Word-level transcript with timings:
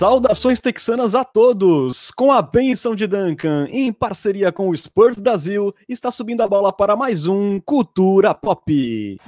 Saudações 0.00 0.60
texanas 0.60 1.14
a 1.14 1.26
todos! 1.26 2.10
Com 2.10 2.32
a 2.32 2.40
benção 2.40 2.94
de 2.94 3.06
Duncan, 3.06 3.68
em 3.70 3.92
parceria 3.92 4.50
com 4.50 4.70
o 4.70 4.74
Spurs 4.74 5.18
Brasil, 5.18 5.74
está 5.86 6.10
subindo 6.10 6.42
a 6.42 6.48
bola 6.48 6.72
para 6.72 6.96
mais 6.96 7.26
um 7.26 7.60
Cultura 7.60 8.32
Pop. 8.32 9.18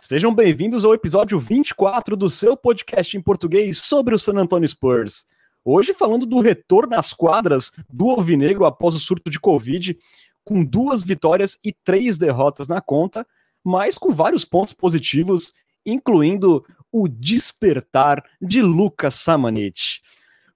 Sejam 0.00 0.34
bem-vindos 0.34 0.84
ao 0.84 0.92
episódio 0.92 1.38
24 1.38 2.16
do 2.16 2.28
seu 2.28 2.56
podcast 2.56 3.16
em 3.16 3.22
português 3.22 3.78
sobre 3.78 4.12
o 4.12 4.18
San 4.18 4.34
Antonio 4.36 4.66
Spurs. 4.68 5.26
Hoje 5.64 5.94
falando 5.94 6.26
do 6.26 6.40
retorno 6.40 6.96
às 6.96 7.12
quadras 7.12 7.70
do 7.88 8.10
Alvinegro 8.10 8.64
após 8.64 8.96
o 8.96 8.98
surto 8.98 9.30
de 9.30 9.38
Covid, 9.38 9.96
com 10.42 10.64
duas 10.64 11.04
vitórias 11.04 11.56
e 11.64 11.72
três 11.72 12.18
derrotas 12.18 12.66
na 12.66 12.80
conta, 12.80 13.24
mas 13.62 13.96
com 13.96 14.12
vários 14.12 14.44
pontos 14.44 14.72
positivos 14.72 15.54
incluindo 15.84 16.64
o 16.90 17.08
despertar 17.08 18.24
de 18.40 18.62
Lucas 18.62 19.14
Samanit. 19.16 20.00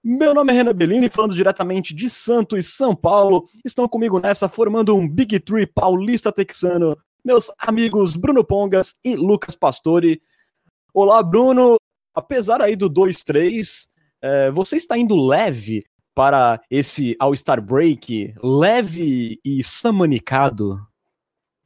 Meu 0.01 0.33
nome 0.33 0.53
é 0.53 0.55
Renan 0.55 0.73
Bellini, 0.73 1.09
falando 1.09 1.35
diretamente 1.35 1.93
de 1.93 2.09
Santos 2.09 2.59
e 2.59 2.63
São 2.63 2.95
Paulo. 2.95 3.49
Estão 3.65 3.87
comigo 3.87 4.17
nessa, 4.19 4.47
formando 4.47 4.95
um 4.95 5.07
Big 5.07 5.37
Tree 5.41 5.67
paulista 5.67 6.31
texano, 6.31 6.97
meus 7.23 7.51
amigos 7.59 8.15
Bruno 8.15 8.43
Pongas 8.43 8.95
e 9.03 9.17
Lucas 9.17 9.55
Pastore. 9.55 10.21
Olá, 10.93 11.21
Bruno. 11.21 11.75
Apesar 12.15 12.61
aí 12.61 12.77
do 12.77 12.89
2-3, 12.89 13.87
é, 14.21 14.49
você 14.51 14.77
está 14.77 14.97
indo 14.97 15.15
leve 15.15 15.83
para 16.15 16.61
esse 16.69 17.15
All-Star 17.19 17.61
Break? 17.61 18.33
Leve 18.41 19.39
e 19.43 19.61
samanicado? 19.61 20.79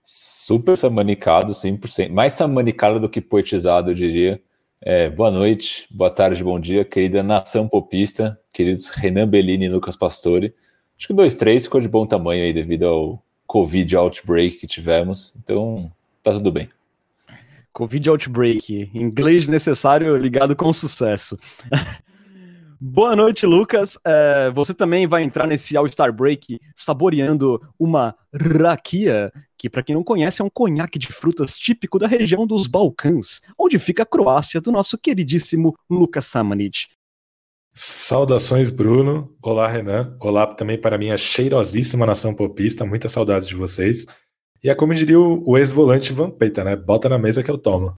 Super 0.06 0.76
samanicado, 0.76 1.54
100%. 1.54 2.10
Mais 2.12 2.34
samanicado 2.34 3.00
do 3.00 3.08
que 3.08 3.22
poetizado, 3.22 3.92
eu 3.92 3.96
diria. 3.96 4.42
É, 4.82 5.10
boa 5.10 5.32
noite, 5.32 5.88
boa 5.90 6.10
tarde, 6.10 6.44
bom 6.44 6.60
dia, 6.60 6.84
querida 6.84 7.24
nação 7.24 7.70
popista, 7.70 8.38
queridos 8.52 8.90
Renan 8.90 9.26
Bellini 9.26 9.66
e 9.66 9.70
Lucas 9.70 9.96
Pastore. 9.96 10.54
Acho 10.98 11.08
que 11.08 11.14
o 11.14 11.16
2-3 11.16 11.62
ficou 11.62 11.80
de 11.80 11.88
bom 11.88 12.06
tamanho 12.06 12.44
aí 12.44 12.52
devido 12.52 12.86
ao 12.86 13.24
Covid 13.48 13.96
outbreak 13.96 14.58
que 14.58 14.68
tivemos, 14.68 15.34
então 15.38 15.90
tá 16.22 16.34
tudo 16.34 16.52
bem. 16.52 16.68
Covid 17.72 18.10
outbreak, 18.10 18.92
inglês 18.94 19.48
necessário 19.48 20.18
ligado 20.18 20.54
com 20.54 20.74
sucesso. 20.74 21.40
Boa 22.86 23.16
noite, 23.16 23.46
Lucas. 23.46 23.98
É, 24.04 24.52
você 24.52 24.74
também 24.74 25.08
vai 25.08 25.24
entrar 25.24 25.48
nesse 25.48 25.78
All-Star 25.78 26.12
Break 26.12 26.60
saboreando 26.76 27.62
uma 27.80 28.14
rakia, 28.34 29.32
que, 29.64 29.70
para 29.70 29.82
quem 29.82 29.96
não 29.96 30.04
conhece, 30.04 30.42
é 30.42 30.46
um 30.46 30.50
conhaque 30.50 31.00
de 31.00 31.08
frutas 31.08 31.58
típico 31.58 31.98
da 31.98 32.06
região 32.06 32.46
dos 32.46 32.68
Balcãs, 32.68 33.40
onde 33.58 33.80
fica 33.80 34.04
a 34.04 34.06
Croácia 34.06 34.60
do 34.60 34.74
nosso 34.74 34.98
queridíssimo 34.98 35.74
Lucas 35.90 36.26
Samanit. 36.26 36.90
Saudações, 37.74 38.72
Bruno. 38.72 39.34
Olá, 39.42 39.70
Renan. 39.70 40.18
Olá 40.20 40.46
também 40.48 40.78
para 40.78 40.98
minha 40.98 41.18
cheirosíssima 41.18 42.06
nação 42.06 42.36
popista. 42.36 42.86
Muitas 42.86 43.14
saudades 43.14 43.48
de 43.48 43.56
vocês. 43.56 44.06
E 44.62 44.70
é 44.70 44.76
como 44.76 44.94
diria 44.94 45.18
o 45.18 45.58
ex-volante 45.58 46.12
Vampeta, 46.12 46.62
né? 46.66 46.76
Bota 46.76 47.08
na 47.08 47.18
mesa 47.18 47.42
que 47.42 47.50
eu 47.50 47.58
tomo. 47.58 47.94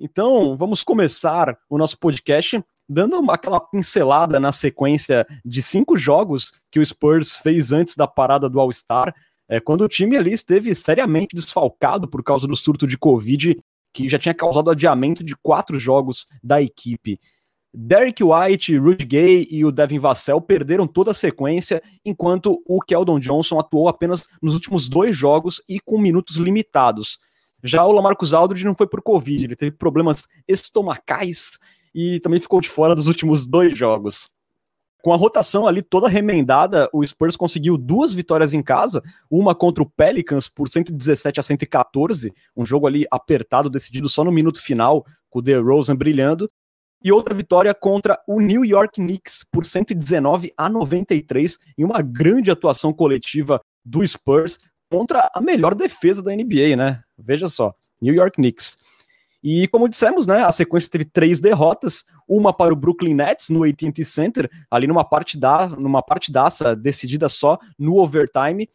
Então, 0.00 0.56
vamos 0.56 0.82
começar 0.82 1.54
o 1.68 1.76
nosso 1.76 1.98
podcast 1.98 2.64
dando 2.88 3.18
uma, 3.18 3.34
aquela 3.34 3.60
pincelada 3.60 4.38
na 4.38 4.52
sequência 4.52 5.26
de 5.44 5.62
cinco 5.62 5.96
jogos 5.96 6.52
que 6.70 6.78
o 6.78 6.84
Spurs 6.84 7.36
fez 7.36 7.72
antes 7.72 7.96
da 7.96 8.06
parada 8.06 8.48
do 8.48 8.60
All-Star, 8.60 9.14
é, 9.48 9.60
quando 9.60 9.82
o 9.82 9.88
time 9.88 10.16
ali 10.16 10.32
esteve 10.32 10.74
seriamente 10.74 11.34
desfalcado 11.34 12.08
por 12.08 12.22
causa 12.22 12.46
do 12.46 12.56
surto 12.56 12.86
de 12.86 12.96
Covid, 12.96 13.58
que 13.92 14.08
já 14.08 14.18
tinha 14.18 14.34
causado 14.34 14.70
adiamento 14.70 15.22
de 15.22 15.36
quatro 15.36 15.78
jogos 15.78 16.26
da 16.42 16.60
equipe. 16.60 17.18
Derek 17.76 18.22
White, 18.22 18.76
Rudy 18.76 19.04
Gay 19.04 19.48
e 19.50 19.64
o 19.64 19.72
Devin 19.72 19.98
Vassell 19.98 20.40
perderam 20.40 20.86
toda 20.86 21.10
a 21.10 21.14
sequência, 21.14 21.82
enquanto 22.04 22.62
o 22.66 22.80
Keldon 22.80 23.18
Johnson 23.18 23.58
atuou 23.58 23.88
apenas 23.88 24.28
nos 24.40 24.54
últimos 24.54 24.88
dois 24.88 25.16
jogos 25.16 25.60
e 25.68 25.80
com 25.80 25.98
minutos 25.98 26.36
limitados. 26.36 27.18
Já 27.64 27.84
o 27.84 27.92
Lamarcus 27.92 28.32
Aldridge 28.32 28.64
não 28.64 28.74
foi 28.74 28.86
por 28.86 29.02
Covid, 29.02 29.44
ele 29.44 29.56
teve 29.56 29.72
problemas 29.72 30.28
estomacais 30.46 31.58
e 31.94 32.20
também 32.20 32.40
ficou 32.40 32.60
de 32.60 32.68
fora 32.68 32.94
dos 32.94 33.06
últimos 33.06 33.46
dois 33.46 33.76
jogos. 33.76 34.28
Com 35.04 35.12
a 35.12 35.16
rotação 35.16 35.66
ali 35.66 35.82
toda 35.82 36.08
remendada, 36.08 36.88
o 36.90 37.06
Spurs 37.06 37.36
conseguiu 37.36 37.76
duas 37.76 38.14
vitórias 38.14 38.54
em 38.54 38.62
casa, 38.62 39.02
uma 39.30 39.54
contra 39.54 39.82
o 39.82 39.90
Pelicans 39.90 40.48
por 40.48 40.66
117 40.66 41.38
a 41.38 41.42
114, 41.42 42.32
um 42.56 42.64
jogo 42.64 42.86
ali 42.86 43.04
apertado, 43.10 43.68
decidido 43.68 44.08
só 44.08 44.24
no 44.24 44.32
minuto 44.32 44.62
final, 44.62 45.04
com 45.28 45.40
o 45.40 45.42
DeRozan 45.42 45.94
brilhando, 45.94 46.48
e 47.02 47.12
outra 47.12 47.34
vitória 47.34 47.74
contra 47.74 48.18
o 48.26 48.40
New 48.40 48.64
York 48.64 48.94
Knicks 48.94 49.44
por 49.52 49.66
119 49.66 50.54
a 50.56 50.70
93, 50.70 51.58
em 51.76 51.84
uma 51.84 52.00
grande 52.00 52.50
atuação 52.50 52.90
coletiva 52.90 53.60
do 53.84 54.06
Spurs, 54.08 54.58
contra 54.90 55.30
a 55.34 55.40
melhor 55.42 55.74
defesa 55.74 56.22
da 56.22 56.34
NBA, 56.34 56.76
né? 56.76 57.02
Veja 57.18 57.46
só, 57.46 57.74
New 58.00 58.14
York 58.14 58.36
Knicks. 58.36 58.78
E 59.44 59.68
como 59.68 59.90
dissemos, 59.90 60.26
né, 60.26 60.42
a 60.42 60.50
sequência 60.50 60.90
teve 60.90 61.04
três 61.04 61.38
derrotas, 61.38 62.02
uma 62.26 62.50
para 62.50 62.72
o 62.72 62.76
Brooklyn 62.76 63.12
Nets 63.12 63.50
no 63.50 63.62
AT&T 63.62 64.02
Center, 64.02 64.50
ali 64.70 64.86
numa 64.86 65.04
parte 65.04 65.38
da, 65.38 65.68
numa 65.68 66.02
partidaça 66.02 66.74
decidida 66.74 67.28
só 67.28 67.58
no 67.78 67.98
overtime, 67.98 68.66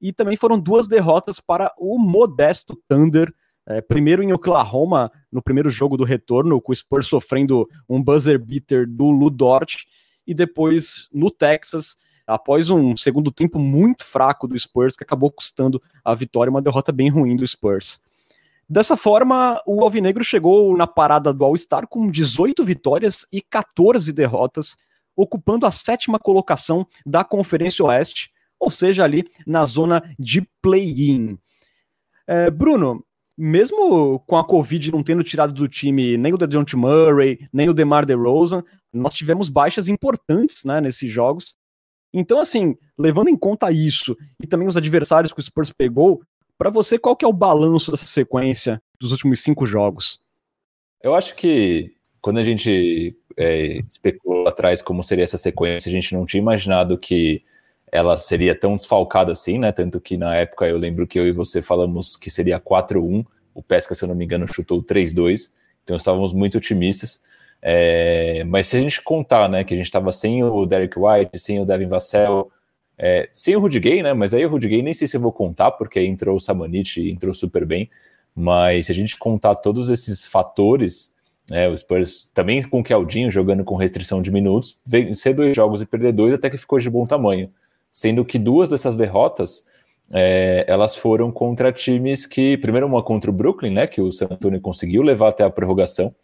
e 0.00 0.12
também 0.12 0.36
foram 0.36 0.60
duas 0.60 0.86
derrotas 0.86 1.40
para 1.40 1.74
o 1.76 1.98
modesto 1.98 2.80
Thunder, 2.88 3.34
é, 3.66 3.80
primeiro 3.80 4.22
em 4.22 4.32
Oklahoma, 4.32 5.10
no 5.30 5.42
primeiro 5.42 5.68
jogo 5.70 5.96
do 5.96 6.04
retorno, 6.04 6.62
com 6.62 6.70
o 6.70 6.76
Spurs 6.76 7.08
sofrendo 7.08 7.68
um 7.88 8.00
buzzer 8.00 8.38
beater 8.38 8.88
do 8.88 9.10
Ludort, 9.10 9.86
e 10.24 10.32
depois 10.32 11.08
no 11.12 11.32
Texas, 11.32 11.96
após 12.24 12.70
um 12.70 12.96
segundo 12.96 13.32
tempo 13.32 13.58
muito 13.58 14.04
fraco 14.04 14.46
do 14.46 14.56
Spurs, 14.56 14.94
que 14.94 15.02
acabou 15.02 15.32
custando 15.32 15.82
a 16.04 16.14
vitória, 16.14 16.48
uma 16.48 16.62
derrota 16.62 16.92
bem 16.92 17.08
ruim 17.08 17.34
do 17.34 17.44
Spurs. 17.44 18.00
Dessa 18.72 18.96
forma, 18.96 19.60
o 19.66 19.84
Alvinegro 19.84 20.24
chegou 20.24 20.74
na 20.74 20.86
parada 20.86 21.30
do 21.30 21.44
All-Star 21.44 21.86
com 21.86 22.10
18 22.10 22.64
vitórias 22.64 23.26
e 23.30 23.42
14 23.42 24.10
derrotas, 24.14 24.76
ocupando 25.14 25.66
a 25.66 25.70
sétima 25.70 26.18
colocação 26.18 26.86
da 27.04 27.22
Conferência 27.22 27.84
Oeste, 27.84 28.30
ou 28.58 28.70
seja, 28.70 29.04
ali 29.04 29.24
na 29.46 29.66
zona 29.66 30.02
de 30.18 30.48
play-in. 30.62 31.38
É, 32.26 32.50
Bruno, 32.50 33.04
mesmo 33.36 34.18
com 34.20 34.38
a 34.38 34.44
Covid 34.44 34.90
não 34.90 35.02
tendo 35.02 35.22
tirado 35.22 35.52
do 35.52 35.68
time 35.68 36.16
nem 36.16 36.32
o 36.32 36.38
DeJounte 36.38 36.74
Murray, 36.74 37.46
nem 37.52 37.68
o 37.68 37.74
DeMar 37.74 38.06
DeRozan, 38.06 38.64
nós 38.90 39.12
tivemos 39.12 39.50
baixas 39.50 39.86
importantes 39.86 40.64
né, 40.64 40.80
nesses 40.80 41.12
jogos. 41.12 41.54
Então, 42.10 42.40
assim, 42.40 42.74
levando 42.98 43.28
em 43.28 43.36
conta 43.36 43.70
isso 43.70 44.16
e 44.42 44.46
também 44.46 44.66
os 44.66 44.78
adversários 44.78 45.30
que 45.30 45.40
o 45.40 45.42
Spurs 45.42 45.70
pegou, 45.70 46.22
para 46.62 46.70
você, 46.70 46.96
qual 46.96 47.16
que 47.16 47.24
é 47.24 47.28
o 47.28 47.32
balanço 47.32 47.90
dessa 47.90 48.06
sequência 48.06 48.80
dos 49.00 49.10
últimos 49.10 49.40
cinco 49.40 49.66
jogos? 49.66 50.20
Eu 51.02 51.12
acho 51.12 51.34
que 51.34 51.96
quando 52.20 52.38
a 52.38 52.42
gente 52.44 53.16
é, 53.36 53.80
especulou 53.88 54.46
atrás 54.46 54.80
como 54.80 55.02
seria 55.02 55.24
essa 55.24 55.36
sequência, 55.36 55.88
a 55.88 55.92
gente 55.92 56.14
não 56.14 56.24
tinha 56.24 56.40
imaginado 56.40 56.96
que 56.96 57.40
ela 57.90 58.16
seria 58.16 58.54
tão 58.54 58.76
desfalcada 58.76 59.32
assim, 59.32 59.58
né? 59.58 59.72
Tanto 59.72 60.00
que 60.00 60.16
na 60.16 60.36
época 60.36 60.68
eu 60.68 60.78
lembro 60.78 61.04
que 61.04 61.18
eu 61.18 61.26
e 61.26 61.32
você 61.32 61.60
falamos 61.60 62.14
que 62.14 62.30
seria 62.30 62.60
4-1, 62.60 63.26
o 63.52 63.60
Pesca, 63.60 63.92
se 63.92 64.04
eu 64.04 64.08
não 64.08 64.14
me 64.14 64.24
engano, 64.24 64.46
chutou 64.46 64.80
3-2, 64.80 65.48
então 65.82 65.96
estávamos 65.96 66.32
muito 66.32 66.58
otimistas. 66.58 67.24
É, 67.60 68.44
mas 68.44 68.68
se 68.68 68.76
a 68.76 68.80
gente 68.80 69.02
contar, 69.02 69.48
né, 69.48 69.64
que 69.64 69.74
a 69.74 69.76
gente 69.76 69.86
estava 69.86 70.12
sem 70.12 70.44
o 70.44 70.64
Derek 70.64 70.96
White, 70.96 71.40
sem 71.40 71.60
o 71.60 71.66
Devin 71.66 71.88
Vassell, 71.88 72.52
é, 73.04 73.28
sem 73.34 73.56
o 73.56 73.60
Rudy 73.60 73.80
Gay, 73.80 74.00
né, 74.00 74.14
mas 74.14 74.32
aí 74.32 74.46
o 74.46 74.48
Rudy 74.48 74.68
Gay 74.68 74.80
nem 74.80 74.94
sei 74.94 75.08
se 75.08 75.16
eu 75.16 75.20
vou 75.20 75.32
contar, 75.32 75.72
porque 75.72 76.00
entrou 76.00 76.36
o 76.36 76.40
Samanit 76.40 77.00
e 77.00 77.10
entrou 77.10 77.34
super 77.34 77.66
bem, 77.66 77.90
mas 78.32 78.86
se 78.86 78.92
a 78.92 78.94
gente 78.94 79.18
contar 79.18 79.56
todos 79.56 79.90
esses 79.90 80.24
fatores, 80.24 81.16
né, 81.50 81.68
o 81.68 81.76
Spurs 81.76 82.30
também 82.32 82.62
com 82.62 82.78
o 82.78 82.84
Keldinho 82.84 83.28
jogando 83.28 83.64
com 83.64 83.74
restrição 83.74 84.22
de 84.22 84.30
minutos, 84.30 84.78
vencer 84.86 85.34
dois 85.34 85.56
jogos 85.56 85.80
e 85.80 85.84
perder 85.84 86.12
dois 86.12 86.32
até 86.32 86.48
que 86.48 86.56
ficou 86.56 86.78
de 86.78 86.88
bom 86.88 87.04
tamanho, 87.04 87.50
sendo 87.90 88.24
que 88.24 88.38
duas 88.38 88.70
dessas 88.70 88.96
derrotas 88.96 89.66
é, 90.12 90.64
elas 90.68 90.94
foram 90.94 91.32
contra 91.32 91.72
times 91.72 92.24
que, 92.24 92.56
primeiro 92.58 92.86
uma 92.86 93.02
contra 93.02 93.30
o 93.30 93.34
Brooklyn, 93.34 93.72
né, 93.72 93.86
que 93.88 94.00
o 94.00 94.12
San 94.12 94.28
Antonio 94.30 94.60
conseguiu 94.60 95.02
levar 95.02 95.30
até 95.30 95.42
a 95.42 95.50
prorrogação, 95.50 96.14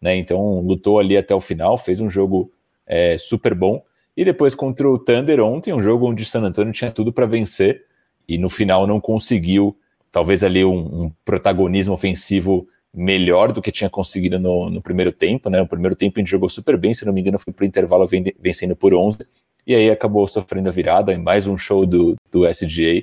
né? 0.00 0.14
Então 0.14 0.60
lutou 0.60 1.00
ali 1.00 1.16
até 1.16 1.34
o 1.34 1.40
final, 1.40 1.76
fez 1.76 2.00
um 2.00 2.08
jogo 2.08 2.52
é, 2.86 3.18
super 3.18 3.54
bom. 3.54 3.82
E 4.18 4.24
depois 4.24 4.52
contra 4.52 4.90
o 4.90 4.98
Thunder 4.98 5.38
ontem, 5.38 5.72
um 5.72 5.80
jogo 5.80 6.10
onde 6.10 6.24
San 6.24 6.40
Antonio 6.40 6.72
tinha 6.72 6.90
tudo 6.90 7.12
para 7.12 7.24
vencer 7.24 7.84
e 8.28 8.36
no 8.36 8.50
final 8.50 8.84
não 8.84 9.00
conseguiu, 9.00 9.78
talvez 10.10 10.42
ali 10.42 10.64
um, 10.64 11.04
um, 11.04 11.12
protagonismo 11.24 11.94
ofensivo 11.94 12.66
melhor 12.92 13.52
do 13.52 13.62
que 13.62 13.70
tinha 13.70 13.88
conseguido 13.88 14.36
no, 14.36 14.68
no, 14.68 14.82
primeiro 14.82 15.12
tempo, 15.12 15.48
né? 15.48 15.60
No 15.60 15.68
primeiro 15.68 15.94
tempo 15.94 16.18
a 16.18 16.20
gente 16.20 16.32
jogou 16.32 16.48
super 16.48 16.76
bem, 16.76 16.92
se 16.92 17.06
não 17.06 17.12
me 17.12 17.20
engano, 17.20 17.38
foi 17.38 17.52
para 17.52 17.62
o 17.62 17.66
intervalo 17.66 18.08
vencendo 18.40 18.74
por 18.74 18.92
11 18.92 19.18
e 19.64 19.72
aí 19.72 19.88
acabou 19.88 20.26
sofrendo 20.26 20.68
a 20.68 20.72
virada 20.72 21.14
em 21.14 21.18
mais 21.18 21.46
um 21.46 21.56
show 21.56 21.86
do, 21.86 22.16
do 22.28 22.44
SGA, 22.50 23.00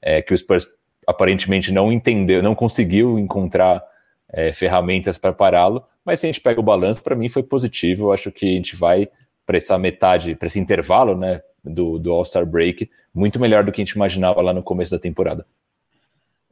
é, 0.00 0.22
que 0.22 0.32
o 0.32 0.38
Spurs 0.38 0.66
aparentemente 1.06 1.74
não 1.74 1.92
entendeu, 1.92 2.42
não 2.42 2.54
conseguiu 2.54 3.18
encontrar 3.18 3.82
é, 4.32 4.50
ferramentas 4.50 5.18
para 5.18 5.34
pará-lo. 5.34 5.84
Mas 6.02 6.20
se 6.20 6.26
a 6.26 6.28
gente 6.28 6.40
pega 6.40 6.58
o 6.58 6.62
balanço, 6.62 7.02
para 7.02 7.14
mim 7.14 7.28
foi 7.28 7.42
positivo. 7.42 8.04
Eu 8.04 8.12
acho 8.12 8.32
que 8.32 8.46
a 8.46 8.52
gente 8.52 8.74
vai 8.74 9.06
para 9.46 9.56
essa 9.56 9.78
metade, 9.78 10.34
para 10.34 10.46
esse 10.46 10.58
intervalo 10.58 11.16
né, 11.16 11.40
do, 11.64 11.98
do 11.98 12.12
All-Star 12.12 12.46
Break, 12.46 12.88
muito 13.14 13.38
melhor 13.38 13.64
do 13.64 13.72
que 13.72 13.80
a 13.80 13.84
gente 13.84 13.92
imaginava 13.92 14.40
lá 14.42 14.52
no 14.52 14.62
começo 14.62 14.90
da 14.90 14.98
temporada. 14.98 15.46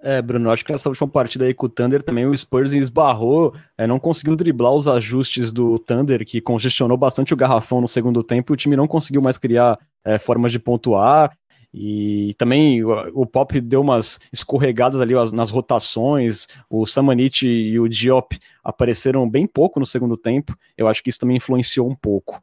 É, 0.05 0.21
Bruno, 0.21 0.51
acho 0.51 0.65
que 0.65 0.73
nessa 0.73 0.89
última 0.89 1.07
partida 1.07 1.45
aí 1.45 1.55
com 1.55 1.67
o 1.67 1.69
Thunder 1.69 2.03
também 2.03 2.27
o 2.27 2.37
Spurs 2.37 2.73
esbarrou, 2.73 3.55
é, 3.79 3.87
não 3.87 4.01
conseguiu 4.01 4.35
driblar 4.35 4.73
os 4.73 4.89
ajustes 4.89 5.53
do 5.53 5.79
Thunder, 5.79 6.27
que 6.27 6.41
congestionou 6.41 6.97
bastante 6.97 7.33
o 7.33 7.37
garrafão 7.37 7.81
no 7.81 7.87
segundo 7.87 8.21
tempo, 8.21 8.53
e 8.53 8.55
o 8.55 8.57
time 8.57 8.75
não 8.75 8.89
conseguiu 8.89 9.23
mais 9.23 9.39
criar 9.39 9.79
é, 10.05 10.19
formas 10.19 10.51
de 10.51 10.59
pontuar, 10.59 11.31
e 11.73 12.35
também 12.37 12.83
o, 12.83 12.91
o, 13.15 13.25
Pop 13.25 13.59
deu 13.61 13.81
umas 13.81 14.19
escorregadas 14.33 15.01
ali 15.01 15.15
nas 15.33 15.51
rotações, 15.51 16.49
o 16.69 16.85
Samanit 16.85 17.47
e 17.47 17.79
o 17.79 17.89
Diop 17.89 18.37
apareceram 18.63 19.29
bem 19.31 19.47
pouco 19.47 19.79
no 19.79 19.87
segundo 19.87 20.17
tempo, 20.17 20.53
eu 20.77 20.89
acho 20.89 21.01
que 21.01 21.11
isso 21.11 21.21
também 21.21 21.37
influenciou 21.37 21.89
um 21.89 21.95
pouco. 21.95 22.43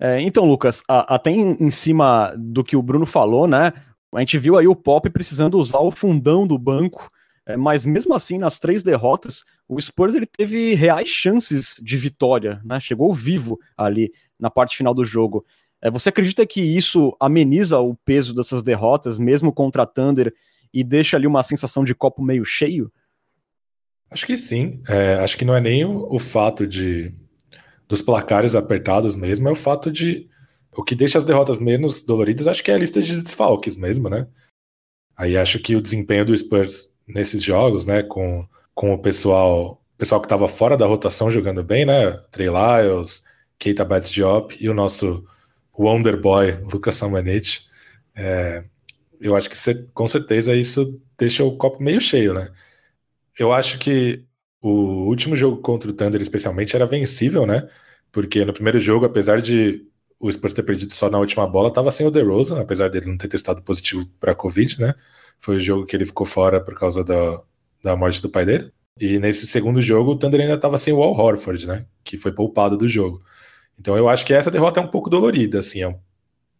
É, 0.00 0.20
então, 0.20 0.44
Lucas, 0.44 0.82
a, 0.88 1.14
até 1.14 1.30
em, 1.30 1.56
em 1.60 1.70
cima 1.70 2.34
do 2.36 2.62
que 2.62 2.76
o 2.76 2.82
Bruno 2.82 3.04
falou, 3.04 3.46
né, 3.46 3.72
a 4.14 4.20
gente 4.20 4.38
viu 4.38 4.56
aí 4.56 4.66
o 4.66 4.76
Pop 4.76 5.08
precisando 5.10 5.58
usar 5.58 5.80
o 5.80 5.90
fundão 5.90 6.46
do 6.46 6.56
banco, 6.56 7.10
é, 7.44 7.56
mas 7.56 7.84
mesmo 7.84 8.14
assim, 8.14 8.38
nas 8.38 8.58
três 8.58 8.82
derrotas, 8.82 9.44
o 9.68 9.80
Spurs 9.80 10.14
ele 10.14 10.26
teve 10.26 10.74
reais 10.74 11.08
chances 11.08 11.80
de 11.82 11.96
vitória, 11.96 12.60
né? 12.64 12.78
Chegou 12.78 13.14
vivo 13.14 13.58
ali 13.76 14.12
na 14.38 14.50
parte 14.50 14.76
final 14.76 14.94
do 14.94 15.04
jogo. 15.04 15.44
É, 15.80 15.90
você 15.90 16.08
acredita 16.10 16.46
que 16.46 16.60
isso 16.60 17.16
ameniza 17.18 17.78
o 17.78 17.94
peso 17.94 18.34
dessas 18.34 18.62
derrotas, 18.62 19.18
mesmo 19.18 19.52
contra 19.52 19.82
a 19.82 19.86
Thunder, 19.86 20.32
e 20.72 20.84
deixa 20.84 21.16
ali 21.16 21.26
uma 21.26 21.42
sensação 21.42 21.84
de 21.84 21.94
copo 21.94 22.22
meio 22.22 22.44
cheio? 22.44 22.92
Acho 24.10 24.26
que 24.26 24.36
sim. 24.36 24.82
É, 24.88 25.14
acho 25.14 25.36
que 25.36 25.44
não 25.44 25.54
é 25.54 25.60
nem 25.60 25.84
o, 25.84 26.06
o 26.10 26.18
fato 26.18 26.66
de 26.66 27.14
dos 27.88 28.02
placares 28.02 28.54
apertados 28.54 29.16
mesmo, 29.16 29.48
é 29.48 29.52
o 29.52 29.56
fato 29.56 29.90
de 29.90 30.28
o 30.76 30.84
que 30.84 30.94
deixa 30.94 31.18
as 31.18 31.24
derrotas 31.24 31.58
menos 31.58 32.02
doloridas, 32.02 32.46
acho 32.46 32.62
que 32.62 32.70
é 32.70 32.74
a 32.74 32.78
lista 32.78 33.02
de 33.02 33.20
desfalques 33.20 33.76
mesmo, 33.76 34.08
né? 34.08 34.28
Aí 35.16 35.36
acho 35.36 35.58
que 35.58 35.74
o 35.74 35.82
desempenho 35.82 36.26
do 36.26 36.36
Spurs 36.36 36.92
nesses 37.06 37.42
jogos, 37.42 37.86
né, 37.86 38.02
com, 38.02 38.46
com 38.74 38.92
o 38.92 38.98
pessoal, 38.98 39.82
pessoal 39.96 40.20
que 40.20 40.26
estava 40.26 40.46
fora 40.46 40.76
da 40.76 40.86
rotação 40.86 41.30
jogando 41.30 41.64
bem, 41.64 41.84
né? 41.86 42.12
Trey 42.30 42.48
Lyles, 42.48 43.24
Keita 43.58 43.84
Bates 43.84 44.10
Diop 44.10 44.56
e 44.60 44.68
o 44.68 44.74
nosso 44.74 45.24
Wonder 45.76 46.20
Boy, 46.20 46.52
Lucas 46.72 46.96
Samanete. 46.96 47.66
É, 48.14 48.62
eu 49.20 49.34
acho 49.34 49.50
que 49.50 49.56
com 49.94 50.06
certeza 50.06 50.54
isso 50.54 51.00
deixa 51.16 51.42
o 51.42 51.56
copo 51.56 51.82
meio 51.82 52.00
cheio, 52.00 52.34
né? 52.34 52.52
Eu 53.36 53.52
acho 53.52 53.78
que 53.78 54.27
o 54.60 55.06
último 55.06 55.36
jogo 55.36 55.58
contra 55.58 55.90
o 55.90 55.92
Thunder, 55.92 56.20
especialmente, 56.20 56.74
era 56.74 56.86
vencível, 56.86 57.46
né? 57.46 57.68
Porque 58.12 58.44
no 58.44 58.52
primeiro 58.52 58.80
jogo, 58.80 59.06
apesar 59.06 59.40
de 59.40 59.86
o 60.18 60.30
Spurs 60.30 60.52
ter 60.52 60.62
perdido 60.64 60.92
só 60.94 61.08
na 61.10 61.18
última 61.18 61.46
bola, 61.46 61.68
estava 61.68 61.90
sem 61.90 62.06
o 62.06 62.10
DeRozan, 62.10 62.60
apesar 62.60 62.88
dele 62.88 63.06
não 63.06 63.16
ter 63.16 63.28
testado 63.28 63.62
positivo 63.62 64.06
para 64.18 64.34
Covid, 64.34 64.80
né? 64.80 64.94
Foi 65.40 65.56
o 65.56 65.60
jogo 65.60 65.86
que 65.86 65.94
ele 65.94 66.06
ficou 66.06 66.26
fora 66.26 66.60
por 66.60 66.74
causa 66.76 67.04
da, 67.04 67.42
da 67.82 67.96
morte 67.96 68.20
do 68.20 68.28
pai 68.28 68.44
dele. 68.44 68.72
E 69.00 69.18
nesse 69.18 69.46
segundo 69.46 69.80
jogo, 69.80 70.12
o 70.12 70.16
Thunder 70.18 70.40
ainda 70.40 70.54
estava 70.54 70.76
sem 70.76 70.92
o 70.92 71.02
Al 71.02 71.12
Horford, 71.12 71.66
né? 71.66 71.86
Que 72.02 72.16
foi 72.16 72.32
poupado 72.32 72.76
do 72.76 72.88
jogo. 72.88 73.22
Então 73.78 73.96
eu 73.96 74.08
acho 74.08 74.24
que 74.26 74.34
essa 74.34 74.50
derrota 74.50 74.80
é 74.80 74.82
um 74.82 74.88
pouco 74.88 75.08
dolorida, 75.08 75.60
assim, 75.60 75.82
é 75.82 75.88
um 75.88 75.98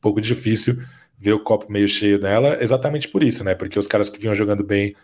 pouco 0.00 0.21
difícil 0.21 0.81
ver 1.19 1.33
o 1.33 1.41
copo 1.41 1.71
meio 1.71 1.89
cheio 1.89 2.21
dela, 2.21 2.62
exatamente 2.62 3.09
por 3.09 3.25
isso, 3.25 3.43
né? 3.43 3.55
Porque 3.55 3.79
os 3.79 3.89
caras 3.89 4.09
que 4.09 4.21
vinham 4.21 4.35
jogando 4.37 4.62
bem 4.62 4.95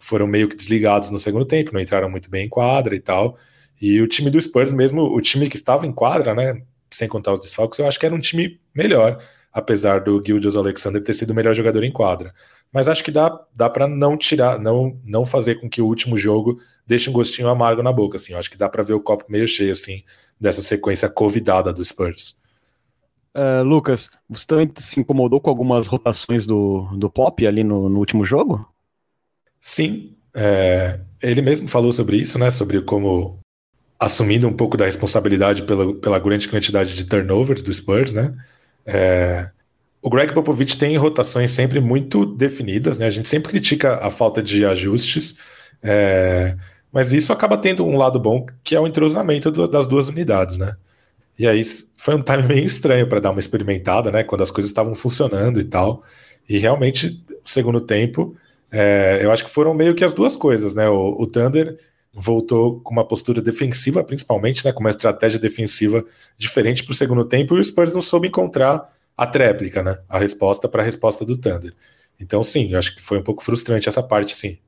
foram 0.00 0.26
meio 0.26 0.48
que 0.48 0.56
desligados 0.56 1.10
no 1.10 1.18
segundo 1.18 1.44
tempo, 1.44 1.72
não 1.72 1.80
entraram 1.80 2.10
muito 2.10 2.28
bem 2.28 2.46
em 2.46 2.48
quadra 2.48 2.96
e 2.96 3.00
tal. 3.00 3.38
E 3.80 4.00
o 4.00 4.08
time 4.08 4.30
do 4.30 4.40
Spurs, 4.40 4.72
mesmo 4.72 5.02
o 5.02 5.20
time 5.20 5.48
que 5.48 5.56
estava 5.56 5.86
em 5.86 5.92
quadra, 5.92 6.34
né? 6.34 6.62
sem 6.90 7.08
contar 7.08 7.32
os 7.32 7.40
desfalques, 7.40 7.78
eu 7.78 7.86
acho 7.86 7.98
que 7.98 8.06
era 8.06 8.14
um 8.14 8.20
time 8.20 8.60
melhor, 8.74 9.22
apesar 9.52 10.00
do 10.00 10.22
Gildius 10.24 10.56
Alexander 10.56 11.02
ter 11.02 11.12
sido 11.12 11.30
o 11.30 11.34
melhor 11.34 11.54
jogador 11.54 11.84
em 11.84 11.92
quadra. 11.92 12.34
Mas 12.72 12.88
acho 12.88 13.02
que 13.02 13.10
dá, 13.10 13.38
dá 13.54 13.68
para 13.68 13.88
não 13.88 14.16
tirar, 14.16 14.58
não, 14.58 14.98
não 15.04 15.24
fazer 15.24 15.56
com 15.56 15.68
que 15.68 15.82
o 15.82 15.86
último 15.86 16.16
jogo 16.16 16.60
deixe 16.86 17.10
um 17.10 17.12
gostinho 17.12 17.48
amargo 17.48 17.82
na 17.82 17.92
boca. 17.92 18.16
Assim. 18.16 18.32
Eu 18.32 18.38
acho 18.38 18.50
que 18.50 18.56
dá 18.56 18.68
para 18.68 18.82
ver 18.82 18.94
o 18.94 19.00
copo 19.00 19.24
meio 19.28 19.46
cheio 19.46 19.72
assim 19.72 20.04
dessa 20.38 20.62
sequência 20.62 21.08
covidada 21.08 21.72
do 21.72 21.84
Spurs. 21.84 22.38
Uh, 23.34 23.62
Lucas, 23.62 24.10
você 24.28 24.46
também 24.46 24.70
se 24.76 25.00
incomodou 25.00 25.40
com 25.40 25.50
algumas 25.50 25.86
rotações 25.86 26.46
do, 26.46 26.88
do 26.96 27.08
Pop 27.08 27.46
ali 27.46 27.62
no, 27.62 27.88
no 27.88 27.98
último 27.98 28.24
jogo? 28.24 28.68
Sim, 29.60 30.16
é, 30.34 31.00
ele 31.22 31.42
mesmo 31.42 31.68
falou 31.68 31.92
sobre 31.92 32.16
isso, 32.16 32.38
né? 32.38 32.50
Sobre 32.50 32.80
como 32.82 33.38
assumindo 33.98 34.48
um 34.48 34.52
pouco 34.52 34.76
da 34.76 34.86
responsabilidade 34.86 35.62
pela, 35.64 35.94
pela 35.94 36.18
grande 36.18 36.48
quantidade 36.48 36.94
de 36.94 37.04
turnovers 37.04 37.62
do 37.62 37.72
Spurs, 37.72 38.12
né? 38.12 38.34
É, 38.86 39.50
o 40.00 40.08
Greg 40.08 40.32
Popovich 40.32 40.78
tem 40.78 40.96
rotações 40.96 41.50
sempre 41.50 41.80
muito 41.80 42.24
definidas, 42.24 42.96
né? 42.96 43.06
A 43.06 43.10
gente 43.10 43.28
sempre 43.28 43.50
critica 43.50 43.96
a 43.96 44.10
falta 44.10 44.42
de 44.42 44.64
ajustes, 44.64 45.36
é, 45.82 46.56
mas 46.90 47.12
isso 47.12 47.32
acaba 47.32 47.58
tendo 47.58 47.84
um 47.84 47.96
lado 47.98 48.18
bom, 48.18 48.46
que 48.64 48.74
é 48.74 48.80
o 48.80 48.86
entrosamento 48.86 49.50
do, 49.50 49.68
das 49.68 49.86
duas 49.86 50.08
unidades, 50.08 50.56
né? 50.56 50.76
E 51.38 51.46
aí 51.46 51.62
foi 51.98 52.14
um 52.14 52.22
time 52.22 52.42
meio 52.48 52.64
estranho 52.64 53.06
para 53.06 53.20
dar 53.20 53.30
uma 53.30 53.40
experimentada, 53.40 54.10
né? 54.10 54.22
Quando 54.24 54.42
as 54.42 54.50
coisas 54.50 54.70
estavam 54.70 54.94
funcionando 54.94 55.60
e 55.60 55.64
tal. 55.64 56.02
E 56.48 56.58
realmente, 56.58 57.22
segundo 57.44 57.80
tempo, 57.80 58.34
é, 58.70 59.20
eu 59.22 59.30
acho 59.30 59.44
que 59.44 59.50
foram 59.50 59.74
meio 59.74 59.94
que 59.94 60.04
as 60.04 60.14
duas 60.14 60.36
coisas, 60.36 60.74
né? 60.74 60.88
O, 60.88 61.20
o 61.20 61.26
Thunder 61.26 61.78
voltou 62.12 62.80
com 62.80 62.92
uma 62.92 63.06
postura 63.06 63.40
defensiva, 63.40 64.02
principalmente, 64.02 64.64
né, 64.64 64.72
com 64.72 64.80
uma 64.80 64.90
estratégia 64.90 65.38
defensiva 65.38 66.04
diferente 66.36 66.84
para 66.84 66.92
o 66.92 66.94
segundo 66.94 67.24
tempo, 67.24 67.56
e 67.56 67.60
o 67.60 67.64
Spurs 67.64 67.92
não 67.92 68.00
soube 68.00 68.28
encontrar 68.28 68.92
a 69.16 69.26
tréplica, 69.26 69.82
né, 69.82 70.00
a 70.08 70.18
resposta 70.18 70.68
para 70.68 70.82
a 70.82 70.84
resposta 70.84 71.24
do 71.24 71.36
Thunder. 71.36 71.72
Então, 72.18 72.42
sim, 72.42 72.72
eu 72.72 72.78
acho 72.78 72.96
que 72.96 73.02
foi 73.02 73.18
um 73.18 73.22
pouco 73.22 73.44
frustrante 73.44 73.88
essa 73.88 74.02
parte, 74.02 74.36
sim. 74.36 74.58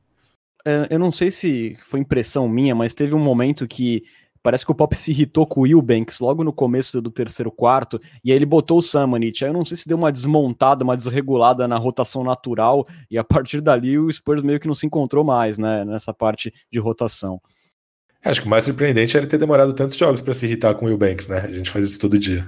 É, 0.65 0.87
eu 0.91 0.99
não 0.99 1.11
sei 1.11 1.31
se 1.31 1.77
foi 1.89 2.01
impressão 2.01 2.49
minha, 2.49 2.75
mas 2.75 2.95
teve 2.95 3.15
um 3.15 3.19
momento 3.19 3.67
que 3.67 4.05
Parece 4.43 4.65
que 4.65 4.73
o 4.73 4.75
Pop 4.75 4.95
se 4.97 5.11
irritou 5.13 5.47
com 5.47 5.61
o 5.61 5.63
Wilbanks 5.63 6.19
logo 6.19 6.43
no 6.43 6.53
começo 6.53 7.01
do 7.01 7.11
terceiro 7.11 7.51
quarto, 7.51 8.01
e 8.25 8.33
aí 8.33 8.37
ele 8.37 8.47
botou 8.47 8.79
o 8.79 8.83
Samanit. 8.83 9.45
Aí 9.45 9.51
eu 9.51 9.55
não 9.55 9.65
sei 9.65 9.77
se 9.77 9.89
deu 9.89 9.97
uma 9.97 10.11
desmontada, 10.11 10.83
uma 10.83 10.97
desregulada 10.97 11.69
na 11.69 11.77
rotação 11.77 12.25
natural, 12.25 12.87
e 13.11 13.17
a 13.17 13.23
partir 13.23 13.61
dali 13.61 13.99
o 13.99 14.13
Spurs 14.13 14.43
meio 14.43 14.59
que 14.59 14.67
não 14.67 14.75
se 14.75 14.87
encontrou 14.87 15.25
mais, 15.25 15.59
né, 15.59 15.85
nessa 15.85 16.13
parte 16.13 16.53
de 16.71 16.81
rotação. 16.81 17.41
É, 18.25 18.31
acho 18.31 18.41
que 18.41 18.47
o 18.47 18.51
mais 18.51 18.65
surpreendente 18.65 19.17
é 19.17 19.21
ele 19.21 19.27
ter 19.27 19.39
demorado 19.39 19.73
tantos 19.73 19.97
jogos 19.97 20.21
para 20.21 20.35
se 20.35 20.47
irritar 20.47 20.75
com 20.75 20.87
o 20.87 20.89
Wilbanks, 20.89 21.29
né? 21.29 21.41
A 21.41 21.53
gente 21.53 21.71
faz 21.71 21.87
isso 21.87 21.99
todo 21.99 22.19
dia. 22.19 22.47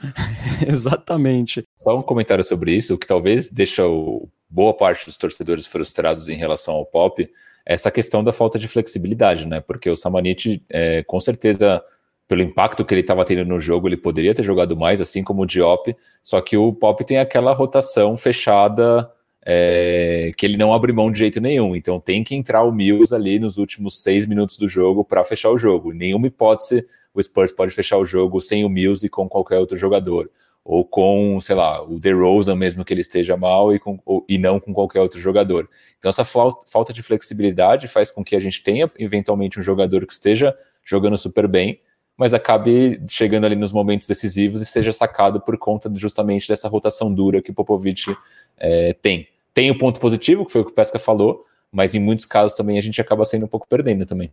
Exatamente. 0.66 1.64
Só 1.74 1.98
um 1.98 2.02
comentário 2.02 2.44
sobre 2.44 2.74
isso, 2.74 2.94
o 2.94 2.98
que 2.98 3.06
talvez 3.06 3.48
deixa 3.48 3.86
o, 3.86 4.28
boa 4.48 4.74
parte 4.74 5.06
dos 5.06 5.16
torcedores 5.16 5.66
frustrados 5.66 6.28
em 6.28 6.36
relação 6.36 6.74
ao 6.74 6.86
Pop 6.86 7.28
essa 7.66 7.90
questão 7.90 8.22
da 8.22 8.32
falta 8.32 8.58
de 8.58 8.68
flexibilidade, 8.68 9.46
né? 9.46 9.60
Porque 9.60 9.90
o 9.90 9.96
Samanit, 9.96 10.62
é, 10.70 11.02
com 11.02 11.20
certeza, 11.20 11.82
pelo 12.28 12.40
impacto 12.42 12.84
que 12.84 12.94
ele 12.94 13.00
estava 13.00 13.24
tendo 13.24 13.44
no 13.44 13.60
jogo, 13.60 13.88
ele 13.88 13.96
poderia 13.96 14.32
ter 14.32 14.44
jogado 14.44 14.76
mais, 14.76 15.00
assim 15.00 15.24
como 15.24 15.42
o 15.42 15.46
Diop, 15.46 15.92
só 16.22 16.40
que 16.40 16.56
o 16.56 16.72
Pop 16.72 17.04
tem 17.04 17.18
aquela 17.18 17.52
rotação 17.52 18.16
fechada 18.16 19.10
é, 19.44 20.30
que 20.36 20.46
ele 20.46 20.56
não 20.56 20.72
abre 20.72 20.92
mão 20.92 21.10
de 21.10 21.18
jeito 21.18 21.40
nenhum. 21.40 21.74
Então 21.74 21.98
tem 21.98 22.22
que 22.22 22.36
entrar 22.36 22.62
o 22.62 22.72
Mills 22.72 23.12
ali 23.12 23.40
nos 23.40 23.58
últimos 23.58 24.00
seis 24.00 24.24
minutos 24.26 24.58
do 24.58 24.68
jogo 24.68 25.04
para 25.04 25.24
fechar 25.24 25.50
o 25.50 25.58
jogo. 25.58 25.92
Nenhuma 25.92 26.28
hipótese 26.28 26.86
o 27.12 27.22
Spurs 27.22 27.50
pode 27.50 27.72
fechar 27.72 27.96
o 27.98 28.04
jogo 28.04 28.40
sem 28.40 28.64
o 28.64 28.68
Mills 28.68 29.04
e 29.04 29.08
com 29.08 29.28
qualquer 29.28 29.58
outro 29.58 29.76
jogador 29.76 30.30
ou 30.68 30.84
com, 30.84 31.40
sei 31.40 31.54
lá, 31.54 31.80
o 31.80 32.00
DeRozan 32.00 32.56
mesmo 32.56 32.84
que 32.84 32.92
ele 32.92 33.00
esteja 33.00 33.36
mal 33.36 33.72
e, 33.72 33.78
com, 33.78 34.00
ou, 34.04 34.24
e 34.28 34.36
não 34.36 34.58
com 34.58 34.72
qualquer 34.72 35.00
outro 35.00 35.20
jogador. 35.20 35.64
Então 35.96 36.08
essa 36.08 36.24
falta 36.24 36.92
de 36.92 37.02
flexibilidade 37.04 37.86
faz 37.86 38.10
com 38.10 38.24
que 38.24 38.34
a 38.34 38.40
gente 38.40 38.60
tenha 38.64 38.90
eventualmente 38.98 39.60
um 39.60 39.62
jogador 39.62 40.04
que 40.04 40.12
esteja 40.12 40.56
jogando 40.84 41.16
super 41.16 41.46
bem, 41.46 41.80
mas 42.16 42.34
acabe 42.34 43.00
chegando 43.08 43.44
ali 43.44 43.54
nos 43.54 43.72
momentos 43.72 44.08
decisivos 44.08 44.60
e 44.60 44.66
seja 44.66 44.92
sacado 44.92 45.40
por 45.40 45.56
conta 45.56 45.88
justamente 45.94 46.48
dessa 46.48 46.68
rotação 46.68 47.14
dura 47.14 47.40
que 47.40 47.52
o 47.52 47.54
Popovich 47.54 48.16
é, 48.58 48.92
tem. 48.94 49.28
Tem 49.54 49.70
o 49.70 49.78
ponto 49.78 50.00
positivo, 50.00 50.44
que 50.44 50.50
foi 50.50 50.62
o 50.62 50.64
que 50.64 50.72
o 50.72 50.74
Pesca 50.74 50.98
falou, 50.98 51.44
mas 51.70 51.94
em 51.94 52.00
muitos 52.00 52.24
casos 52.24 52.56
também 52.56 52.76
a 52.76 52.82
gente 52.82 53.00
acaba 53.00 53.24
sendo 53.24 53.44
um 53.44 53.48
pouco 53.48 53.68
perdendo 53.68 54.04
também. 54.04 54.32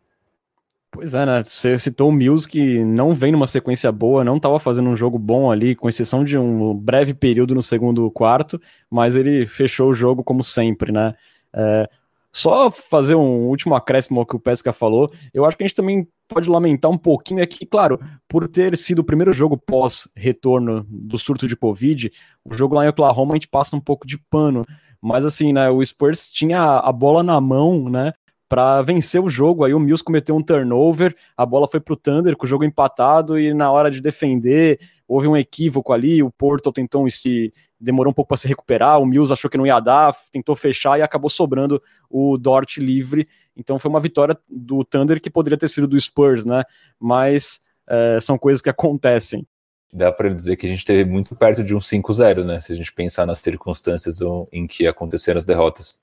Pois 0.93 1.15
é, 1.15 1.25
né? 1.25 1.43
Você 1.43 1.79
citou 1.79 2.09
o 2.09 2.11
Mills 2.11 2.47
que 2.47 2.85
não 2.85 3.15
vem 3.15 3.31
numa 3.31 3.47
sequência 3.47 3.91
boa, 3.91 4.23
não 4.23 4.37
estava 4.37 4.59
fazendo 4.59 4.89
um 4.89 4.95
jogo 4.95 5.17
bom 5.17 5.49
ali, 5.49 5.75
com 5.75 5.89
exceção 5.89 6.23
de 6.23 6.37
um 6.37 6.71
breve 6.75 7.15
período 7.15 7.55
no 7.55 7.63
segundo 7.63 8.09
quarto, 8.11 8.61
mas 8.91 9.15
ele 9.17 9.47
fechou 9.47 9.89
o 9.89 9.95
jogo 9.95 10.23
como 10.23 10.43
sempre, 10.43 10.91
né? 10.91 11.15
É, 11.51 11.89
só 12.31 12.69
fazer 12.69 13.15
um 13.15 13.47
último 13.47 13.73
acréscimo 13.73 14.19
ao 14.19 14.25
que 14.25 14.35
o 14.35 14.39
Pesca 14.39 14.71
falou, 14.71 15.11
eu 15.33 15.45
acho 15.45 15.57
que 15.57 15.63
a 15.63 15.67
gente 15.67 15.75
também 15.75 16.07
pode 16.27 16.47
lamentar 16.47 16.91
um 16.91 16.97
pouquinho 16.97 17.45
que, 17.47 17.65
claro, 17.65 17.99
por 18.27 18.47
ter 18.47 18.77
sido 18.77 18.99
o 18.99 19.03
primeiro 19.03 19.33
jogo 19.33 19.57
pós-retorno 19.57 20.85
do 20.87 21.17
surto 21.17 21.47
de 21.47 21.55
Covid, 21.55 22.11
o 22.45 22.53
jogo 22.53 22.75
lá 22.75 22.85
em 22.85 22.89
Oklahoma 22.89 23.33
a 23.33 23.35
gente 23.35 23.47
passa 23.47 23.75
um 23.75 23.81
pouco 23.81 24.05
de 24.05 24.19
pano. 24.29 24.63
Mas 25.01 25.25
assim, 25.25 25.53
né, 25.53 25.69
o 25.71 25.83
Spurs 25.83 26.29
tinha 26.29 26.79
a 26.79 26.91
bola 26.91 27.23
na 27.23 27.41
mão, 27.41 27.89
né, 27.89 28.13
para 28.47 28.81
vencer 28.81 29.21
o 29.21 29.29
jogo. 29.29 29.63
Aí 29.63 29.73
o 29.73 29.79
Mills 29.79 30.03
cometeu 30.03 30.35
um 30.35 30.43
turnover, 30.43 31.15
a 31.35 31.45
bola 31.45 31.67
foi 31.67 31.79
pro 31.79 31.95
Thunder 31.95 32.35
com 32.35 32.45
o 32.45 32.49
jogo 32.49 32.63
empatado 32.63 33.39
e 33.39 33.53
na 33.53 33.71
hora 33.71 33.89
de 33.89 34.01
defender 34.01 34.79
houve 35.07 35.27
um 35.27 35.37
equívoco 35.37 35.91
ali. 35.93 36.21
O 36.21 36.31
Porto 36.31 36.71
tentou 36.71 37.09
se 37.09 37.51
demorou 37.79 38.11
um 38.11 38.13
pouco 38.13 38.29
para 38.29 38.37
se 38.37 38.47
recuperar. 38.47 38.99
O 38.99 39.05
Mills 39.05 39.31
achou 39.31 39.49
que 39.49 39.57
não 39.57 39.65
ia 39.65 39.79
dar, 39.79 40.15
tentou 40.31 40.55
fechar 40.55 40.97
e 40.97 41.01
acabou 41.01 41.29
sobrando 41.29 41.81
o 42.09 42.37
Dort 42.37 42.77
livre. 42.77 43.27
Então 43.55 43.77
foi 43.77 43.89
uma 43.89 43.99
vitória 43.99 44.37
do 44.49 44.83
Thunder 44.83 45.21
que 45.21 45.29
poderia 45.29 45.57
ter 45.57 45.69
sido 45.69 45.87
do 45.87 45.99
Spurs, 45.99 46.45
né? 46.45 46.63
Mas 46.99 47.59
é, 47.87 48.19
são 48.21 48.37
coisas 48.37 48.61
que 48.61 48.69
acontecem. 48.69 49.45
Dá 49.91 50.11
para 50.11 50.29
dizer 50.29 50.55
que 50.55 50.65
a 50.65 50.69
gente 50.69 50.79
esteve 50.79 51.07
muito 51.07 51.35
perto 51.35 51.63
de 51.63 51.75
um 51.75 51.79
5-0, 51.79 52.43
né? 52.43 52.59
Se 52.59 52.73
a 52.73 52.75
gente 52.75 52.91
pensar 52.91 53.27
nas 53.27 53.37
circunstâncias 53.37 54.19
em 54.51 54.65
que 54.65 54.87
aconteceram 54.87 55.37
as 55.37 55.45
derrotas. 55.45 55.99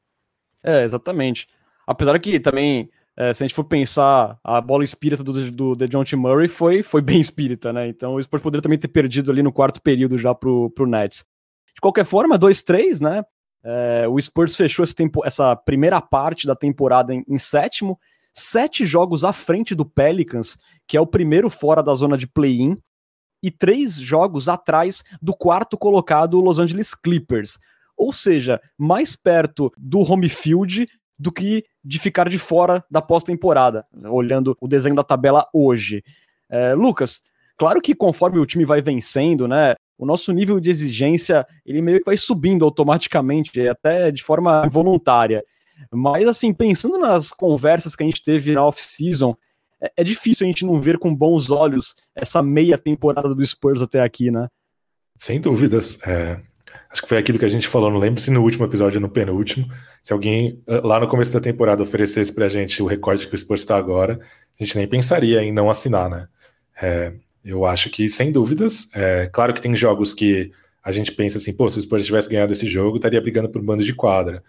É, 0.63 0.85
exatamente. 0.85 1.49
Apesar 1.91 2.17
que 2.21 2.39
também, 2.39 2.89
é, 3.17 3.35
se 3.35 3.43
a 3.43 3.47
gente 3.49 3.57
for 3.57 3.65
pensar, 3.65 4.39
a 4.45 4.61
bola 4.61 4.85
espírita 4.85 5.25
do, 5.25 5.51
do 5.51 5.75
DeJounte 5.75 6.15
Murray 6.15 6.47
foi, 6.47 6.85
foi 6.85 7.03
bem 7.03 7.19
espírita, 7.19 7.73
né? 7.73 7.89
Então 7.89 8.15
o 8.15 8.23
Spurs 8.23 8.41
poderia 8.41 8.63
também 8.63 8.79
ter 8.79 8.87
perdido 8.87 9.33
ali 9.33 9.43
no 9.43 9.53
quarto 9.53 9.83
período 9.83 10.17
já 10.17 10.33
pro, 10.33 10.71
pro 10.71 10.87
Nets. 10.87 11.25
De 11.75 11.81
qualquer 11.81 12.05
forma, 12.05 12.39
2-3, 12.39 13.01
né? 13.01 13.25
É, 13.65 14.07
o 14.09 14.21
Spurs 14.21 14.55
fechou 14.55 14.87
tempo, 14.95 15.27
essa 15.27 15.57
primeira 15.57 16.01
parte 16.01 16.47
da 16.47 16.55
temporada 16.55 17.13
em, 17.13 17.25
em, 17.29 17.39
sétimo, 17.39 17.99
sete 18.33 18.87
jogos 18.87 19.25
à 19.25 19.33
frente 19.33 19.75
do 19.75 19.85
Pelicans, 19.85 20.57
que 20.87 20.97
é 20.97 21.01
o 21.01 21.07
primeiro 21.07 21.51
fora 21.51 21.83
da 21.83 21.93
zona 21.93 22.17
de 22.17 22.29
play-in, 22.29 22.77
e 23.43 23.51
três 23.51 23.95
jogos 23.95 24.49
atrás 24.49 25.03
do 25.21 25.35
quarto 25.35 25.77
colocado 25.77 26.41
Los 26.41 26.61
Angeles 26.61 26.95
Clippers. 26.95 27.59
Ou 27.97 28.13
seja, 28.13 28.61
mais 28.79 29.17
perto 29.17 29.73
do 29.77 29.99
home 30.01 30.29
field 30.29 30.87
do 31.21 31.31
que 31.31 31.65
de 31.85 31.99
ficar 31.99 32.29
de 32.29 32.39
fora 32.39 32.85
da 32.91 33.01
pós-temporada, 33.01 33.87
olhando 34.05 34.57
o 34.61 34.69
desenho 34.69 34.95
da 34.95 35.03
tabela 35.03 35.47
hoje. 35.53 36.05
É, 36.49 36.75
Lucas, 36.75 37.23
claro 37.57 37.81
que 37.81 37.95
conforme 37.95 38.39
o 38.39 38.47
time 38.47 38.65
vai 38.65 38.83
vencendo, 38.83 39.49
né, 39.49 39.75
o 39.97 40.07
nosso 40.07 40.33
nível 40.33 40.59
de 40.61 40.71
exigência 40.71 41.47
ele 41.65 41.83
meio 41.83 41.99
que 41.99 42.07
vai 42.07 42.17
subindo 42.17 42.65
automaticamente, 42.65 43.69
até 43.69 44.11
de 44.11 44.23
forma 44.23 44.63
involuntária. 44.67 45.45
Mas 45.91 46.29
assim, 46.29 46.53
pensando 46.53 46.99
nas 46.99 47.31
conversas 47.31 47.97
que 47.97 48.03
a 48.03 48.07
gente 48.07 48.23
teve 48.23 48.53
na 48.53 48.65
off-season, 48.65 49.37
é, 49.81 49.93
é, 49.97 50.05
difícil 50.05 50.45
a 50.45 50.49
gente 50.49 50.65
não 50.65 50.81
ver 50.81 50.99
com 50.99 51.15
bons 51.15 51.51
olhos 51.51 51.95
essa 52.15 52.43
meia 52.43 52.77
temporada 52.77 53.35
do 53.35 53.47
Spurs 53.47 53.81
até 53.81 54.01
aqui, 54.01 54.31
né? 54.31 54.49
Sem 55.17 55.41
dúvidas. 55.41 55.99
É, 56.07 56.41
acho 56.91 57.03
que 57.03 57.09
foi 57.09 57.19
aquilo 57.19 57.39
que 57.39 57.45
a 57.45 57.49
gente 57.49 57.69
falou, 57.69 57.91
não 57.91 57.99
lembro 57.99 58.21
se 58.21 58.31
no 58.31 58.43
último 58.43 58.65
episódio 58.65 58.99
ou 58.99 59.03
no 59.03 59.09
penúltimo. 59.09 59.69
Se 60.03 60.13
alguém 60.13 60.61
eh, 60.67 60.81
lá 60.83 60.99
no 60.99 61.07
começo 61.07 61.33
da 61.33 61.41
temporada 61.41 61.83
oferecesse 61.83 62.35
pra 62.35 62.49
gente 62.49 62.83
o 62.83 62.87
recorde 62.87 63.27
que 63.27 63.35
o 63.35 63.39
Spurs 63.39 63.61
está 63.61 63.77
agora, 63.77 64.21
a 64.59 64.65
gente 64.65 64.77
nem 64.77 64.87
pensaria 64.89 65.43
em 65.43 65.53
não 65.53 65.71
assinar, 65.71 66.11
né? 66.11 66.29
É, 66.83 67.13
eu 67.45 67.65
acho 67.65 67.91
que, 67.91 68.09
sem 68.09 68.33
dúvidas, 68.33 68.89
é 68.95 69.29
claro 69.33 69.55
que 69.55 69.63
tem 69.63 69.75
jogos 69.77 70.13
que 70.13 70.53
a 70.83 70.93
gente 70.93 71.13
pensa 71.13 71.39
assim, 71.39 71.55
pô, 71.55 71.69
se 71.71 71.79
o 71.79 71.83
Spurs 71.83 72.07
tivesse 72.07 72.29
ganhado 72.29 72.53
esse 72.53 72.69
jogo, 72.69 72.97
estaria 72.97 73.21
brigando 73.21 73.49
por 73.49 73.61
um 73.61 73.65
bando 73.65 73.85
de 73.85 73.95
quadra. 73.95 74.43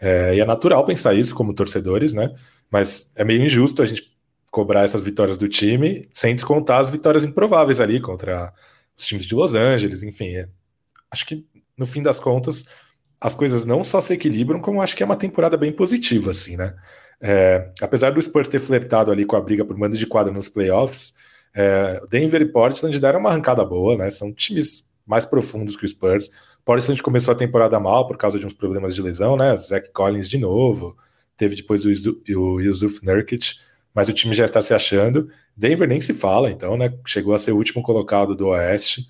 É, 0.00 0.36
e 0.36 0.40
é 0.40 0.44
natural 0.44 0.84
pensar 0.86 1.14
isso 1.14 1.34
como 1.34 1.54
torcedores, 1.54 2.12
né? 2.12 2.32
Mas 2.70 3.10
é 3.16 3.24
meio 3.24 3.42
injusto 3.42 3.82
a 3.82 3.86
gente 3.86 4.16
cobrar 4.50 4.82
essas 4.84 5.02
vitórias 5.02 5.36
do 5.36 5.48
time 5.48 6.08
sem 6.12 6.34
descontar 6.34 6.80
as 6.80 6.90
vitórias 6.90 7.24
improváveis 7.24 7.80
ali 7.80 8.00
contra 8.00 8.52
os 8.96 9.04
times 9.04 9.24
de 9.26 9.34
Los 9.34 9.54
Angeles, 9.54 10.02
enfim. 10.02 10.28
É, 10.28 10.48
acho 11.10 11.26
que, 11.26 11.44
no 11.78 11.86
fim 11.86 12.02
das 12.02 12.18
contas, 12.20 12.64
as 13.20 13.34
coisas 13.34 13.64
não 13.64 13.82
só 13.82 14.00
se 14.00 14.14
equilibram, 14.14 14.60
como 14.60 14.82
acho 14.82 14.96
que 14.96 15.02
é 15.02 15.06
uma 15.06 15.16
temporada 15.16 15.56
bem 15.56 15.72
positiva, 15.72 16.30
assim, 16.30 16.56
né? 16.56 16.74
É, 17.20 17.72
apesar 17.80 18.10
do 18.10 18.22
Spurs 18.22 18.48
ter 18.48 18.60
flertado 18.60 19.10
ali 19.10 19.24
com 19.24 19.34
a 19.34 19.40
briga 19.40 19.64
por 19.64 19.76
mando 19.76 19.96
de 19.96 20.06
quadra 20.06 20.32
nos 20.32 20.48
playoffs, 20.48 21.14
é, 21.54 22.00
Denver 22.08 22.40
e 22.40 22.46
Portland 22.46 22.98
deram 23.00 23.18
uma 23.20 23.30
arrancada 23.30 23.64
boa, 23.64 23.96
né? 23.96 24.10
São 24.10 24.32
times 24.32 24.88
mais 25.06 25.24
profundos 25.24 25.76
que 25.76 25.84
o 25.84 25.88
Spurs. 25.88 26.30
Portland 26.64 27.02
começou 27.02 27.32
a 27.32 27.36
temporada 27.36 27.80
mal 27.80 28.06
por 28.06 28.16
causa 28.16 28.38
de 28.38 28.46
uns 28.46 28.52
problemas 28.52 28.94
de 28.94 29.02
lesão, 29.02 29.36
né? 29.36 29.56
Zach 29.56 29.90
Collins 29.92 30.28
de 30.28 30.38
novo, 30.38 30.96
teve 31.36 31.56
depois 31.56 31.84
o, 31.84 31.90
o 32.36 32.60
Yusuf 32.60 33.04
Nurkic, 33.04 33.56
mas 33.94 34.08
o 34.08 34.12
time 34.12 34.34
já 34.34 34.44
está 34.44 34.62
se 34.62 34.72
achando. 34.72 35.28
Denver 35.56 35.88
nem 35.88 36.00
se 36.00 36.14
fala, 36.14 36.50
então, 36.50 36.76
né? 36.76 36.92
Chegou 37.06 37.34
a 37.34 37.38
ser 37.38 37.52
o 37.52 37.56
último 37.56 37.82
colocado 37.82 38.36
do 38.36 38.48
Oeste 38.48 39.08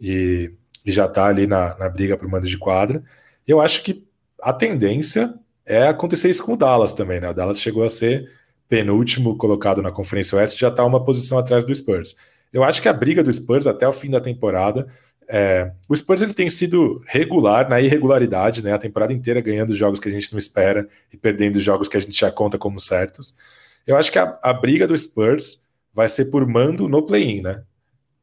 e, 0.00 0.52
e 0.88 0.90
já 0.90 1.04
está 1.04 1.26
ali 1.26 1.46
na, 1.46 1.76
na 1.76 1.86
briga 1.86 2.16
por 2.16 2.26
mando 2.26 2.46
de 2.46 2.56
quadra. 2.56 3.02
Eu 3.46 3.60
acho 3.60 3.82
que 3.82 4.08
a 4.40 4.54
tendência 4.54 5.34
é 5.66 5.86
acontecer 5.86 6.30
isso 6.30 6.42
com 6.42 6.54
o 6.54 6.56
Dallas 6.56 6.94
também, 6.94 7.20
né? 7.20 7.28
O 7.28 7.34
Dallas 7.34 7.60
chegou 7.60 7.84
a 7.84 7.90
ser 7.90 8.32
penúltimo 8.70 9.36
colocado 9.36 9.82
na 9.82 9.92
Conferência 9.92 10.38
Oeste, 10.38 10.58
já 10.58 10.68
está 10.68 10.82
uma 10.86 11.04
posição 11.04 11.36
atrás 11.36 11.62
do 11.62 11.74
Spurs. 11.74 12.16
Eu 12.50 12.64
acho 12.64 12.80
que 12.80 12.88
a 12.88 12.92
briga 12.94 13.22
do 13.22 13.30
Spurs 13.30 13.66
até 13.66 13.86
o 13.86 13.92
fim 13.92 14.08
da 14.08 14.18
temporada. 14.18 14.88
É, 15.28 15.72
o 15.86 15.94
Spurs 15.94 16.22
ele 16.22 16.32
tem 16.32 16.48
sido 16.48 17.02
regular 17.06 17.68
na 17.68 17.82
irregularidade, 17.82 18.64
né? 18.64 18.72
A 18.72 18.78
temporada 18.78 19.12
inteira 19.12 19.42
ganhando 19.42 19.74
jogos 19.74 20.00
que 20.00 20.08
a 20.08 20.12
gente 20.12 20.32
não 20.32 20.38
espera 20.38 20.88
e 21.12 21.18
perdendo 21.18 21.60
jogos 21.60 21.86
que 21.86 21.98
a 21.98 22.00
gente 22.00 22.18
já 22.18 22.30
conta 22.30 22.56
como 22.56 22.80
certos. 22.80 23.36
Eu 23.86 23.94
acho 23.94 24.10
que 24.10 24.18
a, 24.18 24.38
a 24.42 24.54
briga 24.54 24.88
do 24.88 24.96
Spurs 24.96 25.62
vai 25.92 26.08
ser 26.08 26.26
por 26.26 26.46
mando 26.46 26.88
no 26.88 27.02
play-in, 27.02 27.42
né? 27.42 27.62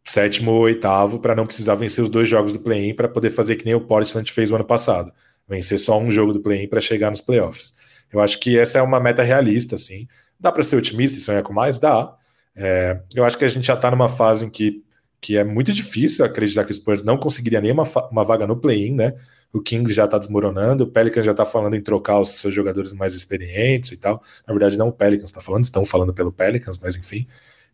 Sétimo 0.07 0.51
ou 0.51 0.61
oitavo, 0.61 1.19
para 1.19 1.35
não 1.35 1.45
precisar 1.45 1.75
vencer 1.75 2.03
os 2.03 2.09
dois 2.09 2.29
jogos 2.29 2.53
do 2.53 2.59
play-in 2.59 2.93
para 2.93 3.09
poder 3.09 3.31
fazer 3.31 3.55
que 3.55 3.65
nem 3.65 3.73
o 3.73 3.81
Portland 3.81 4.31
fez 4.31 4.51
o 4.51 4.55
ano 4.55 4.65
passado. 4.65 5.11
Vencer 5.47 5.79
só 5.79 5.99
um 5.99 6.11
jogo 6.11 6.31
do 6.31 6.39
play-in 6.39 6.67
para 6.67 6.79
chegar 6.79 7.09
nos 7.09 7.21
playoffs. 7.21 7.75
Eu 8.11 8.21
acho 8.21 8.39
que 8.39 8.57
essa 8.57 8.77
é 8.77 8.81
uma 8.81 8.99
meta 8.99 9.23
realista, 9.23 9.75
assim. 9.75 10.07
Dá 10.39 10.51
para 10.51 10.63
ser 10.63 10.75
otimista 10.75 11.17
e 11.17 11.21
sonhar 11.21 11.43
com 11.43 11.53
mais? 11.53 11.77
Dá. 11.77 12.15
É, 12.55 13.01
eu 13.15 13.25
acho 13.25 13.37
que 13.37 13.45
a 13.45 13.49
gente 13.49 13.65
já 13.65 13.73
está 13.73 13.91
numa 13.91 14.07
fase 14.07 14.45
em 14.45 14.49
que, 14.49 14.83
que 15.19 15.37
é 15.37 15.43
muito 15.43 15.73
difícil 15.73 16.23
acreditar 16.23 16.63
que 16.65 16.71
o 16.71 16.75
Spurs 16.75 17.03
não 17.03 17.17
conseguiria 17.17 17.59
nem 17.59 17.71
uma, 17.71 17.83
uma 18.11 18.23
vaga 18.23 18.47
no 18.47 18.55
play-in, 18.55 18.95
né? 18.95 19.13
O 19.51 19.61
Kings 19.61 19.93
já 19.93 20.05
está 20.05 20.17
desmoronando, 20.17 20.83
o 20.83 20.87
Pelicans 20.87 21.25
já 21.25 21.31
está 21.31 21.45
falando 21.45 21.75
em 21.75 21.81
trocar 21.81 22.19
os 22.19 22.29
seus 22.29 22.53
jogadores 22.53 22.93
mais 22.93 23.15
experientes 23.15 23.91
e 23.91 23.97
tal. 23.97 24.21
Na 24.45 24.53
verdade, 24.53 24.77
não 24.77 24.89
o 24.89 24.93
Pelicans 24.93 25.29
está 25.29 25.41
falando, 25.41 25.63
estão 25.63 25.85
falando 25.85 26.13
pelo 26.13 26.31
Pelicans, 26.31 26.77
mas 26.77 26.95
enfim. 26.95 27.27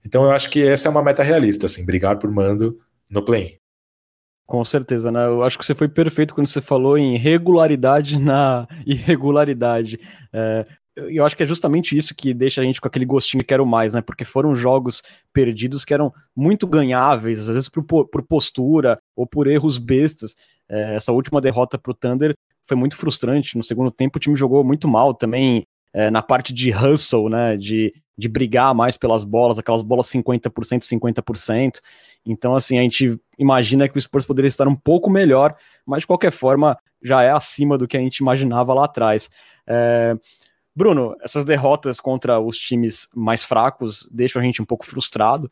Então 0.06 0.24
eu 0.24 0.32
acho 0.32 0.50
que 0.50 0.62
essa 0.66 0.88
é 0.88 0.92
uma 0.92 1.04
meta 1.04 1.24
realista, 1.24 1.66
assim, 1.66 1.86
brigar 1.86 2.18
por 2.18 2.32
mando 2.32 2.80
no 3.10 3.24
play-in. 3.24 3.56
Com 4.46 4.64
certeza, 4.66 5.12
né? 5.12 5.26
Eu 5.26 5.44
acho 5.44 5.58
que 5.58 5.66
você 5.66 5.74
foi 5.74 5.88
perfeito 5.88 6.36
quando 6.36 6.48
você 6.48 6.62
falou 6.62 6.98
em 6.98 7.18
regularidade 7.18 8.20
na 8.20 8.68
irregularidade. 8.86 10.00
É, 10.34 10.66
eu 10.96 11.26
acho 11.26 11.38
que 11.38 11.44
é 11.44 11.46
justamente 11.46 11.96
isso 11.96 12.14
que 12.14 12.34
deixa 12.34 12.62
a 12.62 12.64
gente 12.64 12.82
com 12.82 12.88
aquele 12.88 13.06
gostinho 13.06 13.42
que 13.42 13.48
quero 13.48 13.66
mais, 13.66 13.94
né? 13.94 14.02
Porque 14.02 14.26
foram 14.26 14.56
jogos 14.56 15.02
perdidos 15.32 15.86
que 15.86 15.94
eram 15.94 16.12
muito 16.36 16.68
ganháveis, 16.68 17.40
às 17.40 17.48
vezes 17.48 17.70
por, 17.70 17.84
por 17.84 18.24
postura 18.24 19.00
ou 19.16 19.26
por 19.26 19.48
erros 19.48 19.78
bestas. 19.78 20.36
É, 20.68 20.96
essa 20.96 21.14
última 21.14 21.40
derrota 21.40 21.78
para 21.78 21.92
o 21.92 21.96
Thunder 21.96 22.34
foi 22.66 22.76
muito 22.76 22.98
frustrante. 22.98 23.58
No 23.58 23.64
segundo 23.64 23.90
tempo, 23.90 24.18
o 24.18 24.20
time 24.20 24.36
jogou 24.36 24.64
muito 24.64 24.88
mal 24.88 25.14
também 25.14 25.64
é, 25.94 26.10
na 26.10 26.22
parte 26.22 26.54
de 26.54 26.72
hustle, 26.72 27.30
né? 27.30 27.56
De, 27.56 27.94
de 28.22 28.30
brigar 28.30 28.74
mais 28.76 28.96
pelas 28.96 29.24
bolas, 29.24 29.58
aquelas 29.58 29.82
bolas 29.82 30.06
50%, 30.06 30.84
50%. 30.84 31.80
Então, 32.24 32.56
assim, 32.56 32.78
a 32.78 32.84
gente 32.84 33.20
imagina 33.38 33.90
que 33.90 33.98
o 33.98 34.02
Spurs 34.02 34.26
poderia 34.26 34.48
estar 34.48 34.68
um 34.68 34.76
pouco 34.76 35.10
melhor, 35.10 35.56
mas 35.86 36.02
de 36.02 36.08
qualquer 36.08 36.32
forma 36.32 36.78
já 37.02 37.24
é 37.24 37.32
acima 37.32 37.80
do 37.80 37.88
que 37.88 37.98
a 37.98 38.00
gente 38.00 38.18
imaginava 38.18 38.74
lá 38.76 38.86
atrás. 38.86 39.28
É, 39.66 40.16
Bruno, 40.76 41.16
essas 41.24 41.44
derrotas 41.44 42.00
contra 42.00 42.40
os 42.40 42.58
times 42.58 43.10
mais 43.16 43.44
fracos 43.44 44.08
deixam 44.12 44.40
a 44.40 44.46
gente 44.46 44.62
um 44.62 44.66
pouco 44.66 44.86
frustrado. 44.86 45.52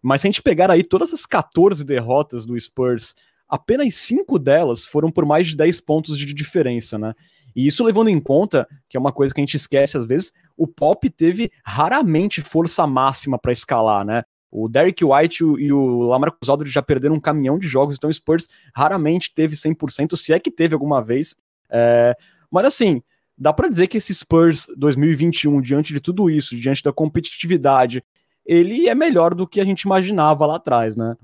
Mas 0.00 0.20
se 0.20 0.28
a 0.28 0.30
gente 0.30 0.42
pegar 0.42 0.70
aí 0.70 0.84
todas 0.84 1.12
as 1.12 1.26
14 1.26 1.84
derrotas 1.84 2.46
do 2.46 2.58
Spurs, 2.60 3.16
apenas 3.48 3.92
5 3.96 4.38
delas 4.38 4.84
foram 4.84 5.10
por 5.10 5.26
mais 5.26 5.48
de 5.48 5.56
10 5.56 5.80
pontos 5.80 6.16
de 6.16 6.32
diferença, 6.32 6.96
né? 6.96 7.14
E 7.54 7.66
isso 7.66 7.84
levando 7.84 8.08
em 8.08 8.20
conta, 8.20 8.66
que 8.88 8.96
é 8.96 9.00
uma 9.00 9.12
coisa 9.12 9.32
que 9.32 9.40
a 9.40 9.42
gente 9.42 9.56
esquece 9.56 9.96
às 9.96 10.04
vezes, 10.04 10.32
o 10.56 10.66
Pop 10.66 11.08
teve 11.10 11.50
raramente 11.64 12.42
força 12.42 12.86
máxima 12.86 13.38
para 13.38 13.52
escalar, 13.52 14.04
né? 14.04 14.24
O 14.50 14.68
Derek 14.68 15.04
White 15.04 15.42
e 15.42 15.72
o 15.72 16.02
Lamarcus 16.02 16.48
Aldridge 16.48 16.72
já 16.72 16.82
perderam 16.82 17.16
um 17.16 17.20
caminhão 17.20 17.58
de 17.58 17.66
jogos, 17.66 17.96
então 17.96 18.08
o 18.08 18.14
Spurs 18.14 18.48
raramente 18.74 19.32
teve 19.34 19.56
100%, 19.56 20.16
se 20.16 20.32
é 20.32 20.38
que 20.38 20.50
teve 20.50 20.74
alguma 20.74 21.02
vez. 21.02 21.34
É... 21.68 22.16
Mas 22.50 22.66
assim, 22.66 23.02
dá 23.36 23.52
para 23.52 23.68
dizer 23.68 23.88
que 23.88 23.98
esse 23.98 24.14
Spurs 24.14 24.68
2021, 24.76 25.60
diante 25.60 25.92
de 25.92 26.00
tudo 26.00 26.30
isso, 26.30 26.54
diante 26.56 26.82
da 26.82 26.92
competitividade, 26.92 28.04
ele 28.46 28.88
é 28.88 28.94
melhor 28.94 29.34
do 29.34 29.46
que 29.46 29.60
a 29.60 29.64
gente 29.64 29.82
imaginava 29.82 30.46
lá 30.46 30.56
atrás, 30.56 30.96
né? 30.96 31.16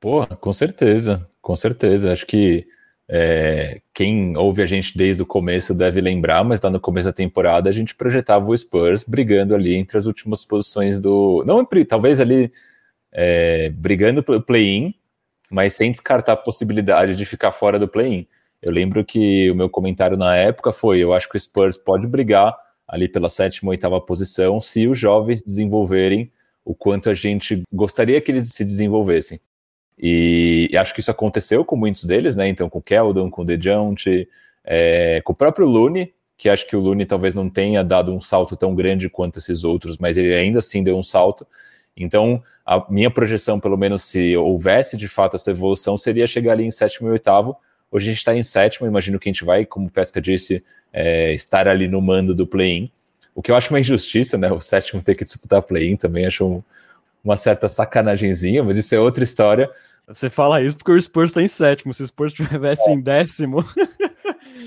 Porra, 0.00 0.34
com 0.34 0.52
certeza, 0.52 1.28
com 1.40 1.54
certeza. 1.54 2.10
Acho 2.10 2.26
que 2.26 2.66
É, 3.12 3.80
quem 3.92 4.36
ouve 4.36 4.62
a 4.62 4.66
gente 4.66 4.96
desde 4.96 5.20
o 5.20 5.26
começo 5.26 5.74
deve 5.74 6.00
lembrar, 6.00 6.44
mas 6.44 6.60
lá 6.60 6.70
no 6.70 6.78
começo 6.78 7.08
da 7.08 7.12
temporada 7.12 7.68
a 7.68 7.72
gente 7.72 7.92
projetava 7.92 8.48
o 8.48 8.56
Spurs 8.56 9.02
brigando 9.02 9.52
ali 9.52 9.74
entre 9.74 9.98
as 9.98 10.06
últimas 10.06 10.44
posições 10.44 11.00
do. 11.00 11.42
Não, 11.44 11.66
talvez 11.84 12.20
ali 12.20 12.52
é, 13.10 13.68
brigando 13.70 14.22
pelo 14.22 14.40
play-in, 14.40 14.94
mas 15.50 15.74
sem 15.74 15.90
descartar 15.90 16.34
a 16.34 16.36
possibilidade 16.36 17.16
de 17.16 17.24
ficar 17.24 17.50
fora 17.50 17.80
do 17.80 17.88
play-in. 17.88 18.28
Eu 18.62 18.70
lembro 18.72 19.04
que 19.04 19.50
o 19.50 19.56
meu 19.56 19.68
comentário 19.68 20.16
na 20.16 20.36
época 20.36 20.72
foi: 20.72 21.00
eu 21.00 21.12
acho 21.12 21.28
que 21.28 21.36
o 21.36 21.40
Spurs 21.40 21.76
pode 21.76 22.06
brigar 22.06 22.56
ali 22.86 23.08
pela 23.08 23.28
sétima, 23.28 23.70
oitava 23.70 24.00
posição 24.00 24.60
se 24.60 24.86
os 24.86 24.96
jovens 24.96 25.42
desenvolverem 25.42 26.30
o 26.64 26.76
quanto 26.76 27.10
a 27.10 27.14
gente 27.14 27.62
gostaria 27.72 28.20
que 28.20 28.30
eles 28.30 28.50
se 28.50 28.64
desenvolvessem. 28.64 29.40
E, 30.02 30.68
e, 30.72 30.76
acho 30.78 30.94
que 30.94 31.00
isso 31.00 31.10
aconteceu 31.10 31.62
com 31.64 31.76
muitos 31.76 32.04
deles, 32.04 32.34
né? 32.34 32.48
Então, 32.48 32.70
com 32.70 32.78
o 32.78 32.82
Keldon, 32.82 33.30
com 33.30 33.42
o 33.42 33.44
DeJounte, 33.44 34.26
é, 34.64 35.20
com 35.22 35.32
o 35.32 35.36
próprio 35.36 35.66
Lune, 35.66 36.14
que 36.38 36.48
acho 36.48 36.66
que 36.66 36.74
o 36.74 36.80
Lune 36.80 37.04
talvez 37.04 37.34
não 37.34 37.50
tenha 37.50 37.84
dado 37.84 38.14
um 38.14 38.20
salto 38.20 38.56
tão 38.56 38.74
grande 38.74 39.10
quanto 39.10 39.38
esses 39.38 39.62
outros, 39.62 39.98
mas 39.98 40.16
ele 40.16 40.34
ainda 40.34 40.60
assim 40.60 40.82
deu 40.82 40.96
um 40.96 41.02
salto. 41.02 41.46
Então, 41.94 42.42
a 42.64 42.86
minha 42.88 43.10
projeção, 43.10 43.60
pelo 43.60 43.76
menos 43.76 44.02
se 44.02 44.34
houvesse 44.36 44.96
de 44.96 45.06
fato 45.06 45.36
essa 45.36 45.50
evolução, 45.50 45.98
seria 45.98 46.26
chegar 46.26 46.52
ali 46.52 46.64
em 46.64 46.70
sétimo 46.70 47.08
e 47.08 47.12
oitavo. 47.12 47.54
Hoje 47.92 48.06
a 48.06 48.10
gente 48.12 48.18
está 48.18 48.34
em 48.34 48.42
sétimo, 48.42 48.86
imagino 48.86 49.18
que 49.18 49.28
a 49.28 49.32
gente 49.32 49.44
vai, 49.44 49.66
como 49.66 49.90
Pesca 49.90 50.18
disse, 50.18 50.64
é, 50.92 51.34
estar 51.34 51.68
ali 51.68 51.88
no 51.88 52.00
mando 52.00 52.34
do 52.34 52.46
play-in. 52.46 52.90
O 53.34 53.42
que 53.42 53.50
eu 53.50 53.56
acho 53.56 53.74
uma 53.74 53.80
injustiça, 53.80 54.38
né? 54.38 54.50
O 54.50 54.60
sétimo 54.60 55.02
ter 55.02 55.14
que 55.14 55.24
disputar 55.24 55.60
play-in 55.60 55.96
também 55.96 56.24
acho 56.24 56.46
um, 56.46 56.62
uma 57.22 57.36
certa 57.36 57.68
sacanagemzinha, 57.68 58.64
mas 58.64 58.78
isso 58.78 58.94
é 58.94 58.98
outra 59.00 59.22
história. 59.22 59.70
Você 60.12 60.28
fala 60.28 60.62
isso 60.62 60.76
porque 60.76 60.92
o 60.92 61.00
Spurs 61.00 61.30
está 61.30 61.42
em 61.42 61.48
sétimo. 61.48 61.94
Se 61.94 62.02
o 62.02 62.06
Spurs 62.06 62.32
estivesse 62.32 62.88
é. 62.90 62.92
em 62.92 63.00
décimo. 63.00 63.64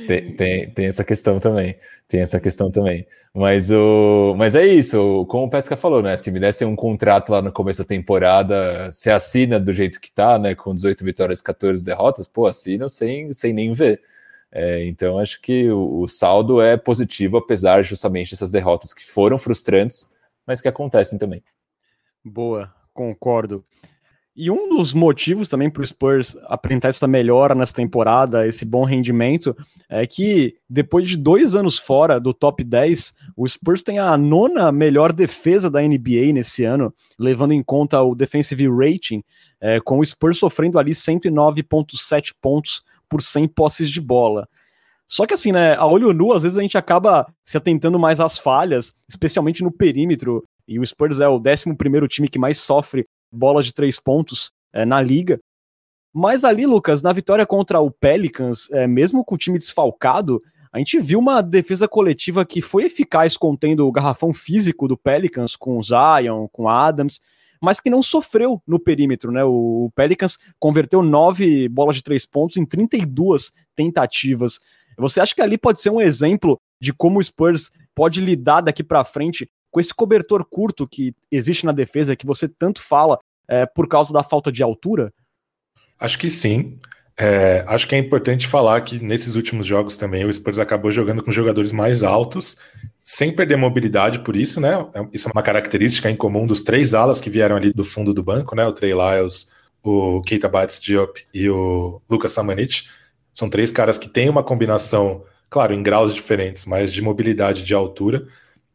Tem, 0.08 0.36
tem, 0.36 0.70
tem, 0.70 0.86
essa 0.86 1.04
questão 1.04 1.40
também. 1.40 1.78
Tem 2.10 2.20
essa 2.20 2.38
questão 2.38 2.70
também. 2.70 3.08
Mas, 3.34 3.72
o, 3.72 4.36
mas 4.38 4.54
é 4.54 4.66
isso, 4.66 5.26
como 5.28 5.46
o 5.46 5.50
Pesca 5.50 5.78
falou, 5.78 6.02
né? 6.02 6.16
Se 6.18 6.30
me 6.30 6.42
dessem 6.42 6.68
um 6.68 6.76
contrato 6.76 7.32
lá 7.32 7.42
no 7.42 7.54
começo 7.54 7.80
da 7.80 7.88
temporada, 7.88 8.92
você 8.92 9.10
assina 9.10 9.60
do 9.60 9.72
jeito 9.72 10.02
que 10.02 10.12
tá, 10.12 10.38
né? 10.38 10.56
Com 10.56 10.76
18 10.76 11.06
vitórias 11.06 11.40
e 11.40 11.44
14 11.44 11.84
derrotas, 11.84 12.28
pô, 12.28 12.46
assina 12.46 12.90
sem, 12.90 13.32
sem 13.32 13.54
nem 13.54 13.72
ver. 13.72 14.02
É, 14.52 14.86
então 14.86 15.18
acho 15.18 15.42
que 15.42 15.70
o, 15.70 16.02
o 16.02 16.08
saldo 16.08 16.62
é 16.62 16.76
positivo, 16.76 17.38
apesar 17.38 17.82
justamente 17.82 18.32
dessas 18.32 18.52
derrotas 18.52 18.94
que 18.94 19.06
foram 19.06 19.38
frustrantes, 19.38 20.12
mas 20.46 20.60
que 20.60 20.68
acontecem 20.68 21.18
também. 21.18 21.42
Boa, 22.24 22.74
concordo. 22.94 23.64
E 24.36 24.50
um 24.50 24.68
dos 24.68 24.96
motivos 24.96 25.48
também 25.48 25.70
para 25.70 25.84
o 25.84 25.86
Spurs 25.86 26.36
apresentar 26.46 26.88
essa 26.88 27.08
melhora 27.08 27.54
nessa 27.54 27.74
temporada, 27.74 28.48
esse 28.48 28.66
bom 28.66 28.84
rendimento, 28.84 29.56
é 29.88 30.08
que 30.08 30.56
depois 30.68 31.08
de 31.08 31.16
dois 31.16 31.54
anos 31.54 31.78
fora 31.78 32.20
do 32.20 32.34
top 32.34 32.64
10, 32.64 33.14
o 33.38 33.48
Spurs 33.48 33.84
tem 33.84 34.00
a 34.00 34.18
nona 34.18 34.72
melhor 34.72 35.14
defesa 35.14 35.70
da 35.70 35.82
NBA 35.82 36.34
nesse 36.34 36.64
ano, 36.64 36.92
levando 37.20 37.54
em 37.54 37.62
conta 37.62 38.02
o 38.02 38.16
defensive 38.16 38.68
rating, 38.68 39.24
é, 39.62 39.80
com 39.80 40.00
o 40.00 40.06
Spurs 40.06 40.40
sofrendo 40.40 40.80
ali 40.80 40.94
109,7 40.94 42.34
pontos 42.42 42.82
por 43.08 43.22
100 43.22 43.48
posses 43.50 43.88
de 43.88 44.02
bola. 44.02 44.50
Só 45.08 45.28
que 45.28 45.36
assim, 45.36 45.52
né, 45.52 45.76
a 45.76 45.86
olho 45.86 46.12
nu, 46.12 46.34
às 46.34 46.42
vezes 46.42 46.58
a 46.58 46.62
gente 46.64 46.76
acaba 46.76 47.32
se 47.46 47.56
atentando 47.56 48.00
mais 48.00 48.20
às 48.20 48.40
falhas, 48.40 48.96
especialmente 49.08 49.64
no 49.64 49.72
perímetro, 49.72 50.44
e 50.68 50.80
o 50.80 50.86
Spurs 50.86 51.20
é 51.20 51.28
o 51.28 51.40
11 51.40 51.76
primeiro 51.76 52.08
time 52.08 52.28
que 52.28 52.40
mais 52.40 52.58
sofre 52.58 53.06
bolas 53.34 53.66
de 53.66 53.74
três 53.74 54.00
pontos 54.00 54.52
é, 54.72 54.86
na 54.86 55.02
liga. 55.02 55.40
Mas 56.14 56.44
ali, 56.44 56.66
Lucas, 56.66 57.02
na 57.02 57.12
vitória 57.12 57.46
contra 57.46 57.80
o 57.80 57.90
Pelicans, 57.90 58.70
é, 58.72 58.88
mesmo 58.88 59.26
com 59.26 59.34
o 59.34 59.38
time 59.38 59.58
desfalcado, 59.58 60.42
a 60.72 60.78
gente 60.78 61.00
viu 61.00 61.20
uma 61.20 61.42
defesa 61.42 61.88
coletiva 61.88 62.46
que 62.46 62.62
foi 62.62 62.86
eficaz 62.86 63.36
contendo 63.36 63.88
o 63.88 63.92
garrafão 63.92 64.34
físico 64.34 64.88
do 64.88 64.98
Pelicans 64.98 65.56
com 65.56 65.78
o 65.78 65.84
Zion, 65.84 66.48
com 66.52 66.70
Adams, 66.70 67.20
mas 67.62 67.80
que 67.80 67.90
não 67.90 68.04
sofreu 68.04 68.62
no 68.68 68.80
perímetro, 68.80 69.32
né? 69.32 69.44
O 69.44 69.90
Pelicans 69.96 70.38
converteu 70.60 71.02
nove 71.02 71.70
bolas 71.70 71.96
de 71.96 72.04
três 72.04 72.26
pontos 72.26 72.58
em 72.58 72.66
32 72.66 73.52
tentativas. 73.76 74.60
Você 74.98 75.22
acha 75.22 75.34
que 75.34 75.42
ali 75.42 75.58
pode 75.58 75.80
ser 75.80 75.90
um 75.90 76.02
exemplo 76.02 76.60
de 76.82 76.92
como 76.92 77.20
o 77.20 77.24
Spurs 77.24 77.72
pode 77.96 78.20
lidar 78.20 78.62
daqui 78.62 78.84
para 78.84 79.06
frente 79.06 79.50
com 79.74 79.80
esse 79.80 79.94
cobertor 79.94 80.46
curto 80.46 80.88
que 80.88 81.16
existe 81.32 81.66
na 81.66 81.72
defesa, 81.72 82.16
que 82.16 82.28
você 82.28 82.48
tanto 82.48 82.80
fala, 82.80 83.18
é, 83.50 83.66
por 83.66 83.88
causa 83.88 84.14
da 84.14 84.22
falta 84.24 84.52
de 84.52 84.62
altura? 84.62 85.12
Acho 86.00 86.20
que 86.20 86.30
sim. 86.30 86.78
É, 87.18 87.66
acho 87.68 87.88
que 87.88 87.96
é 87.96 87.98
importante 87.98 88.48
falar 88.48 88.80
que 88.82 89.00
nesses 89.00 89.36
últimos 89.36 89.66
jogos 89.66 89.96
também 89.96 90.26
o 90.26 90.32
Spurs 90.32 90.60
acabou 90.60 90.92
jogando 90.92 91.24
com 91.24 91.32
jogadores 91.32 91.72
mais 91.72 92.04
altos, 92.04 92.58
sem 93.02 93.36
perder 93.36 93.56
mobilidade 93.56 94.20
por 94.20 94.36
isso, 94.36 94.62
né? 94.62 94.74
É, 94.94 95.08
isso 95.12 95.28
é 95.28 95.32
uma 95.34 95.42
característica 95.42 96.10
em 96.10 96.16
comum 96.16 96.46
dos 96.46 96.62
três 96.62 96.94
alas 96.94 97.20
que 97.20 97.30
vieram 97.30 97.56
ali 97.56 97.74
do 97.74 97.84
fundo 97.84 98.14
do 98.14 98.22
banco, 98.22 98.56
né? 98.56 98.66
O 98.68 98.72
Trey 98.72 98.94
Lyles, 98.94 99.52
o 99.84 100.22
Keita 100.22 100.48
Bates 100.48 100.80
Diop 100.80 101.20
e 101.34 101.50
o 101.50 102.00
Lucas 102.08 102.32
Samanich. 102.32 102.88
São 103.34 103.50
três 103.50 103.72
caras 103.72 103.98
que 103.98 104.08
têm 104.08 104.30
uma 104.30 104.44
combinação, 104.44 105.24
claro, 105.50 105.74
em 105.74 105.82
graus 105.82 106.14
diferentes, 106.14 106.64
mas 106.64 106.94
de 106.94 107.02
mobilidade 107.02 107.64
de 107.66 107.74
altura. 107.74 108.28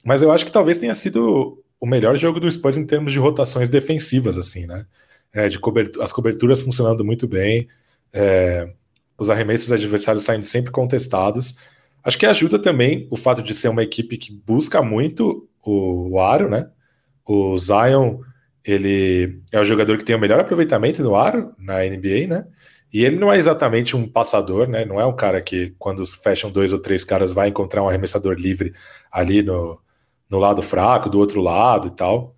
Mas 0.04 0.22
eu 0.22 0.30
acho 0.30 0.46
que 0.46 0.52
talvez 0.52 0.78
tenha 0.78 0.94
sido 0.94 1.62
o 1.80 1.86
melhor 1.86 2.16
jogo 2.16 2.40
do 2.40 2.50
Spurs 2.50 2.76
em 2.76 2.86
termos 2.86 3.12
de 3.12 3.18
rotações 3.18 3.68
defensivas, 3.68 4.38
assim, 4.38 4.66
né? 4.66 4.86
É, 5.32 5.48
de 5.48 5.58
cobertura, 5.58 6.04
as 6.04 6.12
coberturas 6.12 6.60
funcionando 6.60 7.04
muito 7.04 7.28
bem, 7.28 7.68
é, 8.12 8.72
os 9.18 9.28
arremessos 9.28 9.70
adversários 9.70 10.24
saindo 10.24 10.46
sempre 10.46 10.70
contestados. 10.70 11.56
Acho 12.02 12.18
que 12.18 12.26
ajuda 12.26 12.58
também 12.58 13.06
o 13.10 13.16
fato 13.16 13.42
de 13.42 13.54
ser 13.54 13.68
uma 13.68 13.82
equipe 13.82 14.16
que 14.16 14.32
busca 14.32 14.82
muito 14.82 15.48
o, 15.62 16.14
o 16.14 16.20
aro, 16.20 16.48
né? 16.48 16.70
O 17.26 17.56
Zion, 17.58 18.20
ele 18.64 19.40
é 19.52 19.60
o 19.60 19.64
jogador 19.64 19.98
que 19.98 20.04
tem 20.04 20.16
o 20.16 20.20
melhor 20.20 20.40
aproveitamento 20.40 21.02
no 21.02 21.14
aro 21.14 21.52
na 21.58 21.84
NBA, 21.84 22.26
né? 22.28 22.46
E 22.92 23.04
ele 23.04 23.16
não 23.16 23.30
é 23.30 23.36
exatamente 23.36 23.94
um 23.94 24.08
passador, 24.08 24.66
né? 24.66 24.84
Não 24.84 24.98
é 24.98 25.04
um 25.04 25.14
cara 25.14 25.42
que, 25.42 25.74
quando 25.78 26.06
fecham 26.06 26.50
dois 26.50 26.72
ou 26.72 26.78
três 26.78 27.04
caras, 27.04 27.32
vai 27.32 27.48
encontrar 27.48 27.82
um 27.82 27.88
arremessador 27.88 28.34
livre 28.34 28.72
ali 29.12 29.42
no, 29.42 29.78
no 30.30 30.38
lado 30.38 30.62
fraco, 30.62 31.10
do 31.10 31.18
outro 31.18 31.40
lado 31.40 31.88
e 31.88 31.90
tal. 31.90 32.36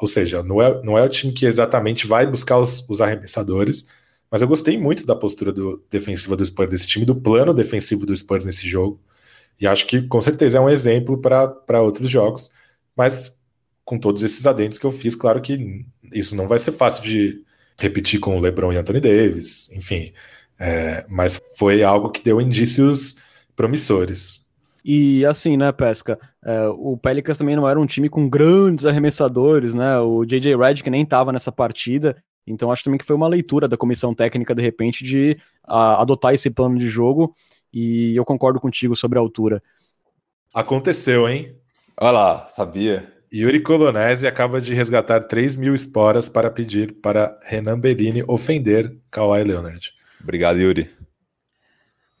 Ou 0.00 0.08
seja, 0.08 0.42
não 0.42 0.60
é, 0.60 0.82
não 0.82 0.98
é 0.98 1.02
o 1.04 1.08
time 1.08 1.32
que 1.32 1.46
exatamente 1.46 2.06
vai 2.06 2.26
buscar 2.26 2.58
os, 2.58 2.88
os 2.88 3.00
arremessadores, 3.00 3.86
mas 4.30 4.42
eu 4.42 4.48
gostei 4.48 4.78
muito 4.78 5.06
da 5.06 5.14
postura 5.14 5.52
do, 5.52 5.84
defensiva 5.90 6.36
do 6.36 6.44
Spurs 6.44 6.70
desse 6.70 6.86
time, 6.86 7.04
do 7.04 7.14
plano 7.14 7.54
defensivo 7.54 8.06
do 8.06 8.16
Spurs 8.16 8.44
nesse 8.44 8.68
jogo. 8.68 9.00
E 9.60 9.66
acho 9.66 9.86
que 9.86 10.02
com 10.02 10.20
certeza 10.20 10.58
é 10.58 10.60
um 10.60 10.68
exemplo 10.68 11.20
para 11.20 11.82
outros 11.82 12.10
jogos. 12.10 12.50
Mas 12.96 13.32
com 13.84 13.98
todos 13.98 14.22
esses 14.22 14.46
adendos 14.46 14.78
que 14.78 14.86
eu 14.86 14.90
fiz, 14.90 15.14
claro 15.14 15.40
que 15.40 15.84
isso 16.12 16.34
não 16.34 16.48
vai 16.48 16.58
ser 16.58 16.72
fácil 16.72 17.02
de 17.02 17.44
repetir 17.78 18.20
com 18.20 18.36
o 18.36 18.40
LeBron 18.40 18.72
e 18.72 18.76
Anthony 18.76 19.00
Davis, 19.00 19.70
enfim. 19.72 20.12
É, 20.58 21.04
mas 21.08 21.40
foi 21.56 21.82
algo 21.82 22.10
que 22.10 22.22
deu 22.22 22.40
indícios 22.40 23.16
promissores. 23.56 24.41
E 24.84 25.24
assim, 25.24 25.56
né, 25.56 25.70
Pesca? 25.70 26.18
É, 26.44 26.66
o 26.68 26.96
Pelicans 26.96 27.38
também 27.38 27.54
não 27.54 27.68
era 27.68 27.78
um 27.78 27.86
time 27.86 28.08
com 28.08 28.28
grandes 28.28 28.84
arremessadores, 28.84 29.74
né? 29.74 29.98
O 29.98 30.24
JJ 30.24 30.56
Redick 30.56 30.90
nem 30.90 31.02
estava 31.02 31.32
nessa 31.32 31.52
partida. 31.52 32.16
Então 32.46 32.72
acho 32.72 32.82
também 32.82 32.98
que 32.98 33.04
foi 33.04 33.14
uma 33.14 33.28
leitura 33.28 33.68
da 33.68 33.76
comissão 33.76 34.14
técnica, 34.14 34.54
de 34.54 34.62
repente, 34.62 35.04
de 35.04 35.38
a, 35.64 36.02
adotar 36.02 36.34
esse 36.34 36.50
plano 36.50 36.76
de 36.76 36.88
jogo. 36.88 37.32
E 37.72 38.14
eu 38.16 38.24
concordo 38.24 38.60
contigo 38.60 38.96
sobre 38.96 39.18
a 39.18 39.22
altura. 39.22 39.62
Aconteceu, 40.52 41.28
hein? 41.28 41.56
Olha 41.98 42.10
lá, 42.10 42.46
sabia. 42.46 43.10
Yuri 43.32 43.62
Colonese 43.62 44.26
acaba 44.26 44.60
de 44.60 44.74
resgatar 44.74 45.20
3 45.20 45.56
mil 45.56 45.74
esporas 45.74 46.28
para 46.28 46.50
pedir 46.50 47.00
para 47.00 47.38
Renan 47.44 47.78
Bellini 47.78 48.22
ofender 48.28 48.94
Kawhi 49.10 49.44
Leonard. 49.44 49.92
Obrigado, 50.20 50.58
Yuri. 50.58 50.90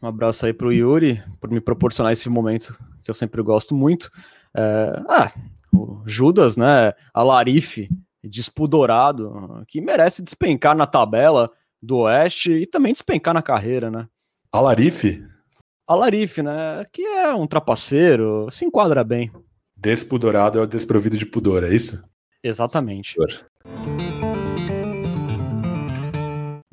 Um 0.02 0.08
abraço 0.08 0.44
aí 0.44 0.52
pro 0.52 0.72
Yuri, 0.72 1.22
por 1.40 1.48
me 1.48 1.60
proporcionar 1.60 2.12
esse 2.12 2.28
momento 2.28 2.76
que 3.04 3.10
eu 3.10 3.14
sempre 3.14 3.40
gosto 3.40 3.74
muito. 3.74 4.10
É, 4.54 5.00
ah, 5.08 5.32
o 5.72 6.02
Judas, 6.04 6.56
né? 6.56 6.92
A 7.14 7.22
Larife, 7.22 7.88
despudorado, 8.22 9.64
que 9.68 9.80
merece 9.80 10.22
despencar 10.22 10.76
na 10.76 10.86
tabela 10.86 11.48
do 11.80 11.98
Oeste 11.98 12.52
e 12.52 12.66
também 12.66 12.92
despencar 12.92 13.32
na 13.32 13.42
carreira, 13.42 13.90
né? 13.90 14.08
A 14.50 14.60
Larife? 14.60 15.24
A 15.86 15.94
Larife, 15.94 16.42
né? 16.42 16.84
Que 16.92 17.02
é 17.02 17.32
um 17.34 17.46
trapaceiro, 17.46 18.48
se 18.50 18.64
enquadra 18.64 19.04
bem. 19.04 19.30
Despudorado 19.76 20.58
é 20.58 20.62
o 20.62 20.66
desprovido 20.66 21.16
de 21.16 21.26
pudor, 21.26 21.64
é 21.64 21.74
isso? 21.74 22.02
Exatamente. 22.42 23.16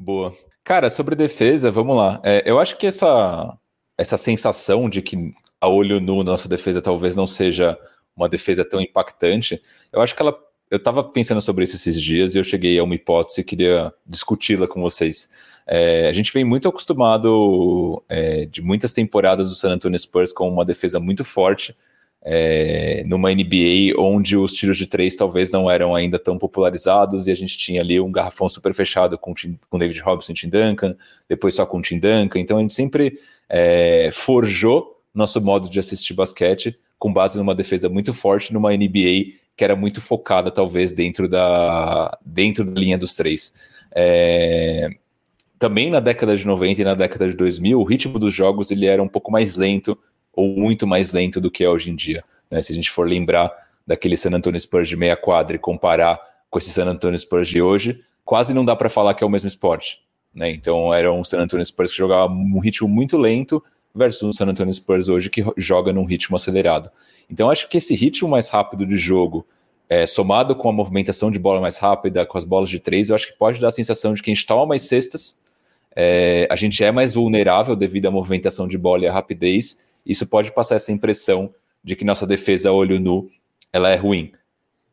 Boa. 0.10 0.34
Cara, 0.64 0.90
sobre 0.90 1.16
defesa, 1.16 1.70
vamos 1.70 1.96
lá. 1.96 2.20
É, 2.24 2.42
eu 2.44 2.60
acho 2.60 2.78
que 2.78 2.88
essa, 2.88 3.56
essa 3.96 4.18
sensação 4.18 4.90
de 4.90 5.04
que 5.04 5.32
a 5.62 5.68
olho 5.68 6.00
nu 6.00 6.24
nossa 6.24 6.50
defesa 6.50 6.82
talvez 6.82 7.16
não 7.16 7.28
seja 7.28 7.78
uma 8.16 8.28
defesa 8.28 8.66
tão 8.66 8.82
impactante, 8.82 9.62
eu 9.94 10.02
acho 10.02 10.16
que 10.16 10.22
ela 10.24 10.36
eu 10.72 10.78
estava 10.78 11.04
pensando 11.04 11.42
sobre 11.42 11.64
isso 11.64 11.76
esses 11.76 12.02
dias 12.02 12.34
e 12.34 12.40
eu 12.40 12.44
cheguei 12.44 12.78
a 12.80 12.84
uma 12.84 12.96
hipótese 12.96 13.42
e 13.42 13.44
queria 13.44 13.94
discuti-la 14.06 14.68
com 14.68 14.82
vocês. 14.82 15.30
É, 15.68 16.08
a 16.08 16.12
gente 16.12 16.34
vem 16.34 16.44
muito 16.44 16.68
acostumado 16.68 18.04
é, 18.10 18.46
de 18.46 18.64
muitas 18.64 18.92
temporadas 18.92 19.50
do 19.50 19.56
San 19.56 19.74
Antonio 19.74 19.98
Spurs 19.98 20.34
com 20.34 20.50
uma 20.50 20.66
defesa 20.66 21.00
muito 21.00 21.24
forte, 21.24 21.76
é, 22.22 23.04
numa 23.06 23.32
NBA 23.32 23.94
onde 23.98 24.36
os 24.36 24.54
tiros 24.54 24.78
de 24.78 24.88
três 24.88 25.16
talvez 25.16 25.52
não 25.52 25.72
eram 25.72 25.96
ainda 25.96 26.20
tão 26.20 26.38
popularizados 26.38 27.28
e 27.28 27.32
a 27.32 27.36
gente 27.36 27.58
tinha 27.58 27.82
ali 27.82 28.00
um 28.00 28.12
garrafão 28.12 28.50
super 28.50 28.74
fechado 28.74 29.18
com, 29.18 29.34
com 29.70 29.80
David 29.80 30.00
Robson 30.02 30.34
e 30.34 30.36
Tim 30.36 30.50
Duncan, 30.50 30.96
depois 31.28 31.56
só 31.56 31.66
com 31.66 31.82
Tim 31.82 32.00
Duncan. 32.00 32.40
Então 32.40 32.58
a 32.58 32.62
gente 32.62 32.74
sempre 32.74 33.20
é, 33.48 34.10
forjou 34.12 35.02
nosso 35.14 35.42
modo 35.42 35.70
de 35.70 35.80
assistir 35.80 36.14
basquete 36.14 36.78
com 36.98 37.12
base 37.12 37.38
numa 37.38 37.56
defesa 37.56 37.88
muito 37.88 38.14
forte 38.14 38.54
numa 38.54 38.76
NBA 38.76 39.38
que 39.56 39.64
era 39.64 39.76
muito 39.76 40.02
focada 40.02 40.52
talvez 40.52 40.92
dentro 40.92 41.28
da 41.28 42.18
dentro 42.26 42.64
da 42.64 42.80
linha 42.80 42.98
dos 42.98 43.14
três. 43.14 43.54
É, 43.94 44.90
também 45.58 45.90
na 45.90 46.00
década 46.00 46.38
de 46.38 46.46
90 46.46 46.82
e 46.82 46.86
na 46.86 46.96
década 46.96 47.28
de 47.28 47.34
2000, 47.34 47.80
o 47.80 47.84
ritmo 47.84 48.18
dos 48.18 48.34
jogos 48.34 48.72
ele 48.72 48.86
era 48.86 49.04
um 49.04 49.08
pouco 49.08 49.32
mais 49.32 49.56
lento 49.56 49.98
ou 50.40 50.56
muito 50.56 50.88
mais 50.88 51.12
lento 51.12 51.42
do 51.42 51.52
que 51.52 51.66
é 51.66 51.70
hoje 51.70 51.92
em 51.92 51.96
dia. 51.96 52.24
Né? 52.50 52.62
Se 52.62 52.72
a 52.72 52.76
gente 52.76 52.90
for 52.90 53.06
lembrar 53.06 53.52
daquele 53.86 54.16
San 54.16 54.32
Antonio 54.32 54.58
Spurs 54.58 54.88
de 54.88 54.96
meia 54.96 55.18
quadra 55.18 55.58
e 55.58 55.60
comparar 55.60 56.18
com 56.50 56.58
esse 56.58 56.72
San 56.72 56.86
Antonio 56.86 57.20
Spurs 57.20 57.50
de 57.50 57.62
hoje, 57.62 58.02
quase 58.24 58.54
não 58.54 58.64
dá 58.64 58.74
para 58.74 58.90
falar 58.90 59.14
que 59.14 59.22
é 59.24 59.28
o 59.28 59.30
mesmo 59.30 59.50
esporte. 59.50 60.00
Né? 60.34 60.52
Então 60.52 60.94
era 60.94 61.12
um 61.12 61.26
San 61.26 61.40
Antonio 61.40 61.66
Spurs 61.66 61.92
que 61.92 61.98
jogava 61.98 62.32
um 62.32 62.60
ritmo 62.60 62.88
muito 62.88 63.18
lento 63.18 63.62
versus 63.94 64.24
um 64.24 64.32
San 64.32 64.46
Antonio 64.46 64.74
Spurs 64.74 65.10
hoje 65.10 65.30
que 65.30 65.44
joga 65.58 65.92
num 65.92 66.06
ritmo 66.06 66.38
acelerado. 66.38 66.90
Então 67.30 67.50
acho 67.50 67.68
que 67.68 67.78
esse 67.78 67.94
ritmo 67.94 68.30
mais 68.30 68.48
rápido 68.48 68.86
de 68.86 68.98
jogo, 68.98 69.46
é, 69.90 70.06
somado 70.06 70.56
com 70.56 70.70
a 70.70 70.72
movimentação 70.72 71.30
de 71.30 71.38
bola 71.38 71.60
mais 71.60 71.80
rápida, 71.80 72.26
com 72.26 72.38
as 72.38 72.46
bolas 72.46 72.70
de 72.70 72.80
três, 72.80 73.10
eu 73.10 73.16
acho 73.16 73.28
que 73.28 73.38
pode 73.38 73.60
dar 73.60 73.68
a 73.68 73.72
sensação 73.72 74.14
de 74.14 74.22
que 74.22 74.32
a 74.32 74.34
gente 74.34 74.46
toma 74.46 74.66
mais 74.66 74.84
cestas, 74.84 75.42
é, 75.96 76.48
a 76.50 76.56
gente 76.56 76.82
é 76.82 76.92
mais 76.94 77.16
vulnerável 77.16 77.76
devido 77.76 78.06
à 78.06 78.12
movimentação 78.12 78.68
de 78.68 78.78
bola 78.78 79.04
e 79.04 79.08
à 79.08 79.12
rapidez, 79.12 79.89
isso 80.10 80.26
pode 80.26 80.52
passar 80.52 80.76
essa 80.76 80.92
impressão 80.92 81.54
de 81.84 81.96
que 81.96 82.04
nossa 82.04 82.26
defesa 82.26 82.72
olho 82.72 83.00
nu 83.00 83.30
ela 83.72 83.90
é 83.90 83.96
ruim. 83.96 84.32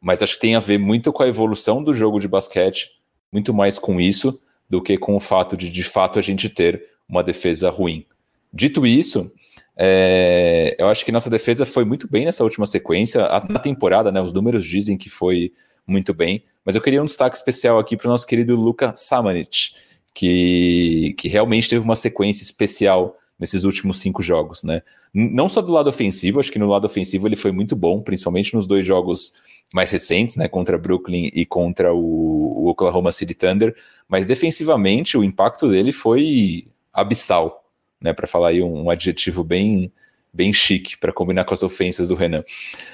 Mas 0.00 0.22
acho 0.22 0.35
que 0.35 0.40
tem 0.40 0.55
a 0.55 0.61
ver 0.61 0.79
muito 0.79 1.12
com 1.12 1.22
a 1.22 1.29
evolução 1.29 1.83
do 1.83 1.94
jogo 1.94 2.20
de 2.20 2.29
basquete, 2.29 2.90
muito 3.33 3.52
mais 3.55 3.79
com 3.79 4.00
isso 4.00 4.40
do 4.68 4.83
que 4.83 4.98
com 4.98 5.16
o 5.16 5.20
fato 5.20 5.57
de 5.57 5.70
de 5.70 5.83
fato 5.83 6.18
a 6.18 6.22
gente 6.22 6.48
ter 6.48 6.85
uma 7.09 7.22
defesa 7.22 7.70
ruim. 7.70 8.05
Dito 8.52 8.87
isso, 8.87 9.33
é, 9.76 10.76
eu 10.79 10.88
acho 10.88 11.05
que 11.05 11.12
nossa 11.12 11.31
defesa 11.31 11.64
foi 11.64 11.85
muito 11.85 12.11
bem 12.11 12.24
nessa 12.24 12.44
última 12.44 12.66
sequência. 12.66 13.26
Na 13.48 13.59
temporada, 13.59 14.12
né, 14.12 14.20
os 14.20 14.33
números 14.33 14.64
dizem 14.64 14.96
que 14.96 15.09
foi 15.09 15.52
muito 15.87 16.12
bem, 16.12 16.42
mas 16.64 16.74
eu 16.74 16.81
queria 16.81 17.02
um 17.02 17.07
destaque 17.07 17.37
especial 17.37 17.79
aqui 17.79 17.96
para 17.96 18.09
o 18.09 18.11
nosso 18.11 18.26
querido 18.26 18.57
Luka 18.57 18.92
Samanic, 18.96 19.74
que, 20.12 21.14
que 21.16 21.29
realmente 21.29 21.68
teve 21.68 21.85
uma 21.85 21.96
sequência 21.96 22.42
especial 22.42 23.16
nesses 23.38 23.64
últimos 23.64 24.01
cinco 24.01 24.22
jogos, 24.22 24.62
né? 24.62 24.83
Não 25.12 25.49
só 25.49 25.61
do 25.61 25.72
lado 25.72 25.88
ofensivo, 25.88 26.40
acho 26.40 26.51
que 26.51 26.59
no 26.59 26.68
lado 26.68 26.87
ofensivo 26.87 27.29
ele 27.29 27.37
foi 27.37 27.53
muito 27.53 27.77
bom, 27.77 28.01
principalmente 28.01 28.55
nos 28.55 28.66
dois 28.66 28.87
jogos 28.87 29.35
mais 29.75 29.90
recentes, 29.90 30.37
né? 30.37 30.49
Contra 30.49 30.79
Brooklyn 30.79 31.31
e 31.35 31.44
contra 31.44 31.92
o, 31.92 32.68
Oklahoma 32.68 33.12
City 33.12 33.35
Thunder, 33.35 33.75
mas 34.09 34.27
defensivamente 34.27 35.16
o 35.16 35.25
impacto 35.25 35.68
dele 35.68 35.92
foi 35.92 36.66
abissal, 36.92 37.64
né? 38.01 38.12
Para 38.12 38.27
falar 38.27 38.49
aí 38.49 38.62
um, 38.62 38.85
um 38.85 38.90
adjetivo 38.90 39.44
bem 39.44 39.92
bem 40.33 40.53
chique 40.53 40.99
para 40.99 41.12
combinar 41.12 41.44
com 41.44 41.55
as 41.55 41.62
ofensas 41.62 42.09
do 42.09 42.14
Renan. 42.14 42.44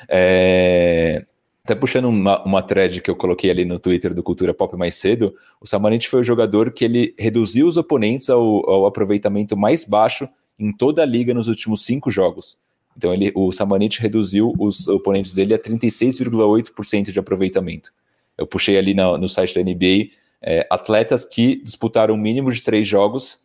É, 0.09 1.27
até 1.65 1.75
puxando 1.75 2.07
uma, 2.07 2.43
uma 2.45 2.63
thread 2.63 3.01
que 3.01 3.11
eu 3.11 3.15
coloquei 3.15 3.51
ali 3.51 3.65
no 3.65 3.79
Twitter 3.79 4.13
do 4.13 4.23
Cultura 4.23 4.53
Pop 4.53 4.77
mais 4.77 4.97
cedo, 4.97 5.35
o 5.61 5.67
Samanit 5.67 6.09
foi 6.09 6.21
o 6.21 6.25
jogador 6.25 6.73
que 6.73 6.85
ele 6.85 7.15
reduziu 7.17 7.69
os 7.69 7.77
oponentes 7.77 8.29
ao, 8.29 8.69
ao 8.69 8.87
aproveitamento 8.87 9.57
mais 9.57 9.85
baixo 9.85 10.29
em 10.59 10.73
toda 10.73 11.03
a 11.03 11.07
liga 11.07 11.33
nos 11.33 11.47
últimos 11.47 11.85
cinco 11.85 12.11
jogos. 12.11 12.59
Então 12.97 13.15
ele, 13.15 13.33
o 13.35 13.53
Samanit 13.53 14.01
reduziu 14.01 14.53
os 14.59 14.89
oponentes 14.89 15.35
dele 15.35 15.55
a 15.55 15.59
36,8% 15.59 17.11
de 17.11 17.19
aproveitamento. 17.19 17.93
Eu 18.37 18.47
puxei 18.47 18.77
ali 18.77 18.93
no, 18.93 19.17
no 19.17 19.29
site 19.29 19.55
da 19.55 19.63
NBA 19.63 20.11
é, 20.43 20.67
atletas 20.69 21.25
que 21.25 21.63
disputaram 21.63 22.15
um 22.15 22.19
mínimo 22.19 22.51
de 22.51 22.63
três 22.63 22.87
jogos 22.89 23.41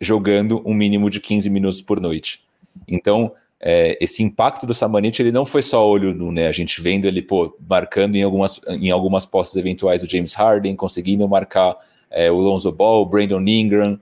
jogando 0.00 0.62
um 0.64 0.72
mínimo 0.72 1.10
de 1.10 1.20
15 1.20 1.50
minutos 1.50 1.82
por 1.82 2.00
noite. 2.00 2.44
Então, 2.86 3.32
é, 3.60 3.98
esse 4.00 4.22
impacto 4.22 4.66
do 4.66 4.74
Samanit 4.74 5.20
ele 5.20 5.32
não 5.32 5.44
foi 5.44 5.62
só 5.62 5.86
olho 5.86 6.14
nu, 6.14 6.30
né? 6.30 6.46
A 6.46 6.52
gente 6.52 6.80
vendo 6.80 7.06
ele 7.06 7.20
pô, 7.20 7.56
marcando 7.68 8.14
em 8.14 8.22
algumas, 8.22 8.60
em 8.68 8.90
algumas 8.90 9.26
postas 9.26 9.56
eventuais 9.56 10.02
o 10.02 10.08
James 10.08 10.34
Harden, 10.34 10.76
conseguindo 10.76 11.28
marcar 11.28 11.76
é, 12.10 12.30
o 12.30 12.36
Lonzo 12.36 12.70
Ball, 12.70 13.02
o 13.02 13.06
Brandon 13.06 13.40
Ingram, 13.40 13.98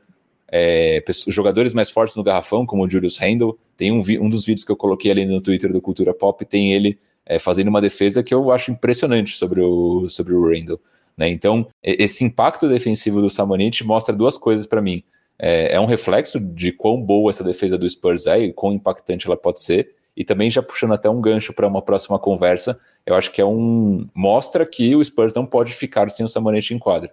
é, 0.48 1.02
jogadores 1.28 1.72
mais 1.72 1.90
fortes 1.90 2.14
no 2.16 2.22
garrafão, 2.22 2.66
como 2.66 2.84
o 2.84 2.90
Julius 2.90 3.16
Randle. 3.16 3.58
Tem 3.76 3.90
um, 3.90 4.02
um 4.20 4.28
dos 4.28 4.44
vídeos 4.44 4.64
que 4.64 4.72
eu 4.72 4.76
coloquei 4.76 5.10
ali 5.10 5.24
no 5.24 5.40
Twitter 5.40 5.72
do 5.72 5.80
Cultura 5.80 6.12
Pop, 6.12 6.44
tem 6.44 6.72
ele 6.72 6.98
é, 7.24 7.38
fazendo 7.38 7.68
uma 7.68 7.80
defesa 7.80 8.22
que 8.22 8.34
eu 8.34 8.50
acho 8.50 8.70
impressionante 8.70 9.36
sobre 9.36 9.62
o, 9.62 10.08
sobre 10.10 10.34
o 10.34 10.48
Randle. 10.50 10.78
Né? 11.16 11.30
Então, 11.30 11.66
esse 11.82 12.22
impacto 12.24 12.68
defensivo 12.68 13.22
do 13.22 13.30
Samanit 13.30 13.82
mostra 13.84 14.14
duas 14.14 14.36
coisas 14.36 14.66
para 14.66 14.82
mim 14.82 15.02
é, 15.38 15.74
é 15.74 15.80
um 15.80 15.86
reflexo 15.86 16.40
de 16.40 16.72
quão 16.72 17.00
boa 17.00 17.30
essa 17.30 17.44
defesa 17.44 17.76
do 17.76 17.88
Spurs 17.88 18.26
é 18.26 18.38
e 18.38 18.52
quão 18.52 18.72
impactante 18.72 19.26
ela 19.26 19.36
pode 19.36 19.62
ser. 19.62 19.94
E 20.16 20.24
também 20.24 20.48
já 20.48 20.62
puxando 20.62 20.94
até 20.94 21.10
um 21.10 21.20
gancho 21.20 21.52
para 21.52 21.66
uma 21.66 21.82
próxima 21.82 22.18
conversa, 22.18 22.78
eu 23.04 23.14
acho 23.14 23.30
que 23.30 23.40
é 23.40 23.44
um 23.44 24.08
mostra 24.14 24.64
que 24.64 24.96
o 24.96 25.04
Spurs 25.04 25.34
não 25.34 25.44
pode 25.44 25.74
ficar 25.74 26.08
sem 26.10 26.24
o 26.24 26.28
Samonete 26.28 26.72
em 26.72 26.78
quadra, 26.78 27.12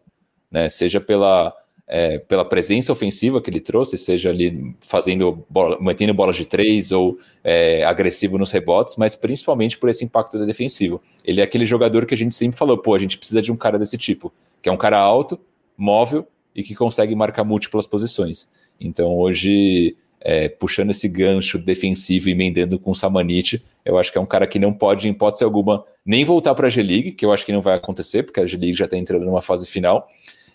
né? 0.50 0.70
Seja 0.70 1.02
pela 1.02 1.54
é, 1.86 2.18
pela 2.18 2.46
presença 2.46 2.92
ofensiva 2.92 3.42
que 3.42 3.50
ele 3.50 3.60
trouxe, 3.60 3.98
seja 3.98 4.30
ali 4.30 4.74
fazendo 4.80 5.46
bola, 5.50 5.78
mantendo 5.82 6.14
bolas 6.14 6.36
de 6.36 6.46
três 6.46 6.92
ou 6.92 7.20
é, 7.44 7.84
agressivo 7.84 8.38
nos 8.38 8.52
rebotes, 8.52 8.96
mas 8.98 9.16
principalmente 9.16 9.78
por 9.78 9.90
esse 9.90 10.04
impacto 10.04 10.40
da 10.40 10.46
defensivo. 10.46 11.02
Ele 11.26 11.42
é 11.42 11.44
aquele 11.44 11.66
jogador 11.66 12.06
que 12.06 12.14
a 12.14 12.18
gente 12.18 12.34
sempre 12.34 12.58
falou, 12.58 12.78
pô, 12.78 12.96
a 12.96 13.00
gente 13.00 13.18
precisa 13.18 13.42
de 13.42 13.52
um 13.52 13.58
cara 13.58 13.78
desse 13.78 13.98
tipo, 13.98 14.34
que 14.62 14.70
é 14.70 14.72
um 14.72 14.78
cara 14.78 14.98
alto, 14.98 15.40
móvel 15.78 16.26
e 16.56 16.63
que 16.63 16.76
consegue 16.76 17.16
marcar 17.16 17.44
múltiplas 17.44 17.88
posições. 17.88 18.50
Então, 18.80 19.16
hoje, 19.18 19.96
é, 20.20 20.48
puxando 20.50 20.92
esse 20.92 21.08
gancho 21.08 21.58
defensivo 21.58 22.30
e 22.30 22.32
emendando 22.32 22.80
com 22.80 22.92
o 22.92 22.96
Samanit, 22.96 23.63
eu 23.86 23.98
acho 23.98 24.12
que 24.12 24.18
é 24.18 24.22
um 24.22 24.26
cara 24.26 24.48
que 24.48 24.60
não 24.60 24.74
pode, 24.74 25.08
em 25.08 25.12
hipótese 25.12 25.44
alguma, 25.44 25.84
nem 26.06 26.24
voltar 26.24 26.56
para 26.56 26.68
a 26.68 26.70
G-League, 26.70 27.12
que 27.12 27.26
eu 27.26 27.34
acho 27.34 27.46
que 27.46 27.52
não 27.52 27.62
vai 27.62 27.76
acontecer, 27.76 28.24
porque 28.24 28.39
a 28.39 28.46
G-League 28.46 28.78
já 28.78 28.86
está 28.86 28.98
entrando 28.98 29.26
numa 29.26 29.42
fase 29.42 29.68
final, 29.68 30.08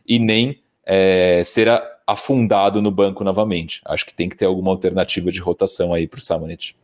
e 0.06 0.18
nem 0.18 0.60
é, 0.84 1.42
ser 1.44 1.68
afundado 2.06 2.80
no 2.80 2.90
banco 2.90 3.22
novamente. 3.22 3.82
Acho 3.84 4.06
que 4.06 4.14
tem 4.14 4.28
que 4.28 4.36
ter 4.36 4.46
alguma 4.46 4.70
alternativa 4.70 5.30
de 5.30 5.40
rotação 5.40 5.92
aí 5.92 6.08
para 6.08 6.18
o 6.18 6.22
Samanit. 6.22 6.74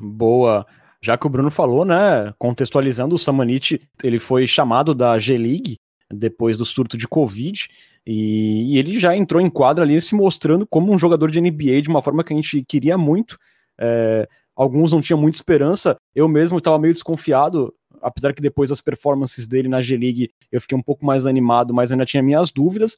Boa. 0.00 0.66
Já 1.02 1.18
que 1.18 1.26
o 1.26 1.30
Bruno 1.30 1.50
falou, 1.50 1.84
né, 1.84 2.32
contextualizando, 2.38 3.14
o 3.14 3.18
Samanit, 3.18 3.80
ele 4.02 4.18
foi 4.18 4.46
chamado 4.46 4.94
da 4.94 5.18
G-League 5.18 5.76
depois 6.12 6.58
do 6.58 6.64
surto 6.64 6.96
de 6.96 7.06
Covid, 7.06 7.68
e, 8.12 8.74
e, 8.74 8.78
ele 8.78 8.98
já 8.98 9.16
entrou 9.16 9.40
em 9.40 9.48
quadra 9.48 9.84
ali 9.84 10.00
se 10.00 10.16
mostrando 10.16 10.66
como 10.66 10.92
um 10.92 10.98
jogador 10.98 11.30
de 11.30 11.40
NBA 11.40 11.80
de 11.80 11.88
uma 11.88 12.02
forma 12.02 12.24
que 12.24 12.32
a 12.32 12.36
gente 12.36 12.64
queria 12.64 12.98
muito. 12.98 13.38
É, 13.78 14.28
alguns 14.56 14.90
não 14.90 15.00
tinham 15.00 15.20
muita 15.20 15.36
esperança. 15.36 15.96
Eu 16.12 16.26
mesmo 16.26 16.58
estava 16.58 16.76
meio 16.76 16.92
desconfiado, 16.92 17.72
apesar 18.02 18.32
que 18.32 18.42
depois 18.42 18.68
das 18.68 18.80
performances 18.80 19.46
dele 19.46 19.68
na 19.68 19.80
G-League 19.80 20.32
eu 20.50 20.60
fiquei 20.60 20.76
um 20.76 20.82
pouco 20.82 21.06
mais 21.06 21.24
animado, 21.24 21.72
mas 21.72 21.92
ainda 21.92 22.04
tinha 22.04 22.20
minhas 22.20 22.50
dúvidas. 22.50 22.96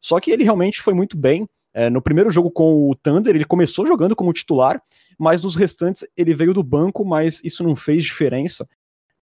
Só 0.00 0.18
que 0.18 0.30
ele 0.30 0.44
realmente 0.44 0.80
foi 0.80 0.94
muito 0.94 1.14
bem. 1.14 1.46
É, 1.74 1.90
no 1.90 2.00
primeiro 2.00 2.30
jogo 2.30 2.50
com 2.50 2.88
o 2.88 2.94
Thunder, 2.94 3.34
ele 3.34 3.44
começou 3.44 3.86
jogando 3.86 4.16
como 4.16 4.32
titular, 4.32 4.80
mas 5.18 5.42
nos 5.42 5.56
restantes 5.56 6.06
ele 6.16 6.34
veio 6.34 6.54
do 6.54 6.62
banco, 6.62 7.04
mas 7.04 7.38
isso 7.44 7.62
não 7.62 7.76
fez 7.76 8.02
diferença. 8.02 8.66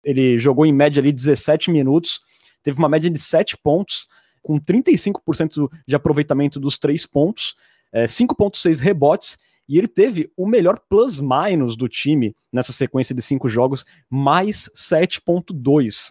Ele 0.04 0.38
jogou 0.38 0.66
em 0.66 0.72
média 0.72 1.00
ali 1.00 1.12
17 1.12 1.70
minutos, 1.70 2.20
teve 2.62 2.76
uma 2.78 2.90
média 2.90 3.08
de 3.08 3.18
7 3.18 3.56
pontos, 3.56 4.06
com 4.42 4.58
35% 4.58 5.70
de 5.86 5.96
aproveitamento 5.96 6.58
dos 6.58 6.78
três 6.78 7.06
pontos, 7.06 7.54
é, 7.92 8.04
5,6 8.04 8.80
rebotes, 8.80 9.36
e 9.68 9.78
ele 9.78 9.86
teve 9.86 10.32
o 10.36 10.46
melhor 10.46 10.80
plus-minus 10.88 11.76
do 11.76 11.88
time 11.88 12.34
nessa 12.52 12.72
sequência 12.72 13.14
de 13.14 13.22
cinco 13.22 13.48
jogos, 13.48 13.84
mais 14.10 14.68
7,2. 14.74 16.10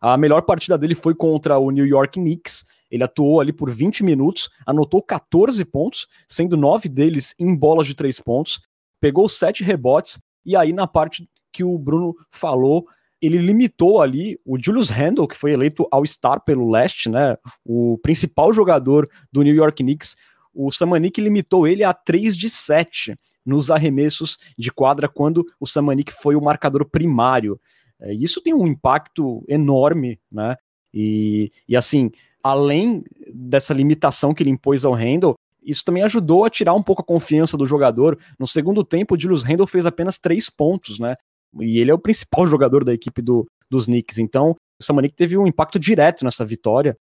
A 0.00 0.18
melhor 0.18 0.42
partida 0.42 0.76
dele 0.76 0.94
foi 0.94 1.14
contra 1.14 1.58
o 1.58 1.70
New 1.70 1.86
York 1.86 2.20
Knicks. 2.20 2.62
Ele 2.90 3.02
atuou 3.02 3.40
ali 3.40 3.54
por 3.54 3.70
20 3.70 4.04
minutos, 4.04 4.50
anotou 4.66 5.02
14 5.02 5.64
pontos, 5.64 6.06
sendo 6.28 6.58
9 6.58 6.90
deles 6.90 7.34
em 7.38 7.56
bolas 7.56 7.86
de 7.86 7.94
3 7.94 8.20
pontos, 8.20 8.60
pegou 9.00 9.30
7 9.30 9.64
rebotes, 9.64 10.20
e 10.44 10.54
aí 10.54 10.70
na 10.70 10.86
parte 10.86 11.26
que 11.50 11.64
o 11.64 11.78
Bruno 11.78 12.14
falou, 12.30 12.86
ele 13.26 13.38
limitou 13.38 14.02
ali 14.02 14.38
o 14.44 14.58
Julius 14.58 14.88
Randle, 14.90 15.28
que 15.28 15.36
foi 15.36 15.52
eleito 15.52 15.86
All-Star 15.90 16.44
pelo 16.44 16.70
leste, 16.70 17.08
né? 17.08 17.36
O 17.64 17.98
principal 18.02 18.52
jogador 18.52 19.08
do 19.32 19.42
New 19.42 19.54
York 19.54 19.82
Knicks. 19.82 20.16
O 20.52 20.70
Samanik 20.70 21.20
limitou 21.20 21.66
ele 21.66 21.82
a 21.82 21.92
3 21.92 22.36
de 22.36 22.48
7 22.48 23.16
nos 23.44 23.70
arremessos 23.70 24.38
de 24.56 24.70
quadra 24.70 25.08
quando 25.08 25.44
o 25.58 25.66
Samanik 25.66 26.12
foi 26.12 26.36
o 26.36 26.40
marcador 26.40 26.84
primário. 26.84 27.60
É, 28.00 28.12
isso 28.12 28.40
tem 28.40 28.54
um 28.54 28.66
impacto 28.66 29.44
enorme, 29.48 30.18
né? 30.30 30.56
E, 30.92 31.50
e 31.68 31.76
assim, 31.76 32.10
além 32.42 33.04
dessa 33.32 33.74
limitação 33.74 34.32
que 34.32 34.42
ele 34.42 34.50
impôs 34.50 34.84
ao 34.84 34.92
Randall, 34.92 35.34
isso 35.62 35.84
também 35.84 36.02
ajudou 36.02 36.44
a 36.44 36.50
tirar 36.50 36.74
um 36.74 36.82
pouco 36.82 37.02
a 37.02 37.04
confiança 37.04 37.56
do 37.56 37.66
jogador. 37.66 38.18
No 38.38 38.46
segundo 38.46 38.84
tempo, 38.84 39.14
o 39.14 39.18
Julius 39.18 39.42
Randle 39.42 39.66
fez 39.66 39.86
apenas 39.86 40.18
três 40.18 40.50
pontos, 40.50 40.98
né? 40.98 41.14
E 41.60 41.78
ele 41.78 41.90
é 41.90 41.94
o 41.94 41.98
principal 41.98 42.46
jogador 42.48 42.84
da 42.84 42.92
equipe 42.92 43.20
do, 43.22 43.46
dos 43.70 43.86
Knicks. 43.86 44.18
Então, 44.18 44.56
o 44.80 44.84
Samanik 44.84 45.14
teve 45.14 45.36
um 45.36 45.46
impacto 45.46 45.78
direto 45.78 46.24
nessa 46.24 46.44
vitória. 46.44 46.96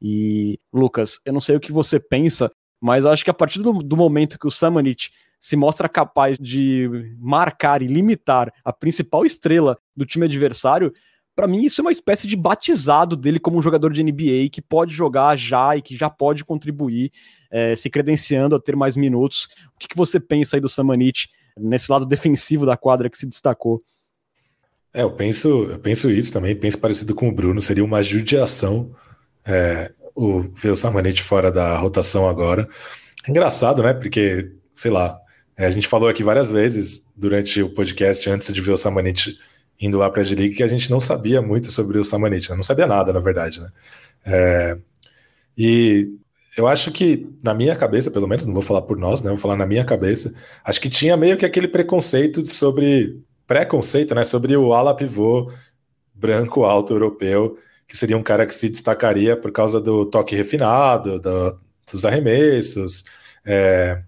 E, 0.00 0.58
Lucas, 0.72 1.18
eu 1.24 1.32
não 1.32 1.40
sei 1.40 1.56
o 1.56 1.60
que 1.60 1.72
você 1.72 1.98
pensa, 1.98 2.50
mas 2.80 3.06
acho 3.06 3.24
que 3.24 3.30
a 3.30 3.34
partir 3.34 3.62
do, 3.62 3.72
do 3.72 3.96
momento 3.96 4.38
que 4.38 4.46
o 4.46 4.50
Samanit 4.50 5.10
se 5.38 5.56
mostra 5.56 5.88
capaz 5.88 6.38
de 6.38 6.88
marcar 7.18 7.82
e 7.82 7.86
limitar 7.86 8.52
a 8.64 8.72
principal 8.72 9.24
estrela 9.24 9.78
do 9.94 10.06
time 10.06 10.24
adversário, 10.26 10.92
para 11.34 11.46
mim 11.46 11.62
isso 11.62 11.80
é 11.80 11.84
uma 11.84 11.92
espécie 11.92 12.26
de 12.26 12.34
batizado 12.34 13.14
dele 13.16 13.38
como 13.38 13.58
um 13.58 13.62
jogador 13.62 13.92
de 13.92 14.02
NBA 14.02 14.48
que 14.50 14.62
pode 14.62 14.94
jogar 14.94 15.36
já 15.36 15.76
e 15.76 15.82
que 15.82 15.94
já 15.94 16.08
pode 16.08 16.44
contribuir, 16.44 17.12
é, 17.50 17.76
se 17.76 17.90
credenciando 17.90 18.54
a 18.54 18.60
ter 18.60 18.74
mais 18.74 18.96
minutos. 18.96 19.48
O 19.74 19.78
que, 19.78 19.88
que 19.88 19.96
você 19.96 20.18
pensa 20.18 20.56
aí 20.56 20.60
do 20.60 20.68
Samanit 20.68 21.28
nesse 21.58 21.90
lado 21.90 22.06
defensivo 22.06 22.64
da 22.64 22.76
quadra 22.76 23.10
que 23.10 23.18
se 23.18 23.26
destacou? 23.26 23.78
É, 24.96 25.02
eu 25.02 25.10
penso, 25.10 25.64
eu 25.64 25.78
penso 25.78 26.10
isso 26.10 26.32
também, 26.32 26.56
penso 26.56 26.78
parecido 26.78 27.14
com 27.14 27.28
o 27.28 27.32
Bruno, 27.32 27.60
seria 27.60 27.84
uma 27.84 28.02
judiação 28.02 28.90
é, 29.44 29.92
o, 30.14 30.40
ver 30.40 30.70
o 30.70 30.76
Samanit 30.76 31.22
fora 31.22 31.52
da 31.52 31.76
rotação 31.76 32.26
agora. 32.26 32.66
Engraçado, 33.28 33.82
né? 33.82 33.92
Porque, 33.92 34.52
sei 34.72 34.90
lá, 34.90 35.20
é, 35.54 35.66
a 35.66 35.70
gente 35.70 35.86
falou 35.86 36.08
aqui 36.08 36.24
várias 36.24 36.50
vezes 36.50 37.04
durante 37.14 37.62
o 37.62 37.68
podcast 37.68 38.30
antes 38.30 38.50
de 38.50 38.60
ver 38.62 38.70
o 38.70 38.76
Samanit 38.78 39.38
indo 39.78 39.98
lá 39.98 40.08
para 40.10 40.22
a 40.22 40.24
G-League 40.24 40.54
que 40.54 40.62
a 40.62 40.66
gente 40.66 40.90
não 40.90 40.98
sabia 40.98 41.42
muito 41.42 41.70
sobre 41.70 41.98
o 41.98 42.04
Samanit, 42.04 42.48
né? 42.48 42.56
não 42.56 42.62
sabia 42.62 42.86
nada, 42.86 43.12
na 43.12 43.20
verdade, 43.20 43.60
né? 43.60 43.68
É, 44.24 44.78
e 45.58 46.08
eu 46.56 46.66
acho 46.66 46.90
que, 46.90 47.28
na 47.44 47.52
minha 47.52 47.76
cabeça, 47.76 48.10
pelo 48.10 48.26
menos, 48.26 48.46
não 48.46 48.54
vou 48.54 48.62
falar 48.62 48.80
por 48.80 48.96
nós, 48.96 49.20
né? 49.20 49.28
Vou 49.28 49.38
falar 49.38 49.56
na 49.56 49.66
minha 49.66 49.84
cabeça, 49.84 50.32
acho 50.64 50.80
que 50.80 50.88
tinha 50.88 51.16
meio 51.18 51.36
que 51.36 51.44
aquele 51.44 51.68
preconceito 51.68 52.46
sobre. 52.46 53.20
Preconceito, 53.46 54.14
né? 54.14 54.24
Sobre 54.24 54.56
o 54.56 54.72
ala 54.74 54.94
pivô 54.94 55.52
branco 56.14 56.64
alto 56.64 56.94
europeu, 56.94 57.58
que 57.86 57.96
seria 57.96 58.16
um 58.16 58.22
cara 58.22 58.46
que 58.46 58.54
se 58.54 58.68
destacaria 58.68 59.36
por 59.36 59.52
causa 59.52 59.80
do 59.80 60.06
toque 60.06 60.34
refinado, 60.34 61.20
do, 61.20 61.58
dos 61.90 62.04
arremessos, 62.04 63.04
é, 63.44 64.02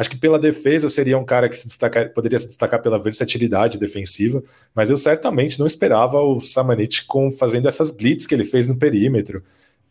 Acho 0.00 0.08
que 0.08 0.16
pela 0.16 0.38
defesa 0.38 0.88
seria 0.88 1.18
um 1.18 1.24
cara 1.26 1.46
que 1.46 1.54
se 1.54 1.66
destacar, 1.66 2.08
poderia 2.14 2.38
se 2.38 2.46
destacar 2.46 2.80
pela 2.80 2.98
versatilidade 2.98 3.76
defensiva, 3.76 4.42
mas 4.74 4.88
eu 4.88 4.96
certamente 4.96 5.58
não 5.58 5.66
esperava 5.66 6.18
o 6.22 6.40
Samanit 6.40 7.04
com 7.06 7.30
fazendo 7.30 7.68
essas 7.68 7.90
blitz 7.90 8.26
que 8.26 8.34
ele 8.34 8.44
fez 8.44 8.66
no 8.66 8.78
perímetro. 8.78 9.42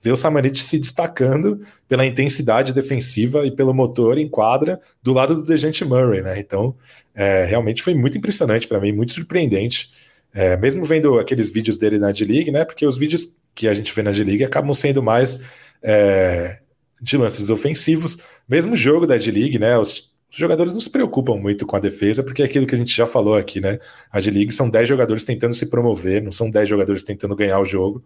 Ver 0.01 0.11
o 0.11 0.15
Samanit 0.15 0.59
se 0.61 0.79
destacando 0.79 1.61
pela 1.87 2.05
intensidade 2.05 2.73
defensiva 2.73 3.45
e 3.45 3.51
pelo 3.51 3.73
motor 3.73 4.17
em 4.17 4.29
quadra 4.29 4.79
do 5.03 5.11
lado 5.11 5.35
do 5.35 5.43
Dejante 5.43 5.83
Murray, 5.83 6.21
né? 6.21 6.39
Então, 6.39 6.75
é, 7.13 7.43
realmente 7.45 7.83
foi 7.83 7.93
muito 7.93 8.17
impressionante 8.17 8.67
para 8.67 8.79
mim, 8.79 8.93
muito 8.93 9.13
surpreendente. 9.13 9.89
É, 10.33 10.55
mesmo 10.55 10.83
vendo 10.85 11.19
aqueles 11.19 11.51
vídeos 11.51 11.77
dele 11.77 11.99
na 11.99 12.11
D-League, 12.11 12.51
né? 12.51 12.63
Porque 12.63 12.85
os 12.85 12.97
vídeos 12.97 13.35
que 13.53 13.67
a 13.67 13.73
gente 13.73 13.93
vê 13.93 14.01
na 14.01 14.11
D-League 14.11 14.43
acabam 14.43 14.73
sendo 14.73 15.03
mais 15.03 15.41
é, 15.83 16.59
de 17.01 17.17
lances 17.17 17.49
ofensivos. 17.49 18.17
Mesmo 18.47 18.75
jogo 18.75 19.05
da 19.05 19.17
D-League, 19.17 19.59
né? 19.59 19.77
Os, 19.77 20.09
os, 20.31 20.37
jogadores 20.37 20.73
não 20.73 20.79
se 20.79 20.89
preocupam 20.89 21.35
muito 21.35 21.65
com 21.65 21.75
a 21.75 21.79
defesa, 21.79 22.23
porque 22.23 22.41
é 22.41 22.45
aquilo 22.45 22.65
que 22.65 22.75
a 22.75 22.77
gente 22.77 22.95
já 22.95 23.07
falou 23.07 23.35
aqui, 23.35 23.59
né? 23.59 23.79
A 24.11 24.19
D-League 24.19 24.53
são 24.53 24.69
10 24.69 24.87
jogadores 24.87 25.23
tentando 25.23 25.53
se 25.53 25.69
promover, 25.69 26.21
não 26.21 26.31
são 26.31 26.49
10 26.49 26.69
jogadores 26.69 27.03
tentando 27.03 27.35
ganhar 27.35 27.59
o 27.59 27.65
jogo. 27.65 28.03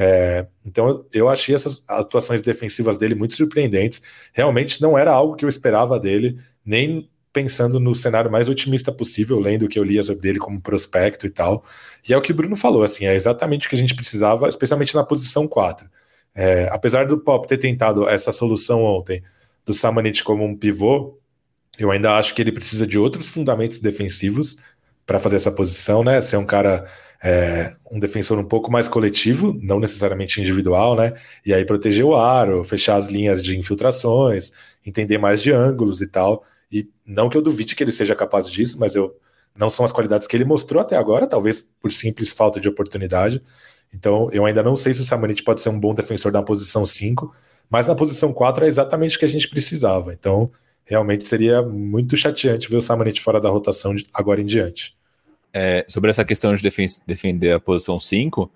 É, 0.00 0.46
então 0.64 1.04
eu 1.12 1.28
achei 1.28 1.52
essas 1.52 1.82
atuações 1.88 2.40
defensivas 2.40 2.96
dele 2.96 3.16
muito 3.16 3.34
surpreendentes. 3.34 4.00
Realmente 4.32 4.80
não 4.80 4.96
era 4.96 5.10
algo 5.10 5.34
que 5.34 5.44
eu 5.44 5.48
esperava 5.48 5.98
dele, 5.98 6.38
nem 6.64 7.10
pensando 7.32 7.80
no 7.80 7.92
cenário 7.96 8.30
mais 8.30 8.48
otimista 8.48 8.92
possível, 8.92 9.40
lendo 9.40 9.64
o 9.64 9.68
que 9.68 9.76
eu 9.76 9.82
lia 9.82 10.00
sobre 10.04 10.28
ele 10.28 10.38
como 10.38 10.60
prospecto 10.60 11.26
e 11.26 11.30
tal. 11.30 11.64
E 12.08 12.12
é 12.12 12.16
o 12.16 12.22
que 12.22 12.30
o 12.30 12.34
Bruno 12.34 12.54
falou, 12.54 12.84
assim, 12.84 13.06
é 13.06 13.14
exatamente 13.16 13.66
o 13.66 13.70
que 13.70 13.74
a 13.74 13.78
gente 13.78 13.94
precisava, 13.94 14.48
especialmente 14.48 14.94
na 14.94 15.02
posição 15.02 15.48
4. 15.48 15.90
É, 16.32 16.68
apesar 16.70 17.04
do 17.04 17.18
Pop 17.18 17.48
ter 17.48 17.58
tentado 17.58 18.08
essa 18.08 18.30
solução 18.30 18.84
ontem 18.84 19.20
do 19.66 19.74
Samanit 19.74 20.22
como 20.22 20.44
um 20.44 20.56
pivô, 20.56 21.18
eu 21.76 21.90
ainda 21.90 22.16
acho 22.16 22.36
que 22.36 22.42
ele 22.42 22.52
precisa 22.52 22.86
de 22.86 22.96
outros 22.96 23.26
fundamentos 23.26 23.80
defensivos 23.80 24.56
para 25.04 25.18
fazer 25.18 25.36
essa 25.36 25.50
posição, 25.50 26.04
né? 26.04 26.20
Ser 26.20 26.36
um 26.36 26.46
cara, 26.46 26.88
é, 27.22 27.72
um 27.90 27.98
defensor 27.98 28.38
um 28.38 28.44
pouco 28.44 28.70
mais 28.70 28.86
coletivo, 28.88 29.58
não 29.60 29.80
necessariamente 29.80 30.40
individual, 30.40 30.96
né? 30.96 31.14
E 31.44 31.52
aí 31.52 31.64
proteger 31.64 32.04
o 32.04 32.14
aro, 32.14 32.64
fechar 32.64 32.96
as 32.96 33.08
linhas 33.08 33.42
de 33.42 33.58
infiltrações, 33.58 34.52
entender 34.86 35.18
mais 35.18 35.42
de 35.42 35.52
ângulos 35.52 36.00
e 36.00 36.06
tal. 36.06 36.42
E 36.70 36.88
não 37.04 37.28
que 37.28 37.36
eu 37.36 37.42
duvide 37.42 37.74
que 37.74 37.82
ele 37.82 37.92
seja 37.92 38.14
capaz 38.14 38.50
disso, 38.50 38.78
mas 38.78 38.94
eu 38.94 39.16
não 39.56 39.68
são 39.68 39.84
as 39.84 39.92
qualidades 39.92 40.28
que 40.28 40.36
ele 40.36 40.44
mostrou 40.44 40.80
até 40.80 40.96
agora, 40.96 41.26
talvez 41.26 41.68
por 41.80 41.90
simples 41.90 42.30
falta 42.30 42.60
de 42.60 42.68
oportunidade. 42.68 43.42
Então, 43.92 44.28
eu 44.32 44.44
ainda 44.44 44.62
não 44.62 44.76
sei 44.76 44.94
se 44.94 45.00
o 45.00 45.04
Samanit 45.04 45.42
pode 45.42 45.60
ser 45.62 45.70
um 45.70 45.80
bom 45.80 45.94
defensor 45.94 46.30
na 46.30 46.42
posição 46.42 46.86
5, 46.86 47.34
mas 47.70 47.86
na 47.86 47.94
posição 47.94 48.32
4 48.32 48.64
é 48.64 48.68
exatamente 48.68 49.16
o 49.16 49.18
que 49.18 49.24
a 49.24 49.28
gente 49.28 49.48
precisava. 49.48 50.12
Então, 50.12 50.50
realmente 50.84 51.26
seria 51.26 51.62
muito 51.62 52.16
chateante 52.16 52.68
ver 52.68 52.76
o 52.76 52.82
Samanit 52.82 53.20
fora 53.20 53.40
da 53.40 53.48
rotação 53.48 53.94
agora 54.12 54.40
em 54.40 54.46
diante. 54.46 54.97
É, 55.52 55.84
sobre 55.88 56.10
essa 56.10 56.24
questão 56.24 56.54
de 56.54 56.62
defender 57.06 57.52
a 57.52 57.60
posição 57.60 57.98
5, 57.98 58.50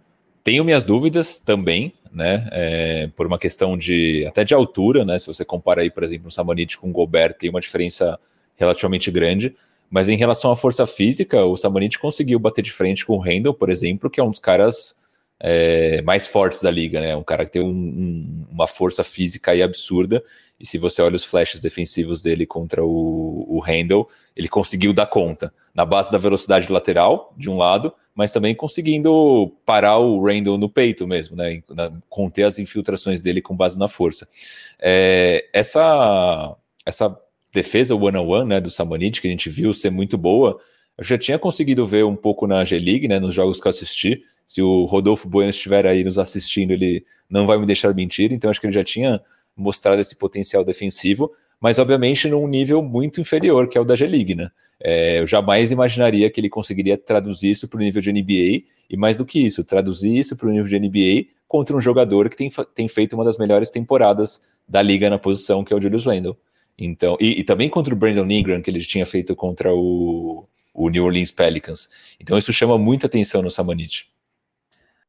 tenho 0.45 0.65
minhas 0.65 0.85
dúvidas 0.85 1.39
também, 1.39 1.93
né? 2.13 2.47
É, 2.51 3.11
por 3.17 3.27
uma 3.27 3.39
questão 3.39 3.77
de 3.77 4.27
até 4.27 4.45
de 4.45 4.55
altura, 4.55 5.05
né? 5.05 5.19
Se 5.19 5.27
você 5.27 5.45
compara 5.45 5.81
aí, 5.81 5.91
por 5.91 6.03
exemplo, 6.03 6.29
o 6.29 6.31
Samanit 6.31 6.77
com 6.77 6.91
o 6.91 6.93
Gobert, 6.93 7.35
tem 7.35 7.49
uma 7.49 7.61
diferença 7.61 8.19
relativamente 8.57 9.11
grande. 9.11 9.55
Mas 9.91 10.09
em 10.09 10.17
relação 10.17 10.51
à 10.51 10.57
força 10.57 10.87
física, 10.87 11.45
o 11.45 11.57
Samanit 11.57 11.99
conseguiu 11.99 12.39
bater 12.39 12.63
de 12.63 12.73
frente 12.73 13.05
com 13.05 13.15
o 13.15 13.19
Randall, 13.19 13.53
por 13.53 13.69
exemplo, 13.69 14.09
que 14.09 14.21
é 14.21 14.25
um 14.25 14.31
dos 14.31 14.41
caras 14.41 14.97
é, 15.39 16.01
mais 16.03 16.27
fortes 16.27 16.63
da 16.63 16.71
liga, 16.71 17.01
né? 17.01 17.15
Um 17.17 17.23
cara 17.23 17.45
que 17.45 17.51
tem 17.51 17.63
um, 17.63 17.69
um, 17.69 18.47
uma 18.51 18.67
força 18.67 19.03
física 19.03 19.51
aí 19.51 19.63
absurda. 19.63 20.23
E 20.63 20.67
se 20.67 20.79
você 20.79 21.03
olha 21.03 21.17
os 21.17 21.25
flashes 21.25 21.61
defensivos 21.61 22.23
dele 22.23 22.47
contra 22.47 22.85
o, 22.85 23.45
o 23.49 23.61
Handel, 23.61 24.09
ele 24.37 24.47
conseguiu 24.49 24.93
dar 24.93 25.07
conta. 25.07 25.53
Na 25.75 25.85
base 25.85 26.13
da 26.13 26.19
velocidade 26.19 26.71
lateral, 26.71 27.35
de 27.37 27.51
um 27.51 27.57
lado, 27.57 27.93
mas 28.15 28.31
também 28.31 28.55
conseguindo 28.55 29.53
parar 29.67 29.99
o 29.99 30.25
Randall 30.25 30.57
no 30.57 30.69
peito 30.69 31.05
mesmo, 31.05 31.35
né? 31.35 31.61
Conter 32.09 32.45
as 32.45 32.61
infiltrações 32.61 33.21
dele 33.21 33.43
com 33.43 33.57
base 33.57 33.77
na 33.77 33.89
força. 33.89 34.29
É, 34.79 35.49
essa, 35.53 36.55
essa 36.87 37.19
defesa 37.53 37.97
one-on-one 37.97 38.49
né, 38.49 38.61
do 38.61 38.71
Samonite, 38.71 39.21
que 39.21 39.27
a 39.27 39.31
gente 39.31 39.51
viu 39.51 39.75
ser 39.75 39.91
muito 39.91 40.17
boa, 40.17 40.61
eu 40.97 41.03
já 41.03 41.19
tinha 41.19 41.41
conseguido 41.41 41.85
ver 41.85 42.05
um 42.05 42.15
pouco 42.15 42.47
na 42.47 42.65
G-League, 42.65 43.09
né, 43.09 43.19
nos 43.19 43.35
jogos 43.35 43.61
que 43.61 43.67
eu 43.67 43.71
assisti, 43.71 44.23
se 44.47 44.63
o 44.63 44.85
Rodolfo 44.85 45.29
Bueno 45.29 45.51
estiver 45.51 45.87
aí 45.87 46.05
nos 46.05 46.19
assistindo, 46.19 46.71
ele 46.71 47.05
não 47.29 47.47
vai 47.47 47.59
me 47.59 47.67
deixar 47.67 47.93
mentir, 47.95 48.33
então 48.33 48.51
acho 48.51 48.61
que 48.61 48.67
ele 48.67 48.75
já 48.75 48.85
tinha 48.85 49.21
mostrado 49.57 50.01
esse 50.01 50.17
potencial 50.17 50.65
defensivo, 50.65 51.31
mas 51.61 51.79
obviamente 51.79 52.29
num 52.29 52.47
nível 52.47 52.83
muito 52.83 53.21
inferior, 53.21 53.69
que 53.69 53.79
é 53.79 53.81
o 53.81 53.85
da 53.85 53.95
G-League, 53.95 54.35
né? 54.35 54.49
É, 54.85 55.21
eu 55.21 55.27
jamais 55.27 55.71
imaginaria 55.71 56.29
que 56.29 56.41
ele 56.41 56.49
conseguiria 56.49 56.99
traduzir 56.99 57.51
isso 57.51 57.69
para 57.69 57.79
o 57.79 57.81
nível 57.81 58.03
de 58.03 58.13
NBA, 58.13 58.67
e 58.91 58.97
mais 58.97 59.17
do 59.17 59.25
que 59.25 59.39
isso, 59.39 59.63
traduzir 59.63 60.17
isso 60.17 60.37
para 60.37 60.49
o 60.49 60.51
nível 60.51 60.67
de 60.67 60.79
NBA 60.79 61.29
contra 61.47 61.77
um 61.77 61.81
jogador 61.81 62.29
que 62.29 62.37
tem, 62.37 62.51
tem 62.75 62.89
feito 62.89 63.15
uma 63.15 63.25
das 63.25 63.39
melhores 63.39 63.71
temporadas 63.71 64.43
da 64.67 64.83
liga 64.83 65.09
na 65.09 65.19
posição, 65.19 65.63
que 65.63 65.73
é 65.73 65.77
o 65.77 65.81
Julius 65.81 66.07
Randle. 66.07 66.37
Então, 66.79 67.17
e, 67.21 67.41
e 67.41 67.45
também 67.45 67.69
contra 67.69 67.95
o 67.95 67.97
Brandon 67.97 68.29
Ingram, 68.31 68.61
que 68.61 68.71
ele 68.71 68.81
tinha 68.81 69.07
feito 69.07 69.37
contra 69.37 69.73
o, 69.73 70.43
o 70.75 70.89
New 70.89 71.05
Orleans 71.05 71.31
Pelicans. 71.31 71.89
Então 72.21 72.37
isso 72.37 72.53
chama 72.53 72.79
muita 72.79 73.07
atenção 73.07 73.43
no 73.43 73.51
Samanit. 73.51 74.11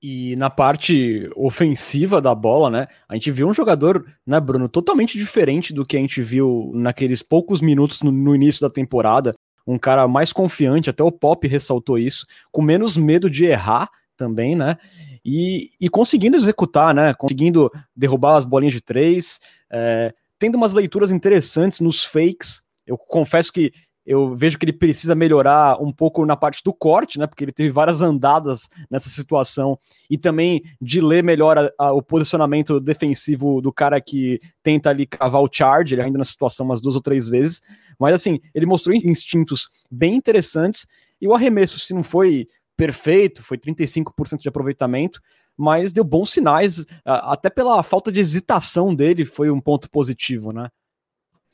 E 0.06 0.36
na 0.36 0.50
parte 0.50 1.30
ofensiva 1.34 2.20
da 2.20 2.36
bola, 2.36 2.70
né? 2.70 2.88
A 3.08 3.14
gente 3.14 3.32
viu 3.32 3.48
um 3.48 3.54
jogador, 3.54 4.06
né, 4.28 4.38
Bruno, 4.38 4.68
totalmente 4.68 5.18
diferente 5.18 5.74
do 5.74 5.86
que 5.86 5.96
a 5.96 6.00
gente 6.02 6.22
viu 6.22 6.74
naqueles 6.76 7.22
poucos 7.22 7.62
minutos 7.62 8.02
no, 8.02 8.12
no 8.12 8.36
início 8.36 8.60
da 8.60 8.70
temporada. 8.70 9.34
Um 9.66 9.78
cara 9.78 10.06
mais 10.06 10.34
confiante, 10.34 10.90
até 10.90 11.02
o 11.02 11.10
Pop 11.10 11.48
ressaltou 11.48 11.98
isso, 11.98 12.26
com 12.52 12.62
menos 12.62 12.98
medo 12.98 13.30
de 13.30 13.46
errar 13.46 13.90
também, 14.18 14.58
né? 14.58 14.76
E, 15.24 15.70
e 15.80 15.88
conseguindo 15.88 16.36
executar, 16.36 16.94
né? 16.94 17.14
Conseguindo 17.14 17.72
derrubar 17.96 18.36
as 18.36 18.44
bolinhas 18.44 18.74
de 18.74 18.82
três, 18.82 19.40
é, 19.72 20.14
tendo 20.38 20.56
umas 20.56 20.74
leituras 20.74 21.12
interessantes 21.12 21.80
nos 21.80 22.04
fakes. 22.04 22.62
Eu 22.86 22.98
confesso 22.98 23.54
que 23.54 23.72
eu 24.06 24.36
vejo 24.36 24.58
que 24.58 24.66
ele 24.66 24.74
precisa 24.74 25.16
melhorar 25.16 25.82
um 25.82 25.92
pouco 25.92 26.26
na 26.26 26.36
parte 26.36 26.62
do 26.64 26.74
corte, 26.74 27.18
né? 27.18 27.26
Porque 27.26 27.44
ele 27.44 27.52
teve 27.52 27.70
várias 27.70 28.02
andadas 28.02 28.68
nessa 28.90 29.10
situação 29.10 29.80
e 30.10 30.18
também 30.18 30.62
de 30.82 31.00
ler 31.00 31.24
melhor 31.24 31.58
a, 31.58 31.72
a, 31.78 31.94
o 31.94 32.02
posicionamento 32.02 32.80
defensivo 32.80 33.62
do 33.62 33.72
cara 33.72 34.02
que 34.02 34.40
tenta 34.62 34.90
ali 34.90 35.06
cavar 35.06 35.42
o 35.42 35.50
charge, 35.52 35.96
ele 35.96 36.02
ainda 36.02 36.18
na 36.18 36.26
situação 36.26 36.66
umas 36.66 36.82
duas 36.82 36.96
ou 36.96 37.02
três 37.02 37.28
vezes. 37.28 37.62
Mas 37.98 38.14
assim, 38.14 38.40
ele 38.54 38.66
mostrou 38.66 38.96
instintos 38.96 39.70
bem 39.90 40.16
interessantes 40.16 40.86
e 41.22 41.28
o 41.28 41.34
arremesso, 41.34 41.80
se 41.80 41.94
não 41.94 42.04
foi 42.04 42.48
perfeito, 42.76 43.44
foi 43.44 43.58
35% 43.58 44.40
de 44.40 44.50
aproveitamento, 44.50 45.22
mas 45.56 45.94
deu 45.94 46.04
bons 46.04 46.32
sinais, 46.32 46.86
até 47.06 47.50
pela 47.50 47.82
falta 47.84 48.12
de 48.12 48.20
hesitação 48.20 48.94
dele, 48.94 49.24
foi 49.24 49.50
um 49.50 49.62
ponto 49.62 49.90
positivo, 49.90 50.52
né? 50.52 50.70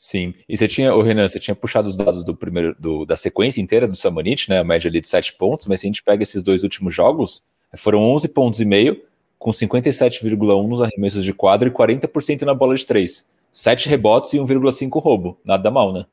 Sim, 0.02 0.34
e 0.48 0.56
você 0.56 0.66
tinha, 0.66 0.96
o 0.96 1.02
Renan, 1.02 1.28
você 1.28 1.42
tinha 1.42 1.54
puxado 1.54 1.90
os 1.90 1.98
dados 1.98 2.24
do 2.24 2.34
primeiro, 2.34 2.74
do, 2.80 3.06
da 3.06 3.18
sequência 3.18 3.60
inteira 3.60 3.86
do 3.86 3.98
Samanit, 3.98 4.50
né, 4.50 4.60
a 4.60 4.64
média 4.64 4.88
ali 4.88 5.02
de 5.02 5.10
7 5.10 5.34
pontos, 5.34 5.68
mas 5.68 5.82
se 5.82 5.88
a 5.88 5.90
gente 5.90 6.02
pega 6.02 6.24
esses 6.24 6.42
dois 6.42 6.64
últimos 6.64 6.96
jogos, 6.96 7.44
foram 7.76 8.00
11 8.14 8.30
pontos 8.30 8.62
e 8.62 8.66
meio, 8.66 9.04
com 9.38 9.52
57,1 9.52 10.68
nos 10.70 10.82
arremessos 10.82 11.22
de 11.22 11.34
quadro 11.34 11.68
e 11.68 11.72
40% 11.72 12.44
na 12.44 12.54
bola 12.54 12.76
de 12.76 12.88
3. 12.88 13.26
7 13.52 13.90
rebotes 13.90 14.32
e 14.32 14.38
1,5 14.38 15.02
roubo, 15.02 15.38
nada 15.44 15.70
mal, 15.70 15.92
né? 15.92 16.06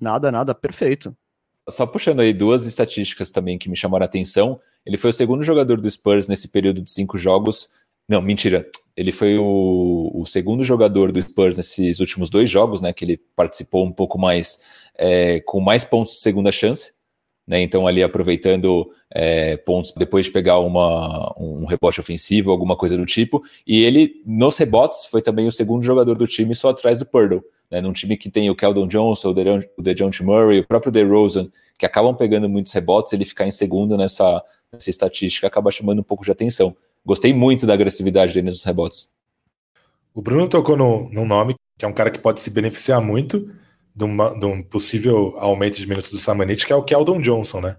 Nada, 0.00 0.30
nada, 0.30 0.54
perfeito. 0.54 1.12
Só 1.68 1.84
puxando 1.84 2.20
aí 2.20 2.32
duas 2.32 2.64
estatísticas 2.64 3.32
também 3.32 3.58
que 3.58 3.68
me 3.68 3.74
chamaram 3.74 4.04
a 4.04 4.06
atenção, 4.06 4.60
ele 4.86 4.96
foi 4.96 5.10
o 5.10 5.12
segundo 5.12 5.42
jogador 5.42 5.80
do 5.80 5.90
Spurs 5.90 6.28
nesse 6.28 6.46
período 6.46 6.80
de 6.80 6.92
cinco 6.92 7.18
jogos. 7.18 7.70
Não, 8.08 8.22
mentira. 8.22 8.70
Ele 8.96 9.12
foi 9.12 9.36
o, 9.36 10.10
o 10.14 10.24
segundo 10.24 10.64
jogador 10.64 11.12
do 11.12 11.20
Spurs 11.20 11.56
nesses 11.56 12.00
últimos 12.00 12.30
dois 12.30 12.48
jogos, 12.48 12.80
né? 12.80 12.92
Que 12.92 13.04
ele 13.04 13.20
participou 13.36 13.84
um 13.84 13.92
pouco 13.92 14.18
mais, 14.18 14.60
é, 14.96 15.40
com 15.40 15.60
mais 15.60 15.84
pontos 15.84 16.14
de 16.14 16.20
segunda 16.20 16.50
chance. 16.50 16.96
Né, 17.46 17.60
então, 17.60 17.86
ali 17.86 18.02
aproveitando 18.02 18.90
é, 19.08 19.56
pontos 19.58 19.92
depois 19.96 20.26
de 20.26 20.32
pegar 20.32 20.58
uma, 20.58 21.32
um 21.38 21.64
rebote 21.64 22.00
ofensivo, 22.00 22.50
alguma 22.50 22.74
coisa 22.74 22.96
do 22.96 23.06
tipo. 23.06 23.40
E 23.64 23.84
ele, 23.84 24.20
nos 24.26 24.58
rebotes, 24.58 25.04
foi 25.04 25.22
também 25.22 25.46
o 25.46 25.52
segundo 25.52 25.84
jogador 25.84 26.16
do 26.16 26.26
time, 26.26 26.56
só 26.56 26.70
atrás 26.70 26.98
do 26.98 27.06
Purdle. 27.06 27.44
Né, 27.70 27.80
num 27.80 27.92
time 27.92 28.16
que 28.16 28.28
tem 28.28 28.50
o 28.50 28.56
Keldon 28.56 28.88
Johnson, 28.88 29.32
o 29.76 29.82
DeJounte 29.82 30.24
Murray, 30.24 30.58
o 30.58 30.66
próprio 30.66 30.90
DeRozan, 30.90 31.48
que 31.78 31.86
acabam 31.86 32.16
pegando 32.16 32.48
muitos 32.48 32.72
rebotes, 32.72 33.12
ele 33.12 33.24
ficar 33.24 33.46
em 33.46 33.52
segundo 33.52 33.96
nessa, 33.96 34.42
essa 34.72 34.90
estatística 34.90 35.46
acaba 35.46 35.70
chamando 35.70 36.00
um 36.00 36.04
pouco 36.04 36.24
de 36.24 36.30
atenção. 36.32 36.76
Gostei 37.06 37.32
muito 37.32 37.66
da 37.66 37.72
agressividade 37.72 38.34
dele 38.34 38.48
nos 38.48 38.64
rebotes. 38.64 39.14
O 40.12 40.20
Bruno 40.20 40.48
tocou 40.48 40.76
num 40.76 41.24
nome 41.24 41.54
que 41.78 41.84
é 41.84 41.88
um 41.88 41.92
cara 41.92 42.10
que 42.10 42.18
pode 42.18 42.40
se 42.40 42.50
beneficiar 42.50 43.00
muito 43.00 43.50
de, 43.94 44.04
uma, 44.04 44.36
de 44.38 44.44
um 44.44 44.62
possível 44.62 45.34
aumento 45.38 45.76
de 45.76 45.86
minutos 45.86 46.10
do 46.10 46.18
Samanit, 46.18 46.66
que 46.66 46.72
é 46.72 46.76
o 46.76 46.82
Keldon 46.82 47.20
Johnson, 47.20 47.60
né? 47.60 47.76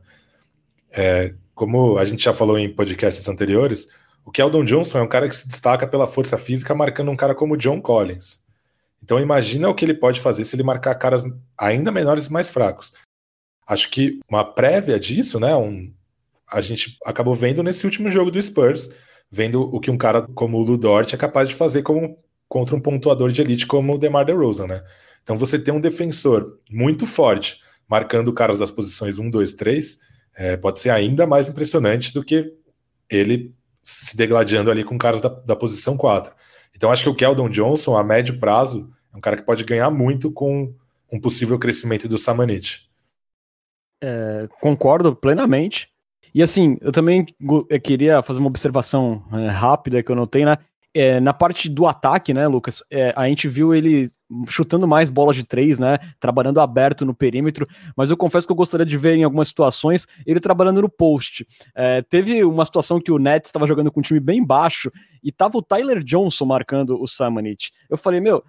É, 0.91 1.33
como 1.53 1.97
a 1.97 2.05
gente 2.05 2.23
já 2.23 2.31
falou 2.31 2.57
em 2.57 2.73
podcasts 2.73 3.27
anteriores, 3.27 3.87
o 4.23 4.31
Keldon 4.31 4.63
Johnson 4.63 4.99
é 4.99 5.01
um 5.01 5.07
cara 5.07 5.27
que 5.27 5.35
se 5.35 5.47
destaca 5.47 5.87
pela 5.87 6.07
força 6.07 6.37
física, 6.37 6.75
marcando 6.75 7.11
um 7.11 7.15
cara 7.15 7.33
como 7.33 7.57
John 7.57 7.81
Collins. 7.81 8.39
Então 9.03 9.19
imagina 9.19 9.67
o 9.67 9.75
que 9.75 9.83
ele 9.83 9.93
pode 9.93 10.21
fazer 10.21 10.45
se 10.45 10.55
ele 10.55 10.63
marcar 10.63 10.95
caras 10.95 11.23
ainda 11.57 11.91
menores 11.91 12.27
e 12.27 12.31
mais 12.31 12.49
fracos. 12.49 12.93
Acho 13.67 13.89
que 13.89 14.19
uma 14.29 14.45
prévia 14.45 14.99
disso, 14.99 15.39
né? 15.39 15.55
Um, 15.55 15.91
a 16.49 16.61
gente 16.61 16.97
acabou 17.05 17.33
vendo 17.33 17.63
nesse 17.63 17.85
último 17.85 18.11
jogo 18.11 18.31
do 18.31 18.41
Spurs, 18.41 18.89
vendo 19.29 19.61
o 19.61 19.79
que 19.79 19.91
um 19.91 19.97
cara 19.97 20.21
como 20.21 20.57
o 20.57 20.63
Ludort 20.63 21.13
é 21.13 21.17
capaz 21.17 21.49
de 21.49 21.55
fazer 21.55 21.83
como, 21.83 22.17
contra 22.47 22.75
um 22.75 22.79
pontuador 22.79 23.31
de 23.31 23.41
elite 23.41 23.67
como 23.67 23.95
o 23.95 23.97
DeMar 23.97 24.25
DeRozan, 24.25 24.67
né? 24.67 24.83
Então 25.23 25.37
você 25.37 25.59
tem 25.59 25.73
um 25.73 25.81
defensor 25.81 26.59
muito 26.69 27.05
forte, 27.05 27.61
marcando 27.87 28.33
caras 28.33 28.57
das 28.57 28.71
posições 28.71 29.19
1, 29.19 29.29
2, 29.29 29.53
3, 29.53 29.99
é, 30.35 30.57
pode 30.57 30.79
ser 30.79 30.89
ainda 30.89 31.27
mais 31.27 31.49
impressionante 31.49 32.13
do 32.13 32.23
que 32.23 32.53
ele 33.09 33.53
se 33.83 34.15
degladiando 34.15 34.69
ali 34.69 34.83
com 34.83 34.97
caras 34.97 35.19
da, 35.19 35.29
da 35.29 35.55
posição 35.55 35.97
4. 35.97 36.33
Então 36.75 36.91
acho 36.91 37.03
que 37.03 37.09
o 37.09 37.15
Keldon 37.15 37.49
Johnson, 37.49 37.97
a 37.97 38.03
médio 38.03 38.39
prazo, 38.39 38.93
é 39.13 39.17
um 39.17 39.21
cara 39.21 39.37
que 39.37 39.43
pode 39.43 39.63
ganhar 39.63 39.89
muito 39.89 40.31
com 40.31 40.73
um 41.11 41.19
possível 41.19 41.57
crescimento 41.57 42.07
do 42.07 42.17
Samanit. 42.17 42.87
É, 44.01 44.47
concordo 44.61 45.15
plenamente. 45.15 45.89
E 46.33 46.43
assim, 46.43 46.77
eu 46.81 46.91
também 46.91 47.25
eu 47.69 47.81
queria 47.81 48.21
fazer 48.21 48.39
uma 48.39 48.47
observação 48.47 49.23
é, 49.33 49.47
rápida 49.47 50.03
que 50.03 50.11
eu 50.11 50.15
notei, 50.15 50.45
né? 50.45 50.57
É, 50.93 51.19
na 51.19 51.31
parte 51.31 51.69
do 51.69 51.85
ataque, 51.85 52.33
né, 52.33 52.47
Lucas? 52.47 52.83
É, 52.89 53.13
a 53.15 53.27
gente 53.27 53.47
viu 53.47 53.75
ele 53.75 54.09
chutando 54.47 54.87
mais 54.87 55.09
bolas 55.09 55.35
de 55.35 55.43
três, 55.43 55.77
né? 55.77 55.99
Trabalhando 56.19 56.59
aberto 56.59 57.05
no 57.05 57.13
perímetro, 57.13 57.67
mas 57.95 58.09
eu 58.09 58.17
confesso 58.17 58.47
que 58.47 58.51
eu 58.51 58.57
gostaria 58.57 58.85
de 58.85 58.97
ver 58.97 59.15
em 59.15 59.23
algumas 59.23 59.47
situações 59.47 60.07
ele 60.25 60.39
trabalhando 60.39 60.81
no 60.81 60.89
post. 60.89 61.45
É, 61.75 62.01
teve 62.01 62.43
uma 62.43 62.65
situação 62.65 62.99
que 62.99 63.11
o 63.11 63.19
Nets 63.19 63.49
estava 63.49 63.67
jogando 63.67 63.91
com 63.91 63.99
um 63.99 64.03
time 64.03 64.19
bem 64.19 64.43
baixo 64.43 64.89
e 65.23 65.31
tava 65.31 65.57
o 65.57 65.61
Tyler 65.61 66.03
Johnson 66.03 66.45
marcando 66.45 66.99
o 66.99 67.07
Samanit. 67.07 67.71
Eu 67.89 67.97
falei, 67.97 68.19
meu, 68.19 68.43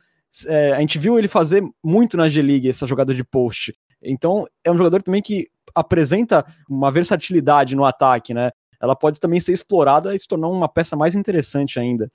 é, 0.46 0.72
a 0.72 0.80
gente 0.80 0.98
viu 0.98 1.18
ele 1.18 1.28
fazer 1.28 1.62
muito 1.82 2.16
na 2.16 2.28
G-League 2.28 2.68
essa 2.68 2.86
jogada 2.86 3.14
de 3.14 3.24
post. 3.24 3.74
Então, 4.02 4.46
é 4.64 4.70
um 4.70 4.76
jogador 4.76 5.02
também 5.02 5.20
que 5.20 5.48
apresenta 5.78 6.44
uma 6.68 6.90
versatilidade 6.90 7.74
no 7.74 7.84
ataque, 7.84 8.34
né? 8.34 8.50
Ela 8.80 8.94
pode 8.94 9.18
também 9.18 9.40
ser 9.40 9.52
explorada 9.52 10.14
e 10.14 10.18
se 10.18 10.28
tornar 10.28 10.48
uma 10.48 10.68
peça 10.68 10.96
mais 10.96 11.14
interessante 11.14 11.78
ainda. 11.80 12.10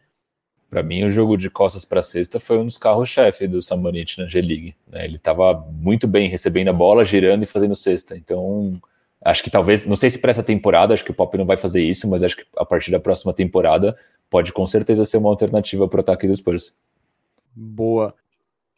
Para 0.69 0.81
mim, 0.81 1.03
o 1.03 1.11
jogo 1.11 1.37
de 1.37 1.51
costas 1.51 1.85
para 1.85 2.01
cesta 2.01 2.39
foi 2.39 2.57
um 2.57 2.65
dos 2.65 2.79
carros-chefe 2.79 3.47
do 3.47 3.61
Samonite 3.61 4.19
na 4.19 4.27
G-League. 4.27 4.75
Né? 4.87 5.05
Ele 5.05 5.17
estava 5.17 5.53
muito 5.71 6.07
bem 6.07 6.27
recebendo 6.27 6.69
a 6.69 6.73
bola, 6.73 7.05
girando 7.05 7.43
e 7.43 7.45
fazendo 7.45 7.75
cesta. 7.75 8.17
Então, 8.17 8.81
acho 9.23 9.43
que 9.43 9.51
talvez, 9.51 9.85
não 9.85 9.95
sei 9.95 10.09
se 10.09 10.17
para 10.17 10.31
essa 10.31 10.41
temporada, 10.41 10.93
acho 10.93 11.05
que 11.05 11.11
o 11.11 11.13
Pop 11.13 11.37
não 11.37 11.45
vai 11.45 11.57
fazer 11.57 11.83
isso, 11.83 12.09
mas 12.09 12.23
acho 12.23 12.37
que 12.37 12.45
a 12.57 12.65
partir 12.65 12.89
da 12.89 12.99
próxima 12.99 13.31
temporada 13.33 13.95
pode 14.29 14.51
com 14.51 14.65
certeza 14.65 15.05
ser 15.05 15.17
uma 15.17 15.29
alternativa 15.29 15.87
para 15.87 15.99
o 15.99 16.01
ataque 16.01 16.27
dos 16.27 16.39
Spurs. 16.39 16.73
Boa. 17.55 18.15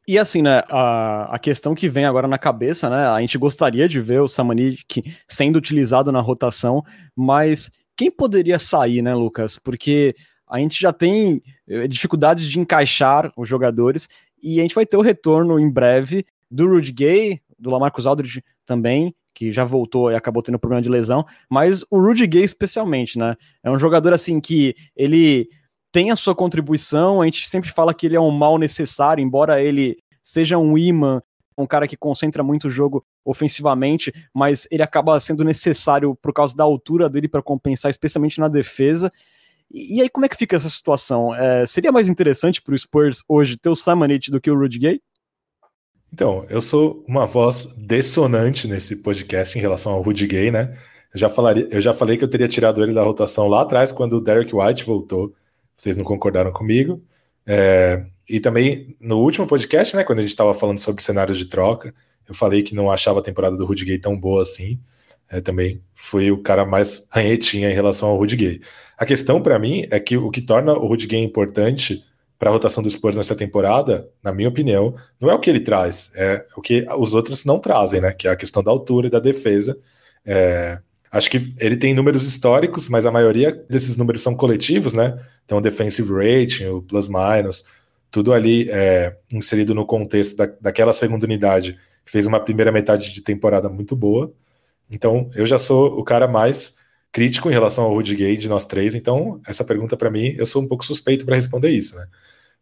E 0.08 0.20
assim, 0.20 0.42
né, 0.42 0.62
a, 0.70 1.36
a 1.36 1.40
questão 1.40 1.74
que 1.74 1.90
vem 1.90 2.06
agora 2.06 2.28
na 2.28 2.38
cabeça, 2.38 2.90
né, 2.90 3.08
a 3.08 3.20
gente 3.22 3.38
gostaria 3.38 3.88
de 3.88 4.00
ver 4.00 4.22
o 4.22 4.28
Samanik 4.28 5.04
sendo 5.28 5.56
utilizado 5.56 6.12
na 6.12 6.22
rotação, 6.22 6.84
mas 7.16 7.72
quem 7.98 8.12
poderia 8.12 8.60
sair, 8.60 9.02
né, 9.02 9.16
Lucas? 9.16 9.58
Porque 9.58 10.16
a 10.48 10.60
gente 10.60 10.80
já 10.80 10.94
tem 10.94 11.42
eh, 11.68 11.88
dificuldades 11.88 12.48
de 12.48 12.60
encaixar 12.60 13.32
os 13.36 13.50
jogadores 13.50 14.08
e 14.42 14.60
a 14.60 14.62
gente 14.62 14.76
vai 14.76 14.86
ter 14.86 14.98
o 14.98 15.02
retorno 15.02 15.60
em 15.60 15.70
breve 15.70 16.24
do 16.52 16.68
Rudy 16.68 16.92
Gay, 16.92 17.42
do 17.58 17.72
Lamarcus 17.72 18.06
Aldridge 18.06 18.44
também, 18.64 19.16
que 19.34 19.52
já 19.52 19.66
voltou 19.66 20.12
e 20.12 20.16
acabou 20.16 20.44
tendo 20.44 20.60
problema 20.60 20.82
de 20.82 20.90
lesão, 20.90 21.26
mas 21.50 21.84
o 21.90 22.00
Rudy 22.00 22.28
Gay 22.28 22.44
especialmente, 22.44 23.18
né? 23.18 23.36
É 23.64 23.72
um 23.72 23.80
jogador 23.80 24.14
assim 24.14 24.40
que 24.40 24.76
ele 24.96 25.50
tem 25.96 26.12
a 26.12 26.16
sua 26.18 26.36
contribuição, 26.36 27.22
a 27.22 27.26
gente 27.26 27.48
sempre 27.48 27.72
fala 27.72 27.94
que 27.94 28.06
ele 28.06 28.18
é 28.18 28.20
um 28.20 28.30
mal 28.30 28.58
necessário, 28.58 29.24
embora 29.24 29.64
ele 29.64 29.98
seja 30.22 30.58
um 30.58 30.78
imã, 30.78 31.22
um 31.58 31.66
cara 31.66 31.88
que 31.88 31.96
concentra 31.96 32.44
muito 32.44 32.68
o 32.68 32.70
jogo 32.70 33.02
ofensivamente, 33.24 34.12
mas 34.34 34.68
ele 34.70 34.84
acaba 34.84 35.18
sendo 35.22 35.42
necessário 35.42 36.14
por 36.22 36.34
causa 36.34 36.54
da 36.54 36.66
altura 36.66 37.10
dele 37.10 37.30
para 37.30 37.42
compensar, 37.42 37.90
especialmente 37.90 38.42
na 38.42 38.50
defesa. 38.50 39.10
E, 39.72 40.02
aí, 40.02 40.10
como 40.10 40.26
é 40.26 40.28
que 40.28 40.36
fica 40.36 40.58
essa 40.58 40.68
situação? 40.68 41.34
É, 41.34 41.66
seria 41.66 41.94
mais 41.94 42.10
interessante 42.10 42.62
para 42.62 42.76
o 42.76 42.78
Spurs 42.78 43.24
hoje 43.26 43.56
ter 43.56 43.70
o 43.70 43.76
Samanit 43.76 44.30
do 44.30 44.42
que 44.42 44.52
o 44.52 44.60
Rudy 44.60 44.80
Gay? 44.80 45.02
Então, 46.12 46.46
eu 46.50 46.62
sou 46.62 47.06
uma 47.08 47.26
voz 47.26 47.74
dissonante 47.78 48.68
nesse 48.68 48.98
podcast 48.98 49.58
em 49.58 49.62
relação 49.62 49.94
ao 49.94 50.02
Rudy 50.02 50.28
Gay, 50.28 50.52
né? 50.52 50.78
Eu 51.14 51.20
já, 51.22 51.30
falaria, 51.30 51.70
eu 51.72 51.80
já 51.80 51.94
falei 51.94 52.18
que 52.18 52.24
eu 52.26 52.30
teria 52.30 52.50
tirado 52.50 52.84
ele 52.84 52.94
da 52.94 53.02
rotação 53.02 53.48
lá 53.48 53.62
atrás, 53.62 53.94
quando 53.94 54.18
o 54.18 54.22
Derek 54.22 54.54
White 54.54 54.84
voltou 54.84 55.34
vocês 55.76 55.98
não 55.98 56.04
concordaram 56.04 56.52
comigo. 56.52 57.04
É, 57.46 58.04
e 58.28 58.40
também 58.40 58.96
no 59.00 59.20
último 59.20 59.46
podcast, 59.46 59.96
né, 59.96 60.04
quando 60.04 60.20
a 60.20 60.22
gente 60.22 60.32
estava 60.32 60.54
falando 60.54 60.80
sobre 60.80 61.04
cenários 61.04 61.38
de 61.38 61.46
troca, 61.46 61.94
eu 62.28 62.34
falei 62.34 62.64
que 62.64 62.74
não 62.74 62.90
achava 62.90 63.20
a 63.20 63.24
temporada 63.24 63.56
do 63.56 63.66
Rudy 63.66 63.86
Gay 63.86 64.00
tão 64.00 64.18
boa 64.20 64.42
assim. 64.42 64.80
É, 65.30 65.42
também 65.42 65.82
fui 65.94 66.32
o 66.32 66.42
cara 66.42 66.66
mais 66.66 67.08
ranhetinha 67.12 67.70
em 67.70 67.74
relação 67.74 68.10
ao 68.10 68.18
Rudy 68.18 68.36
Gay. 68.36 68.62
A 68.98 69.06
questão 69.06 69.42
para 69.42 69.60
mim 69.60 69.88
é 69.92 70.00
que 70.00 70.18
o 70.18 70.32
que 70.32 70.42
torna 70.42 70.74
o 70.74 70.88
Rudy 70.88 71.08
Gay 71.08 71.24
importante 71.24 72.04
para 72.38 72.50
a 72.50 72.54
rotação 72.54 72.84
dos 72.84 72.94
Spurs 72.94 73.16
nessa 73.16 73.36
temporada, 73.36 74.10
na 74.22 74.34
minha 74.34 74.50
opinião, 74.50 74.96
não 75.20 75.30
é 75.30 75.34
o 75.34 75.40
que 75.40 75.50
ele 75.50 75.62
traz, 75.62 76.12
é 76.16 76.46
o 76.56 76.62
que 76.62 76.86
os 76.98 77.14
outros 77.14 77.46
não 77.46 77.60
trazem, 77.60 78.02
né? 78.02 78.12
Que 78.12 78.28
é 78.28 78.32
a 78.32 78.36
questão 78.36 78.62
da 78.62 78.72
altura 78.72 79.08
e 79.08 79.10
da 79.10 79.20
defesa. 79.20 79.78
É, 80.26 80.80
Acho 81.16 81.30
que 81.30 81.56
ele 81.60 81.78
tem 81.78 81.94
números 81.94 82.24
históricos, 82.24 82.90
mas 82.90 83.06
a 83.06 83.12
maioria 83.12 83.54
desses 83.70 83.96
números 83.96 84.22
são 84.22 84.36
coletivos, 84.36 84.92
né? 84.92 85.18
Então, 85.46 85.60
o 85.60 85.62
defensive 85.62 86.12
rating, 86.12 86.66
o 86.66 86.82
plus 86.82 87.08
minus, 87.08 87.64
tudo 88.12 88.34
ali 88.34 88.70
é, 88.70 89.16
inserido 89.32 89.74
no 89.74 89.86
contexto 89.86 90.36
da, 90.36 90.46
daquela 90.60 90.92
segunda 90.92 91.26
unidade 91.26 91.80
que 92.06 92.12
fez 92.12 92.26
uma 92.26 92.38
primeira 92.38 92.70
metade 92.70 93.14
de 93.14 93.22
temporada 93.22 93.70
muito 93.70 93.96
boa. 93.96 94.34
Então, 94.92 95.30
eu 95.36 95.46
já 95.46 95.58
sou 95.58 95.98
o 95.98 96.04
cara 96.04 96.28
mais 96.28 96.80
crítico 97.14 97.50
em 97.50 97.54
relação 97.54 97.86
ao 97.86 97.94
Rudy 97.94 98.14
Gay 98.14 98.36
de 98.36 98.50
nós 98.50 98.66
três. 98.66 98.94
Então, 98.94 99.40
essa 99.48 99.64
pergunta 99.64 99.96
para 99.96 100.12
mim, 100.12 100.36
eu 100.38 100.46
sou 100.46 100.62
um 100.62 100.68
pouco 100.68 100.86
suspeito 100.86 101.26
para 101.26 101.38
responder 101.38 101.70
isso, 101.70 101.96
né? 101.96 102.08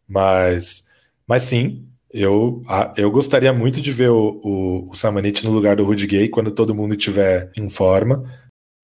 Mas, 0.06 0.86
mas 1.26 1.42
sim, 1.42 1.88
eu, 2.08 2.62
eu 2.96 3.10
gostaria 3.10 3.52
muito 3.52 3.80
de 3.80 3.90
ver 3.90 4.10
o, 4.10 4.40
o, 4.44 4.90
o 4.92 4.94
Samanit 4.94 5.44
no 5.44 5.50
lugar 5.50 5.74
do 5.74 5.84
Rudy 5.84 6.06
Gay 6.06 6.28
quando 6.28 6.52
todo 6.52 6.72
mundo 6.72 6.94
estiver 6.94 7.50
em 7.56 7.68
forma. 7.68 8.22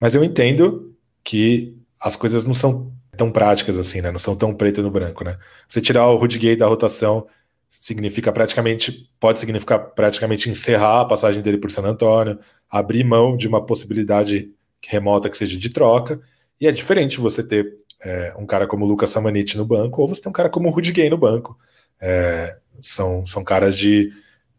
Mas 0.01 0.15
eu 0.15 0.25
entendo 0.25 0.97
que 1.23 1.77
as 2.01 2.17
coisas 2.17 2.45
não 2.45 2.55
são 2.55 2.93
tão 3.17 3.31
práticas 3.31 3.77
assim, 3.79 4.01
né? 4.01 4.11
Não 4.11 4.19
são 4.19 4.35
tão 4.35 4.55
preto 4.55 4.83
no 4.83 4.91
branco, 4.91 5.23
né? 5.23 5.39
Você 5.69 5.81
tirar 5.81 6.07
o 6.09 6.17
Rudy 6.17 6.39
Gay 6.39 6.57
da 6.57 6.67
rotação 6.67 7.27
significa 7.69 8.33
praticamente, 8.33 9.11
pode 9.21 9.39
significar 9.39 9.79
praticamente 9.91 10.49
encerrar 10.49 11.03
a 11.03 11.05
passagem 11.05 11.43
dele 11.43 11.59
por 11.59 11.71
San 11.71 11.83
Antônio, 11.83 12.39
abrir 12.69 13.05
mão 13.05 13.37
de 13.37 13.47
uma 13.47 13.65
possibilidade 13.65 14.51
remota 14.85 15.29
que 15.29 15.37
seja 15.37 15.59
de 15.59 15.69
troca. 15.69 16.21
E 16.61 16.67
é 16.67 16.73
diferente 16.73 17.21
você 17.21 17.43
ter 17.43 17.77
é, 18.01 18.35
um 18.39 18.47
cara 18.47 18.67
como 18.67 18.85
o 18.85 18.89
Lucas 18.89 19.11
Samanit 19.11 19.57
no 19.57 19.65
banco 19.65 20.01
ou 20.01 20.09
você 20.09 20.23
ter 20.23 20.29
um 20.29 20.33
cara 20.33 20.49
como 20.49 20.69
o 20.69 20.73
Rudy 20.73 20.91
Gay 20.91 21.11
no 21.11 21.19
banco. 21.19 21.59
É, 22.01 22.59
são, 22.81 23.27
são 23.27 23.45
caras 23.45 23.77
de, 23.77 24.11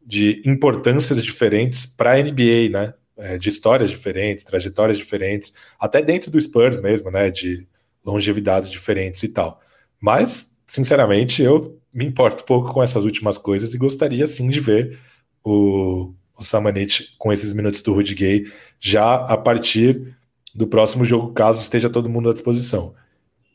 de 0.05 0.41
importâncias 0.45 1.23
diferentes 1.23 1.85
para 1.85 2.13
a 2.13 2.21
NBA, 2.21 2.69
né? 2.71 2.93
É, 3.21 3.37
de 3.37 3.49
histórias 3.49 3.91
diferentes, 3.91 4.43
trajetórias 4.43 4.97
diferentes, 4.97 5.53
até 5.79 6.01
dentro 6.01 6.31
do 6.31 6.41
Spurs 6.41 6.81
mesmo, 6.81 7.11
né? 7.11 7.29
De 7.29 7.67
longevidades 8.03 8.67
diferentes 8.69 9.21
e 9.21 9.29
tal. 9.29 9.61
Mas, 9.99 10.57
sinceramente, 10.65 11.43
eu 11.43 11.79
me 11.93 12.03
importo 12.03 12.43
pouco 12.43 12.73
com 12.73 12.81
essas 12.81 13.05
últimas 13.05 13.37
coisas 13.37 13.75
e 13.75 13.77
gostaria 13.77 14.25
sim 14.25 14.49
de 14.49 14.59
ver 14.59 14.99
o, 15.43 16.15
o 16.35 16.43
Samanit 16.43 17.15
com 17.19 17.31
esses 17.31 17.53
minutos 17.53 17.83
do 17.83 17.93
Rudy 17.93 18.15
Gay 18.15 18.51
já 18.79 19.13
a 19.13 19.37
partir 19.37 20.17
do 20.55 20.65
próximo 20.65 21.05
jogo, 21.05 21.31
caso 21.31 21.61
esteja 21.61 21.91
todo 21.91 22.09
mundo 22.09 22.27
à 22.27 22.33
disposição. 22.33 22.95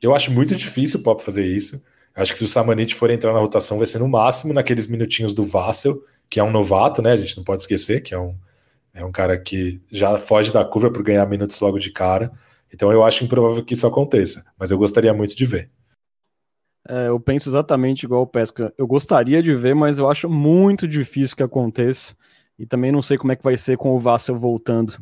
Eu 0.00 0.14
acho 0.14 0.30
muito 0.30 0.54
difícil 0.54 1.00
o 1.00 1.02
Pop 1.02 1.20
fazer 1.24 1.44
isso. 1.44 1.82
Acho 2.14 2.32
que 2.32 2.38
se 2.38 2.44
o 2.44 2.48
Samanit 2.48 2.94
for 2.94 3.10
entrar 3.10 3.32
na 3.32 3.40
rotação, 3.40 3.78
vai 3.78 3.86
ser 3.88 3.98
no 3.98 4.06
máximo 4.06 4.54
naqueles 4.54 4.86
minutinhos 4.86 5.34
do 5.34 5.44
Vassel, 5.44 6.00
que 6.30 6.38
é 6.38 6.44
um 6.44 6.52
novato, 6.52 7.02
né? 7.02 7.12
A 7.12 7.16
gente 7.16 7.36
não 7.36 7.42
pode 7.42 7.62
esquecer 7.62 8.00
que 8.00 8.14
é 8.14 8.18
um, 8.18 8.34
é 8.97 9.05
um 9.05 9.12
cara 9.12 9.38
que 9.38 9.80
já 9.92 10.16
foge 10.16 10.51
da 10.51 10.64
curva 10.64 10.90
por 10.90 11.03
ganhar 11.03 11.26
minutos 11.26 11.61
logo 11.61 11.78
de 11.78 11.92
cara. 11.92 12.32
Então 12.72 12.90
eu 12.90 13.05
acho 13.05 13.24
improvável 13.24 13.62
que 13.62 13.74
isso 13.74 13.86
aconteça, 13.86 14.44
mas 14.59 14.70
eu 14.70 14.78
gostaria 14.78 15.12
muito 15.12 15.36
de 15.36 15.44
ver. 15.44 15.70
É, 16.88 17.09
eu 17.09 17.20
penso 17.20 17.51
exatamente 17.51 18.05
igual 18.05 18.22
o 18.22 18.26
Pesca. 18.26 18.72
Eu 18.78 18.86
gostaria 18.86 19.42
de 19.42 19.55
ver, 19.55 19.74
mas 19.74 19.99
eu 19.99 20.09
acho 20.09 20.28
muito 20.28 20.88
difícil 20.88 21.36
que 21.36 21.42
aconteça. 21.42 22.16
E 22.59 22.64
também 22.64 22.90
não 22.90 23.03
sei 23.03 23.18
como 23.18 23.32
é 23.32 23.36
que 23.36 23.44
vai 23.44 23.57
ser 23.57 23.76
com 23.76 23.94
o 23.94 23.99
Vassel 23.99 24.38
voltando. 24.38 24.97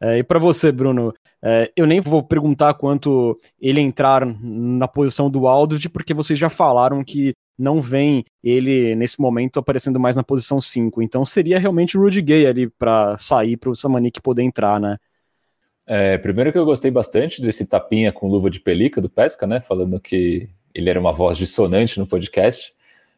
É, 0.00 0.18
e 0.18 0.22
para 0.22 0.38
você, 0.38 0.70
Bruno, 0.70 1.14
é, 1.42 1.70
eu 1.74 1.86
nem 1.86 2.00
vou 2.00 2.22
perguntar 2.22 2.74
quanto 2.74 3.38
ele 3.60 3.80
entrar 3.80 4.26
na 4.26 4.86
posição 4.86 5.30
do 5.30 5.46
Aldridge, 5.46 5.88
porque 5.88 6.12
vocês 6.12 6.38
já 6.38 6.50
falaram 6.50 7.02
que 7.02 7.34
não 7.58 7.80
vem 7.80 8.24
ele 8.42 8.94
nesse 8.94 9.20
momento 9.20 9.58
aparecendo 9.58 10.00
mais 10.00 10.16
na 10.16 10.22
posição 10.22 10.60
5. 10.60 11.02
Então 11.02 11.24
seria 11.24 11.58
realmente 11.58 11.96
o 11.96 12.00
Rudy 12.00 12.22
Gay 12.22 12.46
ali 12.46 12.68
para 12.68 13.16
sair 13.16 13.56
para 13.56 13.70
o 13.70 13.74
Samanik 13.74 14.20
poder 14.20 14.42
entrar, 14.42 14.80
né? 14.80 14.96
É, 15.86 16.16
primeiro 16.18 16.52
que 16.52 16.58
eu 16.58 16.64
gostei 16.64 16.90
bastante 16.90 17.42
desse 17.42 17.66
tapinha 17.66 18.12
com 18.12 18.28
luva 18.28 18.48
de 18.48 18.60
pelica 18.60 19.00
do 19.00 19.10
Pesca, 19.10 19.46
né? 19.46 19.60
Falando 19.60 19.98
que 20.00 20.48
ele 20.74 20.88
era 20.88 21.00
uma 21.00 21.12
voz 21.12 21.36
dissonante 21.36 21.98
no 21.98 22.06
podcast. 22.06 22.72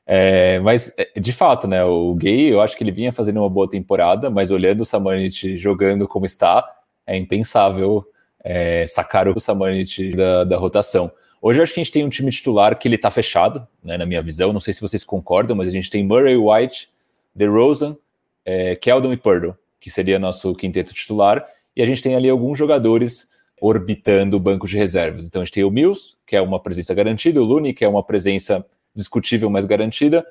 É, 0.06 0.58
mas, 0.60 0.94
é, 0.98 1.20
de 1.20 1.32
fato, 1.32 1.68
né, 1.68 1.84
o 1.84 2.14
Gay, 2.14 2.52
eu 2.52 2.60
acho 2.60 2.76
que 2.76 2.82
ele 2.82 2.90
vinha 2.90 3.12
fazendo 3.12 3.38
uma 3.38 3.48
boa 3.48 3.68
temporada, 3.68 4.30
mas 4.30 4.50
olhando 4.50 4.80
o 4.80 4.84
Samanit 4.84 5.56
jogando 5.56 6.08
como 6.08 6.26
está, 6.26 6.64
é 7.06 7.16
impensável 7.16 8.04
é, 8.42 8.84
sacar 8.86 9.28
o 9.28 9.38
Samanit 9.40 10.10
da, 10.10 10.44
da, 10.44 10.56
rotação. 10.56 11.10
Hoje 11.40 11.58
eu 11.58 11.62
acho 11.62 11.72
que 11.72 11.80
a 11.80 11.84
gente 11.84 11.92
tem 11.92 12.04
um 12.04 12.08
time 12.08 12.30
titular 12.30 12.78
que 12.78 12.88
ele 12.88 12.96
está 12.96 13.10
fechado, 13.10 13.66
né, 13.82 13.96
na 13.96 14.06
minha 14.06 14.22
visão, 14.22 14.52
não 14.52 14.60
sei 14.60 14.74
se 14.74 14.80
vocês 14.80 15.04
concordam, 15.04 15.56
mas 15.56 15.68
a 15.68 15.70
gente 15.70 15.90
tem 15.90 16.04
Murray 16.04 16.36
White, 16.36 16.88
DeRozan, 17.34 17.96
é, 18.44 18.76
Keldon 18.76 19.12
e 19.12 19.16
Purdle, 19.16 19.56
que 19.80 19.90
seria 19.90 20.18
nosso 20.18 20.54
quinteto 20.54 20.92
titular, 20.92 21.46
e 21.74 21.82
a 21.82 21.86
gente 21.86 22.02
tem 22.02 22.14
ali 22.14 22.28
alguns 22.28 22.58
jogadores 22.58 23.30
orbitando 23.60 24.36
o 24.36 24.40
banco 24.40 24.66
de 24.66 24.76
reservas. 24.76 25.24
Então 25.26 25.40
a 25.40 25.44
gente 25.44 25.54
tem 25.54 25.64
o 25.64 25.70
Mills, 25.70 26.16
que 26.26 26.34
é 26.34 26.40
uma 26.40 26.60
presença 26.60 26.92
garantida, 26.94 27.40
o 27.40 27.44
Looney, 27.44 27.72
que 27.72 27.84
é 27.84 27.88
uma 27.88 28.02
presença 28.02 28.64
discutível, 28.94 29.48
mas 29.48 29.64
garantida, 29.64 30.26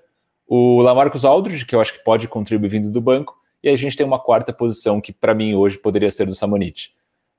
o 0.46 0.82
Lamarcus 0.82 1.24
Aldridge, 1.24 1.66
que 1.66 1.74
eu 1.74 1.80
acho 1.80 1.94
que 1.94 2.04
pode 2.04 2.28
contribuir 2.28 2.70
vindo 2.70 2.92
do 2.92 3.02
banco, 3.02 3.36
e 3.64 3.70
a 3.70 3.76
gente 3.76 3.96
tem 3.96 4.06
uma 4.06 4.20
quarta 4.20 4.52
posição 4.52 5.00
que 5.00 5.14
para 5.14 5.34
mim 5.34 5.56
hoje 5.56 5.78
poderia 5.78 6.12
ser 6.12 6.26
do 6.26 6.36
Samonite. 6.36 6.94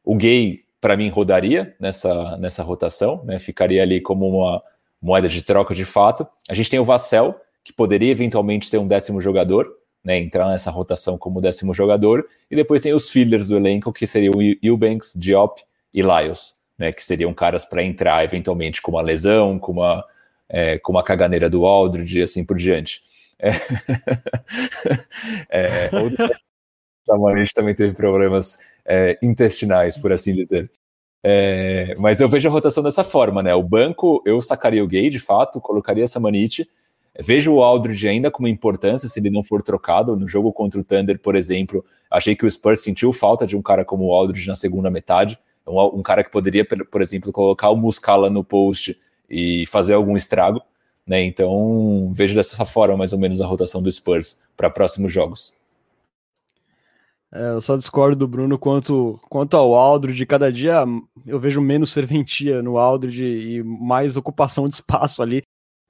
O 0.05 0.14
Gay, 0.14 0.61
para 0.80 0.96
mim, 0.96 1.09
rodaria 1.09 1.74
nessa, 1.78 2.36
nessa 2.38 2.62
rotação, 2.62 3.22
né? 3.24 3.38
ficaria 3.38 3.82
ali 3.82 4.00
como 4.00 4.28
uma 4.28 4.62
moeda 5.00 5.28
de 5.28 5.42
troca 5.42 5.74
de 5.74 5.84
fato. 5.84 6.26
A 6.48 6.55
gente 6.55 6.70
tem 6.70 6.78
o 6.78 6.84
Vassell, 6.84 7.34
que 7.64 7.72
poderia 7.72 8.11
eventualmente 8.11 8.66
ser 8.66 8.78
um 8.78 8.86
décimo 8.86 9.20
jogador, 9.20 9.68
né, 10.05 10.18
entrar 10.18 10.48
nessa 10.48 10.70
rotação 10.70 11.16
como 11.16 11.40
décimo 11.40 11.72
jogador, 11.72 12.26
e 12.50 12.57
depois 12.57 12.82
tem 12.82 12.92
os 12.92 13.11
fillers 13.11 13.48
do 13.48 13.57
elenco, 13.57 13.92
que 13.92 14.07
seriam 14.07 14.34
Eubanks, 14.62 15.12
Diop 15.16 15.62
e 15.94 16.03
Lyles, 16.03 16.55
né, 16.76 16.92
que 16.92 17.03
seriam 17.05 17.32
caras 17.32 17.64
para 17.64 17.82
entrar 17.82 18.24
eventualmente 18.24 18.82
com 18.82 18.92
uma 18.92 19.03
lesão, 19.03 19.59
com 19.59 19.72
uma, 19.72 20.05
é, 20.48 20.78
com 20.78 20.92
uma 20.92 21.03
caganeira 21.03 21.48
do 21.48 21.64
Aldridge 21.64 22.18
e 22.18 22.22
assim 22.22 22.44
por 22.44 22.57
diante. 22.57 23.00
É, 23.38 23.53
é, 25.50 25.90
a 25.92 26.51
gente 27.36 27.55
também 27.55 27.74
teve 27.74 27.94
problemas 27.94 28.59
é, 28.84 29.18
intestinais, 29.22 29.96
por 29.96 30.12
assim 30.12 30.34
dizer. 30.34 30.70
É, 31.24 31.94
mas 31.98 32.20
eu 32.20 32.28
vejo 32.28 32.48
a 32.48 32.53
rotação 32.53 32.82
dessa 32.82 33.05
forma, 33.05 33.42
né? 33.42 33.55
O 33.55 33.62
banco, 33.62 34.22
eu 34.26 34.42
sacaria 34.42 34.82
o 34.82 34.88
Gay, 34.88 35.09
de 35.09 35.20
fato, 35.20 35.61
colocaria 35.61 36.05
essa 36.05 36.18
Manite. 36.18 36.68
Vejo 37.20 37.53
o 37.53 37.62
Aldridge 37.62 38.09
ainda 38.09 38.30
com 38.30 38.48
importância 38.48 39.09
se 39.09 39.20
ele 39.20 39.30
não 39.30 39.44
for 39.44 39.62
trocado. 39.62 40.16
No 40.16 40.26
jogo 40.26 40.53
contra 40.53 40.80
o 40.80 40.84
Thunder, 40.84 41.18
por 41.20 41.36
exemplo, 41.36 41.84
achei 42.11 42.34
que 42.34 42.46
o 42.46 42.50
Spurs 42.50 42.80
sentiu 42.82 43.12
falta 43.12 43.46
de 43.46 43.57
um 43.57 43.62
cara 43.62 43.84
como 43.84 44.07
o 44.07 44.14
Aldridge 44.14 44.48
na 44.48 44.57
segunda 44.57 44.90
metade. 44.90 45.38
Um, 45.66 45.98
um 45.98 46.03
cara 46.03 46.24
que 46.24 46.30
poderia, 46.30 46.64
por 46.64 47.03
exemplo, 47.03 47.30
colocar 47.30 47.70
o 47.70 47.76
Muscala 47.76 48.30
no 48.30 48.42
post 48.42 48.98
e 49.28 49.66
fazer 49.66 49.94
algum 49.94 50.16
estrago. 50.16 50.61
Né? 51.07 51.22
Então, 51.24 52.11
vejo 52.14 52.34
dessa 52.34 52.64
forma 52.64 52.96
mais 52.96 53.12
ou 53.12 53.18
menos 53.18 53.40
a 53.40 53.46
rotação 53.46 53.82
do 53.82 53.90
Spurs 53.92 54.40
para 54.57 54.70
próximos 54.70 55.12
jogos. 55.12 55.55
É, 57.33 57.53
eu 57.53 57.62
só 57.62 57.76
discordo 57.76 58.16
do 58.16 58.28
Bruno 58.28 58.59
quanto, 58.59 59.18
quanto 59.30 59.57
ao 59.57 59.74
Aldridge. 59.74 60.26
Cada 60.26 60.53
dia 60.53 60.85
eu 61.26 61.41
vejo 61.41 61.61
menos 61.61 61.91
serventia 61.91 62.62
no 62.62 62.76
Aldridge 62.76 63.24
e 63.24 63.62
mais 63.62 64.16
ocupação 64.16 64.68
de 64.68 64.74
espaço 64.74 65.22
ali. 65.22 65.43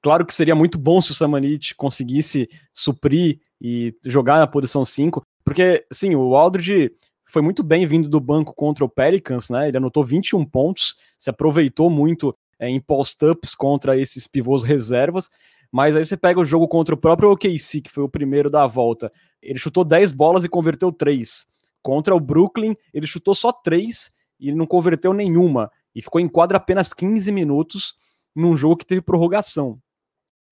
Claro 0.02 0.24
que 0.24 0.34
seria 0.34 0.54
muito 0.54 0.78
bom 0.78 1.00
se 1.00 1.12
o 1.12 1.14
Samanit 1.14 1.74
conseguisse 1.74 2.48
suprir 2.72 3.40
e 3.60 3.94
jogar 4.04 4.38
na 4.38 4.46
posição 4.46 4.84
5, 4.84 5.22
porque, 5.44 5.84
sim, 5.92 6.14
o 6.14 6.34
Aldridge 6.34 6.92
foi 7.28 7.40
muito 7.40 7.62
bem 7.62 7.86
vindo 7.86 8.08
do 8.08 8.20
banco 8.20 8.54
contra 8.54 8.84
o 8.84 8.88
Pelicans, 8.88 9.48
né? 9.48 9.68
Ele 9.68 9.76
anotou 9.76 10.04
21 10.04 10.44
pontos, 10.44 10.96
se 11.16 11.30
aproveitou 11.30 11.88
muito 11.88 12.36
é, 12.58 12.68
em 12.68 12.80
post-ups 12.80 13.54
contra 13.54 13.96
esses 13.96 14.26
pivôs 14.26 14.62
reservas, 14.64 15.28
mas 15.72 15.96
aí 15.96 16.04
você 16.04 16.16
pega 16.16 16.38
o 16.38 16.44
jogo 16.44 16.68
contra 16.68 16.94
o 16.94 16.98
próprio 16.98 17.32
OKC, 17.32 17.80
que 17.80 17.90
foi 17.90 18.04
o 18.04 18.08
primeiro 18.08 18.50
da 18.50 18.66
volta. 18.66 19.10
Ele 19.40 19.58
chutou 19.58 19.84
10 19.84 20.12
bolas 20.12 20.44
e 20.44 20.48
converteu 20.48 20.92
3. 20.92 21.46
Contra 21.80 22.14
o 22.14 22.20
Brooklyn, 22.20 22.76
ele 22.92 23.06
chutou 23.06 23.34
só 23.34 23.50
3 23.50 24.10
e 24.38 24.52
não 24.52 24.66
converteu 24.66 25.14
nenhuma. 25.14 25.70
E 25.94 26.02
ficou 26.02 26.20
em 26.20 26.28
quadra 26.28 26.58
apenas 26.58 26.92
15 26.92 27.32
minutos 27.32 27.94
num 28.36 28.56
jogo 28.56 28.76
que 28.76 28.86
teve 28.86 29.00
prorrogação. 29.00 29.80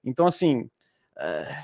Então, 0.02 0.26
assim, 0.26 0.68
é, 1.18 1.54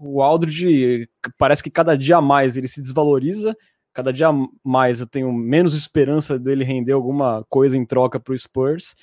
o 0.00 0.20
Aldridge 0.20 1.08
parece 1.38 1.62
que 1.62 1.70
cada 1.70 1.96
dia 1.96 2.20
mais 2.20 2.56
ele 2.56 2.68
se 2.68 2.82
desvaloriza 2.82 3.56
cada 3.94 4.12
dia 4.12 4.28
mais 4.62 5.00
eu 5.00 5.06
tenho 5.06 5.32
menos 5.32 5.72
esperança 5.72 6.36
dele 6.36 6.64
render 6.64 6.92
alguma 6.92 7.44
coisa 7.48 7.78
em 7.78 7.86
troca 7.86 8.18
para 8.18 8.34
o 8.34 8.38
Spurs. 8.38 8.96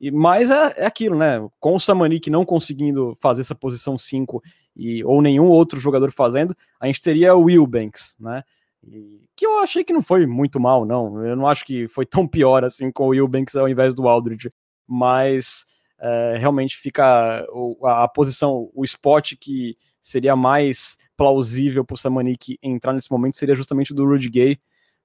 E 0.00 0.10
mais 0.10 0.50
é, 0.50 0.74
é, 0.76 0.86
aquilo, 0.86 1.16
né? 1.16 1.46
Com 1.58 1.74
o 1.74 1.80
Samanik 1.80 2.30
não 2.30 2.44
conseguindo 2.44 3.16
fazer 3.20 3.40
essa 3.40 3.54
posição 3.54 3.98
5 3.98 4.42
e 4.76 5.04
ou 5.04 5.20
nenhum 5.20 5.48
outro 5.48 5.80
jogador 5.80 6.12
fazendo, 6.12 6.56
a 6.78 6.86
gente 6.86 7.00
teria 7.00 7.34
o 7.34 7.44
Wilbanks, 7.44 8.16
né? 8.20 8.44
E, 8.86 9.20
que 9.34 9.44
eu 9.44 9.58
achei 9.58 9.82
que 9.82 9.92
não 9.92 10.02
foi 10.02 10.26
muito 10.26 10.60
mal, 10.60 10.84
não. 10.84 11.24
Eu 11.24 11.34
não 11.34 11.48
acho 11.48 11.64
que 11.64 11.88
foi 11.88 12.06
tão 12.06 12.26
pior 12.28 12.64
assim 12.64 12.90
com 12.92 13.06
o 13.06 13.08
Wilbanks 13.08 13.56
ao 13.56 13.68
invés 13.68 13.94
do 13.94 14.08
Aldridge, 14.08 14.52
mas 14.86 15.64
é, 15.98 16.36
realmente 16.38 16.76
fica 16.76 17.44
a, 17.82 18.04
a 18.04 18.08
posição, 18.08 18.70
o 18.72 18.84
spot 18.84 19.34
que 19.40 19.76
seria 20.00 20.36
mais 20.36 20.96
plausível 21.16 21.84
para 21.84 21.94
o 21.94 21.98
Samanik 21.98 22.56
entrar 22.62 22.92
nesse 22.92 23.10
momento 23.10 23.36
seria 23.36 23.56
justamente 23.56 23.92
o 23.92 23.94
do 23.94 24.06
Rudy 24.06 24.30
Gay, 24.30 24.58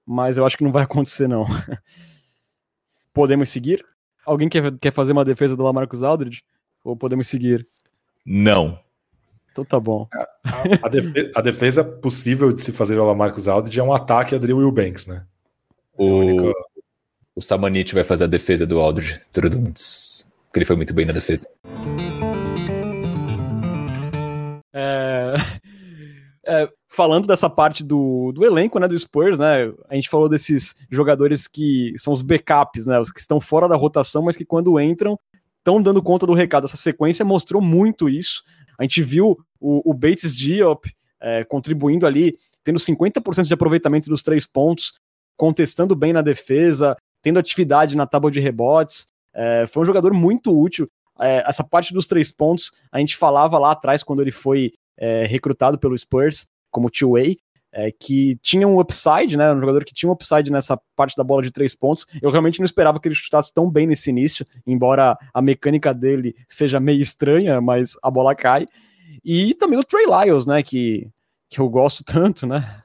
mas 0.06 0.38
eu 0.38 0.46
acho 0.46 0.56
que 0.56 0.64
não 0.64 0.72
vai 0.72 0.84
acontecer, 0.86 1.28
não. 1.28 1.46
podemos 3.14 3.50
seguir? 3.50 3.86
Alguém 4.26 4.50
quer, 4.50 4.72
quer 4.80 4.94
fazer 4.94 5.12
uma 5.12 5.26
defesa 5.26 5.56
do 5.56 5.64
Lamarcus 5.64 6.04
Aldridge? 6.04 6.44
Ou 6.84 6.96
podemos 6.96 7.28
seguir? 7.28 7.68
Não. 8.26 8.80
Então 9.52 9.64
tá 9.64 9.80
bom. 9.80 10.08
A, 10.14 10.28
a, 10.84 10.90
defesa, 10.90 11.32
a 11.36 11.42
defesa, 11.42 11.84
possível 11.84 12.52
de 12.52 12.62
se 12.62 12.72
fazer 12.72 12.98
ao 12.98 13.06
Lamarcus 13.06 13.48
Aldridge 13.48 13.80
é 13.80 13.84
um 13.84 13.94
ataque 13.94 14.36
a 14.36 14.38
Drew 14.38 14.58
Wilbanks, 14.58 15.08
né? 15.08 15.26
O, 15.96 16.06
é 16.06 16.26
única... 16.26 16.60
o 17.36 17.42
Samanit 17.42 17.94
vai 17.94 18.04
fazer 18.04 18.24
a 18.24 18.28
defesa 18.28 18.66
do 18.66 18.80
Aldridge. 18.80 19.22
Porque 19.32 20.60
ele 20.60 20.66
foi 20.66 20.76
muito 20.76 20.94
bem 20.94 21.06
na 21.06 21.14
defesa. 21.14 21.48
É, 24.74 25.34
é, 26.46 26.70
falando 26.94 27.28
dessa 27.28 27.50
parte 27.50 27.84
do, 27.84 28.32
do 28.32 28.46
elenco, 28.46 28.78
né, 28.78 28.88
do 28.88 28.98
Spurs, 28.98 29.40
né, 29.40 29.74
a 29.90 29.96
gente 29.96 30.08
falou 30.08 30.30
desses 30.30 30.76
jogadores 30.92 31.48
que 31.48 31.94
são 31.98 32.14
os 32.14 32.22
backups, 32.22 32.86
né, 32.86 33.00
os 33.00 33.12
que 33.12 33.20
estão 33.20 33.42
fora 33.42 33.68
da 33.68 33.76
rotação, 33.76 34.22
mas 34.22 34.38
que 34.38 34.46
quando 34.46 34.80
entram 34.80 35.18
estão 35.58 35.82
dando 35.82 36.04
conta 36.04 36.28
do 36.28 36.34
recado. 36.34 36.66
Essa 36.66 36.78
sequência 36.78 37.26
mostrou 37.26 37.62
muito 37.62 38.10
isso. 38.10 38.44
A 38.78 38.84
gente 38.84 39.02
viu 39.02 39.38
o, 39.60 39.90
o 39.90 39.94
Bates 39.94 40.36
Diop 40.36 40.92
é, 41.20 41.44
contribuindo 41.46 42.06
ali, 42.06 42.34
tendo 42.64 42.78
50% 42.78 43.46
de 43.46 43.54
aproveitamento 43.54 44.10
dos 44.10 44.22
três 44.22 44.46
pontos. 44.46 44.94
contestando 45.36 45.96
bem 45.96 46.14
na 46.14 46.22
defesa, 46.22 46.96
tendo 47.24 47.40
atividade 47.40 47.98
na 47.98 48.06
tábua 48.06 48.30
de 48.30 48.40
rebotes. 48.40 49.08
É, 49.34 49.66
foi 49.66 49.82
um 49.82 49.86
jogador 49.86 50.14
muito 50.14 50.56
útil. 50.56 50.88
É, 51.20 51.44
essa 51.48 51.64
parte 51.64 51.94
dos 51.94 52.06
três 52.06 52.30
pontos, 52.30 52.72
a 52.92 53.00
gente 53.00 53.18
falava 53.18 53.58
lá 53.58 53.72
atrás, 53.72 54.04
quando 54.04 54.22
ele 54.22 54.32
foi 54.32 54.74
é, 54.98 55.26
recrutado 55.26 55.80
pelo 55.80 55.98
Spurs 55.98 56.46
como 56.74 56.90
two-way, 56.90 57.38
é, 57.72 57.92
que 57.92 58.38
tinha 58.42 58.68
um 58.68 58.80
upside, 58.80 59.36
né? 59.36 59.52
Um 59.52 59.60
jogador 59.60 59.84
que 59.84 59.94
tinha 59.94 60.10
um 60.10 60.14
upside 60.14 60.52
nessa 60.52 60.80
parte 60.96 61.16
da 61.16 61.24
bola 61.24 61.42
de 61.42 61.52
três 61.52 61.74
pontos. 61.74 62.06
Eu 62.22 62.30
realmente 62.30 62.60
não 62.60 62.66
esperava 62.66 63.00
que 63.00 63.08
ele 63.08 63.16
chutasse 63.16 63.52
tão 63.52 63.70
bem 63.70 63.88
nesse 63.88 64.10
início, 64.12 64.46
embora 64.66 65.18
a 65.34 65.42
mecânica 65.42 65.94
dele 65.94 66.36
seja 66.48 66.80
meio 66.80 67.02
estranha, 67.02 67.60
mas 67.60 67.98
a 68.04 68.12
bola 68.12 68.36
cai. 68.36 68.68
E 69.26 69.56
também 69.56 69.80
o 69.80 69.84
Trey 69.84 70.06
Lyles, 70.06 70.46
né? 70.46 70.62
Que, 70.62 71.10
que 71.50 71.60
eu 71.60 71.68
gosto 71.68 72.04
tanto, 72.06 72.46
né? 72.46 72.84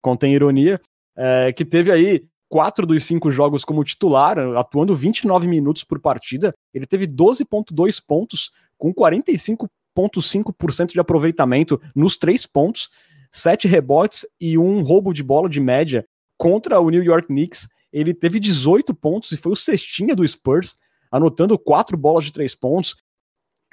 Contém 0.00 0.32
ironia, 0.32 0.80
é, 1.14 1.52
que 1.52 1.64
teve 1.64 1.92
aí 1.92 2.24
quatro 2.48 2.86
dos 2.86 3.04
cinco 3.04 3.30
jogos 3.30 3.64
como 3.64 3.84
titular, 3.84 4.38
atuando 4.56 4.96
29 4.96 5.46
minutos 5.46 5.84
por 5.84 6.00
partida. 6.00 6.50
Ele 6.72 6.86
teve 6.86 7.06
12,2 7.06 8.02
pontos, 8.04 8.50
com 8.78 8.94
45,5% 8.94 10.92
de 10.92 11.00
aproveitamento 11.00 11.78
nos 11.94 12.16
três 12.16 12.46
pontos 12.46 12.88
sete 13.32 13.68
rebotes 13.68 14.26
e 14.40 14.58
um 14.58 14.82
roubo 14.82 15.12
de 15.12 15.22
bola 15.22 15.48
de 15.48 15.60
média 15.60 16.04
contra 16.36 16.80
o 16.80 16.90
New 16.90 17.02
York 17.02 17.28
Knicks. 17.28 17.68
Ele 17.92 18.14
teve 18.14 18.38
18 18.40 18.94
pontos 18.94 19.32
e 19.32 19.36
foi 19.36 19.52
o 19.52 19.56
cestinha 19.56 20.14
do 20.14 20.26
Spurs, 20.26 20.76
anotando 21.10 21.58
quatro 21.58 21.96
bolas 21.96 22.24
de 22.24 22.32
três 22.32 22.54
pontos. 22.54 22.96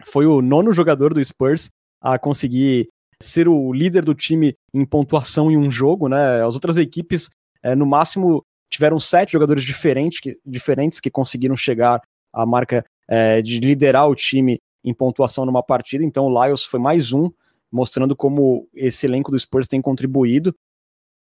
Foi 0.06 0.26
o 0.26 0.42
nono 0.42 0.74
jogador 0.74 1.14
do 1.14 1.24
Spurs 1.24 1.70
a 2.02 2.18
conseguir 2.20 2.90
ser 3.22 3.48
o 3.48 3.74
líder 3.74 4.04
do 4.04 4.14
time 4.14 4.56
em 4.74 4.86
pontuação 4.86 5.50
em 5.50 5.58
um 5.58 5.72
jogo, 5.72 6.08
né? 6.08 6.44
As 6.44 6.54
outras 6.54 6.78
equipes, 6.78 7.30
é, 7.64 7.76
no 7.76 7.86
máximo, 7.86 8.44
tiveram 8.70 9.00
sete 9.00 9.32
jogadores 9.32 9.64
diferentes 9.64 10.20
que, 10.20 10.38
diferentes 10.46 11.00
que 11.00 11.10
conseguiram 11.10 11.56
chegar 11.56 12.02
à 12.34 12.46
marca 12.46 12.86
é, 13.08 13.42
de 13.42 13.60
liderar 13.60 14.08
o 14.08 14.16
time 14.16 14.60
em 14.84 14.94
pontuação 14.94 15.46
numa 15.46 15.64
partida. 15.64 16.04
Então 16.04 16.26
o 16.26 16.46
Lyles 16.46 16.64
foi 16.64 16.80
mais 16.80 17.12
um 17.12 17.30
mostrando 17.72 18.16
como 18.16 18.68
esse 18.74 19.06
elenco 19.06 19.32
do 19.32 19.40
Spurs 19.40 19.68
tem 19.68 19.82
contribuído. 19.82 20.56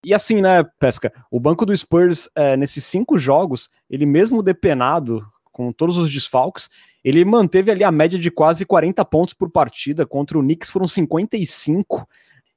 E 0.04 0.12
assim, 0.12 0.42
né, 0.42 0.62
Pesca, 0.78 1.12
o 1.30 1.40
banco 1.40 1.64
do 1.64 1.76
Spurs, 1.76 2.28
é, 2.34 2.56
nesses 2.56 2.84
cinco 2.84 3.18
jogos, 3.18 3.70
ele 3.88 4.04
mesmo 4.04 4.42
depenado, 4.42 5.24
com 5.50 5.72
todos 5.72 5.96
os 5.96 6.12
desfalques, 6.12 6.68
ele 7.02 7.24
manteve 7.24 7.70
ali 7.70 7.84
a 7.84 7.92
média 7.92 8.18
de 8.18 8.30
quase 8.30 8.66
40 8.66 9.04
pontos 9.04 9.34
por 9.34 9.50
partida, 9.50 10.04
contra 10.04 10.38
o 10.38 10.42
Knicks 10.42 10.70
foram 10.70 10.86
55. 10.86 12.06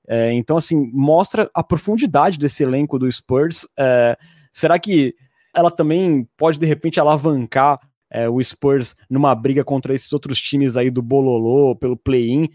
É, 0.08 0.32
então, 0.34 0.58
assim, 0.58 0.90
mostra 0.94 1.50
a 1.54 1.64
profundidade 1.64 2.38
desse 2.38 2.64
elenco 2.64 2.98
do 2.98 3.12
Spurs. 3.12 3.68
É, 3.78 4.18
será 4.52 4.80
que 4.80 5.16
ela 5.54 5.72
também 5.72 6.28
pode, 6.38 6.58
de 6.60 6.66
repente, 6.66 7.00
alavancar 7.00 7.80
é, 8.10 8.30
o 8.30 8.42
Spurs 8.42 8.96
numa 9.10 9.36
briga 9.36 9.64
contra 9.64 9.94
esses 9.94 10.12
outros 10.14 10.42
times 10.42 10.78
aí 10.78 10.90
do 10.90 11.02
Bololô, 11.02 11.76
pelo 11.76 11.98
play-in, 11.98 12.50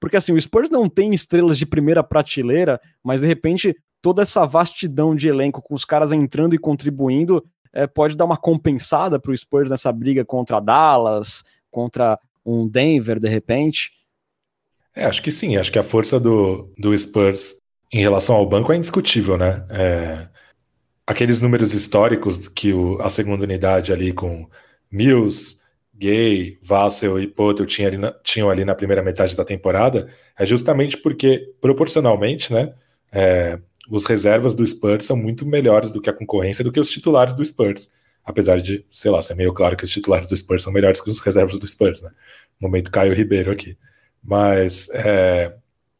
porque 0.00 0.16
assim, 0.16 0.32
o 0.32 0.40
Spurs 0.40 0.70
não 0.70 0.88
tem 0.88 1.12
estrelas 1.12 1.58
de 1.58 1.66
primeira 1.66 2.02
prateleira, 2.02 2.80
mas 3.02 3.20
de 3.20 3.26
repente 3.26 3.74
toda 4.00 4.22
essa 4.22 4.46
vastidão 4.46 5.14
de 5.14 5.28
elenco 5.28 5.60
com 5.60 5.74
os 5.74 5.84
caras 5.84 6.12
entrando 6.12 6.54
e 6.54 6.58
contribuindo 6.58 7.44
é, 7.72 7.86
pode 7.86 8.16
dar 8.16 8.24
uma 8.24 8.36
compensada 8.36 9.18
para 9.18 9.32
o 9.32 9.36
Spurs 9.36 9.70
nessa 9.70 9.92
briga 9.92 10.24
contra 10.24 10.60
Dallas, 10.60 11.44
contra 11.70 12.18
um 12.44 12.68
Denver 12.68 13.18
de 13.18 13.28
repente. 13.28 13.90
É, 14.94 15.04
acho 15.04 15.22
que 15.22 15.30
sim, 15.30 15.56
acho 15.56 15.70
que 15.70 15.78
a 15.78 15.82
força 15.82 16.18
do, 16.18 16.72
do 16.78 16.96
Spurs 16.96 17.56
em 17.92 18.00
relação 18.00 18.36
ao 18.36 18.46
banco 18.46 18.72
é 18.72 18.76
indiscutível, 18.76 19.36
né? 19.36 19.64
É, 19.70 20.28
aqueles 21.06 21.40
números 21.40 21.72
históricos 21.72 22.48
que 22.48 22.72
o, 22.72 23.00
a 23.00 23.08
segunda 23.08 23.44
unidade 23.44 23.92
ali 23.92 24.12
com 24.12 24.48
Mills, 24.90 25.57
Gay, 25.98 26.58
Vassell 26.62 27.18
e 27.20 27.26
Potter 27.26 27.66
tinham 27.66 27.88
ali, 27.88 27.98
na, 27.98 28.12
tinham 28.22 28.48
ali 28.48 28.64
na 28.64 28.74
primeira 28.74 29.02
metade 29.02 29.36
da 29.36 29.44
temporada, 29.44 30.08
é 30.38 30.46
justamente 30.46 30.96
porque, 30.96 31.52
proporcionalmente, 31.60 32.52
né, 32.52 32.72
é, 33.10 33.58
os 33.90 34.04
reservas 34.04 34.54
do 34.54 34.64
Spurs 34.64 35.04
são 35.04 35.16
muito 35.16 35.44
melhores 35.44 35.90
do 35.90 36.00
que 36.00 36.08
a 36.08 36.12
concorrência, 36.12 36.62
do 36.62 36.70
que 36.70 36.78
os 36.78 36.90
titulares 36.90 37.34
do 37.34 37.44
Spurs. 37.44 37.90
Apesar 38.24 38.60
de, 38.60 38.84
sei 38.90 39.10
lá, 39.10 39.22
ser 39.22 39.34
meio 39.34 39.52
claro 39.54 39.76
que 39.76 39.84
os 39.84 39.90
titulares 39.90 40.28
do 40.28 40.36
Spurs 40.36 40.62
são 40.62 40.72
melhores 40.72 41.00
que 41.00 41.10
os 41.10 41.18
reservas 41.18 41.58
do 41.58 41.66
Spurs, 41.66 42.02
né? 42.02 42.10
Momento 42.60 42.90
Caio 42.90 43.14
Ribeiro 43.14 43.50
aqui. 43.50 43.76
Mas, 44.22 44.90
é, 44.90 45.54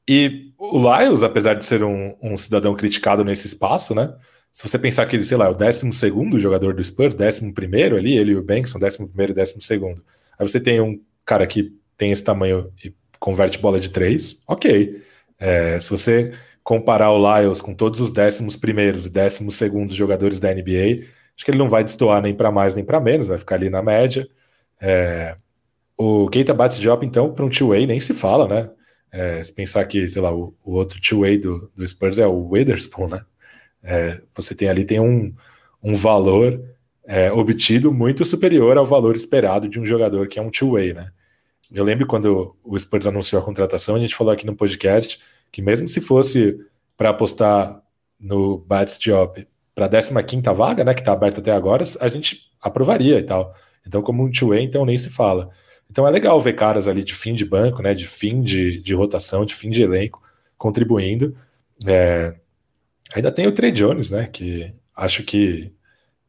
e 0.06 0.52
o 0.58 0.78
Lyles, 0.78 1.22
apesar 1.22 1.54
de 1.54 1.64
ser 1.64 1.82
um, 1.82 2.14
um 2.22 2.36
cidadão 2.36 2.74
criticado 2.76 3.24
nesse 3.24 3.46
espaço, 3.46 3.94
né? 3.94 4.14
Se 4.52 4.66
você 4.66 4.78
pensar 4.78 5.06
que 5.06 5.14
ele, 5.14 5.24
sei 5.24 5.36
lá, 5.36 5.46
é 5.46 5.50
o 5.50 5.54
12 5.54 6.38
jogador 6.38 6.74
do 6.74 6.82
Spurs, 6.82 7.14
11 7.14 7.54
ali, 7.96 8.16
ele 8.16 8.32
e 8.32 8.36
o 8.36 8.42
Banks 8.42 8.70
são 8.70 8.80
11 8.80 8.98
e 9.18 9.32
12. 9.32 9.54
Aí 10.38 10.48
você 10.48 10.60
tem 10.60 10.80
um 10.80 11.00
cara 11.24 11.46
que 11.46 11.72
tem 11.96 12.10
esse 12.10 12.24
tamanho 12.24 12.72
e 12.84 12.94
converte 13.20 13.58
bola 13.58 13.78
de 13.78 13.90
3, 13.90 14.42
ok. 14.46 15.02
É, 15.38 15.78
se 15.78 15.90
você 15.90 16.32
comparar 16.62 17.12
o 17.12 17.18
Lyles 17.18 17.60
com 17.60 17.74
todos 17.74 18.00
os 18.00 18.10
11 18.10 18.54
e 19.04 19.68
12 19.70 19.94
jogadores 19.94 20.40
da 20.40 20.52
NBA, 20.52 21.04
acho 21.36 21.44
que 21.44 21.50
ele 21.50 21.58
não 21.58 21.68
vai 21.68 21.84
destoar 21.84 22.20
nem 22.20 22.34
para 22.34 22.50
mais 22.50 22.74
nem 22.74 22.84
para 22.84 23.00
menos, 23.00 23.28
vai 23.28 23.38
ficar 23.38 23.54
ali 23.54 23.70
na 23.70 23.82
média. 23.82 24.28
É, 24.80 25.36
o 25.96 26.28
Keita 26.28 26.54
Bates-Diop, 26.54 27.04
então, 27.04 27.32
para 27.32 27.44
um 27.44 27.48
two-way 27.48 27.86
nem 27.86 27.98
se 27.98 28.14
fala, 28.14 28.46
né? 28.46 28.70
É, 29.10 29.42
se 29.42 29.52
pensar 29.52 29.84
que, 29.86 30.08
sei 30.08 30.20
lá, 30.22 30.32
o, 30.34 30.54
o 30.62 30.74
outro 30.74 31.00
two-way 31.00 31.38
do, 31.38 31.70
do 31.74 31.86
Spurs 31.86 32.18
é 32.18 32.26
o 32.26 32.48
Witherspoon, 32.50 33.08
né? 33.08 33.24
É, 33.82 34.20
você 34.34 34.54
tem 34.54 34.68
ali 34.68 34.84
tem 34.84 35.00
um, 35.00 35.34
um 35.82 35.94
valor 35.94 36.60
é, 37.06 37.32
obtido 37.32 37.92
muito 37.92 38.24
superior 38.24 38.76
ao 38.76 38.84
valor 38.84 39.16
esperado 39.16 39.68
de 39.68 39.80
um 39.80 39.86
jogador 39.86 40.28
que 40.28 40.38
é 40.38 40.42
um 40.42 40.50
two-way, 40.50 40.92
né? 40.92 41.10
Eu 41.70 41.84
lembro 41.84 42.06
quando 42.06 42.56
o 42.64 42.78
Spurs 42.78 43.06
anunciou 43.06 43.42
a 43.42 43.44
contratação, 43.44 43.96
a 43.96 43.98
gente 43.98 44.14
falou 44.14 44.32
aqui 44.32 44.46
no 44.46 44.56
podcast 44.56 45.20
que 45.52 45.62
mesmo 45.62 45.86
se 45.86 46.00
fosse 46.00 46.58
para 46.96 47.10
apostar 47.10 47.82
no 48.18 48.58
Bats 48.58 48.98
Job 48.98 49.46
para 49.74 49.86
a 49.86 50.22
15 50.22 50.42
vaga, 50.54 50.82
né, 50.82 50.92
que 50.92 51.00
está 51.00 51.12
aberta 51.12 51.40
até 51.40 51.52
agora, 51.52 51.84
a 52.00 52.08
gente 52.08 52.50
aprovaria 52.60 53.18
e 53.18 53.22
tal. 53.22 53.54
Então, 53.86 54.02
como 54.02 54.24
um 54.24 54.30
two-way, 54.30 54.64
então 54.64 54.84
nem 54.84 54.98
se 54.98 55.08
fala. 55.08 55.50
Então 55.90 56.06
é 56.06 56.10
legal 56.10 56.38
ver 56.40 56.54
caras 56.54 56.88
ali 56.88 57.02
de 57.02 57.14
fim 57.14 57.34
de 57.34 57.44
banco, 57.44 57.80
né, 57.80 57.94
de 57.94 58.06
fim 58.06 58.42
de, 58.42 58.80
de 58.82 58.94
rotação, 58.94 59.44
de 59.44 59.54
fim 59.54 59.70
de 59.70 59.82
elenco, 59.82 60.22
contribuindo. 60.56 61.36
É, 61.86 62.34
Ainda 63.14 63.32
tem 63.32 63.46
o 63.46 63.52
Trey 63.52 63.72
Jones, 63.72 64.10
né? 64.10 64.28
Que 64.30 64.72
acho 64.94 65.22
que 65.22 65.72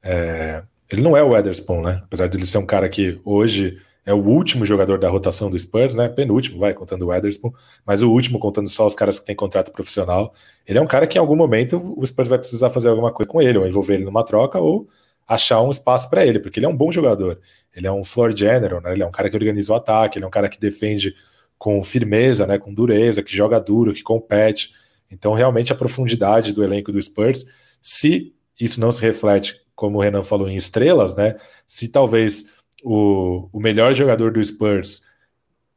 é, 0.02 0.64
ele 0.92 1.02
não 1.02 1.16
é 1.16 1.24
o 1.24 1.30
Weatherspoon, 1.30 1.82
né? 1.82 2.02
Apesar 2.04 2.28
de 2.28 2.38
ele 2.38 2.46
ser 2.46 2.58
um 2.58 2.66
cara 2.66 2.88
que 2.90 3.20
hoje 3.24 3.78
é 4.06 4.14
o 4.14 4.18
último 4.18 4.66
jogador 4.66 4.98
da 4.98 5.10
rotação 5.10 5.52
do 5.52 5.60
Spurs, 5.60 5.94
né? 5.94 6.10
Penúltimo, 6.10 6.60
vai, 6.60 6.74
contando 6.74 7.04
o 7.04 7.08
Weatherspoon, 7.08 7.52
mas 7.86 8.02
o 8.02 8.10
último 8.10 8.40
contando 8.40 8.70
só 8.70 8.88
os 8.88 8.96
caras 8.96 9.20
que 9.20 9.26
têm 9.26 9.36
contrato 9.36 9.72
profissional. 9.72 10.34
Ele 10.66 10.80
é 10.80 10.82
um 10.82 10.88
cara 10.88 11.06
que 11.06 11.18
em 11.18 11.22
algum 11.22 11.36
momento 11.36 11.94
o 11.96 12.06
Spurs 12.06 12.28
vai 12.28 12.40
precisar 12.40 12.70
fazer 12.70 12.90
alguma 12.90 13.12
coisa 13.12 13.30
com 13.30 13.42
ele, 13.42 13.58
ou 13.58 13.68
envolver 13.68 13.96
ele 13.96 14.06
numa 14.06 14.24
troca, 14.24 14.58
ou 14.58 14.88
achar 15.28 15.62
um 15.62 15.70
espaço 15.70 16.10
para 16.10 16.26
ele, 16.26 16.40
porque 16.40 16.60
ele 16.60 16.66
é 16.66 16.70
um 16.70 16.76
bom 16.76 16.92
jogador. 16.92 17.40
Ele 17.76 17.86
é 17.86 17.92
um 17.92 18.04
floor 18.04 18.36
general, 18.36 18.82
né? 18.82 18.94
Ele 18.94 19.04
é 19.04 19.06
um 19.06 19.12
cara 19.12 19.30
que 19.30 19.36
organiza 19.36 19.72
o 19.72 19.76
ataque, 19.76 20.18
ele 20.18 20.26
é 20.26 20.28
um 20.28 20.32
cara 20.32 20.50
que 20.50 20.60
defende 20.60 21.14
com 21.56 21.84
firmeza, 21.84 22.48
né? 22.48 22.58
Com 22.58 22.74
dureza, 22.74 23.22
que 23.22 23.36
joga 23.36 23.60
duro, 23.60 23.94
que 23.94 24.02
compete. 24.02 24.72
Então, 25.12 25.34
realmente, 25.34 25.72
a 25.72 25.76
profundidade 25.76 26.54
do 26.54 26.64
elenco 26.64 26.92
do 26.92 27.02
Spurs, 27.02 27.46
se 27.82 28.34
isso 28.60 28.80
não 28.80 28.92
se 28.92 29.02
reflete, 29.02 29.60
como 29.76 29.98
o 29.98 30.02
Renan 30.02 30.24
falou, 30.24 30.50
em 30.50 30.56
estrelas, 30.56 31.16
né? 31.16 31.36
Se 31.68 31.88
talvez 31.88 32.46
o, 32.84 33.50
o 33.52 33.60
melhor 33.60 33.94
jogador 33.94 34.32
do 34.32 34.44
Spurs 34.44 35.04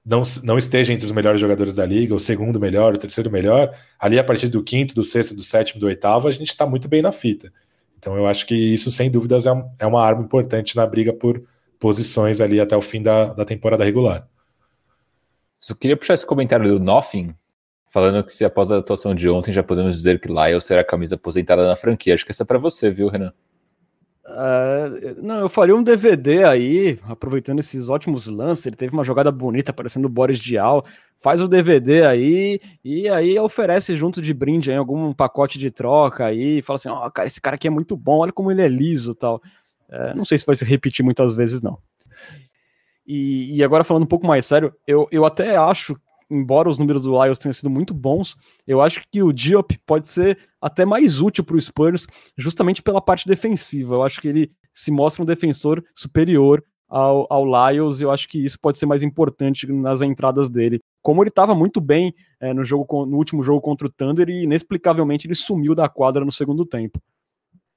não, 0.05 0.23
não 0.43 0.59
esteja 0.59 0.93
entre 0.93 1.07
os 1.07 1.13
melhores 1.13 1.41
jogadores 1.41 1.75
da 1.75 1.87
liga, 1.87 2.15
o 2.15 2.21
segundo 2.21 2.59
melhor, 2.59 2.95
o 2.95 2.99
terceiro 2.99 3.31
melhor, 3.31 3.73
ali 3.99 4.19
a 4.19 4.25
partir 4.25 4.49
do 4.49 4.63
quinto, 4.63 4.95
do 4.95 5.05
sexto, 5.05 5.35
do 5.35 5.43
sétimo, 5.43 5.81
do 5.81 5.87
oitavo, 5.87 6.27
a 6.27 6.31
gente 6.31 6.49
está 6.49 6.67
muito 6.67 6.89
bem 6.89 7.01
na 7.01 7.13
fita. 7.13 7.53
Então 7.97 8.17
eu 8.17 8.27
acho 8.27 8.47
que 8.47 8.55
isso, 8.55 8.91
sem 8.91 9.11
dúvidas, 9.11 9.47
é, 9.47 9.53
um, 9.53 9.71
é 9.79 9.87
uma 9.87 10.05
arma 10.05 10.23
importante 10.25 10.75
na 10.75 10.85
briga 10.85 11.13
por 11.13 11.43
posições 11.79 12.41
ali 12.41 12.59
até 12.59 12.77
o 12.77 12.81
fim 12.81 13.01
da, 13.01 13.33
da 13.33 13.45
temporada 13.45 13.85
regular. 13.85 14.29
Só 15.59 15.75
queria 15.75 15.97
puxar 15.97 16.15
esse 16.15 16.27
comentário 16.27 16.69
do 16.69 16.81
Nothing, 16.81 17.33
falando 17.93 18.25
que 18.25 18.33
se 18.33 18.43
após 18.43 18.73
a 18.73 18.79
atuação 18.79 19.15
de 19.15 19.29
ontem 19.29 19.53
já 19.53 19.63
podemos 19.63 19.95
dizer 19.95 20.19
que 20.19 20.27
Lyles 20.27 20.65
será 20.65 20.81
a 20.81 20.85
camisa 20.85 21.15
aposentada 21.15 21.67
na 21.67 21.77
franquia. 21.77 22.15
Acho 22.15 22.25
que 22.25 22.33
essa 22.33 22.43
é 22.43 22.47
para 22.47 22.59
você, 22.59 22.91
viu, 22.91 23.09
Renan? 23.09 23.35
Uh, 24.25 25.23
não, 25.23 25.41
eu 25.41 25.49
faria 25.51 25.77
um 25.77 25.83
DVD 25.83 26.45
aí, 26.45 26.99
aproveitando 27.03 27.61
esses 27.61 27.91
ótimos 27.91 28.29
lances. 28.29 28.65
Ele 28.65 28.77
teve 28.77 28.95
uma 28.95 29.05
jogada 29.05 29.31
bonita, 29.31 29.75
parecendo 29.75 30.07
o 30.07 30.11
Boris 30.11 30.39
Dial. 30.39 30.87
Faz 31.19 31.43
o 31.43 31.47
DVD 31.47 32.07
aí 32.07 32.59
e 32.83 33.11
aí 33.11 33.39
oferece 33.39 33.95
junto 33.95 34.23
de 34.23 34.33
brinde 34.33 34.73
algum 34.73 35.13
pacote 35.13 35.59
de 35.59 35.71
troca 35.71 36.25
aí. 36.25 36.63
Fala 36.63 36.77
assim: 36.77 36.89
Ó, 36.89 37.07
oh, 37.07 37.11
cara, 37.11 37.27
esse 37.27 37.43
cara 37.43 37.57
aqui 37.57 37.67
é 37.67 37.71
muito 37.71 37.95
bom, 37.95 38.21
olha 38.21 38.33
como 38.33 38.51
ele 38.51 38.63
é 38.63 38.69
liso 38.69 39.15
tal. 39.15 39.37
Uh, 39.91 40.17
não 40.17 40.25
sei 40.25 40.39
se 40.39 40.47
vai 40.47 40.57
se 40.57 40.65
repetir 40.65 41.05
muitas 41.05 41.35
vezes, 41.35 41.61
não. 41.61 41.79
E, 43.07 43.55
e 43.55 43.63
agora 43.63 43.85
falando 43.85 44.05
um 44.05 44.07
pouco 44.07 44.27
mais 44.27 44.47
sério, 44.47 44.73
eu, 44.87 45.07
eu 45.13 45.27
até 45.27 45.57
acho 45.57 45.95
embora 46.33 46.69
os 46.69 46.79
números 46.79 47.03
do 47.03 47.23
Lions 47.23 47.39
tenham 47.39 47.53
sido 47.53 47.71
muito 47.71 47.93
bons, 47.93 48.37
eu 48.67 48.81
acho 48.81 49.03
que 49.11 49.23
o 49.23 49.33
Diop 49.33 49.79
pode 49.87 50.09
ser 50.09 50.39
até 50.61 50.85
mais 50.85 51.21
útil 51.21 51.45
para 51.45 51.57
o 51.57 51.61
Spurs, 51.61 52.07
justamente 52.37 52.83
pela 52.83 53.01
parte 53.01 53.27
defensiva. 53.27 53.95
Eu 53.95 54.03
acho 54.03 54.21
que 54.21 54.29
ele 54.29 54.51
se 54.73 54.91
mostra 54.91 55.23
um 55.23 55.27
defensor 55.27 55.85
superior 55.95 56.65
ao, 56.89 57.27
ao 57.31 57.45
Lions, 57.45 58.01
e 58.01 58.05
eu 58.05 58.11
acho 58.11 58.29
que 58.29 58.45
isso 58.45 58.59
pode 58.61 58.79
ser 58.79 58.87
mais 58.87 59.03
importante 59.03 59.67
nas 59.67 60.03
entradas 60.03 60.51
dele. 60.51 60.81
Como 61.01 61.23
ele 61.23 61.31
estava 61.31 61.55
muito 61.55 61.81
bem 61.81 62.15
é, 62.41 62.53
no, 62.53 62.63
jogo, 62.63 63.07
no 63.07 63.17
último 63.17 63.43
jogo 63.43 63.61
contra 63.61 63.87
o 63.87 63.91
Thunder, 63.91 64.29
e 64.29 64.45
inexplicavelmente 64.45 65.27
ele 65.27 65.35
sumiu 65.35 65.75
da 65.75 65.89
quadra 65.89 66.25
no 66.25 66.33
segundo 66.33 66.67
tempo. 66.67 67.01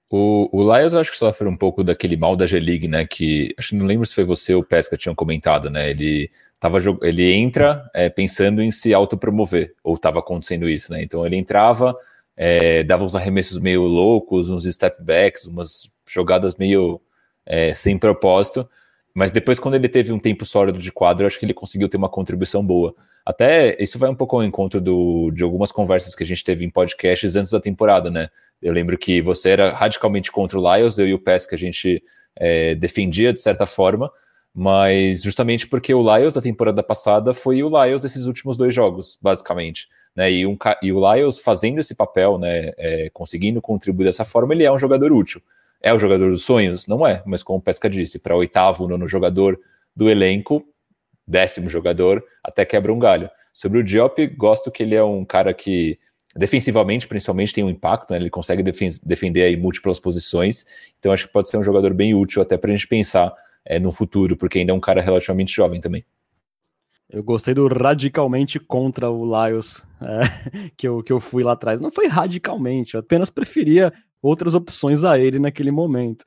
O, 0.09 0.49
o 0.51 0.61
eu 0.75 0.99
acho 0.99 1.11
que 1.11 1.17
sofre 1.17 1.47
um 1.47 1.57
pouco 1.57 1.83
daquele 1.83 2.15
mal 2.15 2.35
da 2.35 2.45
G-League, 2.45 2.87
né? 2.87 3.05
Que 3.05 3.53
acho 3.57 3.69
que 3.69 3.75
não 3.75 3.85
lembro 3.85 4.05
se 4.05 4.13
foi 4.13 4.23
você 4.23 4.53
ou 4.53 4.61
o 4.61 4.65
Pesca 4.65 4.97
tinham 4.97 5.15
comentado, 5.15 5.69
né? 5.69 5.89
Ele 5.89 6.29
tava 6.59 6.79
ele 7.01 7.33
entra 7.33 7.89
é, 7.93 8.09
pensando 8.09 8.61
em 8.61 8.71
se 8.71 8.93
autopromover, 8.93 9.73
ou 9.83 9.95
estava 9.95 10.19
acontecendo 10.19 10.69
isso, 10.69 10.91
né? 10.91 11.01
Então 11.01 11.25
ele 11.25 11.35
entrava, 11.35 11.95
é, 12.35 12.83
dava 12.83 13.03
uns 13.03 13.15
arremessos 13.15 13.59
meio 13.59 13.83
loucos, 13.83 14.49
uns 14.49 14.65
step 14.65 15.01
backs, 15.03 15.45
umas 15.45 15.91
jogadas 16.07 16.55
meio 16.55 17.01
é, 17.45 17.73
sem 17.73 17.97
propósito, 17.97 18.67
mas 19.15 19.31
depois, 19.31 19.57
quando 19.57 19.75
ele 19.75 19.87
teve 19.87 20.11
um 20.11 20.19
tempo 20.19 20.45
sólido 20.45 20.77
de 20.77 20.91
quadro, 20.91 21.25
acho 21.25 21.39
que 21.39 21.45
ele 21.45 21.53
conseguiu 21.53 21.87
ter 21.87 21.95
uma 21.95 22.09
contribuição 22.09 22.63
boa. 22.65 22.93
Até 23.25 23.81
isso 23.81 23.97
vai 23.97 24.09
um 24.09 24.15
pouco 24.15 24.35
ao 24.35 24.43
encontro 24.43 24.81
do, 24.81 25.31
de 25.31 25.41
algumas 25.41 25.71
conversas 25.71 26.13
que 26.13 26.23
a 26.23 26.25
gente 26.25 26.43
teve 26.43 26.65
em 26.65 26.69
podcasts 26.69 27.37
antes 27.37 27.53
da 27.53 27.61
temporada, 27.61 28.11
né? 28.11 28.27
Eu 28.61 28.73
lembro 28.73 28.97
que 28.97 29.21
você 29.21 29.51
era 29.51 29.71
radicalmente 29.71 30.29
contra 30.29 30.59
o 30.59 30.75
Lyles, 30.75 30.97
eu 30.97 31.07
e 31.07 31.13
o 31.13 31.19
Pes, 31.19 31.45
que 31.45 31.55
a 31.55 31.57
gente 31.57 32.03
é, 32.35 32.75
defendia 32.75 33.31
de 33.31 33.39
certa 33.39 33.65
forma, 33.65 34.11
mas 34.55 35.21
justamente 35.21 35.67
porque 35.67 35.93
o 35.93 36.01
Lyles 36.01 36.33
da 36.33 36.41
temporada 36.41 36.81
passada 36.81 37.33
foi 37.33 37.61
o 37.61 37.67
Lyles 37.67 37.99
desses 37.99 38.25
últimos 38.25 38.55
dois 38.55 38.73
jogos, 38.73 39.19
basicamente. 39.21 39.89
Né? 40.15 40.31
E, 40.31 40.47
um, 40.47 40.57
e 40.81 40.93
o 40.93 41.13
Lyles 41.13 41.39
fazendo 41.39 41.79
esse 41.79 41.93
papel, 41.93 42.37
né, 42.37 42.71
é, 42.77 43.09
conseguindo 43.13 43.61
contribuir 43.61 44.05
dessa 44.05 44.23
forma, 44.23 44.53
ele 44.53 44.63
é 44.63 44.71
um 44.71 44.79
jogador 44.79 45.11
útil. 45.11 45.41
É 45.81 45.93
o 45.93 45.99
jogador 45.99 46.31
dos 46.31 46.43
sonhos? 46.43 46.87
Não 46.87 47.05
é, 47.05 47.21
mas 47.25 47.43
como 47.43 47.59
o 47.59 47.61
Pesca 47.61 47.89
disse, 47.89 48.17
para 48.17 48.33
oitavo, 48.33 48.87
nono 48.87 49.09
jogador 49.09 49.59
do 49.93 50.09
elenco, 50.09 50.65
décimo 51.27 51.69
jogador, 51.69 52.23
até 52.41 52.63
quebra 52.63 52.93
um 52.93 52.97
galho. 52.97 53.29
Sobre 53.51 53.79
o 53.79 53.83
Diop, 53.83 54.25
gosto 54.37 54.71
que 54.71 54.83
ele 54.83 54.95
é 54.95 55.03
um 55.03 55.25
cara 55.25 55.53
que 55.53 55.99
defensivamente, 56.33 57.07
principalmente, 57.07 57.53
tem 57.53 57.63
um 57.63 57.69
impacto, 57.69 58.11
né? 58.11 58.17
ele 58.17 58.29
consegue 58.29 58.63
defender 58.63 59.43
aí 59.43 59.57
múltiplas 59.57 59.99
posições, 59.99 60.65
então 60.99 61.11
acho 61.11 61.27
que 61.27 61.33
pode 61.33 61.49
ser 61.49 61.57
um 61.57 61.63
jogador 61.63 61.93
bem 61.93 62.13
útil 62.13 62.41
até 62.41 62.57
para 62.57 62.71
a 62.71 62.75
gente 62.75 62.87
pensar 62.87 63.33
é, 63.65 63.79
no 63.79 63.91
futuro, 63.91 64.37
porque 64.37 64.59
ainda 64.59 64.71
é 64.71 64.75
um 64.75 64.79
cara 64.79 65.01
relativamente 65.01 65.53
jovem 65.53 65.81
também. 65.81 66.05
Eu 67.09 67.23
gostei 67.23 67.53
do 67.53 67.67
radicalmente 67.67 68.59
contra 68.59 69.09
o 69.09 69.25
Lyles 69.25 69.85
é, 70.01 70.69
que, 70.77 70.87
eu, 70.87 71.03
que 71.03 71.13
eu 71.13 71.19
fui 71.19 71.43
lá 71.43 71.53
atrás. 71.53 71.79
Não 71.79 71.91
foi 71.91 72.07
radicalmente, 72.07 72.95
eu 72.95 72.99
apenas 72.99 73.29
preferia 73.29 73.93
outras 74.21 74.55
opções 74.55 75.03
a 75.03 75.17
ele 75.19 75.39
naquele 75.39 75.71
momento. 75.71 76.25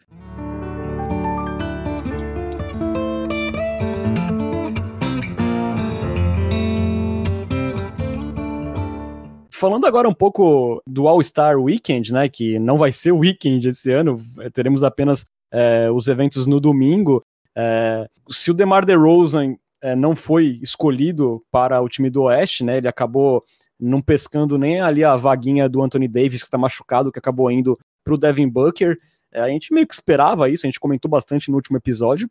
Falando 9.50 9.86
agora 9.86 10.08
um 10.08 10.14
pouco 10.14 10.80
do 10.86 11.08
All-Star 11.08 11.58
Weekend, 11.58 12.12
né, 12.12 12.28
que 12.28 12.60
não 12.60 12.78
vai 12.78 12.92
ser 12.92 13.10
o 13.10 13.18
weekend 13.18 13.68
esse 13.68 13.90
ano, 13.90 14.22
teremos 14.52 14.84
apenas 14.84 15.26
é, 15.50 15.90
os 15.90 16.06
eventos 16.06 16.46
no 16.46 16.60
domingo. 16.60 17.24
É, 17.60 18.08
se 18.30 18.52
o 18.52 18.54
DeMar 18.54 18.86
DeRozan 18.86 19.56
é, 19.82 19.96
não 19.96 20.14
foi 20.14 20.60
escolhido 20.62 21.42
para 21.50 21.82
o 21.82 21.88
time 21.88 22.08
do 22.08 22.22
Oeste, 22.22 22.62
né, 22.62 22.76
ele 22.76 22.86
acabou 22.86 23.42
não 23.80 24.00
pescando 24.00 24.56
nem 24.56 24.80
ali 24.80 25.02
a 25.02 25.16
vaguinha 25.16 25.68
do 25.68 25.82
Anthony 25.82 26.06
Davis, 26.06 26.40
que 26.40 26.46
está 26.46 26.56
machucado, 26.56 27.10
que 27.10 27.18
acabou 27.18 27.50
indo 27.50 27.76
para 28.04 28.14
o 28.14 28.18
Devin 28.18 28.48
Booker. 28.48 28.96
É, 29.32 29.40
a 29.40 29.48
gente 29.48 29.72
meio 29.74 29.86
que 29.88 29.94
esperava 29.94 30.48
isso, 30.48 30.66
a 30.66 30.68
gente 30.68 30.78
comentou 30.78 31.10
bastante 31.10 31.50
no 31.50 31.56
último 31.56 31.76
episódio. 31.76 32.30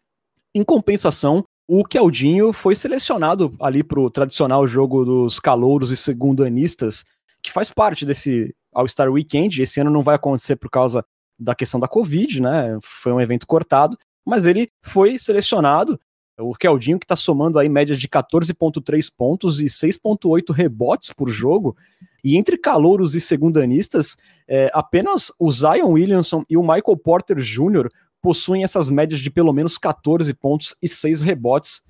Em 0.55 0.63
compensação, 0.63 1.43
o 1.67 1.83
Keldinho 1.83 2.53
foi 2.53 2.73
selecionado 2.73 3.53
ali 3.59 3.83
para 3.83 3.99
o 3.99 4.09
tradicional 4.09 4.65
jogo 4.65 5.03
dos 5.03 5.39
calouros 5.39 5.91
e 5.91 5.97
segundanistas, 5.97 7.03
que 7.43 7.51
faz 7.51 7.69
parte 7.69 8.05
desse 8.05 8.55
All-Star 8.73 9.11
Weekend. 9.11 9.61
Esse 9.61 9.81
ano 9.81 9.89
não 9.89 10.01
vai 10.01 10.15
acontecer 10.15 10.55
por 10.55 10.69
causa 10.69 11.03
da 11.37 11.53
questão 11.53 11.79
da 11.79 11.87
Covid, 11.87 12.41
né? 12.41 12.77
Foi 12.81 13.11
um 13.11 13.19
evento 13.19 13.45
cortado, 13.45 13.97
mas 14.27 14.45
ele 14.45 14.69
foi 14.81 15.17
selecionado. 15.17 15.97
O 16.37 16.53
Keldinho, 16.53 16.99
que 16.99 17.05
está 17.05 17.15
somando 17.15 17.57
aí 17.57 17.69
médias 17.69 17.99
de 17.99 18.07
14,3 18.07 19.09
pontos 19.15 19.59
e 19.59 19.65
6,8 19.65 20.53
rebotes 20.53 21.11
por 21.13 21.29
jogo, 21.29 21.75
e 22.23 22.35
entre 22.35 22.57
calouros 22.57 23.15
e 23.15 23.21
segundanistas, 23.21 24.17
é, 24.47 24.69
apenas 24.73 25.31
o 25.39 25.49
Zion 25.49 25.93
Williamson 25.93 26.43
e 26.49 26.57
o 26.57 26.61
Michael 26.61 26.97
Porter 26.97 27.37
Jr. 27.37 27.89
possuem 28.21 28.63
essas 28.63 28.89
médias 28.89 29.21
de 29.21 29.31
pelo 29.31 29.53
menos 29.53 29.77
14 29.77 30.31
pontos 30.33 30.75
e 30.81 30.87
6 30.87 31.21
rebotes. 31.21 31.81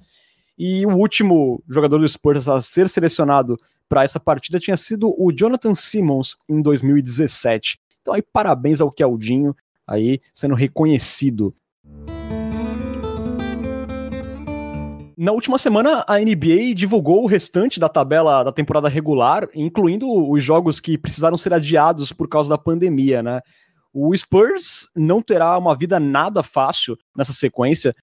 E 0.58 0.86
o 0.86 0.96
último 0.96 1.62
jogador 1.68 1.98
do 1.98 2.08
Spurs 2.08 2.48
a 2.48 2.62
ser 2.62 2.88
selecionado 2.88 3.58
para 3.90 4.04
essa 4.04 4.20
partida 4.20 4.60
tinha 4.60 4.78
sido 4.78 5.14
o 5.18 5.32
Jonathan 5.32 5.74
Simmons 5.74 6.38
em 6.48 6.62
2017. 6.62 7.80
Então 8.02 8.14
aí 8.14 8.22
parabéns 8.22 8.80
ao 8.80 8.92
Keldinho 8.92 9.56
aí 9.88 10.22
sendo 10.34 10.56
reconhecido. 10.56 11.52
Na 15.20 15.32
última 15.32 15.58
semana, 15.58 16.06
a 16.08 16.20
NBA 16.20 16.76
divulgou 16.76 17.24
o 17.24 17.26
restante 17.26 17.80
da 17.80 17.90
tabela 17.90 18.44
da 18.44 18.52
temporada 18.52 18.88
regular, 18.88 19.50
incluindo 19.56 20.08
os 20.30 20.44
jogos 20.44 20.80
que 20.80 20.96
precisaram 20.96 21.36
ser 21.36 21.56
adiados 21.56 22.14
por 22.14 22.30
causa 22.30 22.48
da 22.48 22.58
pandemia, 22.58 23.24
né? 23.24 23.42
O 23.92 24.16
Spurs 24.16 24.88
não 24.96 25.20
terá 25.20 25.58
uma 25.58 25.76
vida 25.76 26.00
nada 26.00 26.44
fácil 26.44 26.96
nessa 27.16 27.34
sequência. 27.34 27.96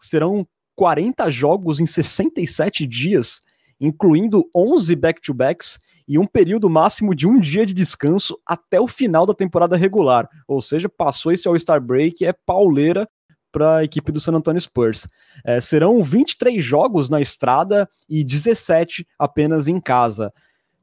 Serão 0.00 0.44
40 0.74 1.30
jogos 1.30 1.78
em 1.78 1.86
67 1.86 2.84
dias, 2.84 3.42
incluindo 3.80 4.44
11 4.52 4.96
back-to-backs 4.96 5.78
e 6.08 6.18
um 6.18 6.26
período 6.26 6.68
máximo 6.68 7.14
de 7.14 7.28
um 7.28 7.38
dia 7.38 7.64
de 7.64 7.72
descanso 7.72 8.36
até 8.44 8.80
o 8.80 8.88
final 8.88 9.24
da 9.24 9.34
temporada 9.34 9.76
regular. 9.76 10.28
Ou 10.48 10.60
seja, 10.60 10.88
passou 10.88 11.30
esse 11.30 11.46
All-Star 11.46 11.80
Break, 11.80 12.26
é 12.26 12.32
pauleira 12.32 13.08
para 13.56 13.78
a 13.78 13.84
equipe 13.84 14.12
do 14.12 14.20
San 14.20 14.34
Antonio 14.34 14.60
Spurs. 14.60 15.08
É, 15.42 15.62
serão 15.62 16.04
23 16.04 16.62
jogos 16.62 17.08
na 17.08 17.22
estrada 17.22 17.88
e 18.06 18.22
17 18.22 19.06
apenas 19.18 19.66
em 19.66 19.80
casa. 19.80 20.30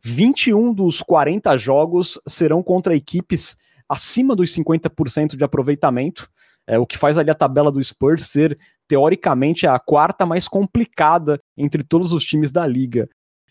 21 0.02 0.74
dos 0.74 1.04
40 1.04 1.56
jogos 1.56 2.20
serão 2.28 2.64
contra 2.64 2.96
equipes 2.96 3.56
acima 3.88 4.36
dos 4.36 4.52
50% 4.56 5.36
de 5.36 5.44
aproveitamento, 5.44 6.28
é, 6.66 6.80
o 6.80 6.88
que 6.88 6.98
faz 6.98 7.20
ali 7.20 7.30
a 7.30 7.36
tabela 7.36 7.72
do 7.72 7.84
Spurs 7.84 8.26
ser, 8.26 8.58
teoricamente, 8.88 9.68
a 9.68 9.78
quarta 9.78 10.26
mais 10.26 10.48
complicada 10.48 11.40
entre 11.56 11.84
todos 11.84 12.12
os 12.12 12.26
times 12.26 12.52
da 12.52 12.66
liga. 12.66 13.08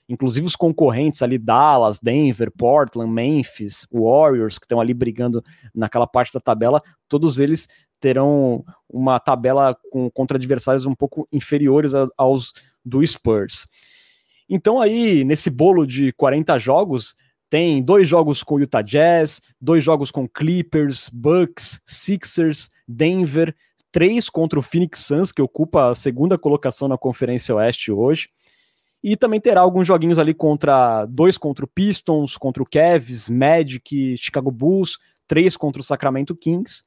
Inclusive 0.08 0.48
os 0.48 0.56
concorrentes 0.56 1.22
ali, 1.22 1.38
Dallas, 1.38 2.00
Denver, 2.00 2.50
Portland, 2.50 3.08
Memphis, 3.08 3.86
Warriors, 3.92 4.58
que 4.58 4.64
estão 4.64 4.80
ali 4.80 4.92
brigando 4.92 5.44
naquela 5.72 6.08
parte 6.08 6.32
da 6.32 6.40
tabela, 6.40 6.82
todos 7.08 7.38
eles 7.38 7.68
terão 8.02 8.64
uma 8.90 9.20
tabela 9.20 9.78
com, 9.90 10.10
contra 10.10 10.36
adversários 10.36 10.84
um 10.84 10.94
pouco 10.94 11.26
inferiores 11.32 11.94
a, 11.94 12.08
aos 12.18 12.52
do 12.84 13.06
Spurs. 13.06 13.64
Então 14.50 14.80
aí, 14.80 15.22
nesse 15.22 15.48
bolo 15.48 15.86
de 15.86 16.12
40 16.14 16.58
jogos, 16.58 17.14
tem 17.48 17.80
dois 17.80 18.08
jogos 18.08 18.42
com 18.42 18.58
Utah 18.58 18.82
Jazz, 18.82 19.40
dois 19.60 19.84
jogos 19.84 20.10
com 20.10 20.28
Clippers, 20.28 21.08
Bucks, 21.10 21.80
Sixers, 21.86 22.68
Denver, 22.88 23.54
três 23.92 24.28
contra 24.28 24.58
o 24.58 24.62
Phoenix 24.62 24.98
Suns, 25.06 25.30
que 25.30 25.40
ocupa 25.40 25.90
a 25.90 25.94
segunda 25.94 26.36
colocação 26.36 26.88
na 26.88 26.98
Conferência 26.98 27.54
Oeste 27.54 27.92
hoje. 27.92 28.28
E 29.00 29.16
também 29.16 29.40
terá 29.40 29.60
alguns 29.60 29.86
joguinhos 29.86 30.18
ali 30.18 30.34
contra 30.34 31.06
dois 31.06 31.38
contra 31.38 31.64
o 31.64 31.68
Pistons, 31.68 32.36
contra 32.36 32.62
o 32.62 32.66
Cavs, 32.66 33.30
Magic, 33.30 34.16
Chicago 34.16 34.50
Bulls, 34.50 34.98
três 35.28 35.56
contra 35.56 35.80
o 35.80 35.84
Sacramento 35.84 36.34
Kings 36.34 36.82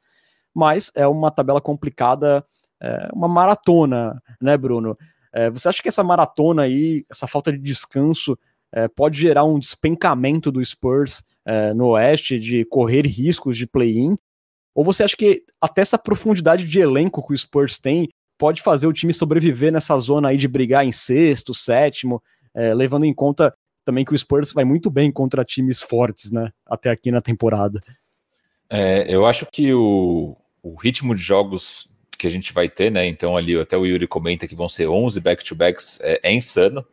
mas 0.56 0.92
é 0.96 1.06
uma 1.06 1.30
tabela 1.30 1.60
complicada, 1.60 2.44
é 2.82 3.10
uma 3.14 3.28
maratona, 3.28 4.22
né, 4.42 4.56
Bruno? 4.58 4.98
É, 5.34 5.50
você 5.50 5.68
acha 5.68 5.84
que 5.84 5.90
essa 5.90 6.04
maratona 6.04 6.62
aí, 6.62 7.06
essa 7.12 7.28
falta 7.28 7.52
de 7.52 7.58
descanso, 7.58 8.38
é, 8.72 8.88
pode 8.88 9.20
gerar 9.20 9.44
um 9.44 9.60
despencamento 9.60 10.50
do 10.52 10.64
Spurs 10.64 11.24
é, 11.46 11.74
no 11.74 11.90
Oeste, 11.90 12.40
de 12.40 12.64
correr 12.66 13.06
riscos 13.06 13.58
de 13.58 13.68
play-in? 13.68 14.18
Ou 14.74 14.84
você 14.84 15.04
acha 15.04 15.16
que 15.16 15.44
até 15.60 15.82
essa 15.82 15.98
profundidade 15.98 16.66
de 16.68 16.80
elenco 16.80 17.26
que 17.26 17.34
o 17.34 17.38
Spurs 17.38 17.78
tem 17.78 18.10
pode 18.38 18.62
fazer 18.62 18.88
o 18.88 18.94
time 18.94 19.14
sobreviver 19.14 19.72
nessa 19.72 19.98
zona 19.98 20.30
aí 20.30 20.38
de 20.38 20.48
brigar 20.48 20.86
em 20.86 20.92
sexto, 20.92 21.54
sétimo, 21.54 22.22
é, 22.54 22.74
levando 22.74 23.06
em 23.06 23.14
conta 23.14 23.54
também 23.86 24.04
que 24.04 24.14
o 24.14 24.18
Spurs 24.18 24.52
vai 24.52 24.66
muito 24.66 24.90
bem 24.90 25.12
contra 25.12 25.46
times 25.46 25.82
fortes, 25.82 26.32
né? 26.32 26.52
Até 26.66 26.90
aqui 26.90 27.12
na 27.12 27.22
temporada. 27.22 27.82
É, 28.70 29.06
eu 29.14 29.26
acho 29.26 29.46
que 29.46 29.74
o, 29.74 30.36
o 30.66 30.74
ritmo 30.74 31.14
de 31.14 31.22
jogos 31.22 31.88
que 32.18 32.26
a 32.26 32.30
gente 32.30 32.52
vai 32.52 32.68
ter, 32.68 32.92
né? 32.92 33.06
Então 33.06 33.38
ali 33.38 33.56
até 33.60 33.78
o 33.78 33.86
Yuri 33.86 34.08
comenta 34.08 34.48
que 34.48 34.56
vão 34.56 34.68
ser 34.68 34.88
11 34.88 35.20
back-to-backs, 35.20 36.00
é, 36.02 36.20
é 36.24 36.34
insano. 36.34 36.84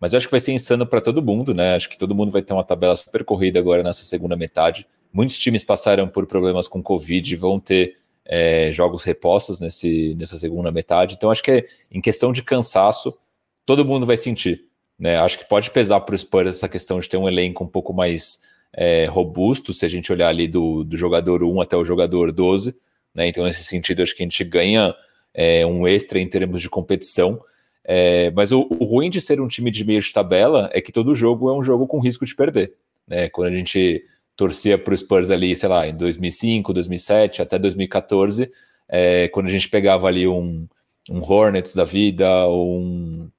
mas 0.00 0.12
eu 0.12 0.16
acho 0.16 0.26
que 0.26 0.32
vai 0.32 0.40
ser 0.40 0.52
insano 0.52 0.84
para 0.84 1.00
todo 1.00 1.22
mundo, 1.22 1.54
né? 1.54 1.76
Acho 1.76 1.88
que 1.88 1.96
todo 1.96 2.14
mundo 2.14 2.32
vai 2.32 2.42
ter 2.42 2.52
uma 2.52 2.64
tabela 2.64 2.96
super 2.96 3.22
corrida 3.22 3.60
agora 3.60 3.84
nessa 3.84 4.02
segunda 4.02 4.36
metade. 4.36 4.84
Muitos 5.12 5.38
times 5.38 5.62
passaram 5.62 6.08
por 6.08 6.26
problemas 6.26 6.66
com 6.66 6.82
Covid 6.82 7.32
e 7.32 7.36
vão 7.36 7.60
ter 7.60 7.98
é, 8.24 8.72
jogos 8.72 9.04
repostos 9.04 9.60
nesse, 9.60 10.14
nessa 10.18 10.36
segunda 10.36 10.72
metade. 10.72 11.14
Então, 11.14 11.30
acho 11.30 11.42
que 11.42 11.50
é, 11.52 11.64
em 11.92 12.00
questão 12.00 12.32
de 12.32 12.42
cansaço, 12.42 13.16
todo 13.64 13.84
mundo 13.84 14.06
vai 14.06 14.16
sentir. 14.16 14.64
Né? 14.98 15.18
Acho 15.18 15.38
que 15.38 15.48
pode 15.48 15.70
pesar 15.70 16.00
para 16.00 16.14
o 16.14 16.18
Spurs 16.18 16.48
essa 16.48 16.68
questão 16.68 16.98
de 16.98 17.08
ter 17.08 17.16
um 17.16 17.28
elenco 17.28 17.62
um 17.62 17.68
pouco 17.68 17.92
mais 17.92 18.40
é, 18.72 19.06
robusto, 19.06 19.72
se 19.72 19.84
a 19.84 19.88
gente 19.88 20.10
olhar 20.10 20.28
ali 20.28 20.48
do, 20.48 20.82
do 20.82 20.96
jogador 20.96 21.44
1 21.44 21.60
até 21.60 21.76
o 21.76 21.84
jogador 21.84 22.32
12. 22.32 22.74
Né? 23.20 23.28
Então, 23.28 23.44
nesse 23.44 23.64
sentido, 23.64 24.02
acho 24.02 24.16
que 24.16 24.22
a 24.22 24.24
gente 24.24 24.42
ganha 24.44 24.94
é, 25.34 25.66
um 25.66 25.86
extra 25.86 26.18
em 26.18 26.26
termos 26.26 26.62
de 26.62 26.70
competição. 26.70 27.38
É, 27.84 28.30
mas 28.30 28.50
o, 28.50 28.66
o, 28.70 28.84
ruim 28.86 29.10
de 29.10 29.20
ser 29.20 29.42
um 29.42 29.48
time 29.48 29.70
de 29.70 29.84
meio 29.84 30.00
de 30.00 30.10
tabela 30.10 30.70
é 30.72 30.80
que 30.80 30.90
todo 30.90 31.14
jogo 31.14 31.50
é 31.50 31.54
um 31.54 31.62
jogo 31.62 31.86
com 31.86 32.00
risco 32.00 32.24
de 32.24 32.34
perder. 32.34 32.72
Né? 33.06 33.28
Quando 33.28 33.52
a 33.52 33.56
gente 33.56 34.02
torcia 34.34 34.78
para 34.78 34.94
o 34.94 34.96
Spurs 34.96 35.28
ali, 35.28 35.54
sei 35.54 35.68
lá, 35.68 35.86
em 35.86 35.94
2005, 35.94 36.72
2007, 36.72 37.42
até 37.42 37.58
2014, 37.58 38.50
é, 38.88 39.28
quando 39.28 39.48
a 39.48 39.50
gente 39.50 39.68
pegava 39.68 40.06
ali 40.06 40.26
um, 40.26 40.66
um 41.10 41.22
Hornets 41.22 41.74
da 41.74 41.84
vida, 41.84 42.46
ou 42.46 42.80
um 42.80 43.30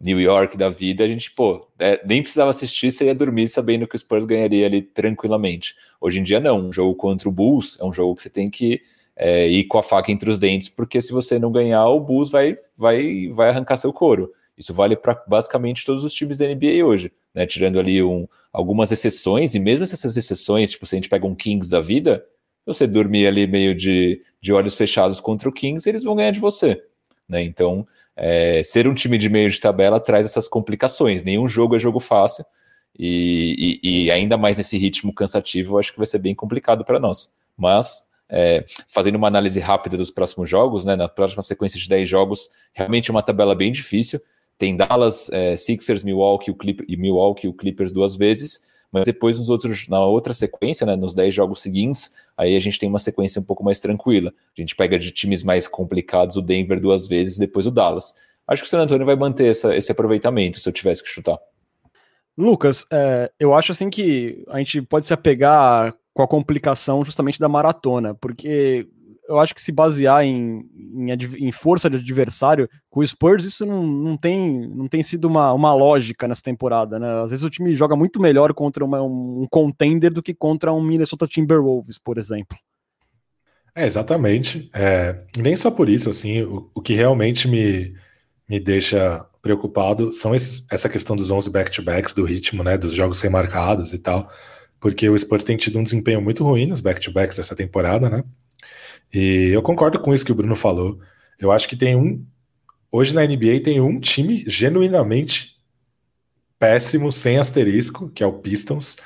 New 0.00 0.20
York 0.20 0.56
da 0.56 0.68
vida, 0.68 1.04
a 1.04 1.08
gente, 1.08 1.30
pô, 1.30 1.68
é, 1.78 2.00
nem 2.04 2.22
precisava 2.22 2.50
assistir, 2.50 2.90
você 2.90 3.04
ia 3.04 3.14
dormir 3.14 3.46
sabendo 3.46 3.86
que 3.86 3.94
o 3.94 3.98
Spurs 3.98 4.24
ganharia 4.24 4.66
ali 4.66 4.82
tranquilamente. 4.82 5.76
Hoje 6.00 6.18
em 6.18 6.24
dia, 6.24 6.40
não. 6.40 6.66
Um 6.66 6.72
jogo 6.72 6.96
contra 6.96 7.28
o 7.28 7.32
Bulls 7.32 7.78
é 7.80 7.84
um 7.84 7.92
jogo 7.92 8.16
que 8.16 8.22
você 8.22 8.30
tem 8.30 8.50
que 8.50 8.82
é, 9.18 9.50
com 9.64 9.78
a 9.78 9.82
faca 9.82 10.12
entre 10.12 10.30
os 10.30 10.38
dentes, 10.38 10.68
porque 10.68 11.00
se 11.00 11.12
você 11.12 11.40
não 11.40 11.50
ganhar, 11.50 11.84
o 11.86 11.98
Bulls 11.98 12.30
vai, 12.30 12.56
vai, 12.76 13.28
vai 13.34 13.48
arrancar 13.48 13.76
seu 13.76 13.92
couro. 13.92 14.32
Isso 14.56 14.72
vale 14.72 14.96
para 14.96 15.20
basicamente 15.26 15.84
todos 15.84 16.04
os 16.04 16.14
times 16.14 16.38
da 16.38 16.46
NBA 16.46 16.84
hoje, 16.84 17.12
né? 17.34 17.44
Tirando 17.44 17.80
ali 17.80 18.00
um, 18.02 18.28
algumas 18.52 18.92
exceções, 18.92 19.56
e 19.56 19.58
mesmo 19.58 19.82
essas 19.82 20.16
exceções, 20.16 20.70
tipo, 20.70 20.86
se 20.86 20.94
a 20.94 20.98
gente 20.98 21.08
pega 21.08 21.26
um 21.26 21.34
Kings 21.34 21.68
da 21.68 21.80
vida, 21.80 22.24
você 22.64 22.86
dormir 22.86 23.26
ali 23.26 23.46
meio 23.46 23.74
de, 23.74 24.22
de 24.40 24.52
olhos 24.52 24.76
fechados 24.76 25.20
contra 25.20 25.48
o 25.48 25.52
Kings, 25.52 25.88
eles 25.88 26.04
vão 26.04 26.14
ganhar 26.14 26.30
de 26.30 26.40
você. 26.40 26.80
Né? 27.28 27.42
Então, 27.42 27.86
é, 28.16 28.62
ser 28.62 28.86
um 28.86 28.94
time 28.94 29.18
de 29.18 29.28
meio 29.28 29.50
de 29.50 29.60
tabela 29.60 29.98
traz 29.98 30.26
essas 30.26 30.46
complicações. 30.46 31.24
Nenhum 31.24 31.48
jogo 31.48 31.74
é 31.74 31.78
jogo 31.78 31.98
fácil, 31.98 32.44
e, 32.96 33.80
e, 33.82 34.04
e 34.04 34.10
ainda 34.10 34.36
mais 34.36 34.58
nesse 34.58 34.76
ritmo 34.78 35.12
cansativo, 35.12 35.74
eu 35.74 35.78
acho 35.78 35.92
que 35.92 35.98
vai 35.98 36.06
ser 36.06 36.18
bem 36.18 36.34
complicado 36.34 36.84
para 36.84 36.98
nós. 36.98 37.32
Mas 37.56 38.07
é, 38.30 38.64
fazendo 38.86 39.16
uma 39.16 39.28
análise 39.28 39.58
rápida 39.60 39.96
dos 39.96 40.10
próximos 40.10 40.48
jogos, 40.48 40.84
né, 40.84 40.96
na 40.96 41.08
próxima 41.08 41.42
sequência 41.42 41.78
de 41.78 41.88
10 41.88 42.08
jogos, 42.08 42.50
realmente 42.72 43.10
é 43.10 43.12
uma 43.12 43.22
tabela 43.22 43.54
bem 43.54 43.72
difícil. 43.72 44.20
Tem 44.58 44.76
Dallas, 44.76 45.30
é, 45.30 45.56
Sixers, 45.56 46.02
Milwaukee, 46.02 46.50
o 46.50 46.56
e 46.88 46.96
Milwaukee, 46.96 47.48
o 47.48 47.52
Clippers 47.52 47.92
duas 47.92 48.16
vezes, 48.16 48.64
mas 48.90 49.04
depois 49.04 49.38
nos 49.38 49.48
outros, 49.48 49.86
na 49.88 50.00
outra 50.00 50.34
sequência, 50.34 50.86
né, 50.86 50.96
nos 50.96 51.14
10 51.14 51.34
jogos 51.34 51.60
seguintes, 51.60 52.12
aí 52.36 52.56
a 52.56 52.60
gente 52.60 52.78
tem 52.78 52.88
uma 52.88 52.98
sequência 52.98 53.40
um 53.40 53.44
pouco 53.44 53.62
mais 53.64 53.78
tranquila. 53.78 54.32
A 54.56 54.60
gente 54.60 54.74
pega 54.74 54.98
de 54.98 55.10
times 55.10 55.42
mais 55.42 55.68
complicados 55.68 56.36
o 56.36 56.42
Denver 56.42 56.80
duas 56.80 57.06
vezes, 57.06 57.38
depois 57.38 57.66
o 57.66 57.70
Dallas. 57.70 58.14
Acho 58.46 58.62
que 58.62 58.66
o 58.66 58.70
San 58.70 58.80
Antonio 58.80 59.04
vai 59.04 59.14
manter 59.14 59.48
essa, 59.48 59.76
esse 59.76 59.92
aproveitamento, 59.92 60.58
se 60.58 60.68
eu 60.68 60.72
tivesse 60.72 61.02
que 61.02 61.08
chutar. 61.08 61.38
Lucas, 62.36 62.86
é, 62.90 63.30
eu 63.38 63.52
acho 63.52 63.72
assim 63.72 63.90
que 63.90 64.42
a 64.48 64.58
gente 64.58 64.80
pode 64.82 65.06
se 65.06 65.12
apegar 65.12 65.94
com 66.18 66.22
a 66.24 66.26
complicação 66.26 67.04
justamente 67.04 67.38
da 67.38 67.48
maratona, 67.48 68.12
porque 68.12 68.88
eu 69.28 69.38
acho 69.38 69.54
que 69.54 69.62
se 69.62 69.70
basear 69.70 70.24
em, 70.24 70.68
em, 70.76 71.12
em, 71.46 71.52
força 71.52 71.88
de 71.88 71.96
adversário, 71.96 72.68
com 72.90 72.98
o 72.98 73.06
Spurs 73.06 73.44
isso 73.44 73.64
não, 73.64 73.86
não, 73.86 74.16
tem, 74.16 74.66
não 74.66 74.88
tem 74.88 75.00
sido 75.00 75.26
uma, 75.26 75.52
uma 75.52 75.72
lógica 75.72 76.26
nessa 76.26 76.42
temporada, 76.42 76.98
né? 76.98 77.22
Às 77.22 77.30
vezes 77.30 77.44
o 77.44 77.50
time 77.50 77.72
joga 77.72 77.94
muito 77.94 78.20
melhor 78.20 78.52
contra 78.52 78.84
uma, 78.84 79.00
um 79.00 79.46
contender 79.48 80.12
do 80.12 80.20
que 80.20 80.34
contra 80.34 80.72
um 80.72 80.82
Minnesota 80.82 81.24
Timberwolves, 81.24 82.00
por 82.00 82.18
exemplo. 82.18 82.58
É, 83.72 83.86
exatamente. 83.86 84.68
É, 84.74 85.24
nem 85.36 85.54
só 85.54 85.70
por 85.70 85.88
isso, 85.88 86.10
assim, 86.10 86.42
o, 86.42 86.68
o 86.74 86.82
que 86.82 86.94
realmente 86.94 87.46
me, 87.46 87.94
me 88.48 88.58
deixa 88.58 89.24
preocupado 89.40 90.10
são 90.10 90.34
esses, 90.34 90.66
essa 90.68 90.88
questão 90.88 91.14
dos 91.14 91.30
11 91.30 91.48
back-to-backs, 91.48 92.12
do 92.12 92.24
ritmo, 92.24 92.64
né, 92.64 92.76
dos 92.76 92.92
jogos 92.92 93.20
remarcados 93.20 93.92
e 93.92 93.98
tal 94.00 94.28
porque 94.80 95.08
o 95.08 95.18
Spurs 95.18 95.44
tem 95.44 95.56
tido 95.56 95.78
um 95.78 95.82
desempenho 95.82 96.20
muito 96.20 96.44
ruim 96.44 96.66
nos 96.66 96.80
back-to-backs 96.80 97.36
dessa 97.36 97.56
temporada, 97.56 98.08
né? 98.08 98.24
E 99.12 99.50
eu 99.52 99.62
concordo 99.62 99.98
com 99.98 100.14
isso 100.14 100.24
que 100.24 100.32
o 100.32 100.34
Bruno 100.34 100.54
falou. 100.54 101.00
Eu 101.38 101.50
acho 101.50 101.68
que 101.68 101.76
tem 101.76 101.96
um. 101.96 102.24
Hoje 102.90 103.14
na 103.14 103.24
NBA 103.24 103.60
tem 103.62 103.80
um 103.80 104.00
time 104.00 104.44
genuinamente 104.46 105.56
péssimo, 106.58 107.12
sem 107.12 107.38
asterisco, 107.38 108.10
que 108.10 108.22
é 108.22 108.26
o 108.26 108.32
Pistons. 108.32 108.96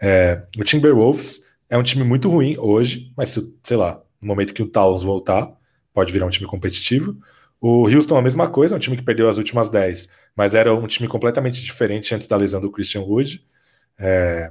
É, 0.00 0.42
o 0.58 0.64
Timberwolves 0.64 1.44
é 1.68 1.76
um 1.76 1.82
time 1.82 2.04
muito 2.04 2.28
ruim 2.30 2.56
hoje, 2.58 3.12
mas 3.16 3.30
se, 3.30 3.54
sei 3.62 3.76
lá, 3.76 4.02
no 4.20 4.28
momento 4.28 4.54
que 4.54 4.62
o 4.62 4.68
Towns 4.68 5.02
voltar, 5.02 5.52
pode 5.92 6.12
virar 6.12 6.26
um 6.26 6.30
time 6.30 6.46
competitivo. 6.46 7.16
O 7.60 7.88
Houston 7.88 8.16
a 8.16 8.22
mesma 8.22 8.48
coisa, 8.48 8.74
é 8.74 8.76
um 8.76 8.80
time 8.80 8.96
que 8.96 9.02
perdeu 9.02 9.28
as 9.28 9.36
últimas 9.36 9.68
10, 9.68 10.08
mas 10.34 10.54
era 10.54 10.74
um 10.74 10.86
time 10.86 11.08
completamente 11.08 11.62
diferente 11.62 12.14
antes 12.14 12.26
da 12.26 12.36
lesão 12.36 12.60
do 12.60 12.70
Christian 12.70 13.02
Wood. 13.02 13.44
É, 13.98 14.50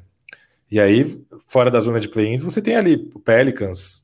e 0.71 0.79
aí, 0.79 1.23
fora 1.47 1.71
da 1.71 1.79
zona 1.79 1.99
de 1.99 2.07
play-ins, 2.07 2.41
você 2.41 2.61
tem 2.61 2.75
ali 2.75 3.09
o 3.13 3.19
Pelicans. 3.19 4.03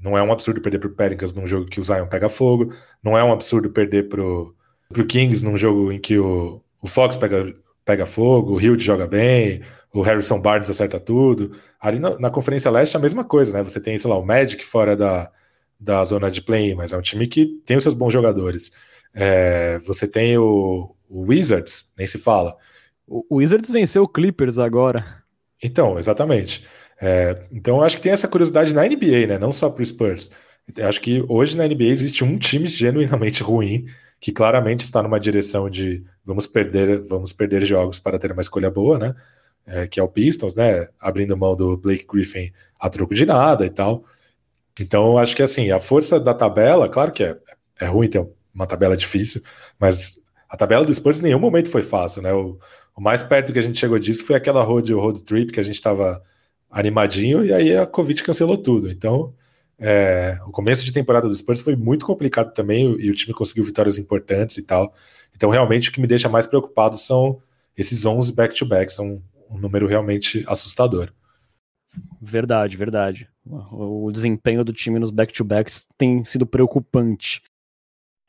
Não 0.00 0.18
é 0.18 0.22
um 0.22 0.32
absurdo 0.32 0.60
perder 0.60 0.78
pro 0.78 0.90
Pelicans 0.90 1.32
num 1.32 1.46
jogo 1.46 1.66
que 1.66 1.80
o 1.80 1.82
Zion 1.82 2.06
pega 2.06 2.28
fogo. 2.28 2.74
Não 3.02 3.16
é 3.16 3.24
um 3.24 3.32
absurdo 3.32 3.70
perder 3.70 4.08
pro, 4.08 4.54
pro 4.88 5.06
Kings 5.06 5.44
num 5.44 5.56
jogo 5.56 5.92
em 5.92 6.00
que 6.00 6.18
o, 6.18 6.60
o 6.82 6.86
Fox 6.86 7.16
pega, 7.16 7.54
pega 7.84 8.06
fogo, 8.06 8.54
o 8.54 8.60
Hilt 8.60 8.80
joga 8.80 9.06
bem, 9.06 9.62
o 9.92 10.02
Harrison 10.02 10.40
Barnes 10.40 10.68
acerta 10.68 10.98
tudo. 10.98 11.56
Ali 11.80 11.98
na, 11.98 12.18
na 12.18 12.30
Conferência 12.30 12.70
Leste 12.70 12.96
é 12.96 12.98
a 12.98 13.02
mesma 13.02 13.24
coisa, 13.24 13.52
né? 13.52 13.62
Você 13.62 13.80
tem, 13.80 13.96
sei 13.96 14.10
lá, 14.10 14.18
o 14.18 14.26
Magic 14.26 14.64
fora 14.64 14.96
da, 14.96 15.30
da 15.78 16.04
zona 16.04 16.30
de 16.30 16.42
play 16.42 16.74
mas 16.74 16.92
é 16.92 16.96
um 16.96 17.02
time 17.02 17.26
que 17.26 17.46
tem 17.64 17.76
os 17.76 17.82
seus 17.82 17.94
bons 17.94 18.12
jogadores. 18.12 18.72
É, 19.14 19.78
você 19.80 20.08
tem 20.08 20.36
o, 20.36 20.94
o, 21.08 21.20
Wizards, 21.28 21.92
nem 21.96 22.06
se 22.06 22.18
fala. 22.18 22.56
O 23.06 23.36
Wizards 23.36 23.70
venceu 23.70 24.02
o 24.02 24.08
Clippers 24.08 24.58
agora. 24.58 25.22
Então, 25.64 25.98
exatamente. 25.98 26.66
É, 27.00 27.40
então, 27.50 27.78
eu 27.78 27.82
acho 27.82 27.96
que 27.96 28.02
tem 28.02 28.12
essa 28.12 28.28
curiosidade 28.28 28.74
na 28.74 28.86
NBA, 28.86 29.26
né? 29.26 29.38
Não 29.38 29.50
só 29.50 29.70
para 29.70 29.82
o 29.82 29.86
Spurs. 29.86 30.30
Eu 30.76 30.86
acho 30.86 31.00
que 31.00 31.24
hoje 31.26 31.56
na 31.56 31.66
NBA 31.66 31.84
existe 31.84 32.22
um 32.22 32.38
time 32.38 32.66
genuinamente 32.66 33.42
ruim 33.42 33.86
que 34.20 34.30
claramente 34.30 34.84
está 34.84 35.02
numa 35.02 35.18
direção 35.18 35.68
de 35.70 36.04
vamos 36.24 36.46
perder, 36.46 37.00
vamos 37.02 37.32
perder 37.32 37.64
jogos 37.64 37.98
para 37.98 38.18
ter 38.18 38.32
uma 38.32 38.42
escolha 38.42 38.70
boa, 38.70 38.98
né? 38.98 39.14
É, 39.66 39.86
que 39.86 39.98
é 39.98 40.02
o 40.02 40.08
Pistons, 40.08 40.54
né? 40.54 40.88
Abrindo 41.00 41.36
mão 41.36 41.56
do 41.56 41.78
Blake 41.78 42.06
Griffin 42.06 42.52
a 42.78 42.90
troco 42.90 43.14
de 43.14 43.24
nada 43.24 43.64
e 43.64 43.70
tal. 43.70 44.04
Então, 44.78 45.12
eu 45.12 45.18
acho 45.18 45.34
que 45.36 45.42
assim, 45.42 45.70
a 45.70 45.80
força 45.80 46.20
da 46.20 46.34
tabela, 46.34 46.88
claro 46.90 47.12
que 47.12 47.24
é, 47.24 47.38
é 47.80 47.86
ruim 47.86 48.08
ter 48.08 48.26
uma 48.54 48.66
tabela 48.66 48.96
difícil, 48.96 49.42
mas 49.78 50.18
a 50.54 50.56
tabela 50.56 50.84
do 50.84 50.94
Spurs 50.94 51.18
em 51.18 51.22
nenhum 51.22 51.40
momento 51.40 51.68
foi 51.68 51.82
fácil, 51.82 52.22
né? 52.22 52.32
O, 52.32 52.56
o 52.96 53.00
mais 53.00 53.24
perto 53.24 53.52
que 53.52 53.58
a 53.58 53.62
gente 53.62 53.76
chegou 53.76 53.98
disso 53.98 54.24
foi 54.24 54.36
aquela 54.36 54.62
road, 54.62 54.92
road 54.92 55.22
trip 55.22 55.50
que 55.50 55.58
a 55.58 55.64
gente 55.64 55.74
estava 55.74 56.22
animadinho 56.70 57.44
e 57.44 57.52
aí 57.52 57.76
a 57.76 57.84
Covid 57.84 58.22
cancelou 58.22 58.56
tudo. 58.56 58.88
Então, 58.88 59.34
é, 59.76 60.38
o 60.46 60.52
começo 60.52 60.84
de 60.84 60.92
temporada 60.92 61.26
do 61.26 61.34
Spurs 61.34 61.60
foi 61.60 61.74
muito 61.74 62.06
complicado 62.06 62.54
também 62.54 62.84
e 63.00 63.10
o 63.10 63.14
time 63.14 63.34
conseguiu 63.34 63.64
vitórias 63.64 63.98
importantes 63.98 64.56
e 64.56 64.62
tal. 64.62 64.94
Então, 65.34 65.50
realmente, 65.50 65.90
o 65.90 65.92
que 65.92 66.00
me 66.00 66.06
deixa 66.06 66.28
mais 66.28 66.46
preocupado 66.46 66.96
são 66.96 67.42
esses 67.76 68.06
11 68.06 68.32
back-to-backs, 68.32 68.94
são 68.94 69.20
um 69.50 69.58
número 69.58 69.88
realmente 69.88 70.44
assustador. 70.46 71.12
Verdade, 72.22 72.76
verdade. 72.76 73.28
O 73.44 74.08
desempenho 74.12 74.64
do 74.64 74.72
time 74.72 75.00
nos 75.00 75.10
back-to-backs 75.10 75.88
tem 75.98 76.24
sido 76.24 76.46
preocupante. 76.46 77.42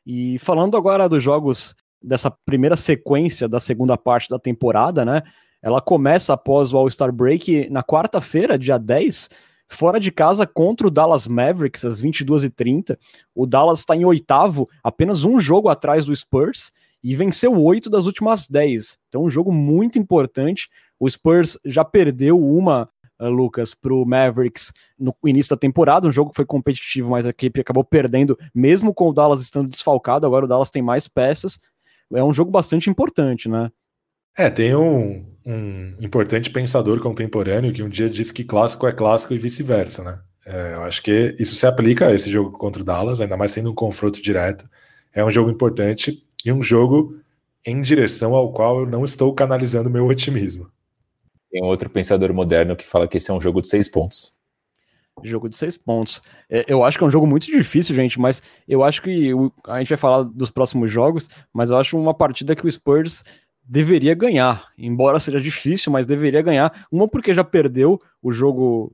E 0.04 0.40
falando 0.40 0.76
agora 0.76 1.08
dos 1.08 1.22
jogos 1.22 1.76
dessa 2.02 2.30
primeira 2.30 2.76
sequência 2.76 3.48
da 3.48 3.58
segunda 3.58 3.96
parte 3.96 4.28
da 4.28 4.38
temporada, 4.38 5.04
né? 5.04 5.22
Ela 5.62 5.80
começa 5.80 6.34
após 6.34 6.72
o 6.72 6.76
All-Star 6.76 7.12
Break 7.12 7.68
na 7.70 7.82
quarta-feira, 7.82 8.58
dia 8.58 8.78
10, 8.78 9.28
fora 9.68 9.98
de 9.98 10.10
casa 10.12 10.46
contra 10.46 10.86
o 10.86 10.90
Dallas 10.90 11.26
Mavericks, 11.26 11.84
às 11.84 12.00
22h30. 12.00 12.96
O 13.34 13.46
Dallas 13.46 13.80
está 13.80 13.96
em 13.96 14.04
oitavo, 14.04 14.68
apenas 14.82 15.24
um 15.24 15.40
jogo 15.40 15.68
atrás 15.68 16.04
do 16.04 16.14
Spurs, 16.14 16.72
e 17.02 17.14
venceu 17.14 17.52
oito 17.62 17.88
das 17.90 18.06
últimas 18.06 18.48
dez. 18.48 18.98
Então, 19.08 19.24
um 19.24 19.30
jogo 19.30 19.52
muito 19.52 19.98
importante. 19.98 20.68
O 20.98 21.08
Spurs 21.08 21.58
já 21.64 21.84
perdeu 21.84 22.40
uma, 22.40 22.88
uh, 23.20 23.28
Lucas, 23.28 23.74
para 23.74 23.94
o 23.94 24.04
Mavericks 24.04 24.72
no 24.98 25.14
início 25.24 25.50
da 25.50 25.58
temporada, 25.58 26.08
um 26.08 26.12
jogo 26.12 26.30
que 26.30 26.36
foi 26.36 26.46
competitivo, 26.46 27.10
mas 27.10 27.26
a 27.26 27.30
equipe 27.30 27.60
acabou 27.60 27.84
perdendo, 27.84 28.38
mesmo 28.54 28.94
com 28.94 29.08
o 29.08 29.12
Dallas 29.12 29.40
estando 29.40 29.68
desfalcado. 29.68 30.26
Agora 30.26 30.44
o 30.44 30.48
Dallas 30.48 30.70
tem 30.70 30.82
mais 30.82 31.06
peças 31.06 31.58
é 32.12 32.22
um 32.22 32.32
jogo 32.32 32.50
bastante 32.50 32.88
importante, 32.90 33.48
né? 33.48 33.70
É, 34.36 34.50
tem 34.50 34.74
um, 34.76 35.24
um 35.44 35.94
importante 36.00 36.50
pensador 36.50 37.00
contemporâneo 37.00 37.72
que 37.72 37.82
um 37.82 37.88
dia 37.88 38.08
disse 38.08 38.32
que 38.32 38.44
clássico 38.44 38.86
é 38.86 38.92
clássico 38.92 39.32
e 39.32 39.38
vice-versa, 39.38 40.04
né? 40.04 40.20
É, 40.44 40.74
eu 40.74 40.82
acho 40.82 41.02
que 41.02 41.34
isso 41.38 41.54
se 41.54 41.66
aplica 41.66 42.06
a 42.06 42.14
esse 42.14 42.30
jogo 42.30 42.56
contra 42.56 42.80
o 42.80 42.84
Dallas, 42.84 43.20
ainda 43.20 43.36
mais 43.36 43.50
sendo 43.50 43.70
um 43.70 43.74
confronto 43.74 44.22
direto. 44.22 44.68
É 45.12 45.24
um 45.24 45.30
jogo 45.30 45.50
importante 45.50 46.24
e 46.44 46.52
um 46.52 46.62
jogo 46.62 47.18
em 47.64 47.82
direção 47.82 48.34
ao 48.34 48.52
qual 48.52 48.80
eu 48.80 48.86
não 48.86 49.04
estou 49.04 49.34
canalizando 49.34 49.90
meu 49.90 50.06
otimismo. 50.06 50.70
Tem 51.50 51.64
outro 51.64 51.90
pensador 51.90 52.32
moderno 52.32 52.76
que 52.76 52.84
fala 52.86 53.08
que 53.08 53.16
esse 53.16 53.30
é 53.30 53.34
um 53.34 53.40
jogo 53.40 53.60
de 53.60 53.68
seis 53.68 53.88
pontos. 53.88 54.35
Jogo 55.22 55.48
de 55.48 55.56
seis 55.56 55.76
pontos. 55.76 56.22
É, 56.48 56.64
eu 56.68 56.84
acho 56.84 56.98
que 56.98 57.04
é 57.04 57.06
um 57.06 57.10
jogo 57.10 57.26
muito 57.26 57.46
difícil, 57.46 57.94
gente, 57.94 58.20
mas 58.20 58.42
eu 58.68 58.84
acho 58.84 59.00
que 59.00 59.32
o, 59.32 59.50
a 59.66 59.78
gente 59.78 59.88
vai 59.88 59.98
falar 59.98 60.24
dos 60.24 60.50
próximos 60.50 60.90
jogos, 60.90 61.28
mas 61.52 61.70
eu 61.70 61.76
acho 61.76 61.98
uma 61.98 62.12
partida 62.12 62.54
que 62.54 62.66
o 62.66 62.70
Spurs 62.70 63.24
deveria 63.64 64.14
ganhar, 64.14 64.68
embora 64.78 65.18
seja 65.18 65.40
difícil, 65.40 65.90
mas 65.90 66.06
deveria 66.06 66.42
ganhar. 66.42 66.86
Uma 66.90 67.08
porque 67.08 67.34
já 67.34 67.42
perdeu 67.42 67.98
o 68.22 68.30
jogo, 68.30 68.92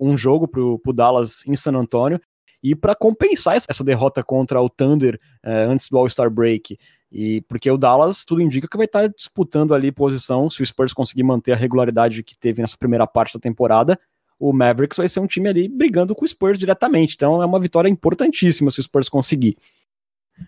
um 0.00 0.16
jogo 0.16 0.48
pro, 0.48 0.78
pro 0.78 0.92
Dallas 0.92 1.44
em 1.46 1.54
San 1.54 1.74
Antonio, 1.74 2.20
e 2.62 2.74
para 2.74 2.94
compensar 2.94 3.56
essa 3.56 3.84
derrota 3.84 4.24
contra 4.24 4.58
o 4.62 4.70
Thunder 4.70 5.18
é, 5.42 5.64
antes 5.64 5.90
do 5.90 5.98
All-Star 5.98 6.30
Break. 6.30 6.78
E 7.12 7.42
porque 7.42 7.70
o 7.70 7.76
Dallas, 7.76 8.24
tudo 8.24 8.40
indica 8.40 8.66
que 8.66 8.76
vai 8.76 8.86
estar 8.86 9.06
disputando 9.06 9.74
ali 9.74 9.92
posição, 9.92 10.48
se 10.48 10.62
o 10.62 10.66
Spurs 10.66 10.94
conseguir 10.94 11.24
manter 11.24 11.52
a 11.52 11.56
regularidade 11.56 12.22
que 12.22 12.38
teve 12.38 12.62
nessa 12.62 12.78
primeira 12.78 13.06
parte 13.06 13.34
da 13.34 13.40
temporada, 13.40 13.98
o 14.38 14.52
Mavericks 14.52 14.96
vai 14.96 15.08
ser 15.08 15.20
um 15.20 15.26
time 15.26 15.48
ali 15.48 15.68
brigando 15.68 16.14
com 16.14 16.24
o 16.24 16.28
Spurs 16.28 16.58
diretamente. 16.58 17.14
Então 17.14 17.42
é 17.42 17.46
uma 17.46 17.60
vitória 17.60 17.88
importantíssima 17.88 18.70
se 18.70 18.80
o 18.80 18.82
Spurs 18.82 19.08
conseguir. 19.08 19.56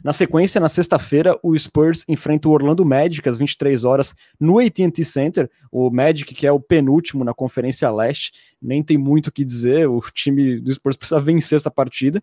Na 0.03 0.12
sequência, 0.12 0.61
na 0.61 0.68
sexta-feira, 0.68 1.39
o 1.43 1.57
Spurs 1.57 2.05
enfrenta 2.09 2.49
o 2.49 2.53
Orlando 2.53 2.84
Magic 2.84 3.26
às 3.28 3.39
23 3.39 3.84
horas 3.84 4.14
no 4.39 4.59
AT&T 4.59 5.05
Center. 5.05 5.49
O 5.70 5.91
Magic, 5.91 6.34
que 6.34 6.47
é 6.47 6.51
o 6.51 6.61
penúltimo 6.61 7.22
na 7.22 7.32
Conferência 7.32 7.91
Leste, 7.91 8.32
nem 8.61 8.82
tem 8.82 8.99
muito 8.99 9.28
o 9.28 9.32
que 9.32 9.45
dizer. 9.45 9.89
O 9.89 10.01
time 10.12 10.61
do 10.61 10.72
Spurs 10.72 10.97
precisa 10.97 11.20
vencer 11.20 11.57
essa 11.57 11.70
partida. 11.70 12.20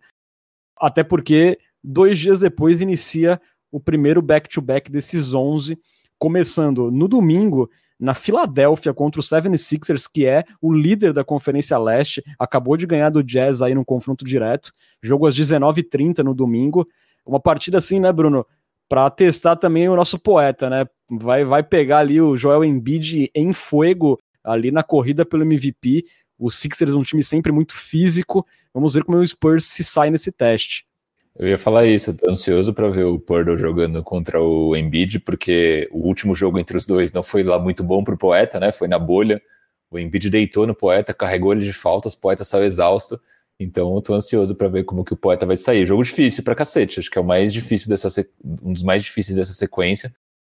Até 0.78 1.02
porque 1.02 1.58
dois 1.82 2.18
dias 2.18 2.40
depois 2.40 2.80
inicia 2.80 3.40
o 3.72 3.80
primeiro 3.80 4.20
back-to-back 4.20 4.90
-back 4.90 4.92
desses 4.92 5.32
11, 5.32 5.78
começando 6.18 6.90
no 6.90 7.08
domingo 7.08 7.70
na 7.98 8.14
Filadélfia 8.14 8.92
contra 8.92 9.20
o 9.20 9.24
76ers, 9.24 10.08
que 10.12 10.26
é 10.26 10.44
o 10.60 10.72
líder 10.72 11.12
da 11.12 11.24
Conferência 11.24 11.78
Leste, 11.78 12.22
acabou 12.38 12.76
de 12.76 12.86
ganhar 12.86 13.10
do 13.10 13.22
Jazz 13.22 13.62
aí 13.62 13.74
no 13.74 13.84
confronto 13.84 14.24
direto, 14.24 14.70
jogo 15.02 15.26
às 15.26 15.34
19h30 15.34 16.18
no 16.18 16.34
domingo, 16.34 16.86
uma 17.24 17.40
partida 17.40 17.78
assim, 17.78 18.00
né, 18.00 18.12
Bruno, 18.12 18.46
para 18.88 19.08
testar 19.10 19.56
também 19.56 19.88
o 19.88 19.96
nosso 19.96 20.18
poeta, 20.18 20.68
né, 20.68 20.86
vai, 21.10 21.44
vai 21.44 21.62
pegar 21.62 21.98
ali 21.98 22.20
o 22.20 22.36
Joel 22.36 22.64
Embiid 22.64 23.30
em 23.34 23.52
fogo 23.52 24.20
ali 24.42 24.70
na 24.70 24.82
corrida 24.82 25.24
pelo 25.24 25.42
MVP, 25.42 26.04
o 26.38 26.50
Sixers 26.50 26.92
é 26.92 26.96
um 26.96 27.02
time 27.02 27.22
sempre 27.22 27.52
muito 27.52 27.74
físico, 27.74 28.46
vamos 28.72 28.94
ver 28.94 29.04
como 29.04 29.18
o 29.18 29.26
Spurs 29.26 29.64
se 29.64 29.82
sai 29.84 30.10
nesse 30.10 30.30
teste. 30.30 30.84
Eu 31.36 31.48
ia 31.48 31.58
falar 31.58 31.86
isso, 31.86 32.14
tô 32.14 32.30
ansioso 32.30 32.72
para 32.72 32.88
ver 32.88 33.04
o 33.04 33.18
Purdle 33.18 33.58
jogando 33.58 34.02
contra 34.04 34.40
o 34.40 34.76
Embiid, 34.76 35.18
porque 35.18 35.88
o 35.90 36.06
último 36.06 36.32
jogo 36.34 36.60
entre 36.60 36.76
os 36.76 36.86
dois 36.86 37.12
não 37.12 37.24
foi 37.24 37.42
lá 37.42 37.58
muito 37.58 37.82
bom 37.82 38.04
pro 38.04 38.16
Poeta, 38.16 38.60
né? 38.60 38.70
Foi 38.70 38.86
na 38.86 39.00
bolha. 39.00 39.42
O 39.90 39.98
Embiid 39.98 40.30
deitou 40.30 40.64
no 40.66 40.74
Poeta, 40.76 41.12
carregou 41.12 41.52
ele 41.52 41.64
de 41.64 41.72
faltas, 41.72 42.14
o 42.14 42.20
Poeta 42.20 42.44
saiu 42.44 42.64
exausto. 42.64 43.20
Então 43.58 43.94
eu 43.94 44.00
tô 44.02 44.14
ansioso 44.14 44.54
para 44.54 44.68
ver 44.68 44.84
como 44.84 45.04
que 45.04 45.12
o 45.12 45.16
Poeta 45.16 45.44
vai 45.44 45.56
sair. 45.56 45.84
Jogo 45.84 46.04
difícil 46.04 46.44
para 46.44 46.54
cacete, 46.54 47.00
acho 47.00 47.10
que 47.10 47.18
é 47.18 47.20
o 47.20 47.24
mais 47.24 47.52
difícil 47.52 47.88
dessa 47.88 48.08
um 48.62 48.72
dos 48.72 48.84
mais 48.84 49.02
difíceis 49.02 49.36
dessa 49.36 49.52
sequência. 49.52 50.14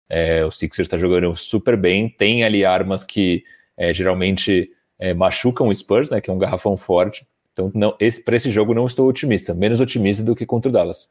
É, 0.10 0.46
o 0.46 0.52
Sixers 0.52 0.88
está 0.88 0.98
jogando 0.98 1.36
super 1.36 1.78
bem, 1.78 2.10
tem 2.10 2.44
ali 2.44 2.66
armas 2.66 3.04
que 3.04 3.44
é, 3.78 3.94
geralmente 3.94 4.72
é, 4.98 5.14
machucam 5.14 5.68
o 5.68 5.76
Spurs, 5.76 6.10
né? 6.10 6.22
Que 6.22 6.30
é 6.30 6.34
um 6.34 6.38
garrafão 6.40 6.76
forte. 6.78 7.28
Então, 7.60 7.72
não, 7.76 7.96
esse, 8.00 8.24
para 8.24 8.38
esse 8.38 8.50
jogo 8.50 8.74
não 8.74 8.86
estou 8.86 9.08
otimista, 9.10 9.54
menos 9.54 9.82
otimista 9.82 10.24
do 10.24 10.34
que 10.34 10.46
contra 10.46 10.70
o 10.70 10.72
Dallas. 10.72 11.10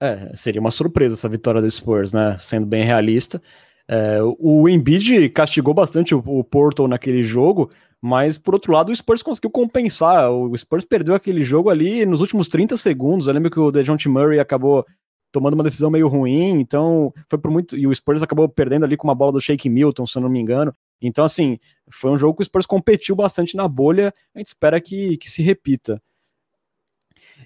É, 0.00 0.34
seria 0.34 0.60
uma 0.60 0.70
surpresa 0.70 1.14
essa 1.14 1.28
vitória 1.28 1.60
do 1.60 1.70
Spurs, 1.70 2.12
né? 2.12 2.38
Sendo 2.40 2.66
bem 2.66 2.84
realista. 2.84 3.42
É, 3.86 4.18
o 4.38 4.68
Embiid 4.68 5.28
castigou 5.30 5.74
bastante 5.74 6.14
o, 6.14 6.22
o 6.24 6.88
naquele 6.88 7.22
jogo, 7.22 7.70
mas 8.00 8.38
por 8.38 8.54
outro 8.54 8.72
lado 8.72 8.90
o 8.90 8.96
Spurs 8.96 9.22
conseguiu 9.22 9.50
compensar. 9.50 10.30
O 10.30 10.56
Spurs 10.56 10.84
perdeu 10.84 11.14
aquele 11.14 11.42
jogo 11.42 11.68
ali 11.68 12.06
nos 12.06 12.20
últimos 12.20 12.48
30 12.48 12.76
segundos. 12.76 13.26
Eu 13.26 13.34
lembro 13.34 13.50
que 13.50 13.60
o 13.60 13.70
DeJounte 13.70 14.08
Murray 14.08 14.38
acabou 14.38 14.86
tomando 15.32 15.54
uma 15.54 15.64
decisão 15.64 15.90
meio 15.90 16.08
ruim, 16.08 16.60
então 16.60 17.12
foi 17.28 17.38
por 17.38 17.50
muito. 17.50 17.76
E 17.76 17.86
o 17.86 17.94
Spurs 17.94 18.22
acabou 18.22 18.48
perdendo 18.48 18.84
ali 18.84 18.96
com 18.96 19.06
uma 19.06 19.14
bola 19.14 19.32
do 19.32 19.40
Shake 19.40 19.68
Milton, 19.68 20.06
se 20.06 20.16
eu 20.16 20.22
não 20.22 20.30
me 20.30 20.40
engano. 20.40 20.72
Então, 21.00 21.24
assim, 21.24 21.58
foi 21.90 22.10
um 22.10 22.18
jogo 22.18 22.36
que 22.36 22.42
o 22.42 22.44
Spurs 22.44 22.66
competiu 22.66 23.14
bastante 23.14 23.56
na 23.56 23.68
bolha, 23.68 24.12
a 24.34 24.38
gente 24.38 24.48
espera 24.48 24.80
que, 24.80 25.16
que 25.16 25.30
se 25.30 25.42
repita. 25.42 26.02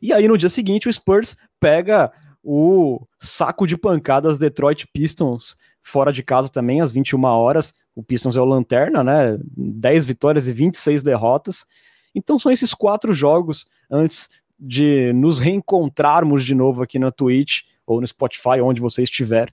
E 0.00 0.12
aí, 0.12 0.26
no 0.26 0.38
dia 0.38 0.48
seguinte, 0.48 0.88
o 0.88 0.92
Spurs 0.92 1.36
pega 1.60 2.12
o 2.42 3.06
saco 3.20 3.66
de 3.66 3.76
pancadas 3.76 4.38
Detroit 4.38 4.86
Pistons 4.92 5.56
fora 5.82 6.12
de 6.12 6.22
casa 6.22 6.48
também, 6.48 6.80
às 6.80 6.92
21 6.92 7.24
horas. 7.24 7.74
O 7.94 8.02
Pistons 8.02 8.36
é 8.36 8.40
o 8.40 8.44
lanterna, 8.44 9.04
né? 9.04 9.38
10 9.56 10.06
vitórias 10.06 10.48
e 10.48 10.52
26 10.52 11.02
derrotas. 11.02 11.66
Então 12.14 12.38
são 12.38 12.50
esses 12.50 12.72
quatro 12.72 13.12
jogos 13.12 13.66
antes 13.90 14.28
de 14.58 15.12
nos 15.12 15.38
reencontrarmos 15.38 16.44
de 16.44 16.54
novo 16.54 16.82
aqui 16.82 16.98
na 16.98 17.10
Twitch 17.10 17.62
ou 17.86 18.00
no 18.00 18.06
Spotify, 18.06 18.60
onde 18.62 18.80
você 18.80 19.02
estiver. 19.02 19.48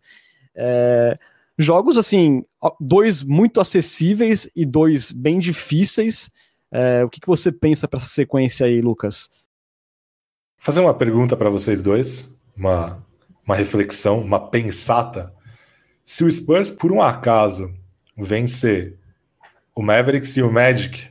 É, 0.56 1.16
Jogos, 1.62 1.98
assim, 1.98 2.46
dois 2.80 3.22
muito 3.22 3.60
acessíveis 3.60 4.50
e 4.56 4.66
dois 4.66 5.12
bem 5.12 5.40
difíceis. 5.40 6.32
É, 6.72 7.04
o 7.04 7.10
que, 7.10 7.20
que 7.20 7.28
você 7.28 7.52
pensa 7.52 7.86
para 7.86 8.00
essa 8.00 8.08
sequência 8.08 8.66
aí, 8.66 8.80
Lucas? 8.80 9.30
Fazer 10.58 10.80
uma 10.80 10.94
pergunta 10.94 11.36
para 11.36 11.50
vocês 11.50 11.82
dois, 11.82 12.34
uma, 12.56 13.06
uma 13.46 13.58
reflexão, 13.58 14.22
uma 14.22 14.40
pensata. 14.40 15.34
Se 16.06 16.24
o 16.24 16.32
Spurs, 16.32 16.72
por 16.72 16.94
um 16.94 17.02
acaso, 17.02 17.74
vencer 18.18 18.98
o 19.76 19.82
Mavericks 19.82 20.38
e 20.38 20.42
o 20.42 20.50
Magic, 20.50 21.10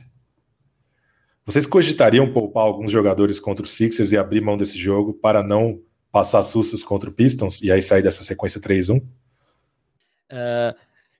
vocês 1.45 1.67
cogitariam 1.67 2.33
poupar 2.33 2.63
alguns 2.63 2.91
jogadores 2.91 3.39
contra 3.39 3.63
os 3.63 3.71
Sixers 3.71 4.11
e 4.13 4.17
abrir 4.17 4.41
mão 4.41 4.57
desse 4.57 4.79
jogo 4.79 5.13
para 5.13 5.43
não 5.43 5.79
passar 6.11 6.41
sustos 6.41 6.83
contra 6.83 7.07
o 7.07 7.13
Pistons 7.13 7.61
e 7.61 7.71
aí 7.71 7.83
sair 7.83 8.01
dessa 8.01 8.23
sequência 8.23 8.59
3-1? 8.59 8.99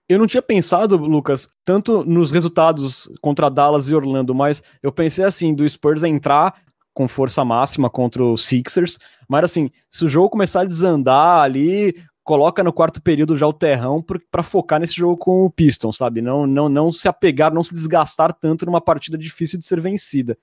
Eu 0.07 0.17
não 0.17 0.25
tinha 0.25 0.41
pensado, 0.41 0.97
Lucas, 0.97 1.47
tanto 1.63 2.03
nos 2.03 2.31
resultados 2.31 3.07
contra 3.21 3.49
Dallas 3.49 3.89
e 3.89 3.95
Orlando, 3.95 4.33
mas 4.33 4.63
eu 4.81 4.91
pensei 4.91 5.23
assim, 5.23 5.53
do 5.53 5.67
Spurs 5.69 6.03
entrar 6.03 6.55
com 6.93 7.07
força 7.07 7.45
máxima 7.45 7.89
contra 7.89 8.23
os 8.23 8.45
Sixers, 8.45 8.97
mas 9.27 9.43
assim, 9.43 9.69
se 9.89 10.03
o 10.03 10.07
jogo 10.07 10.31
começar 10.31 10.61
a 10.61 10.65
desandar 10.65 11.43
ali, 11.43 11.95
coloca 12.23 12.63
no 12.63 12.73
quarto 12.73 13.01
período 13.01 13.37
já 13.37 13.47
o 13.47 13.53
terrão 13.53 14.03
para 14.31 14.43
focar 14.43 14.79
nesse 14.79 14.95
jogo 14.95 15.15
com 15.15 15.45
o 15.45 15.49
Pistons, 15.49 15.97
sabe? 15.97 16.21
Não, 16.21 16.45
não, 16.45 16.67
não 16.67 16.91
se 16.91 17.07
apegar, 17.07 17.53
não 17.53 17.63
se 17.63 17.73
desgastar 17.73 18.33
tanto 18.33 18.65
numa 18.65 18.81
partida 18.81 19.17
difícil 19.17 19.57
de 19.57 19.65
ser 19.65 19.79
vencida. 19.79 20.37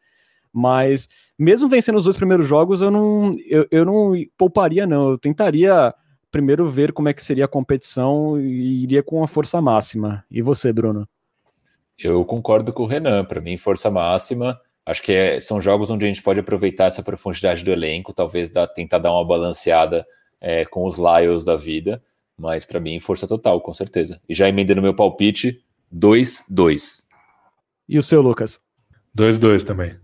Mas 0.52 1.08
mesmo 1.38 1.68
vencendo 1.68 1.98
os 1.98 2.04
dois 2.04 2.16
primeiros 2.16 2.48
jogos, 2.48 2.80
eu 2.80 2.90
não, 2.90 3.32
eu, 3.46 3.66
eu 3.70 3.84
não 3.84 4.12
pouparia, 4.38 4.86
não. 4.86 5.10
Eu 5.10 5.18
tentaria 5.18 5.94
primeiro 6.36 6.70
ver 6.70 6.92
como 6.92 7.08
é 7.08 7.14
que 7.14 7.24
seria 7.24 7.46
a 7.46 7.48
competição 7.48 8.38
e 8.38 8.82
iria 8.82 9.02
com 9.02 9.24
a 9.24 9.26
força 9.26 9.58
máxima. 9.58 10.22
E 10.30 10.42
você, 10.42 10.70
Bruno? 10.70 11.08
Eu 11.98 12.22
concordo 12.26 12.74
com 12.74 12.82
o 12.82 12.86
Renan. 12.86 13.24
Para 13.24 13.40
mim, 13.40 13.56
força 13.56 13.90
máxima. 13.90 14.60
Acho 14.84 15.02
que 15.02 15.12
é, 15.12 15.40
são 15.40 15.62
jogos 15.62 15.90
onde 15.90 16.04
a 16.04 16.08
gente 16.08 16.22
pode 16.22 16.38
aproveitar 16.38 16.84
essa 16.84 17.02
profundidade 17.02 17.64
do 17.64 17.70
elenco, 17.70 18.12
talvez 18.12 18.50
dar, 18.50 18.66
tentar 18.66 18.98
dar 18.98 19.12
uma 19.12 19.24
balanceada 19.24 20.06
é, 20.38 20.66
com 20.66 20.86
os 20.86 20.96
Lions 20.98 21.42
da 21.42 21.56
vida. 21.56 22.02
Mas 22.36 22.66
para 22.66 22.78
mim, 22.78 23.00
força 23.00 23.26
total, 23.26 23.58
com 23.62 23.72
certeza. 23.72 24.20
E 24.28 24.34
já 24.34 24.46
emendando 24.46 24.82
meu 24.82 24.94
palpite, 24.94 25.64
2-2. 25.90 27.04
E 27.88 27.96
o 27.96 28.02
seu, 28.02 28.20
Lucas? 28.20 28.60
2-2 29.16 29.64
também. 29.64 29.96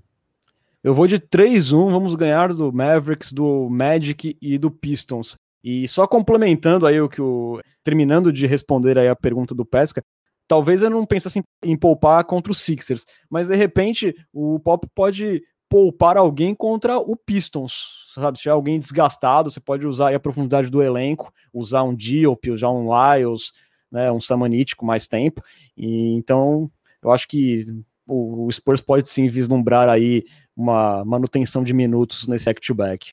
Eu 0.83 0.95
vou 0.95 1.07
de 1.07 1.19
3-1, 1.19 1.91
vamos 1.91 2.15
ganhar 2.15 2.55
do 2.55 2.73
Mavericks, 2.73 3.35
do 3.35 3.69
Magic 3.69 4.35
e 4.41 4.57
do 4.57 4.71
Pistons. 4.71 5.37
E 5.63 5.87
só 5.87 6.07
complementando 6.07 6.87
aí 6.87 7.01
o 7.01 7.09
que 7.09 7.21
o. 7.21 7.61
Terminando 7.85 8.33
de 8.33 8.47
responder 8.47 8.99
aí 8.99 9.09
a 9.09 9.17
pergunta 9.17 9.55
do 9.55 9.65
Pesca, 9.65 10.05
talvez 10.47 10.83
eu 10.83 10.91
não 10.91 11.07
pensasse 11.07 11.43
em, 11.65 11.77
poupar 11.77 12.25
contra 12.25 12.53
os 12.53 12.61
Sixers, 12.61 13.05
mas 13.31 13.49
de 13.49 13.57
repente 13.57 14.15
o 14.33 14.61
Pop 14.61 14.87
pode 14.95 15.43
poupar 15.69 16.17
alguém 16.17 16.55
contra 16.55 16.99
o 16.99 17.17
Pistons, 17.17 18.11
sabe? 18.15 18.39
Se 18.39 18.49
é 18.49 18.53
alguém 18.53 18.79
desgastado, 18.79 19.51
você 19.51 19.59
pode 19.59 19.87
usar 19.87 20.15
a 20.15 20.21
profundidade 20.21 20.71
do 20.71 20.83
elenco, 20.83 21.33
usar 21.53 21.83
um 21.83 21.95
Diop, 21.95 22.51
usar 22.51 22.71
um 22.71 22.89
Lyles, 22.93 23.53
né, 23.91 24.13
um 24.13 24.21
Samanit 24.21 24.77
com 24.77 24.85
mais 24.85 25.07
tempo. 25.07 25.41
E 25.77 26.13
então, 26.15 26.71
eu 27.03 27.11
acho 27.11 27.27
que 27.27 27.65
o, 28.07 28.47
o 28.47 28.53
Spurs 28.53 28.83
pode 28.83 29.09
sim 29.09 29.29
vislumbrar 29.29 29.89
aí 29.89 30.25
uma 30.55 31.03
manutenção 31.05 31.65
de 31.65 31.73
minutos 31.73 32.29
nesse 32.29 32.45
back-to-back. 32.45 33.11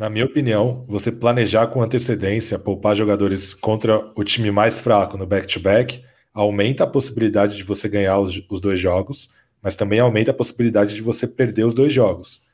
Na 0.00 0.08
minha 0.08 0.24
opinião, 0.24 0.82
você 0.88 1.12
planejar 1.12 1.66
com 1.66 1.82
antecedência 1.82 2.58
poupar 2.58 2.96
jogadores 2.96 3.52
contra 3.52 4.10
o 4.16 4.24
time 4.24 4.50
mais 4.50 4.80
fraco 4.80 5.18
no 5.18 5.26
back-to-back 5.26 6.02
aumenta 6.32 6.84
a 6.84 6.86
possibilidade 6.86 7.54
de 7.54 7.62
você 7.62 7.86
ganhar 7.86 8.18
os, 8.18 8.42
os 8.48 8.62
dois 8.62 8.80
jogos, 8.80 9.28
mas 9.60 9.74
também 9.74 10.00
aumenta 10.00 10.30
a 10.30 10.34
possibilidade 10.34 10.94
de 10.94 11.02
você 11.02 11.26
perder 11.26 11.66
os 11.66 11.74
dois 11.74 11.92
jogos. 11.92 12.46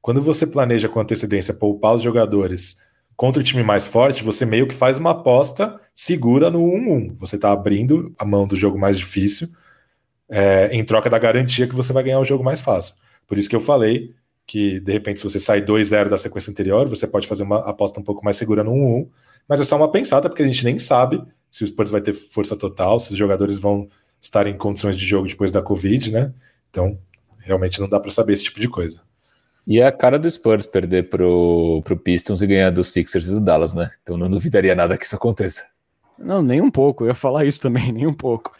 Quando 0.00 0.22
você 0.22 0.46
planeja 0.46 0.88
com 0.88 0.98
antecedência 0.98 1.52
poupar 1.52 1.96
os 1.96 2.00
jogadores 2.00 2.78
contra 3.14 3.42
o 3.42 3.44
time 3.44 3.62
mais 3.62 3.86
forte, 3.86 4.24
você 4.24 4.46
meio 4.46 4.66
que 4.66 4.74
faz 4.74 4.96
uma 4.96 5.10
aposta 5.10 5.78
segura 5.94 6.48
no 6.48 6.60
1-1. 6.60 7.14
Você 7.18 7.36
está 7.36 7.52
abrindo 7.52 8.14
a 8.18 8.24
mão 8.24 8.46
do 8.46 8.56
jogo 8.56 8.78
mais 8.78 8.96
difícil 8.96 9.48
é, 10.30 10.70
em 10.72 10.82
troca 10.82 11.10
da 11.10 11.18
garantia 11.18 11.68
que 11.68 11.74
você 11.74 11.92
vai 11.92 12.04
ganhar 12.04 12.20
o 12.20 12.24
jogo 12.24 12.42
mais 12.42 12.62
fácil. 12.62 12.94
Por 13.26 13.36
isso 13.36 13.50
que 13.50 13.56
eu 13.56 13.60
falei 13.60 14.14
que, 14.46 14.78
de 14.80 14.92
repente, 14.92 15.18
se 15.18 15.24
você 15.24 15.40
sai 15.40 15.62
2-0 15.62 16.08
da 16.08 16.16
sequência 16.16 16.50
anterior, 16.50 16.88
você 16.88 17.06
pode 17.06 17.26
fazer 17.26 17.42
uma 17.42 17.58
aposta 17.68 17.98
um 17.98 18.04
pouco 18.04 18.24
mais 18.24 18.36
segura 18.36 18.62
no 18.62 18.72
1-1, 18.72 19.08
mas 19.48 19.60
é 19.60 19.64
só 19.64 19.76
uma 19.76 19.90
pensada, 19.90 20.28
porque 20.28 20.42
a 20.42 20.46
gente 20.46 20.64
nem 20.64 20.78
sabe 20.78 21.22
se 21.50 21.64
o 21.64 21.66
Spurs 21.66 21.90
vai 21.90 22.00
ter 22.00 22.12
força 22.12 22.56
total, 22.56 23.00
se 23.00 23.12
os 23.12 23.18
jogadores 23.18 23.58
vão 23.58 23.88
estar 24.20 24.46
em 24.46 24.56
condições 24.56 24.96
de 24.96 25.04
jogo 25.04 25.28
depois 25.28 25.50
da 25.50 25.62
Covid, 25.62 26.12
né? 26.12 26.32
Então, 26.70 26.98
realmente 27.38 27.80
não 27.80 27.88
dá 27.88 27.98
para 27.98 28.10
saber 28.10 28.34
esse 28.34 28.44
tipo 28.44 28.60
de 28.60 28.68
coisa. 28.68 29.02
E 29.66 29.80
é 29.80 29.86
a 29.86 29.92
cara 29.92 30.18
do 30.18 30.30
Spurs 30.30 30.64
perder 30.64 31.08
pro, 31.08 31.82
pro 31.84 31.96
Pistons 31.96 32.40
e 32.40 32.46
ganhar 32.46 32.70
dos 32.70 32.92
Sixers 32.92 33.26
e 33.26 33.32
do 33.32 33.40
Dallas, 33.40 33.74
né? 33.74 33.90
Então 34.00 34.16
não 34.16 34.30
duvidaria 34.30 34.76
nada 34.76 34.96
que 34.96 35.04
isso 35.04 35.16
aconteça. 35.16 35.66
Não, 36.16 36.40
nem 36.40 36.60
um 36.60 36.70
pouco. 36.70 37.02
Eu 37.04 37.08
ia 37.08 37.14
falar 37.14 37.44
isso 37.44 37.60
também, 37.60 37.90
nem 37.92 38.06
um 38.06 38.14
pouco. 38.14 38.56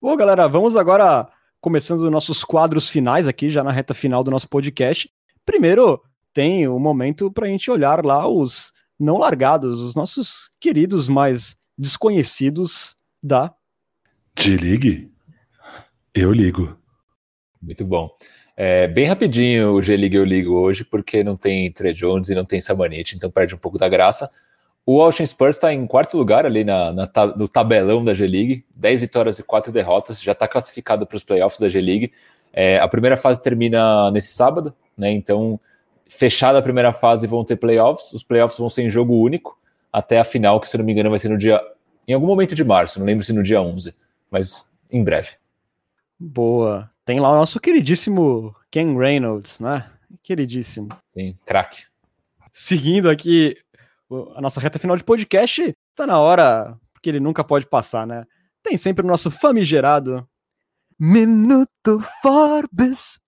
Bom, 0.00 0.16
galera, 0.16 0.46
vamos 0.46 0.76
agora 0.76 1.28
começando 1.64 2.10
nossos 2.10 2.44
quadros 2.44 2.90
finais 2.90 3.26
aqui, 3.26 3.48
já 3.48 3.64
na 3.64 3.72
reta 3.72 3.94
final 3.94 4.22
do 4.22 4.30
nosso 4.30 4.46
podcast. 4.46 5.10
Primeiro, 5.46 5.98
tem 6.34 6.68
o 6.68 6.76
um 6.76 6.78
momento 6.78 7.32
para 7.32 7.46
a 7.46 7.48
gente 7.48 7.70
olhar 7.70 8.04
lá 8.04 8.28
os 8.28 8.70
não 9.00 9.16
largados, 9.16 9.80
os 9.80 9.94
nossos 9.94 10.50
queridos, 10.60 11.08
mais 11.08 11.56
desconhecidos 11.78 12.98
da 13.22 13.50
G-League. 14.38 15.10
Eu 16.14 16.34
ligo. 16.34 16.76
Muito 17.62 17.82
bom. 17.82 18.10
É, 18.54 18.86
bem 18.86 19.06
rapidinho 19.06 19.72
o 19.72 19.80
G-League 19.80 20.16
eu 20.16 20.24
ligo 20.24 20.52
hoje, 20.52 20.84
porque 20.84 21.24
não 21.24 21.34
tem 21.34 21.72
Trey 21.72 21.94
Jones 21.94 22.28
e 22.28 22.34
não 22.34 22.44
tem 22.44 22.60
Samanit, 22.60 23.16
então 23.16 23.30
perde 23.30 23.54
um 23.54 23.58
pouco 23.58 23.78
da 23.78 23.88
graça. 23.88 24.30
O 24.86 24.96
Washington 24.96 25.26
Spurs 25.26 25.56
está 25.56 25.72
em 25.72 25.86
quarto 25.86 26.16
lugar 26.18 26.44
ali 26.44 26.62
na, 26.62 26.92
na, 26.92 27.10
no 27.36 27.48
tabelão 27.48 28.04
da 28.04 28.12
G-League, 28.12 28.66
10 28.76 29.00
vitórias 29.00 29.38
e 29.38 29.42
4 29.42 29.72
derrotas, 29.72 30.20
já 30.20 30.32
está 30.32 30.46
classificado 30.46 31.06
para 31.06 31.16
os 31.16 31.24
playoffs 31.24 31.58
da 31.58 31.68
G-League. 31.68 32.12
É, 32.52 32.78
a 32.78 32.86
primeira 32.86 33.16
fase 33.16 33.42
termina 33.42 34.10
nesse 34.10 34.34
sábado, 34.34 34.74
né? 34.96 35.10
Então, 35.10 35.58
fechada 36.08 36.58
a 36.58 36.62
primeira 36.62 36.92
fase, 36.92 37.26
vão 37.26 37.44
ter 37.44 37.56
playoffs. 37.56 38.12
Os 38.12 38.22
playoffs 38.22 38.58
vão 38.58 38.68
ser 38.68 38.82
em 38.82 38.90
jogo 38.90 39.14
único 39.14 39.58
até 39.90 40.20
a 40.20 40.24
final, 40.24 40.60
que 40.60 40.68
se 40.68 40.76
não 40.76 40.84
me 40.84 40.92
engano 40.92 41.10
vai 41.10 41.18
ser 41.18 41.30
no 41.30 41.38
dia. 41.38 41.60
em 42.06 42.12
algum 42.12 42.26
momento 42.26 42.54
de 42.54 42.62
março, 42.62 42.98
não 42.98 43.06
lembro 43.06 43.24
se 43.24 43.32
no 43.32 43.42
dia 43.42 43.62
11, 43.62 43.94
mas 44.30 44.68
em 44.92 45.02
breve. 45.02 45.30
Boa. 46.18 46.90
Tem 47.04 47.20
lá 47.20 47.30
o 47.30 47.36
nosso 47.36 47.58
queridíssimo 47.58 48.54
Ken 48.70 48.96
Reynolds, 48.96 49.60
né? 49.60 49.90
Queridíssimo. 50.22 50.88
Sim, 51.06 51.36
craque. 51.44 51.84
Seguindo 52.52 53.10
aqui 53.10 53.56
a 54.36 54.40
nossa 54.40 54.60
reta 54.60 54.78
final 54.78 54.96
de 54.96 55.04
podcast, 55.04 55.72
tá 55.94 56.06
na 56.06 56.18
hora, 56.18 56.76
porque 56.92 57.08
ele 57.08 57.20
nunca 57.20 57.44
pode 57.44 57.66
passar, 57.66 58.06
né? 58.06 58.24
Tem 58.62 58.76
sempre 58.76 59.04
o 59.04 59.08
nosso 59.08 59.30
famigerado 59.30 60.26
Minuto 60.98 62.00
Forbes. 62.22 63.18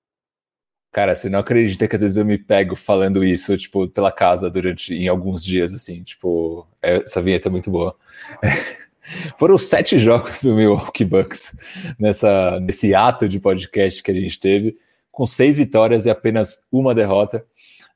Cara, 0.93 1.15
você 1.15 1.29
não 1.29 1.41
acredita 1.41 1.87
que 1.87 1.95
às 1.95 2.01
vezes 2.01 2.17
eu 2.17 2.25
me 2.25 2.39
pego 2.39 2.75
falando 2.75 3.23
isso, 3.23 3.55
tipo, 3.59 3.87
pela 3.87 4.11
casa 4.11 4.49
durante 4.49 4.95
em 4.95 5.09
alguns 5.09 5.45
dias, 5.45 5.73
assim, 5.75 6.03
tipo, 6.03 6.67
é, 6.83 7.03
essa 7.03 7.21
vinheta 7.21 7.49
é 7.49 7.51
muito 7.51 7.71
boa. 7.71 7.95
Foram 9.39 9.59
sete 9.59 9.99
jogos 9.99 10.43
do 10.43 10.55
Milwaukee 10.55 11.05
Bucks 11.05 11.57
nessa, 11.99 12.59
nesse 12.61 12.95
ato 12.95 13.29
de 13.29 13.39
podcast 13.39 14.03
que 14.03 14.11
a 14.11 14.15
gente 14.15 14.41
teve, 14.41 14.79
com 15.13 15.27
seis 15.27 15.59
vitórias 15.59 16.07
e 16.07 16.11
apenas 16.11 16.67
uma 16.73 16.95
derrota. 16.95 17.45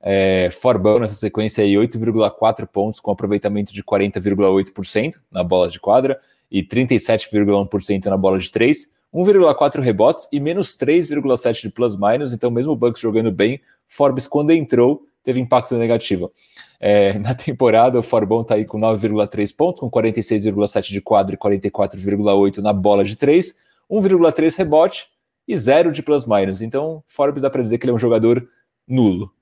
É, 0.02 0.48
Forbão 0.50 0.98
nessa 0.98 1.14
sequência 1.14 1.62
aí, 1.62 1.74
8,4 1.74 2.66
pontos, 2.66 3.00
com 3.00 3.10
aproveitamento 3.10 3.72
de 3.72 3.82
40,8% 3.82 5.16
na 5.30 5.44
bola 5.44 5.68
de 5.68 5.78
quadra 5.78 6.18
e 6.50 6.62
37,1% 6.62 8.06
na 8.06 8.16
bola 8.16 8.38
de 8.38 8.50
três, 8.50 8.90
1,4 9.14 9.80
rebotes 9.80 10.28
e 10.32 10.40
menos 10.40 10.76
3,7 10.76 11.62
de 11.62 11.68
plus-minus. 11.70 12.32
Então, 12.32 12.50
mesmo 12.50 12.72
o 12.72 12.76
Bucks 12.76 13.00
jogando 13.00 13.30
bem, 13.30 13.60
Forbes, 13.86 14.26
quando 14.26 14.52
entrou, 14.52 15.02
teve 15.22 15.40
impacto 15.40 15.76
negativo. 15.76 16.32
É, 16.78 17.16
na 17.20 17.34
temporada, 17.34 17.98
o 17.98 18.02
Forbon 18.02 18.42
está 18.42 18.54
aí 18.54 18.64
com 18.64 18.78
9,3 18.78 19.54
pontos, 19.54 19.80
com 19.80 19.90
46,7 19.90 20.90
de 20.90 21.00
quadro 21.00 21.34
e 21.34 21.38
44,8 21.38 22.58
na 22.58 22.72
bola 22.72 23.04
de 23.04 23.16
3, 23.16 23.54
1,3 23.90 24.56
rebote 24.56 25.08
e 25.46 25.56
0 25.56 25.92
de 25.92 26.02
plus-minus. 26.02 26.62
Então, 26.62 27.02
Forbes 27.06 27.42
dá 27.42 27.50
para 27.50 27.62
dizer 27.62 27.78
que 27.78 27.84
ele 27.84 27.92
é 27.92 27.94
um 27.94 27.98
jogador 27.98 28.48
nulo. 28.86 29.32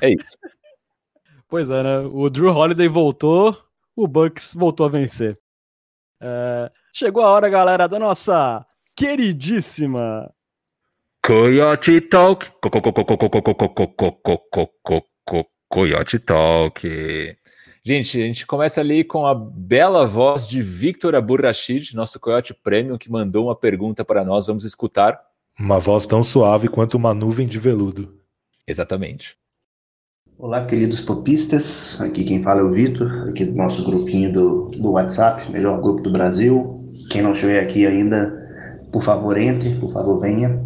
É 0.00 0.10
isso. 0.10 0.36
pois 1.48 1.70
é, 1.70 1.82
né? 1.82 1.98
O 1.98 2.28
Drew 2.28 2.50
Holiday 2.50 2.88
voltou, 2.88 3.56
o 3.94 4.06
Bucks 4.06 4.54
voltou 4.54 4.86
a 4.86 4.88
vencer. 4.88 5.38
É, 6.20 6.70
chegou 6.92 7.22
a 7.22 7.30
hora, 7.30 7.48
galera, 7.48 7.86
da 7.86 7.98
nossa 7.98 8.64
queridíssima 8.96 10.32
Coyote 11.24 12.00
Talk. 12.00 12.50
Coyote 15.68 16.18
Talk. 16.18 17.36
Gente, 17.84 18.20
a 18.20 18.26
gente 18.26 18.44
começa 18.44 18.80
ali 18.80 19.04
com 19.04 19.24
a 19.24 19.32
bela 19.32 20.04
voz 20.04 20.48
de 20.48 20.60
Victor 20.60 21.14
Aburrachid, 21.14 21.94
nosso 21.94 22.18
Coyote 22.18 22.52
Premium, 22.52 22.98
que 22.98 23.08
mandou 23.08 23.46
uma 23.46 23.56
pergunta 23.56 24.04
para 24.04 24.24
nós. 24.24 24.48
Vamos 24.48 24.64
escutar. 24.64 25.20
Uma 25.56 25.78
voz 25.78 26.06
tão 26.06 26.24
suave 26.24 26.68
quanto 26.68 26.94
uma 26.94 27.14
nuvem 27.14 27.46
de 27.46 27.58
veludo. 27.58 28.20
Exatamente. 28.66 29.36
Olá, 30.38 30.64
queridos 30.64 31.00
popistas. 31.00 32.00
Aqui 32.00 32.24
quem 32.24 32.42
fala 32.42 32.60
é 32.60 32.64
o 32.64 32.72
Vitor, 32.72 33.28
aqui 33.28 33.44
do 33.44 33.54
nosso 33.54 33.84
grupinho 33.84 34.32
do, 34.32 34.70
do 34.70 34.90
WhatsApp, 34.90 35.50
melhor 35.52 35.80
grupo 35.80 36.02
do 36.02 36.10
Brasil. 36.10 36.88
Quem 37.10 37.22
não 37.22 37.32
estiver 37.32 37.60
aqui 37.62 37.86
ainda, 37.86 38.80
por 38.90 39.04
favor, 39.04 39.38
entre, 39.38 39.76
por 39.76 39.92
favor, 39.92 40.20
venha. 40.20 40.58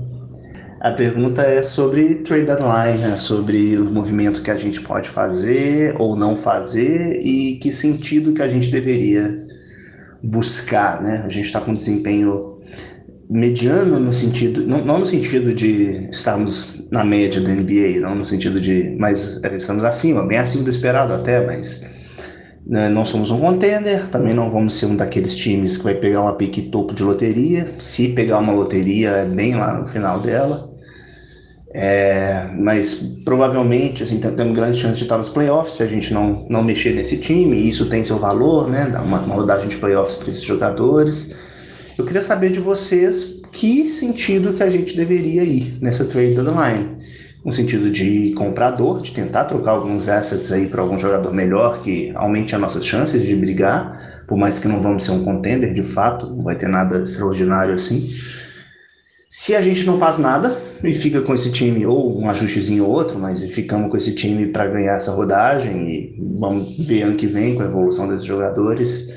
A 0.81 0.93
pergunta 0.93 1.43
é 1.43 1.63
sobre 1.63 2.17
trade 2.17 2.47
deadline, 2.47 2.99
né? 2.99 3.17
sobre 3.17 3.77
o 3.77 3.85
movimento 3.85 4.41
que 4.41 4.51
a 4.51 4.57
gente 4.57 4.81
pode 4.81 5.11
fazer 5.11 5.95
ou 5.99 6.17
não 6.17 6.37
fazer 6.37 7.21
e 7.21 7.59
que 7.59 7.71
sentido 7.71 8.33
que 8.33 8.43
a 8.43 8.49
gente 8.49 8.71
deveria 8.71 9.37
buscar, 10.23 11.03
né? 11.03 11.23
A 11.25 11.29
gente 11.29 11.47
está 11.47 11.61
com 11.61 11.75
desempenho 11.75 12.56
mediano 13.29 13.99
no 13.99 14.13
sentido, 14.13 14.67
não, 14.67 14.79
não, 14.85 14.99
no 15.01 15.07
sentido 15.07 15.53
de 15.53 16.09
estarmos 16.11 16.89
na 16.91 17.05
média 17.05 17.41
da 17.41 17.51
NBA, 17.51 18.01
não 18.01 18.15
no 18.15 18.25
sentido 18.25 18.61
de, 18.61 18.97
mas 18.99 19.43
é, 19.43 19.57
estamos 19.57 19.83
acima, 19.83 20.25
bem 20.25 20.39
acima 20.39 20.63
do 20.63 20.71
esperado 20.71 21.13
até, 21.13 21.45
mas 21.45 21.83
né, 22.67 22.89
não 22.89 23.05
somos 23.05 23.31
um 23.31 23.39
contender, 23.39 24.09
também 24.09 24.33
não 24.33 24.49
vamos 24.51 24.75
ser 24.75 24.87
um 24.87 24.97
daqueles 24.97 25.35
times 25.35 25.77
que 25.77 25.85
vai 25.85 25.95
pegar 25.95 26.23
uma 26.23 26.35
pique 26.35 26.63
topo 26.63 26.95
de 26.95 27.03
loteria, 27.03 27.75
se 27.79 28.09
pegar 28.09 28.39
uma 28.39 28.53
loteria 28.53 29.11
é 29.11 29.25
bem 29.25 29.57
lá 29.57 29.75
no 29.75 29.87
final 29.87 30.21
dela, 30.21 30.73
é, 31.75 32.49
mas 32.57 33.19
provavelmente 33.25 34.05
assim, 34.05 34.19
temos 34.19 34.57
grande 34.57 34.79
chance 34.79 34.97
de 34.97 35.03
estar 35.03 35.19
nos 35.19 35.29
playoffs 35.29 35.77
se 35.77 35.83
a 35.83 35.87
gente 35.87 36.15
não, 36.15 36.47
não 36.49 36.63
mexer 36.63 36.95
nesse 36.95 37.17
time, 37.17 37.57
e 37.57 37.69
isso 37.69 37.87
tem 37.87 38.05
seu 38.05 38.19
valor, 38.19 38.71
né? 38.71 38.89
Dar 38.91 39.03
uma, 39.03 39.19
uma 39.19 39.35
rodagem 39.35 39.69
de 39.69 39.77
playoffs 39.77 40.17
para 40.17 40.31
esses 40.31 40.43
jogadores. 40.43 41.35
Eu 41.99 42.05
queria 42.05 42.21
saber 42.21 42.51
de 42.51 42.61
vocês 42.61 43.41
que 43.53 43.91
sentido 43.91 44.53
que 44.53 44.63
a 44.63 44.69
gente 44.69 44.97
deveria 44.97 45.43
ir 45.43 45.79
nessa 45.81 46.05
trade 46.05 46.35
deadline. 46.35 46.99
No 47.45 47.53
sentido 47.53 47.91
de 47.91 48.33
comprador, 48.33 49.01
de 49.01 49.13
tentar 49.13 49.45
trocar 49.45 49.73
alguns 49.73 50.09
assets 50.09 50.53
aí 50.53 50.67
para 50.67 50.83
algum 50.83 50.99
jogador 50.99 51.33
melhor 51.33 51.81
que 51.81 52.13
aumente 52.15 52.55
as 52.55 52.61
nossas 52.61 52.85
chances 52.85 53.23
de 53.23 53.35
brigar, 53.37 54.25
por 54.27 54.37
mais 54.37 54.59
que 54.59 54.67
não 54.67 54.83
vamos 54.83 55.05
ser 55.05 55.13
um 55.13 55.23
contender 55.23 55.73
de 55.73 55.83
fato, 55.83 56.27
não 56.27 56.43
vai 56.43 56.57
ter 56.57 56.69
nada 56.69 57.03
extraordinário 57.03 57.73
assim 57.73 58.05
se 59.39 59.55
a 59.55 59.61
gente 59.61 59.85
não 59.85 59.99
faz 59.99 60.17
nada 60.17 60.57
e 60.83 60.95
fica 60.95 61.21
com 61.21 61.35
esse 61.35 61.51
time, 61.51 61.85
ou 61.85 62.19
um 62.19 62.31
ajustezinho 62.31 62.85
ou 62.85 62.91
outro, 62.91 63.19
mas 63.19 63.43
ficamos 63.53 63.91
com 63.91 63.97
esse 63.97 64.15
time 64.15 64.47
para 64.47 64.67
ganhar 64.67 64.95
essa 64.95 65.13
rodagem 65.13 65.87
e 65.87 66.17
vamos 66.39 66.79
ver 66.79 67.03
ano 67.03 67.17
que 67.17 67.27
vem 67.27 67.55
com 67.55 67.63
a 67.63 67.67
evolução 67.67 68.09
desses 68.09 68.25
jogadores, 68.25 69.13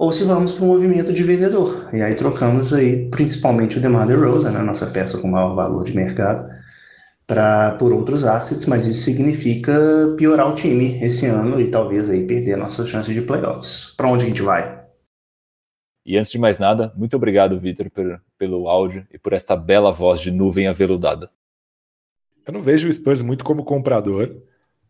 ou 0.00 0.10
se 0.12 0.24
vamos 0.24 0.54
para 0.54 0.64
um 0.64 0.68
movimento 0.68 1.12
de 1.12 1.22
vendedor. 1.22 1.90
E 1.92 2.00
aí 2.00 2.14
trocamos 2.14 2.72
aí 2.72 3.10
principalmente 3.10 3.76
o 3.76 3.80
DeMar 3.82 4.06
DeRozan, 4.06 4.50
né, 4.50 4.62
nossa 4.62 4.86
peça 4.86 5.18
com 5.18 5.28
maior 5.28 5.54
valor 5.54 5.84
de 5.84 5.94
mercado, 5.94 6.50
pra, 7.26 7.72
por 7.72 7.92
outros 7.92 8.24
assets, 8.24 8.64
mas 8.64 8.86
isso 8.86 9.02
significa 9.02 9.70
piorar 10.16 10.48
o 10.48 10.54
time 10.54 10.98
esse 11.04 11.26
ano 11.26 11.60
e 11.60 11.68
talvez 11.68 12.08
aí 12.08 12.26
perder 12.26 12.54
a 12.54 12.56
nossa 12.56 12.82
chance 12.86 13.12
de 13.12 13.20
playoffs. 13.20 13.94
Para 13.94 14.08
onde 14.08 14.24
a 14.24 14.28
gente 14.28 14.40
vai? 14.40 14.82
E 16.06 16.16
antes 16.16 16.30
de 16.30 16.38
mais 16.38 16.58
nada, 16.58 16.90
muito 16.96 17.14
obrigado, 17.14 17.60
Vitor, 17.60 17.90
pelo 18.38 18.68
áudio 18.68 19.06
e 19.12 19.18
por 19.18 19.34
esta 19.34 19.54
bela 19.54 19.92
voz 19.92 20.22
de 20.22 20.30
nuvem 20.30 20.66
aveludada. 20.66 21.30
Eu 22.46 22.54
não 22.54 22.62
vejo 22.62 22.88
o 22.88 22.92
Spurs 22.92 23.20
muito 23.20 23.44
como 23.44 23.64
comprador, 23.64 24.34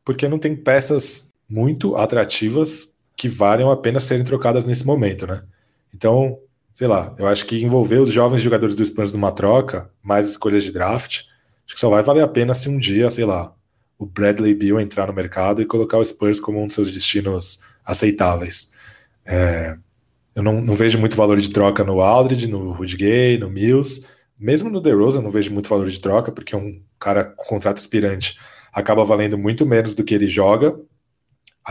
porque 0.04 0.28
não 0.28 0.38
tem 0.38 0.54
peças 0.54 1.32
muito 1.48 1.96
atrativas 1.96 2.89
que 3.20 3.28
valham 3.28 3.70
a 3.70 3.76
pena 3.76 4.00
serem 4.00 4.24
trocadas 4.24 4.64
nesse 4.64 4.86
momento, 4.86 5.26
né? 5.26 5.42
Então, 5.94 6.38
sei 6.72 6.88
lá, 6.88 7.14
eu 7.18 7.26
acho 7.26 7.44
que 7.44 7.62
envolver 7.62 7.98
os 7.98 8.10
jovens 8.10 8.40
jogadores 8.40 8.74
do 8.74 8.82
Spurs 8.82 9.12
numa 9.12 9.30
troca, 9.30 9.90
mais 10.02 10.30
escolhas 10.30 10.64
de 10.64 10.72
draft, 10.72 11.24
acho 11.66 11.74
que 11.74 11.78
só 11.78 11.90
vai 11.90 12.02
valer 12.02 12.22
a 12.22 12.28
pena 12.28 12.54
se 12.54 12.66
um 12.70 12.78
dia, 12.78 13.10
sei 13.10 13.26
lá, 13.26 13.54
o 13.98 14.06
Bradley 14.06 14.54
Bill 14.54 14.80
entrar 14.80 15.06
no 15.06 15.12
mercado 15.12 15.60
e 15.60 15.66
colocar 15.66 15.98
o 15.98 16.04
Spurs 16.04 16.40
como 16.40 16.62
um 16.62 16.66
dos 16.66 16.74
seus 16.74 16.90
destinos 16.90 17.60
aceitáveis. 17.84 18.70
É, 19.26 19.76
eu 20.34 20.42
não, 20.42 20.62
não, 20.62 20.74
vejo 20.74 20.96
muito 20.98 21.14
valor 21.14 21.38
de 21.38 21.50
troca 21.50 21.84
no 21.84 22.00
Aldridge, 22.00 22.46
no 22.46 22.72
Rudy 22.72 22.96
Gay, 22.96 23.36
no 23.36 23.50
Mills. 23.50 24.06
Mesmo 24.40 24.70
no 24.70 24.80
DeRozan 24.80 25.18
eu 25.18 25.24
não 25.24 25.30
vejo 25.30 25.52
muito 25.52 25.68
valor 25.68 25.90
de 25.90 26.00
troca, 26.00 26.32
porque 26.32 26.56
um 26.56 26.80
cara 26.98 27.24
com 27.24 27.44
contrato 27.44 27.76
aspirante 27.76 28.38
acaba 28.72 29.04
valendo 29.04 29.36
muito 29.36 29.66
menos 29.66 29.92
do 29.92 30.04
que 30.04 30.14
ele 30.14 30.26
joga, 30.26 30.74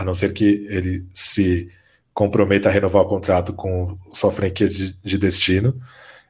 a 0.00 0.04
não 0.04 0.14
ser 0.14 0.32
que 0.32 0.66
ele 0.70 1.06
se 1.12 1.68
comprometa 2.14 2.70
a 2.70 2.72
renovar 2.72 3.02
o 3.02 3.08
contrato 3.08 3.52
com 3.52 3.98
sua 4.10 4.32
franquia 4.32 4.66
de, 4.66 4.98
de 5.02 5.18
destino. 5.18 5.78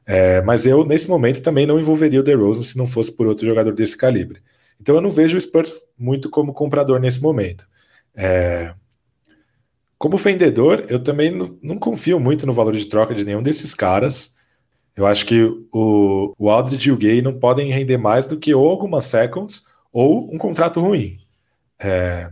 É, 0.05 0.41
mas 0.41 0.65
eu, 0.65 0.85
nesse 0.85 1.07
momento, 1.07 1.41
também 1.41 1.65
não 1.65 1.79
envolveria 1.79 2.19
o 2.19 2.23
DeRozan 2.23 2.63
se 2.63 2.77
não 2.77 2.85
fosse 2.85 3.15
por 3.15 3.27
outro 3.27 3.47
jogador 3.47 3.73
desse 3.73 3.95
calibre. 3.95 4.41
Então 4.79 4.95
eu 4.95 5.01
não 5.01 5.09
vejo 5.09 5.37
o 5.37 5.41
Spurs 5.41 5.83
muito 5.97 6.29
como 6.29 6.53
comprador 6.53 6.99
nesse 6.99 7.21
momento. 7.21 7.65
É, 8.13 8.73
como 9.97 10.17
vendedor, 10.17 10.85
eu 10.89 11.01
também 11.01 11.31
não, 11.31 11.57
não, 11.63 11.77
confio 11.77 12.19
muito 12.19 12.45
no 12.45 12.51
valor 12.51 12.73
de 12.73 12.85
troca 12.87 13.15
de 13.15 13.23
nenhum 13.23 13.41
desses 13.41 13.73
caras. 13.73 14.35
Eu 14.97 15.05
acho 15.05 15.25
que 15.25 15.43
o, 15.71 16.33
o 16.37 16.49
Aldridge 16.49 16.89
e 16.89 16.91
o 16.91 16.97
Gay 16.97 17.21
não 17.21 17.39
podem 17.39 17.71
render 17.71 17.97
mais 17.97 18.27
do 18.27 18.37
que 18.37 18.53
ou 18.53 18.67
algumas 18.67 19.05
seconds 19.05 19.65
ou 19.93 20.29
um 20.33 20.37
contrato 20.37 20.81
ruim. 20.81 21.19
É, 21.79 22.31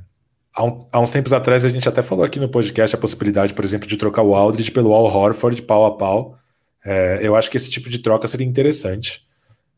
há, 0.54 0.64
um, 0.64 0.88
há, 0.92 1.00
uns 1.00 1.12
tempos 1.12 1.34
atrás 1.34 1.66
a 1.66 1.70
gente 1.70 1.88
até 1.88 2.02
falou 2.02 2.24
aqui 2.24 2.40
no 2.40 2.50
podcast 2.50 2.96
a 2.96 3.00
possibilidade, 3.00 3.54
por 3.54 3.64
exemplo, 3.64 3.88
de 3.88 3.98
trocar 3.98 4.24
o 4.24 4.36
Aldridge 4.36 4.72
pelo 4.72 4.94
Al 4.94 5.06
Horford 5.06 5.62
pau 5.64 5.86
a 5.86 5.98
pau. 5.98 6.38
É, 6.86 7.20
eu 7.22 7.36
acho 7.36 7.50
que 7.50 7.58
esse 7.58 7.70
tipo 7.70 7.90
de 7.90 8.00
troca 8.00 8.28
seria 8.28 8.48
interessante. 8.48 9.24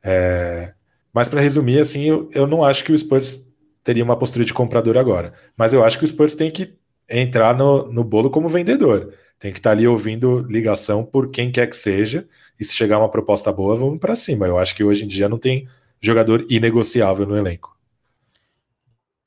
É, 0.04 0.74
mas 1.14 1.28
para 1.28 1.42
resumir, 1.42 1.80
assim, 1.80 2.04
eu, 2.04 2.30
eu 2.34 2.48
não 2.48 2.64
acho 2.64 2.84
que 2.84 2.92
o 2.92 2.98
Spurs 2.98 3.52
teria 3.84 4.04
uma 4.04 4.18
postura 4.18 4.46
de 4.46 4.54
comprador 4.54 4.98
agora. 4.98 5.34
Mas 5.58 5.74
eu 5.74 5.84
acho 5.84 5.98
que 5.98 6.06
o 6.06 6.08
Spurs 6.08 6.36
tem 6.36 6.52
que 6.52 6.76
entrar 7.10 7.56
no, 7.56 7.92
no 7.92 8.04
bolo 8.04 8.30
como 8.30 8.48
vendedor. 8.48 9.14
Tem 9.38 9.52
que 9.52 9.60
estar 9.60 9.72
tá 9.72 9.76
ali 9.76 9.88
ouvindo 9.88 10.40
ligação 10.48 11.04
por 11.04 11.30
quem 11.30 11.52
quer 11.52 11.68
que 11.68 11.76
seja. 11.76 12.28
E 12.60 12.64
se 12.64 12.76
chegar 12.76 13.00
uma 13.00 13.10
proposta 13.10 13.52
boa, 13.52 13.76
vamos 13.76 14.00
para 14.00 14.16
cima. 14.16 14.48
Eu 14.48 14.58
acho 14.58 14.76
que 14.76 14.84
hoje 14.84 15.04
em 15.04 15.08
dia 15.08 15.28
não 15.28 15.38
tem 15.38 15.68
jogador 16.00 16.46
inegociável 16.50 17.26
no 17.26 17.36
elenco. 17.36 17.76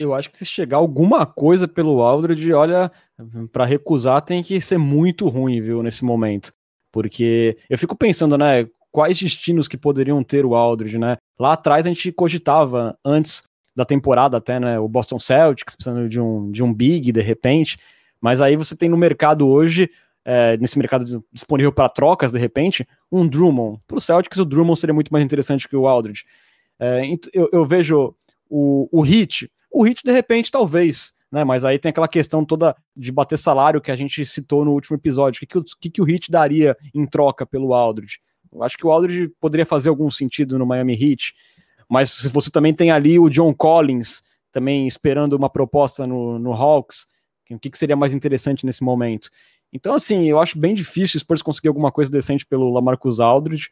Eu 0.05 0.15
acho 0.15 0.31
que 0.31 0.39
se 0.39 0.47
chegar 0.47 0.77
alguma 0.77 1.25
coisa 1.27 1.67
pelo 1.67 2.03
Aldridge, 2.03 2.53
olha, 2.53 2.93
para 3.53 3.65
recusar 3.65 4.23
tem 4.23 4.43
que 4.43 4.61
ser 4.61 4.79
muito 4.79 5.29
ruim, 5.29 5.61
viu, 5.61 5.83
nesse 5.83 6.05
momento. 6.05 6.53
Porque 6.93 7.57
eu 7.69 7.79
fico 7.79 7.97
pensando, 7.97 8.39
né, 8.39 8.69
quais 8.93 9.19
destinos 9.19 9.67
que 9.67 9.77
poderiam 9.77 10.23
ter 10.23 10.47
o 10.47 10.55
Aldridge, 10.55 10.99
né? 10.99 11.17
Lá 11.39 11.55
atrás 11.55 11.85
a 11.85 11.89
gente 11.89 12.13
cogitava, 12.13 12.97
antes 13.05 13.43
da 13.75 13.85
temporada 13.85 14.37
até, 14.37 14.61
né, 14.61 14.79
o 14.79 14.87
Boston 14.89 15.19
Celtics 15.19 15.75
precisando 15.75 16.09
de 16.09 16.21
um, 16.21 16.51
de 16.53 16.63
um 16.63 16.73
big 16.73 17.11
de 17.11 17.21
repente, 17.21 17.77
mas 18.21 18.41
aí 18.41 18.57
você 18.57 18.77
tem 18.77 18.89
no 18.89 18.97
mercado 18.97 19.49
hoje, 19.49 19.91
é, 20.25 20.57
nesse 20.59 20.79
mercado 20.79 21.05
disponível 21.33 21.73
para 21.73 21.89
trocas 21.89 22.31
de 22.31 22.39
repente, 22.39 22.87
um 23.11 23.27
Drummond. 23.27 23.81
Para 23.87 23.99
o 23.99 24.01
Celtics 24.01 24.39
o 24.39 24.45
Drummond 24.45 24.79
seria 24.79 24.95
muito 24.95 25.13
mais 25.13 25.25
interessante 25.25 25.69
que 25.69 25.77
o 25.77 25.89
Aldridge. 25.89 26.25
É, 26.79 27.03
eu, 27.33 27.49
eu, 27.53 27.67
vejo 27.67 28.15
o, 28.49 28.89
o 28.93 29.01
Hit, 29.01 29.51
o 29.75 29.83
Hit 29.83 30.03
de 30.05 30.13
repente 30.13 30.51
talvez, 30.51 31.13
né, 31.31 31.45
mas 31.45 31.65
aí 31.65 31.79
tem 31.79 31.91
aquela 31.91 32.09
questão 32.09 32.45
toda 32.45 32.77
de 32.97 33.11
bater 33.11 33.37
salário 33.37 33.81
que 33.81 33.91
a 33.91 33.97
gente 33.97 34.25
citou 34.25 34.65
no 34.65 34.73
último 34.73 34.97
episódio, 34.97 35.39
o 35.39 35.41
que, 35.41 35.47
que, 35.47 35.59
o, 35.59 35.65
que, 35.81 35.91
que 35.91 36.03
o 36.03 36.05
Hit 36.05 36.31
daria 36.31 36.77
em 36.95 37.05
troca 37.07 37.45
pelo 37.45 37.75
Aldridge? 37.75 38.21
Eu 38.53 38.63
acho 38.63 38.77
que 38.77 38.87
o 38.87 38.91
Aldridge 38.93 39.33
poderia 39.41 39.67
fazer 39.67 39.89
algum 39.89 40.11
sentido 40.11 40.59
no 40.59 40.65
Miami 40.67 40.95
Heat, 40.95 41.35
mas 41.89 42.25
você 42.33 42.51
também 42.51 42.73
tem 42.73 42.91
ali 42.91 43.19
o 43.19 43.29
John 43.29 43.53
Collins 43.53 44.23
também 44.53 44.87
esperando 44.87 45.33
uma 45.33 45.51
proposta 45.51 46.07
no, 46.07 46.39
no 46.39 46.53
Hawks, 46.53 47.07
o 47.51 47.59
que, 47.59 47.71
que 47.71 47.79
seria 47.79 47.97
mais 47.97 48.15
interessante 48.15 48.65
nesse 48.65 48.83
momento? 48.83 49.29
Então, 49.73 49.95
assim, 49.95 50.29
eu 50.29 50.41
acho 50.41 50.59
bem 50.59 50.73
difícil 50.73 51.19
o 51.19 51.21
Spurs 51.21 51.43
conseguir 51.43 51.69
alguma 51.69 51.91
coisa 51.91 52.11
decente 52.11 52.47
pelo 52.47 52.73
Lamarcus 52.73 53.21
Aldridge. 53.21 53.71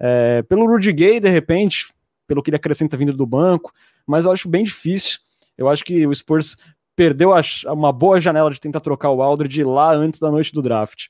É, 0.00 0.42
pelo 0.42 0.66
Rudy 0.66 0.92
Gay, 0.92 1.20
de 1.20 1.28
repente, 1.28 1.92
pelo 2.26 2.42
que 2.42 2.50
ele 2.50 2.56
acrescenta 2.56 2.96
vindo 2.96 3.12
do 3.12 3.26
banco, 3.26 3.72
mas 4.06 4.24
eu 4.24 4.32
acho 4.32 4.48
bem 4.48 4.64
difícil. 4.64 5.18
Eu 5.56 5.68
acho 5.68 5.84
que 5.84 6.06
o 6.06 6.14
Spurs 6.14 6.56
perdeu 6.96 7.32
a, 7.32 7.40
uma 7.72 7.92
boa 7.92 8.20
janela 8.20 8.50
de 8.50 8.60
tentar 8.60 8.80
trocar 8.80 9.10
o 9.10 9.22
Aldridge 9.22 9.64
lá 9.64 9.94
antes 9.94 10.20
da 10.20 10.30
noite 10.30 10.52
do 10.52 10.62
draft. 10.62 11.06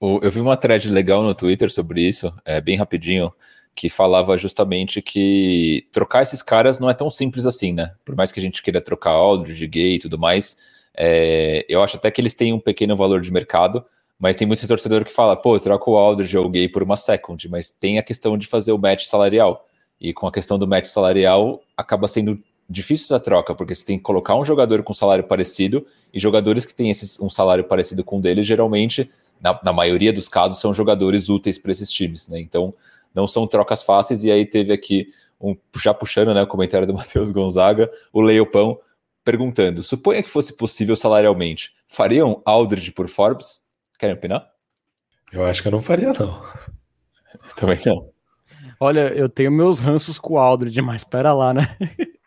Eu 0.00 0.30
vi 0.30 0.40
uma 0.40 0.56
thread 0.56 0.88
legal 0.90 1.22
no 1.22 1.34
Twitter 1.34 1.70
sobre 1.70 2.02
isso, 2.02 2.32
é, 2.44 2.60
bem 2.60 2.76
rapidinho, 2.76 3.32
que 3.74 3.88
falava 3.88 4.36
justamente 4.36 5.02
que 5.02 5.88
trocar 5.92 6.22
esses 6.22 6.42
caras 6.42 6.78
não 6.78 6.88
é 6.88 6.94
tão 6.94 7.10
simples 7.10 7.46
assim, 7.46 7.72
né? 7.72 7.94
Por 8.04 8.14
mais 8.14 8.30
que 8.30 8.38
a 8.38 8.42
gente 8.42 8.62
queira 8.62 8.80
trocar 8.80 9.10
Aldridge, 9.10 9.66
Gay 9.66 9.94
e 9.94 9.98
tudo 9.98 10.16
mais, 10.16 10.56
é, 10.96 11.64
eu 11.68 11.82
acho 11.82 11.96
até 11.96 12.10
que 12.10 12.20
eles 12.20 12.34
têm 12.34 12.52
um 12.52 12.60
pequeno 12.60 12.96
valor 12.96 13.20
de 13.20 13.32
mercado, 13.32 13.84
mas 14.18 14.34
tem 14.34 14.46
muito 14.46 14.66
torcedor 14.66 15.04
que 15.04 15.12
fala, 15.12 15.36
pô, 15.36 15.58
troca 15.60 15.90
o 15.90 15.96
Aldridge 15.96 16.36
ou 16.36 16.46
o 16.46 16.48
Gay 16.48 16.68
por 16.68 16.82
uma 16.82 16.96
second, 16.96 17.48
mas 17.48 17.70
tem 17.70 17.98
a 17.98 18.02
questão 18.02 18.36
de 18.36 18.46
fazer 18.46 18.72
o 18.72 18.78
match 18.78 19.04
salarial. 19.04 19.64
E 20.00 20.12
com 20.12 20.26
a 20.26 20.32
questão 20.32 20.58
do 20.58 20.66
match 20.66 20.86
salarial, 20.86 21.62
acaba 21.76 22.08
sendo 22.08 22.40
difícil 22.68 23.04
essa 23.04 23.20
troca, 23.20 23.54
porque 23.54 23.74
você 23.74 23.84
tem 23.84 23.96
que 23.96 24.04
colocar 24.04 24.34
um 24.34 24.44
jogador 24.44 24.82
com 24.82 24.92
salário 24.92 25.24
parecido, 25.24 25.86
e 26.12 26.18
jogadores 26.18 26.66
que 26.66 26.74
têm 26.74 26.90
esse, 26.90 27.22
um 27.22 27.30
salário 27.30 27.64
parecido 27.64 28.04
com 28.04 28.18
o 28.18 28.20
dele, 28.20 28.42
geralmente 28.42 29.10
na, 29.40 29.58
na 29.64 29.72
maioria 29.72 30.12
dos 30.12 30.28
casos, 30.28 30.58
são 30.60 30.74
jogadores 30.74 31.28
úteis 31.28 31.58
para 31.58 31.70
esses 31.70 31.90
times, 31.90 32.28
né? 32.28 32.40
Então, 32.40 32.74
não 33.14 33.26
são 33.26 33.46
trocas 33.46 33.82
fáceis. 33.82 34.24
E 34.24 34.30
aí 34.30 34.44
teve 34.44 34.72
aqui, 34.72 35.12
um, 35.40 35.56
já 35.76 35.94
puxando 35.94 36.34
né, 36.34 36.42
o 36.42 36.46
comentário 36.46 36.86
do 36.86 36.94
Matheus 36.94 37.30
Gonzaga, 37.30 37.90
o 38.12 38.20
Leopão 38.20 38.78
perguntando: 39.24 39.82
suponha 39.82 40.22
que 40.22 40.30
fosse 40.30 40.56
possível 40.56 40.96
salarialmente, 40.96 41.74
fariam 41.86 42.42
Aldridge 42.44 42.92
por 42.92 43.08
Forbes? 43.08 43.62
Querem 43.98 44.14
opinar? 44.14 44.48
Eu 45.32 45.44
acho 45.44 45.60
que 45.62 45.68
eu 45.68 45.72
não 45.72 45.82
faria, 45.82 46.12
não. 46.12 46.42
Também 47.56 47.78
não. 47.84 48.10
Olha, 48.80 49.12
eu 49.12 49.28
tenho 49.28 49.50
meus 49.50 49.80
ranços 49.80 50.18
com 50.18 50.34
o 50.34 50.38
Aldridge, 50.38 50.80
mas 50.80 51.00
espera 51.00 51.34
lá, 51.34 51.52
né? 51.52 51.76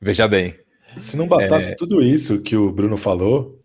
Veja 0.00 0.26
bem. 0.28 0.54
Se 1.00 1.16
não 1.16 1.28
bastasse 1.28 1.72
é... 1.72 1.74
tudo 1.74 2.00
isso 2.00 2.40
que 2.40 2.56
o 2.56 2.72
Bruno 2.72 2.96
falou, 2.96 3.58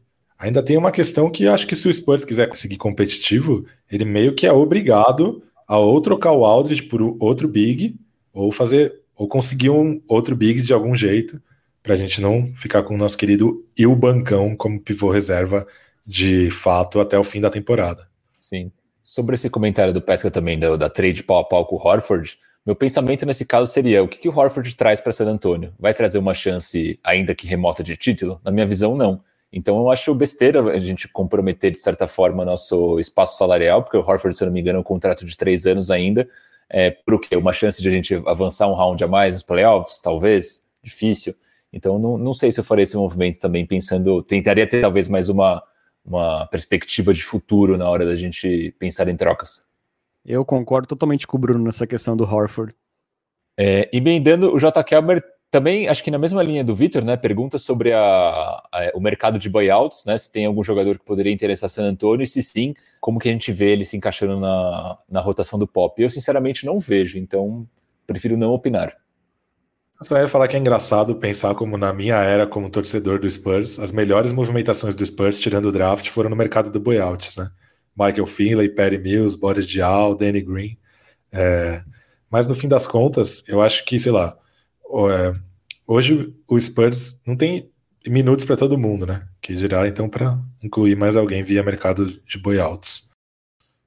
Ainda 0.44 0.62
tem 0.62 0.76
uma 0.76 0.92
questão 0.92 1.32
que 1.32 1.48
acho 1.48 1.66
que 1.66 1.74
se 1.74 1.88
o 1.88 1.94
Spurs 1.94 2.26
quiser 2.26 2.50
conseguir 2.50 2.76
competitivo, 2.76 3.66
ele 3.90 4.04
meio 4.04 4.36
que 4.36 4.46
é 4.46 4.52
obrigado 4.52 5.42
a 5.66 5.78
ou 5.78 6.02
trocar 6.02 6.34
o 6.34 6.44
Aldridge 6.44 6.84
por 6.84 7.02
outro 7.18 7.48
big, 7.48 7.96
ou 8.34 8.52
fazer, 8.52 8.94
ou 9.16 9.26
conseguir 9.26 9.70
um 9.70 10.02
outro 10.06 10.36
big 10.36 10.62
de 10.62 10.74
algum 10.74 10.94
jeito, 10.98 11.42
para 11.82 11.94
a 11.94 11.96
gente 11.96 12.20
não 12.20 12.54
ficar 12.56 12.84
com 12.84 12.94
o 12.94 12.98
nosso 12.98 13.18
querido 13.18 13.66
Il 13.78 13.96
Bancão 13.96 14.54
como 14.54 14.82
pivô 14.82 15.10
reserva 15.10 15.66
de 16.06 16.52
fato 16.52 17.00
até 17.00 17.18
o 17.18 17.24
fim 17.24 17.40
da 17.40 17.50
temporada. 17.50 18.10
Sim. 18.38 18.70
Sobre 19.02 19.36
esse 19.36 19.50
comentário 19.50 19.94
do 19.94 20.02
Pesca 20.02 20.30
também, 20.30 20.60
da, 20.60 20.76
da 20.76 20.90
trade 20.90 21.24
pau 21.24 21.40
a 21.40 21.46
pau 21.46 21.66
com 21.66 21.78
o 21.78 21.88
Horford, 21.88 22.38
meu 22.66 22.76
pensamento 22.76 23.26
nesse 23.26 23.46
caso 23.46 23.72
seria: 23.72 24.04
o 24.04 24.08
que, 24.08 24.18
que 24.18 24.30
o 24.30 24.38
Horford 24.38 24.76
traz 24.76 25.02
para 25.02 25.12
San 25.12 25.28
Antonio? 25.30 25.74
Vai 25.80 25.94
trazer 25.94 26.18
uma 26.18 26.34
chance, 26.34 27.00
ainda 27.04 27.36
que 27.36 27.48
remota, 27.48 27.84
de 27.84 27.98
título? 27.98 28.40
Na 28.44 28.52
minha 28.52 28.66
visão, 28.66 28.96
não. 28.96 29.22
Então 29.52 29.78
eu 29.78 29.92
acho 29.92 30.16
besteira 30.16 30.62
a 30.72 30.80
gente 30.80 31.08
comprometer 31.08 31.72
de 31.72 31.78
certa 31.78 32.08
forma 32.08 32.44
nosso 32.44 33.00
espaço 33.00 33.38
salarial, 33.38 33.84
porque 33.84 33.98
o 33.98 34.00
Horford, 34.00 34.36
se 34.36 34.44
não 34.46 34.52
me 34.52 34.60
engano, 34.60 34.78
é 34.78 34.80
um 34.80 34.84
contrato 34.84 35.26
de 35.26 35.38
três 35.38 35.68
anos 35.68 35.92
ainda. 35.92 36.28
É, 36.70 36.90
por 36.90 37.20
quê? 37.22 37.36
Uma 37.36 37.54
chance 37.54 37.82
de 37.82 37.88
a 37.88 37.92
gente 37.92 38.16
avançar 38.26 38.68
um 38.68 38.74
round 38.74 39.04
a 39.04 39.08
mais 39.08 39.36
nos 39.36 39.44
playoffs? 39.44 40.00
Talvez, 40.02 40.66
difícil. 40.82 41.36
Então 41.72 42.00
não, 42.00 42.18
não 42.18 42.34
sei 42.34 42.52
se 42.52 42.60
eu 42.60 42.64
faria 42.64 42.84
esse 42.84 42.96
movimento 42.96 43.40
também 43.40 43.66
pensando, 43.66 44.24
tentaria 44.24 44.66
ter 44.66 44.82
talvez 44.82 45.08
mais 45.08 45.30
uma, 45.30 45.62
uma 46.06 46.48
perspectiva 46.48 47.14
de 47.14 47.24
futuro 47.24 47.78
na 47.78 47.88
hora 47.90 48.06
da 48.06 48.16
gente 48.16 48.74
pensar 48.80 49.08
em 49.08 49.16
trocas. 49.16 49.64
Eu 50.26 50.46
concordo 50.46 50.88
totalmente 50.88 51.28
com 51.28 51.38
o 51.38 51.40
Bruno 51.40 51.64
nessa 51.64 51.86
questão 51.86 52.16
do 52.16 52.24
Horford. 52.24 52.74
É, 53.58 53.90
emendando, 53.94 54.54
o 54.54 54.60
J. 54.60 54.84
Kelmer 54.84 55.24
também, 55.52 55.88
acho 55.88 56.04
que 56.04 56.10
na 56.10 56.18
mesma 56.18 56.42
linha 56.42 56.64
do 56.64 56.74
Vitor, 56.74 57.04
né, 57.06 57.16
pergunta 57.16 57.60
sobre 57.60 57.94
a, 57.94 58.02
a, 58.02 58.92
o 58.96 59.00
mercado 59.00 59.38
de 59.38 59.48
buyouts, 59.48 60.04
né, 60.06 60.18
se 60.18 60.32
tem 60.32 60.48
algum 60.48 60.64
jogador 60.64 60.98
que 60.98 61.06
poderia 61.06 61.32
interessar 61.32 61.70
San 61.70 61.84
Antonio, 61.84 62.24
e 62.24 62.28
se 62.28 62.42
sim, 62.42 62.74
como 63.00 63.20
que 63.20 63.30
a 63.30 63.32
gente 63.32 63.52
vê 63.52 63.72
ele 63.72 63.86
se 63.86 63.96
encaixando 63.96 64.40
na, 64.40 64.98
na 65.08 65.20
rotação 65.20 65.60
do 65.60 65.68
Pop. 65.68 66.02
Eu, 66.02 66.10
sinceramente, 66.10 66.66
não 66.66 66.80
vejo, 66.80 67.20
então 67.20 67.68
prefiro 68.08 68.36
não 68.36 68.52
opinar. 68.52 68.98
Eu 70.00 70.06
só 70.06 70.18
ia 70.18 70.28
falar 70.28 70.48
que 70.48 70.56
é 70.56 70.60
engraçado 70.60 71.16
pensar 71.16 71.54
como 71.54 71.78
na 71.78 71.94
minha 71.94 72.16
era 72.16 72.48
como 72.48 72.70
torcedor 72.70 73.20
do 73.20 73.30
Spurs, 73.30 73.78
as 73.78 73.92
melhores 73.92 74.34
movimentações 74.34 74.96
do 74.96 75.06
Spurs, 75.06 75.38
tirando 75.38 75.68
o 75.68 75.72
draft, 75.72 76.10
foram 76.10 76.32
no 76.32 76.36
mercado 76.36 76.72
do 76.72 76.80
buyouts, 76.80 77.38
né? 77.38 77.52
Michael 77.96 78.26
Finley, 78.28 78.70
Perry 78.70 78.98
Mills, 78.98 79.38
Boris 79.38 79.68
Diaw, 79.68 80.16
Danny 80.16 80.42
Green. 80.42 80.78
É... 81.32 81.84
Mas 82.30 82.48
no 82.48 82.56
fim 82.56 82.68
das 82.68 82.88
contas, 82.88 83.44
eu 83.48 83.62
acho 83.62 83.86
que, 83.86 84.00
sei 84.00 84.12
lá, 84.12 84.36
é, 85.10 85.34
hoje 85.86 86.34
o 86.48 86.60
Spurs 86.60 87.22
não 87.26 87.36
tem 87.36 87.70
minutos 88.06 88.46
para 88.46 88.58
todo 88.58 88.78
mundo, 88.78 89.06
né? 89.06 89.28
Que 89.42 89.56
dirá 89.56 89.88
então 89.88 90.10
para 90.10 90.40
incluir 90.62 90.96
mais 90.96 91.16
alguém 91.16 91.44
via 91.44 91.64
mercado 91.64 92.08
de 92.26 92.38
buyouts. 92.38 93.10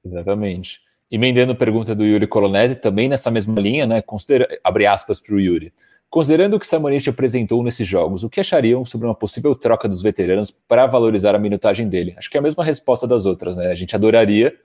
Exatamente. 0.03 0.81
Emendando 1.09 1.51
a 1.51 1.55
pergunta 1.55 1.95
do 1.95 2.03
Yuri 2.03 2.27
Colonese, 2.27 2.75
também 2.75 3.07
nessa 3.07 3.31
mesma 3.31 3.59
linha, 3.59 3.85
né? 3.85 4.01
Considera, 4.01 4.47
abre 4.63 4.85
aspas 4.85 5.19
para 5.19 5.35
o 5.35 5.39
Yuri. 5.39 5.73
Considerando 6.09 6.55
o 6.55 6.59
que 6.59 6.65
Samonite 6.65 7.09
apresentou 7.09 7.61
nesses 7.61 7.85
jogos, 7.85 8.23
o 8.23 8.29
que 8.29 8.39
achariam 8.39 8.85
sobre 8.85 9.07
uma 9.07 9.15
possível 9.15 9.53
troca 9.53 9.89
dos 9.89 10.01
veteranos 10.01 10.49
para 10.49 10.85
valorizar 10.85 11.35
a 11.35 11.39
minutagem 11.39 11.89
dele? 11.89 12.15
Acho 12.17 12.29
que 12.29 12.37
é 12.37 12.39
a 12.39 12.43
mesma 12.43 12.63
resposta 12.63 13.05
das 13.05 13.25
outras, 13.25 13.57
né? 13.57 13.67
A 13.67 13.75
gente 13.75 13.95
adoraria, 13.95 14.55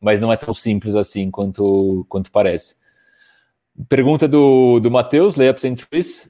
mas 0.00 0.20
não 0.20 0.32
é 0.32 0.36
tão 0.36 0.54
simples 0.54 0.96
assim 0.96 1.30
quanto, 1.30 2.06
quanto 2.08 2.30
parece. 2.30 2.76
Pergunta 3.90 4.26
do, 4.26 4.80
do 4.80 4.90
Matheus, 4.90 5.36
Layups 5.36 5.66
and 5.66 5.74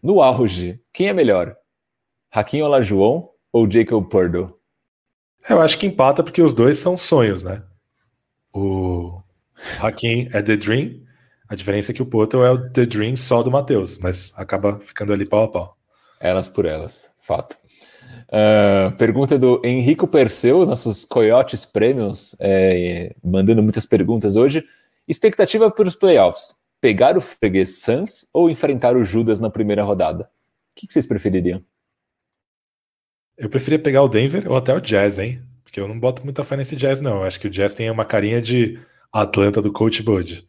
no 0.02 0.20
auge, 0.20 0.80
quem 0.92 1.08
é 1.08 1.12
melhor? 1.12 1.56
Hakim 2.28 2.60
Olajuwon 2.62 3.28
ou 3.52 3.70
Jacob 3.70 4.04
Purdo? 4.08 4.52
Eu 5.48 5.60
acho 5.60 5.78
que 5.78 5.86
empata 5.86 6.24
porque 6.24 6.42
os 6.42 6.52
dois 6.52 6.78
são 6.78 6.98
sonhos, 6.98 7.44
né? 7.44 7.62
O 8.52 9.22
Hakim 9.80 10.28
é 10.32 10.42
The 10.42 10.56
Dream, 10.56 11.05
a 11.48 11.54
diferença 11.54 11.92
é 11.92 11.94
que 11.94 12.02
o 12.02 12.06
Poto 12.06 12.42
é 12.42 12.50
o 12.50 12.70
The 12.70 12.86
Dream 12.86 13.16
só 13.16 13.42
do 13.42 13.50
Matheus, 13.50 13.98
mas 13.98 14.32
acaba 14.36 14.80
ficando 14.80 15.12
ali 15.12 15.24
pau 15.24 15.44
a 15.44 15.48
pau. 15.48 15.78
Elas 16.18 16.48
por 16.48 16.64
elas, 16.64 17.14
fato. 17.20 17.56
Uh, 18.28 18.96
pergunta 18.96 19.38
do 19.38 19.60
Henrico 19.64 20.08
Perseu, 20.08 20.66
nossos 20.66 21.04
Coyotes 21.04 21.64
Prêmios, 21.64 22.34
é, 22.40 23.14
mandando 23.22 23.62
muitas 23.62 23.86
perguntas 23.86 24.34
hoje. 24.34 24.64
Expectativa 25.06 25.70
para 25.70 25.86
os 25.86 25.94
playoffs: 25.94 26.56
pegar 26.80 27.16
o 27.16 27.20
freguês 27.20 27.80
Suns 27.82 28.26
ou 28.32 28.50
enfrentar 28.50 28.96
o 28.96 29.04
Judas 29.04 29.38
na 29.38 29.48
primeira 29.48 29.84
rodada? 29.84 30.24
O 30.24 30.28
que, 30.74 30.86
que 30.86 30.92
vocês 30.92 31.06
prefeririam? 31.06 31.62
Eu 33.38 33.48
preferia 33.48 33.78
pegar 33.78 34.02
o 34.02 34.08
Denver 34.08 34.50
ou 34.50 34.56
até 34.56 34.74
o 34.74 34.80
Jazz, 34.80 35.18
hein? 35.18 35.40
Porque 35.62 35.78
eu 35.78 35.86
não 35.86 36.00
boto 36.00 36.24
muita 36.24 36.42
fé 36.42 36.56
nesse 36.56 36.74
Jazz, 36.74 37.00
não. 37.00 37.16
Eu 37.16 37.24
acho 37.24 37.38
que 37.38 37.46
o 37.46 37.50
Jazz 37.50 37.72
tem 37.72 37.90
uma 37.90 38.04
carinha 38.04 38.40
de 38.40 38.78
Atlanta 39.12 39.62
do 39.62 39.72
Coach 39.72 40.02
Bud. 40.02 40.48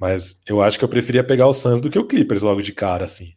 Mas 0.00 0.40
eu 0.46 0.62
acho 0.62 0.78
que 0.78 0.84
eu 0.84 0.88
preferia 0.88 1.22
pegar 1.22 1.46
o 1.46 1.52
Suns 1.52 1.80
do 1.80 1.90
que 1.90 1.98
o 1.98 2.06
Clippers 2.06 2.40
logo 2.40 2.62
de 2.62 2.72
cara, 2.72 3.04
assim. 3.04 3.34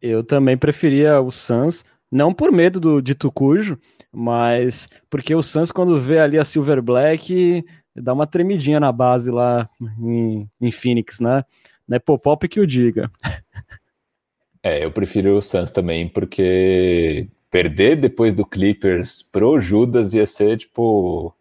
Eu 0.00 0.22
também 0.22 0.58
preferia 0.58 1.20
o 1.22 1.30
Suns, 1.30 1.86
não 2.12 2.34
por 2.34 2.52
medo 2.52 2.78
do 2.78 3.00
de 3.00 3.14
Tucujo, 3.14 3.78
mas 4.12 4.90
porque 5.08 5.34
o 5.34 5.42
Suns, 5.42 5.72
quando 5.72 5.98
vê 5.98 6.18
ali 6.18 6.38
a 6.38 6.44
Silver 6.44 6.82
Black, 6.82 7.64
dá 7.96 8.12
uma 8.12 8.26
tremidinha 8.26 8.78
na 8.78 8.92
base 8.92 9.30
lá 9.30 9.68
em, 9.98 10.46
em 10.60 10.70
Phoenix, 10.70 11.18
né? 11.18 11.42
Não 11.88 11.96
é 11.96 11.98
Popop 11.98 12.46
que 12.46 12.60
o 12.60 12.66
diga. 12.66 13.10
É, 14.60 14.84
eu 14.84 14.90
prefiro 14.90 15.36
o 15.36 15.40
Suns 15.40 15.70
também, 15.70 16.08
porque 16.08 17.28
perder 17.48 17.94
depois 17.94 18.34
do 18.34 18.44
Clippers 18.44 19.22
pro 19.22 19.60
Judas 19.60 20.14
ia 20.14 20.26
ser, 20.26 20.56
tipo, 20.56 21.32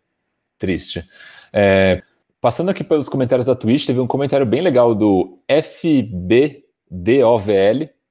triste. 0.60 1.04
É, 1.52 2.04
Passando 2.40 2.70
aqui 2.70 2.84
pelos 2.84 3.10
comentários 3.10 3.48
da 3.48 3.56
Twitch, 3.56 3.88
teve 3.88 4.00
um 4.00 4.06
comentário 4.06 4.46
bem 4.46 4.62
legal 4.62 4.94
do 4.94 5.40
FBDOVL, 5.50 6.62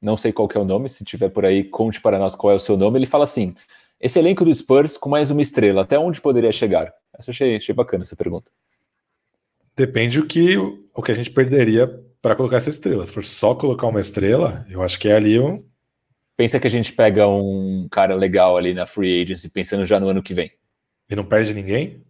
não 0.03 0.17
sei 0.17 0.33
qual 0.33 0.49
é 0.53 0.59
o 0.59 0.65
nome, 0.65 0.89
se 0.89 1.05
tiver 1.05 1.29
por 1.29 1.47
aí, 1.47 1.63
conte 1.63 2.01
para 2.01 2.19
nós 2.19 2.35
qual 2.35 2.53
é 2.53 2.57
o 2.57 2.61
seu 2.61 2.77
nome. 2.77 2.99
Ele 2.99 3.07
fala 3.07 3.23
assim: 3.23 3.55
esse 4.01 4.19
elenco 4.19 4.45
do 4.45 4.53
Spurs 4.53 4.97
com 4.97 5.09
mais 5.09 5.31
uma 5.31 5.43
estrela, 5.43 5.83
até 5.83 5.99
onde 5.99 6.21
poderia 6.21 6.51
chegar? 6.51 6.93
Essa 7.17 7.31
achei, 7.31 7.57
achei 7.57 7.75
bacana 7.75 8.03
essa 8.03 8.17
pergunta. 8.17 8.51
Depende 9.77 10.19
o 10.19 10.27
que, 10.27 10.57
o 10.57 11.03
que 11.03 11.13
a 11.13 11.15
gente 11.15 11.31
perderia 11.31 11.87
para 12.21 12.35
colocar 12.35 12.57
essa 12.57 12.71
estrela. 12.71 13.05
Se 13.07 13.13
for 13.13 13.25
só 13.25 13.55
colocar 13.55 13.87
uma 13.87 14.01
estrela, 14.01 14.67
eu 14.69 14.83
acho 14.83 14.99
que 14.99 15.09
é 15.09 15.15
ali 15.15 15.39
um. 15.39 15.65
Pensa 16.37 16.59
que 16.59 16.67
a 16.67 16.71
gente 16.71 16.93
pega 16.93 17.29
um 17.29 17.87
cara 17.91 18.15
legal 18.15 18.57
ali 18.57 18.75
na 18.75 18.87
free 18.87 19.23
agency, 19.23 19.49
pensando 19.49 19.87
já 19.87 20.01
no 20.01 20.09
ano 20.09 20.23
que 20.23 20.35
vem. 20.35 20.51
E 21.09 21.15
não 21.15 21.25
perde 21.25 21.55
ninguém? 21.55 22.06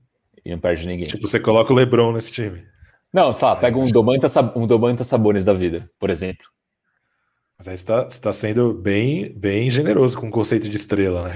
E 0.46 0.50
não 0.52 0.60
perde 0.60 0.86
ninguém. 0.86 1.08
Tipo, 1.08 1.26
você 1.26 1.40
coloca 1.40 1.72
o 1.72 1.76
LeBron 1.76 2.12
nesse 2.12 2.30
time. 2.30 2.64
Não, 3.12 3.32
sei 3.32 3.48
lá, 3.48 3.56
pega 3.56 3.76
um 3.76 3.90
Domantas, 3.90 4.32
um 4.54 4.64
Domantas 4.64 5.08
Sabonis 5.08 5.44
da 5.44 5.52
vida, 5.52 5.90
por 5.98 6.08
exemplo. 6.08 6.46
Mas 7.58 7.66
aí 7.66 7.76
você 7.76 7.82
está 7.82 8.04
tá 8.04 8.32
sendo 8.32 8.72
bem, 8.72 9.32
bem 9.34 9.68
generoso 9.70 10.16
com 10.16 10.28
o 10.28 10.30
conceito 10.30 10.68
de 10.68 10.76
estrela, 10.76 11.24
né? 11.24 11.34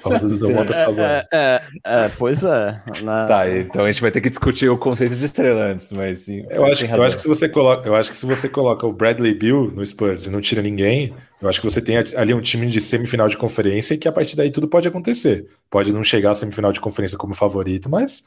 Falando 0.00 0.28
do 0.28 0.38
Domantas 0.40 0.78
Sabonis. 0.78 1.26
É, 1.34 1.60
é, 1.84 2.04
é, 2.04 2.08
pois 2.16 2.44
é. 2.44 2.80
Na... 3.02 3.26
Tá, 3.26 3.50
então 3.50 3.84
a 3.84 3.92
gente 3.92 4.00
vai 4.00 4.10
ter 4.10 4.22
que 4.22 4.30
discutir 4.30 4.70
o 4.70 4.78
conceito 4.78 5.14
de 5.14 5.24
estrela 5.26 5.64
antes, 5.64 5.92
mas 5.92 6.20
sim. 6.20 6.46
Eu 6.48 6.64
acho, 6.64 6.86
eu 6.86 7.02
acho 7.02 7.16
que 7.16 7.22
se 7.22 7.28
você 7.28 7.46
coloca, 7.46 7.86
eu 7.86 7.94
acho 7.94 8.10
que 8.10 8.16
se 8.16 8.24
você 8.24 8.48
coloca 8.48 8.86
o 8.86 8.92
Bradley 8.92 9.34
Bill 9.34 9.70
no 9.70 9.84
Spurs 9.84 10.24
e 10.24 10.30
não 10.30 10.40
tira 10.40 10.62
ninguém, 10.62 11.12
eu 11.42 11.48
acho 11.48 11.60
que 11.60 11.68
você 11.68 11.82
tem 11.82 11.96
ali 11.98 12.32
um 12.32 12.40
time 12.40 12.68
de 12.68 12.80
semifinal 12.80 13.28
de 13.28 13.36
conferência 13.36 13.92
e 13.92 13.98
que 13.98 14.08
a 14.08 14.12
partir 14.12 14.34
daí 14.34 14.50
tudo 14.50 14.66
pode 14.66 14.88
acontecer. 14.88 15.46
Pode 15.68 15.92
não 15.92 16.02
chegar 16.02 16.30
à 16.30 16.34
semifinal 16.34 16.72
de 16.72 16.80
conferência 16.80 17.18
como 17.18 17.34
favorito, 17.34 17.90
mas 17.90 18.24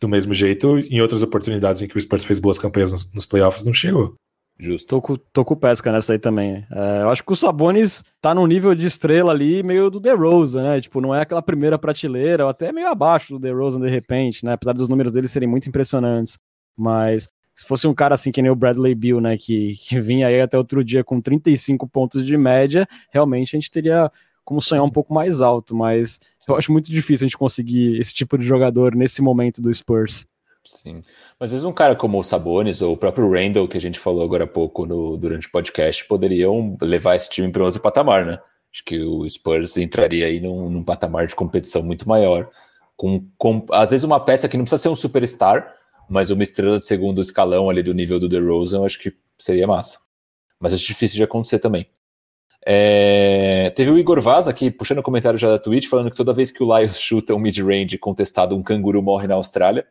do 0.00 0.08
mesmo 0.08 0.34
jeito, 0.34 0.78
em 0.78 1.00
outras 1.00 1.22
oportunidades 1.22 1.82
em 1.82 1.88
que 1.88 1.96
o 1.96 2.00
Spurs 2.00 2.24
fez 2.24 2.38
boas 2.38 2.58
campanhas 2.58 2.92
nos, 2.92 3.12
nos 3.12 3.26
playoffs, 3.26 3.64
não 3.64 3.72
chegou. 3.72 4.14
Justo. 4.58 4.88
Tô 4.88 5.02
com, 5.02 5.16
tô 5.16 5.44
com 5.44 5.54
pesca 5.54 5.92
nessa 5.92 6.14
aí 6.14 6.18
também. 6.18 6.66
É, 6.70 7.02
eu 7.02 7.10
acho 7.10 7.22
que 7.22 7.32
o 7.32 7.36
Sabonis 7.36 8.02
tá 8.22 8.34
num 8.34 8.46
nível 8.46 8.74
de 8.74 8.86
estrela 8.86 9.30
ali 9.30 9.62
meio 9.62 9.90
do 9.90 10.00
DeRozan, 10.00 10.62
né? 10.62 10.80
Tipo, 10.80 11.00
não 11.00 11.14
é 11.14 11.20
aquela 11.20 11.42
primeira 11.42 11.78
prateleira, 11.78 12.44
ou 12.44 12.50
até 12.50 12.72
meio 12.72 12.88
abaixo 12.88 13.34
do 13.34 13.38
DeRozan 13.38 13.80
de 13.80 13.90
repente, 13.90 14.44
né? 14.44 14.54
Apesar 14.54 14.72
dos 14.72 14.88
números 14.88 15.12
dele 15.12 15.28
serem 15.28 15.48
muito 15.48 15.68
impressionantes. 15.68 16.38
Mas 16.74 17.28
se 17.54 17.66
fosse 17.66 17.86
um 17.86 17.94
cara 17.94 18.14
assim 18.14 18.32
que 18.32 18.40
nem 18.40 18.50
o 18.50 18.56
Bradley 18.56 18.94
Bill, 18.94 19.20
né? 19.20 19.36
Que, 19.36 19.74
que 19.76 20.00
vinha 20.00 20.26
aí 20.26 20.40
até 20.40 20.56
outro 20.56 20.82
dia 20.82 21.04
com 21.04 21.20
35 21.20 21.86
pontos 21.86 22.24
de 22.24 22.36
média, 22.36 22.88
realmente 23.10 23.54
a 23.54 23.58
gente 23.58 23.70
teria 23.70 24.10
como 24.46 24.62
sonhar 24.62 24.84
um 24.84 24.90
pouco 24.90 25.12
mais 25.12 25.42
alto, 25.42 25.74
mas 25.74 26.20
eu 26.48 26.54
acho 26.56 26.72
muito 26.72 26.90
difícil 26.90 27.24
a 27.24 27.28
gente 27.28 27.36
conseguir 27.36 27.98
esse 28.00 28.14
tipo 28.14 28.38
de 28.38 28.46
jogador 28.46 28.94
nesse 28.94 29.20
momento 29.20 29.60
do 29.60 29.74
Spurs. 29.74 30.24
Sim, 30.64 31.00
mas 31.38 31.48
às 31.48 31.50
vezes 31.50 31.64
um 31.64 31.72
cara 31.72 31.94
como 31.94 32.18
o 32.18 32.22
Sabonis 32.22 32.80
ou 32.80 32.94
o 32.94 32.96
próprio 32.96 33.30
Randall, 33.30 33.68
que 33.68 33.76
a 33.76 33.80
gente 33.80 33.98
falou 33.98 34.22
agora 34.22 34.44
há 34.44 34.46
pouco 34.46 34.86
no, 34.86 35.16
durante 35.16 35.48
o 35.48 35.50
podcast, 35.50 36.04
poderiam 36.06 36.76
levar 36.80 37.16
esse 37.16 37.28
time 37.28 37.50
para 37.50 37.64
outro 37.64 37.80
patamar, 37.80 38.24
né? 38.24 38.38
Acho 38.72 38.84
que 38.84 39.00
o 39.00 39.28
Spurs 39.28 39.76
entraria 39.76 40.26
aí 40.26 40.40
num, 40.40 40.70
num 40.70 40.84
patamar 40.84 41.26
de 41.26 41.34
competição 41.34 41.82
muito 41.82 42.08
maior. 42.08 42.48
Com, 42.96 43.26
com, 43.36 43.66
às 43.72 43.90
vezes 43.90 44.04
uma 44.04 44.20
peça 44.20 44.48
que 44.48 44.56
não 44.56 44.64
precisa 44.64 44.82
ser 44.82 44.88
um 44.88 44.94
superstar, 44.94 45.74
mas 46.08 46.30
uma 46.30 46.42
estrela 46.42 46.78
de 46.78 46.84
segundo 46.84 47.20
escalão 47.20 47.68
ali 47.68 47.82
do 47.82 47.92
nível 47.92 48.20
do 48.20 48.28
DeRozan, 48.28 48.78
eu 48.78 48.84
acho 48.84 48.98
que 48.98 49.12
seria 49.38 49.66
massa. 49.66 49.98
Mas 50.60 50.72
é 50.72 50.76
difícil 50.76 51.16
de 51.16 51.24
acontecer 51.24 51.58
também. 51.58 51.86
É, 52.68 53.70
teve 53.76 53.92
o 53.92 53.98
Igor 53.98 54.20
Vaz 54.20 54.48
aqui 54.48 54.72
puxando 54.72 54.98
o 54.98 55.02
comentário 55.02 55.38
já 55.38 55.48
da 55.48 55.58
Twitch, 55.58 55.86
falando 55.86 56.10
que 56.10 56.16
toda 56.16 56.32
vez 56.32 56.50
que 56.50 56.64
o 56.64 56.76
Lions 56.76 56.98
chuta 56.98 57.32
um 57.32 57.38
mid-range 57.38 57.96
contestado, 57.96 58.56
um 58.56 58.62
canguru 58.62 59.00
morre 59.00 59.28
na 59.28 59.36
Austrália. 59.36 59.86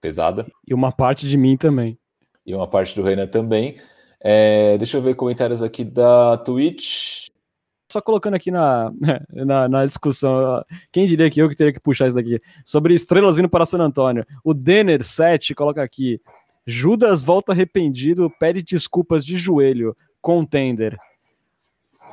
Pesada. 0.00 0.44
E 0.66 0.74
uma 0.74 0.90
parte 0.90 1.28
de 1.28 1.36
mim 1.36 1.56
também. 1.56 1.96
E 2.44 2.52
uma 2.52 2.66
parte 2.66 2.96
do 2.96 3.02
Renan 3.02 3.28
também. 3.28 3.76
É, 4.20 4.76
deixa 4.76 4.96
eu 4.96 5.02
ver 5.02 5.14
comentários 5.14 5.62
aqui 5.62 5.84
da 5.84 6.36
Twitch. 6.38 7.28
Só 7.90 8.00
colocando 8.00 8.34
aqui 8.34 8.50
na, 8.50 8.92
na, 9.30 9.68
na, 9.68 9.86
discussão, 9.86 10.64
quem 10.92 11.06
diria 11.06 11.30
que 11.30 11.40
eu 11.40 11.48
que 11.48 11.54
teria 11.54 11.72
que 11.72 11.80
puxar 11.80 12.08
isso 12.08 12.16
daqui? 12.16 12.40
Sobre 12.64 12.92
estrelas 12.92 13.36
vindo 13.36 13.48
para 13.48 13.64
San 13.64 13.78
Antônio. 13.78 14.26
O 14.42 14.52
Denner 14.52 15.04
7 15.04 15.54
coloca 15.54 15.80
aqui: 15.80 16.20
Judas 16.66 17.22
volta 17.22 17.52
arrependido, 17.52 18.28
pede 18.40 18.62
desculpas 18.62 19.24
de 19.24 19.36
joelho. 19.36 19.96
Contender. 20.20 20.98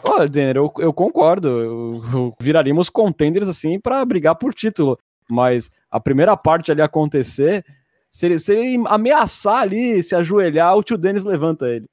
Olha, 0.03 0.27
Denner, 0.27 0.57
eu, 0.57 0.71
eu 0.79 0.93
concordo. 0.93 1.47
Eu, 1.47 2.03
eu, 2.13 2.35
viraríamos 2.39 2.89
contenders 2.89 3.47
assim 3.47 3.79
para 3.79 4.03
brigar 4.05 4.35
por 4.35 4.53
título. 4.53 4.97
Mas 5.29 5.71
a 5.89 5.99
primeira 5.99 6.35
parte 6.35 6.71
ali 6.71 6.81
acontecer, 6.81 7.65
se 8.11 8.25
ele, 8.25 8.39
se 8.39 8.53
ele 8.53 8.83
ameaçar 8.87 9.61
ali, 9.61 10.03
se 10.03 10.15
ajoelhar, 10.15 10.75
o 10.75 10.83
tio 10.83 10.97
Denis 10.97 11.23
levanta 11.23 11.67
ele. 11.67 11.87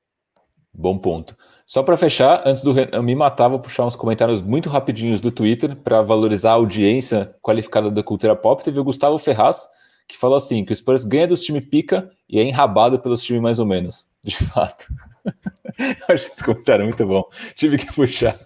Bom 0.73 0.99
ponto. 0.99 1.37
Só 1.67 1.85
para 1.85 1.97
fechar, 1.97 2.43
antes 2.45 2.65
do 2.65 2.75
eu 2.77 3.03
me 3.03 3.15
matar, 3.15 3.47
vou 3.47 3.61
puxar 3.61 3.87
uns 3.87 3.95
comentários 3.95 4.43
muito 4.43 4.69
rapidinhos 4.69 5.21
do 5.21 5.31
Twitter 5.31 5.77
para 5.77 6.03
valorizar 6.03 6.51
a 6.51 6.55
audiência 6.55 7.33
qualificada 7.41 7.91
da 7.91 8.03
cultura 8.03 8.35
pop. 8.35 8.63
Teve 8.65 8.81
o 8.81 8.85
Gustavo 8.85 9.17
Ferraz, 9.19 9.69
que 10.09 10.19
falou 10.19 10.37
assim: 10.37 10.65
que 10.65 10.73
o 10.73 10.77
Spurs 10.77 11.05
ganha 11.05 11.29
dos 11.29 11.43
times 11.43 11.65
pica 11.69 12.11
e 12.29 12.41
é 12.41 12.43
enrabado 12.43 12.99
pelos 12.99 13.23
times 13.23 13.41
mais 13.41 13.61
ou 13.61 13.67
menos. 13.67 14.09
De 14.23 14.37
fato. 14.37 14.87
Acho 16.09 16.29
esse 16.29 16.45
comentário 16.45 16.85
muito 16.85 17.07
bom. 17.07 17.25
Tive 17.55 17.79
que 17.79 17.93
puxar. 17.93 18.39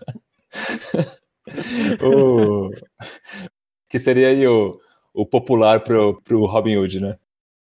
o... 2.03 2.71
Que 3.89 3.99
seria 3.99 4.29
aí 4.29 4.47
o, 4.47 4.81
o 5.13 5.27
popular 5.27 5.81
pro, 5.81 6.21
pro 6.23 6.45
Robin 6.47 6.77
Hood, 6.77 7.01
né? 7.01 7.19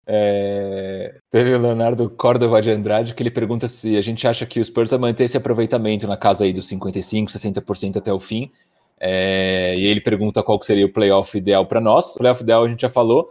É... 0.06 1.14
Teve 1.30 1.54
o 1.54 1.58
Leonardo 1.58 2.10
Córdova 2.10 2.60
de 2.60 2.70
Andrade 2.70 3.14
que 3.14 3.22
ele 3.22 3.30
pergunta 3.30 3.68
se 3.68 3.96
a 3.96 4.00
gente 4.00 4.26
acha 4.26 4.44
que 4.44 4.58
o 4.58 4.64
Spurs 4.64 4.90
vai 4.90 4.98
manter 4.98 5.24
esse 5.24 5.36
aproveitamento 5.36 6.06
na 6.08 6.16
casa 6.16 6.44
aí 6.44 6.52
dos 6.52 6.66
55, 6.66 7.30
60% 7.30 7.96
até 7.96 8.12
o 8.12 8.18
fim. 8.18 8.50
É... 8.98 9.74
E 9.76 9.86
ele 9.86 10.00
pergunta 10.00 10.42
qual 10.42 10.60
seria 10.62 10.86
o 10.86 10.92
playoff 10.92 11.36
ideal 11.36 11.66
para 11.66 11.80
nós. 11.80 12.16
O 12.16 12.18
playoff 12.18 12.42
ideal 12.42 12.64
a 12.64 12.68
gente 12.68 12.80
já 12.80 12.88
falou. 12.88 13.30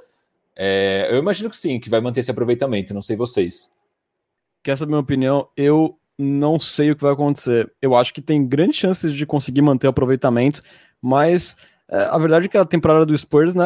É... 0.55 1.07
Eu 1.09 1.17
imagino 1.17 1.49
que 1.49 1.57
sim, 1.57 1.79
que 1.79 1.89
vai 1.89 2.01
manter 2.01 2.21
esse 2.21 2.31
aproveitamento, 2.31 2.93
não 2.93 3.01
sei 3.01 3.15
vocês. 3.15 3.71
Quer 4.63 4.77
saber 4.77 4.89
minha 4.91 4.99
opinião? 5.01 5.47
Eu 5.55 5.97
não 6.17 6.59
sei 6.59 6.91
o 6.91 6.95
que 6.95 7.01
vai 7.03 7.13
acontecer. 7.13 7.71
Eu 7.81 7.95
acho 7.95 8.13
que 8.13 8.21
tem 8.21 8.45
grandes 8.45 8.75
chances 8.77 9.13
de 9.13 9.25
conseguir 9.25 9.61
manter 9.61 9.87
o 9.87 9.91
aproveitamento, 9.91 10.61
mas 11.01 11.55
É, 11.91 12.03
a 12.03 12.19
verdade 12.19 12.45
é 12.45 12.49
que 12.49 12.55
a 12.57 12.63
temporada 12.65 13.03
do 13.03 13.17
Spurs, 13.17 13.55
né? 13.55 13.65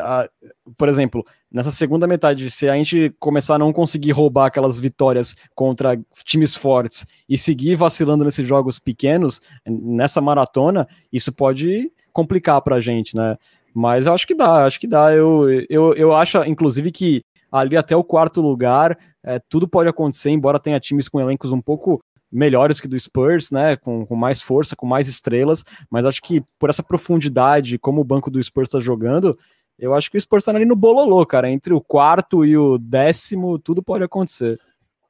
A, 0.00 0.28
por 0.76 0.88
exemplo, 0.88 1.24
nessa 1.52 1.70
segunda 1.70 2.04
metade, 2.04 2.50
se 2.50 2.68
a 2.68 2.74
gente 2.74 3.14
começar 3.20 3.54
a 3.54 3.58
não 3.58 3.72
conseguir 3.72 4.10
roubar 4.10 4.46
aquelas 4.46 4.80
vitórias 4.80 5.36
contra 5.54 5.96
times 6.24 6.56
fortes 6.56 7.06
e 7.28 7.38
seguir 7.38 7.76
vacilando 7.76 8.24
nesses 8.24 8.44
jogos 8.44 8.80
pequenos, 8.80 9.40
nessa 9.64 10.20
maratona, 10.20 10.88
isso 11.12 11.32
pode 11.32 11.92
complicar 12.12 12.60
pra 12.60 12.80
gente, 12.80 13.14
né? 13.16 13.36
Mas 13.72 14.06
eu 14.06 14.14
acho 14.14 14.26
que 14.26 14.34
dá, 14.34 14.66
acho 14.66 14.80
que 14.80 14.88
dá. 14.88 15.12
Eu, 15.14 15.48
eu, 15.70 15.94
eu 15.94 16.12
acho, 16.12 16.42
inclusive, 16.44 16.90
que 16.90 17.22
ali 17.54 17.76
até 17.76 17.94
o 17.94 18.02
quarto 18.02 18.40
lugar, 18.40 18.98
é, 19.22 19.40
tudo 19.48 19.68
pode 19.68 19.88
acontecer, 19.88 20.30
embora 20.30 20.58
tenha 20.58 20.80
times 20.80 21.08
com 21.08 21.20
elencos 21.20 21.52
um 21.52 21.60
pouco 21.60 22.02
melhores 22.30 22.80
que 22.80 22.88
do 22.88 22.98
Spurs, 22.98 23.52
né? 23.52 23.76
Com, 23.76 24.04
com 24.04 24.16
mais 24.16 24.42
força, 24.42 24.74
com 24.74 24.86
mais 24.86 25.06
estrelas, 25.06 25.64
mas 25.88 26.04
acho 26.04 26.20
que 26.20 26.42
por 26.58 26.68
essa 26.68 26.82
profundidade, 26.82 27.78
como 27.78 28.00
o 28.00 28.04
banco 28.04 28.28
do 28.28 28.42
Spurs 28.42 28.68
está 28.68 28.80
jogando, 28.80 29.38
eu 29.78 29.94
acho 29.94 30.10
que 30.10 30.16
o 30.16 30.20
Spurs 30.20 30.42
está 30.42 30.52
ali 30.52 30.64
no 30.64 30.74
bololô, 30.74 31.24
cara. 31.24 31.48
Entre 31.48 31.72
o 31.72 31.80
quarto 31.80 32.44
e 32.44 32.56
o 32.56 32.76
décimo, 32.76 33.58
tudo 33.58 33.82
pode 33.82 34.02
acontecer. 34.02 34.58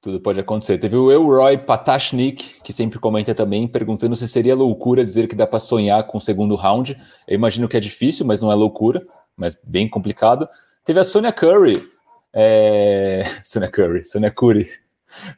Tudo 0.02 0.20
pode 0.20 0.38
acontecer. 0.38 0.76
Teve 0.76 0.96
o 0.96 1.10
Elroy 1.10 1.56
Patashnik, 1.56 2.60
que 2.62 2.74
sempre 2.74 2.98
comenta 2.98 3.34
também, 3.34 3.66
perguntando 3.66 4.14
se 4.14 4.28
seria 4.28 4.54
loucura 4.54 5.02
dizer 5.02 5.26
que 5.26 5.34
dá 5.34 5.46
para 5.46 5.58
sonhar 5.58 6.06
com 6.06 6.18
o 6.18 6.20
segundo 6.20 6.54
round. 6.56 6.94
Eu 7.26 7.34
imagino 7.34 7.66
que 7.66 7.76
é 7.76 7.80
difícil, 7.80 8.26
mas 8.26 8.38
não 8.42 8.52
é 8.52 8.54
loucura, 8.54 9.02
mas 9.34 9.58
bem 9.64 9.88
complicado. 9.88 10.46
Teve 10.84 11.00
a 11.00 11.04
Sonia 11.04 11.32
Curry, 11.32 11.93
é... 12.34 13.24
Sonia 13.44 13.70
Curry, 13.70 14.68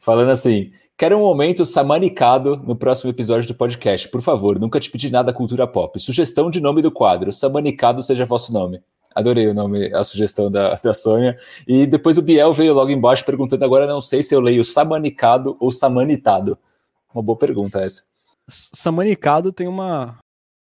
falando 0.01 0.31
assim: 0.31 0.71
Quero 0.97 1.15
um 1.15 1.21
momento 1.21 1.63
samanicado 1.63 2.57
no 2.57 2.75
próximo 2.75 3.11
episódio 3.11 3.47
do 3.47 3.53
podcast. 3.53 4.09
Por 4.09 4.19
favor, 4.19 4.59
nunca 4.59 4.79
te 4.79 4.89
pedi 4.89 5.11
nada 5.11 5.31
cultura 5.31 5.67
pop. 5.67 5.99
Sugestão 5.99 6.49
de 6.49 6.59
nome 6.59 6.81
do 6.81 6.91
quadro: 6.91 7.31
Samanicado 7.31 8.01
seja 8.01 8.25
vosso 8.25 8.51
nome. 8.51 8.81
Adorei 9.13 9.47
o 9.47 9.53
nome, 9.53 9.93
a 9.93 10.03
sugestão 10.03 10.49
da, 10.49 10.73
da 10.73 10.93
Sônia. 10.95 11.39
E 11.67 11.85
depois 11.85 12.17
o 12.17 12.21
Biel 12.23 12.51
veio 12.51 12.73
logo 12.73 12.89
embaixo 12.89 13.23
perguntando: 13.23 13.63
agora 13.63 13.85
não 13.85 14.01
sei 14.01 14.23
se 14.23 14.33
eu 14.33 14.39
leio 14.39 14.65
samanicado 14.65 15.55
ou 15.59 15.71
samanitado. 15.71 16.57
Uma 17.13 17.21
boa 17.21 17.37
pergunta 17.37 17.79
essa. 17.79 18.01
Samanicado 18.49 19.53
tem 19.53 19.67
uma. 19.67 20.17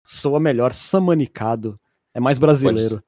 Soa 0.06 0.40
melhor, 0.40 0.72
samanicado. 0.72 1.78
É 2.14 2.22
mais 2.22 2.38
brasileiro. 2.38 2.90
Pode, 2.90 3.04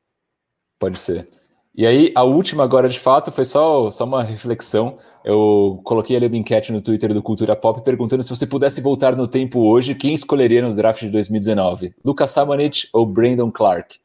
pode 0.80 1.00
ser. 1.00 1.28
E 1.76 1.88
aí, 1.88 2.12
a 2.14 2.24
última 2.24 2.64
agora, 2.64 2.88
de 2.88 3.00
fato, 3.00 3.32
foi 3.32 3.45
só, 3.45 3.90
só 3.90 4.04
uma 4.04 4.22
reflexão. 4.22 4.98
Eu 5.26 5.82
coloquei 5.84 6.16
ali 6.16 6.28
uma 6.28 6.38
enquete 6.38 6.72
no 6.72 6.82
Twitter 6.82 7.12
do 7.14 7.24
Cultura 7.24 7.56
Pop 7.56 7.82
perguntando 7.82 8.22
se 8.22 8.30
você 8.30 8.45
pudesse 8.45 8.80
voltar 8.80 9.16
no 9.16 9.28
tempo 9.28 9.60
hoje, 9.60 9.95
quem 9.95 10.14
escolheria 10.14 10.62
no 10.62 10.76
draft 10.76 11.02
de 11.02 11.10
2019? 11.10 11.95
Lucas 12.06 12.30
Samanich 12.30 12.88
ou 12.94 13.08
Brandon 13.08 13.52
Clark? 13.52 13.98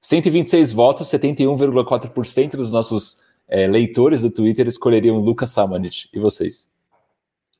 126 0.00 0.72
votos, 0.72 1.06
71,4% 1.06 2.56
dos 2.56 2.72
nossos 2.72 3.22
é, 3.46 3.68
leitores 3.68 4.22
do 4.22 4.30
Twitter 4.30 4.66
escolheriam 4.66 5.16
Lucas 5.18 5.50
Samanich. 5.50 6.08
E 6.12 6.18
vocês? 6.18 6.68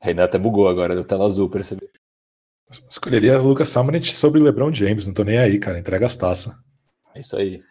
Renata 0.01 0.37
bugou 0.37 0.67
agora, 0.67 0.95
da 0.95 1.03
tela 1.03 1.25
azul, 1.25 1.49
percebeu? 1.49 1.89
Escolheria 2.89 3.39
Lucas 3.39 3.69
Samanich 3.69 4.15
sobre 4.15 4.41
LeBron 4.41 4.73
James, 4.73 5.07
não 5.07 5.13
tô 5.13 5.23
nem 5.23 5.37
aí, 5.37 5.57
cara, 5.59 5.79
entrega 5.79 6.05
as 6.05 6.15
taças. 6.15 6.53
É 7.15 7.21
isso 7.21 7.37
aí. 7.37 7.63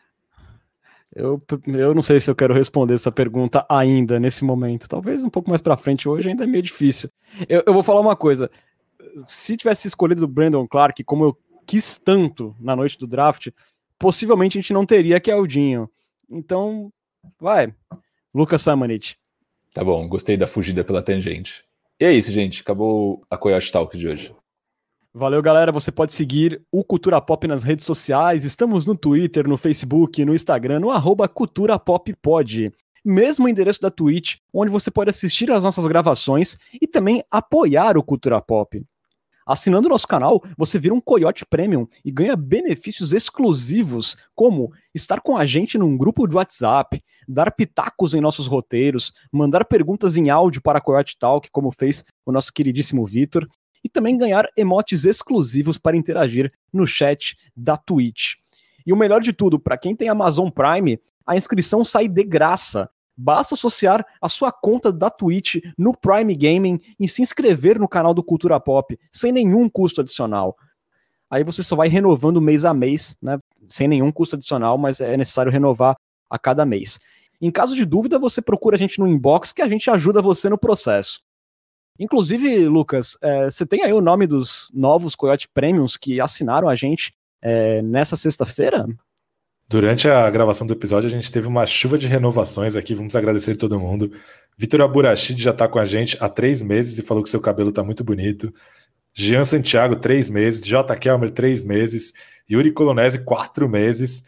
Eu, 1.15 1.41
eu 1.66 1.95
não 1.95 2.03
sei 2.03 2.19
se 2.19 2.28
eu 2.28 2.35
quero 2.35 2.53
responder 2.53 2.95
essa 2.95 3.12
pergunta 3.12 3.65
ainda, 3.69 4.19
nesse 4.19 4.45
momento. 4.45 4.89
Talvez 4.89 5.23
um 5.24 5.31
pouco 5.31 5.49
mais 5.49 5.61
para 5.61 5.77
frente, 5.77 6.09
hoje 6.09 6.28
ainda 6.28 6.45
é 6.45 6.47
meio 6.47 6.62
difícil. 6.62 7.09
Eu, 7.49 7.62
eu, 7.66 7.73
vou 7.73 7.82
falar 7.82 8.01
uma 8.01 8.16
coisa. 8.16 8.51
Se 9.24 9.57
tivesse 9.57 9.86
escolhido 9.86 10.24
o 10.24 10.28
Brandon 10.28 10.66
Clark, 10.66 11.05
como 11.05 11.24
eu 11.24 11.39
quis 11.66 11.99
tanto 11.99 12.55
na 12.59 12.74
noite 12.74 12.99
do 12.99 13.07
draft, 13.07 13.49
possivelmente 13.99 14.59
a 14.59 14.61
gente 14.61 14.73
não 14.73 14.85
teria 14.85 15.20
Keldinho. 15.20 15.89
Então, 16.28 16.93
vai. 17.41 17.73
Lucas 18.35 18.62
Samanit. 18.62 19.16
Tá 19.73 19.85
bom, 19.85 20.09
gostei 20.09 20.36
da 20.36 20.47
fugida 20.47 20.82
pela 20.85 21.03
tangente. 21.03 21.65
E 22.01 22.05
é 22.05 22.12
isso, 22.12 22.32
gente. 22.32 22.62
Acabou 22.62 23.24
a 23.31 23.36
Coyote 23.36 23.70
Talk 23.70 23.97
de 23.97 24.09
hoje. 24.09 24.32
Valeu, 25.16 25.41
galera. 25.41 25.70
Você 25.70 25.93
pode 25.93 26.12
seguir 26.12 26.61
o 26.73 26.82
Cultura 26.82 27.20
Pop 27.20 27.47
nas 27.47 27.62
redes 27.62 27.85
sociais. 27.85 28.43
Estamos 28.43 28.85
no 28.85 28.97
Twitter, 28.97 29.47
no 29.47 29.57
Facebook, 29.57 30.24
no 30.24 30.35
Instagram, 30.35 30.81
no 30.81 30.91
arroba 30.91 31.28
Cultura 31.28 31.78
Pop 31.78 32.12
Pod. 32.20 32.73
Mesmo 33.05 33.49
endereço 33.49 33.81
da 33.81 33.93
Twitch, 33.93 34.39
onde 34.53 34.73
você 34.73 34.91
pode 34.91 35.11
assistir 35.11 35.53
às 35.53 35.62
nossas 35.62 35.86
gravações 35.86 36.59
e 36.82 36.89
também 36.89 37.23
apoiar 37.31 37.97
o 37.97 38.03
Cultura 38.03 38.43
Pop. 38.43 38.85
Assinando 39.47 39.89
nosso 39.89 40.09
canal, 40.09 40.43
você 40.59 40.81
vira 40.81 40.95
um 40.95 41.01
Coyote 41.01 41.47
Premium 41.47 41.86
e 42.05 42.11
ganha 42.11 42.35
benefícios 42.35 43.12
exclusivos, 43.12 44.16
como 44.35 44.73
estar 44.93 45.20
com 45.20 45.36
a 45.36 45.47
gente 45.47 45.78
num 45.78 45.97
grupo 45.97 46.27
de 46.27 46.35
WhatsApp, 46.35 47.01
dar 47.28 47.53
pitacos 47.53 48.15
em 48.15 48.20
nossos 48.20 48.49
roteiros, 48.49 49.12
mandar 49.31 49.65
perguntas 49.65 50.16
em 50.16 50.31
áudio 50.31 50.61
para 50.61 50.78
a 50.78 50.82
Coyote 50.82 51.16
Talk, 51.16 51.49
como 51.53 51.70
fez 51.70 52.03
o 52.27 52.32
nosso 52.32 52.53
queridíssimo 52.53 53.07
Vitor, 53.07 53.47
e 53.85 53.89
também 53.89 54.16
ganhar 54.16 54.48
emotes 54.56 55.05
exclusivos 55.05 55.77
para 55.77 55.97
interagir 55.97 56.51
no 56.73 56.86
chat 56.86 57.36
da 57.55 57.77
Twitch. 57.77 58.36
E 58.86 58.93
o 58.93 58.97
melhor 58.97 59.20
de 59.20 59.32
tudo, 59.32 59.59
para 59.59 59.77
quem 59.77 59.94
tem 59.94 60.09
Amazon 60.09 60.48
Prime, 60.48 60.98
a 61.27 61.36
inscrição 61.36 61.85
sai 61.85 62.09
de 62.09 62.24
graça. 62.24 62.89
Basta 63.16 63.55
associar 63.55 64.05
a 64.20 64.28
sua 64.28 64.51
conta 64.51 64.93
da 64.93 65.09
Twitch 65.09 65.56
no 65.78 65.97
Prime 65.97 66.35
Gaming 66.35 66.81
e 66.98 67.06
se 67.06 67.23
inscrever 67.23 67.78
no 67.78 67.86
canal 67.86 68.12
do 68.12 68.24
Cultura 68.24 68.59
Pop, 68.59 68.98
sem 69.12 69.31
nenhum 69.31 69.69
custo 69.69 70.01
adicional. 70.01 70.56
Aí 71.31 71.44
você 71.44 71.62
só 71.62 71.77
vai 71.77 71.89
renovando 71.89 72.40
mês 72.40 72.65
a 72.65 72.74
mês, 72.74 73.16
né? 73.23 73.39
Sem 73.66 73.89
nenhum 73.89 74.11
custo 74.11 74.36
adicional, 74.36 74.77
mas 74.77 75.01
é 75.01 75.16
necessário 75.16 75.51
renovar 75.51 75.97
a 76.28 76.39
cada 76.39 76.66
mês. 76.66 76.98
Em 77.40 77.51
caso 77.51 77.74
de 77.74 77.85
dúvida, 77.85 78.19
você 78.19 78.43
procura 78.43 78.77
a 78.77 78.78
gente 78.78 78.98
no 78.98 79.09
inbox 79.09 79.52
que 79.52 79.62
a 79.62 79.69
gente 79.69 79.90
ajuda 79.90 80.20
você 80.20 80.48
no 80.48 80.59
processo. 80.59 81.20
Inclusive, 81.98 82.66
Lucas, 82.66 83.16
é, 83.22 83.44
você 83.44 83.64
tem 83.64 83.84
aí 83.84 83.92
o 83.92 84.00
nome 84.00 84.26
dos 84.26 84.70
novos 84.74 85.14
Coyote 85.14 85.48
Premiums 85.48 85.96
que 85.96 86.20
assinaram 86.20 86.68
a 86.68 86.74
gente 86.74 87.14
é, 87.40 87.80
nessa 87.82 88.16
sexta-feira? 88.16 88.86
Durante 89.68 90.08
a 90.08 90.28
gravação 90.28 90.66
do 90.66 90.72
episódio, 90.72 91.06
a 91.06 91.10
gente 91.10 91.30
teve 91.30 91.46
uma 91.46 91.64
chuva 91.66 91.96
de 91.96 92.06
renovações 92.06 92.74
aqui. 92.76 92.94
Vamos 92.94 93.14
agradecer 93.14 93.56
todo 93.56 93.78
mundo. 93.78 94.12
Vitor 94.58 94.80
Aburachid 94.82 95.40
já 95.40 95.52
está 95.52 95.68
com 95.68 95.78
a 95.78 95.84
gente 95.84 96.16
há 96.20 96.28
três 96.28 96.62
meses 96.62 96.98
e 96.98 97.02
falou 97.02 97.22
que 97.22 97.30
seu 97.30 97.40
cabelo 97.40 97.70
está 97.70 97.82
muito 97.82 98.04
bonito. 98.04 98.52
Jean 99.14 99.44
Santiago, 99.44 99.96
três 99.96 100.28
meses. 100.28 100.62
J. 100.62 100.94
Kelmer, 100.96 101.30
três 101.30 101.64
meses. 101.64 102.12
Yuri 102.50 102.72
Colonese, 102.72 103.24
quatro 103.24 103.68
meses. 103.68 104.24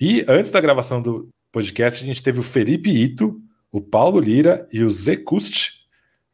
E 0.00 0.24
antes 0.26 0.50
da 0.50 0.60
gravação 0.60 1.02
do 1.02 1.28
podcast, 1.52 2.02
a 2.02 2.06
gente 2.06 2.22
teve 2.22 2.40
o 2.40 2.42
Felipe 2.42 2.90
Ito, 2.90 3.40
o 3.70 3.80
Paulo 3.80 4.18
Lira 4.18 4.66
e 4.72 4.82
o 4.82 4.90
Zé 4.90 5.16
Kust 5.16 5.77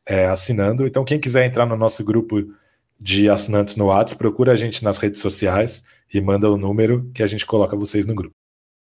é, 0.07 0.27
assinando. 0.27 0.87
Então, 0.87 1.05
quem 1.05 1.19
quiser 1.19 1.47
entrar 1.47 1.67
no 1.67 1.77
nosso 1.77 2.05
grupo 2.05 2.43
de 2.99 3.29
assinantes 3.29 3.77
no 3.77 3.87
WhatsApp, 3.87 4.19
procura 4.19 4.53
a 4.53 4.57
gente 4.57 4.85
nas 4.85 4.99
redes 4.99 5.21
sociais 5.21 5.85
e 6.13 6.21
manda 6.21 6.51
o 6.51 6.57
número 6.57 7.11
que 7.13 7.23
a 7.23 7.27
gente 7.27 7.45
coloca 7.45 7.77
vocês 7.77 8.07
no 8.07 8.15
grupo. 8.15 8.35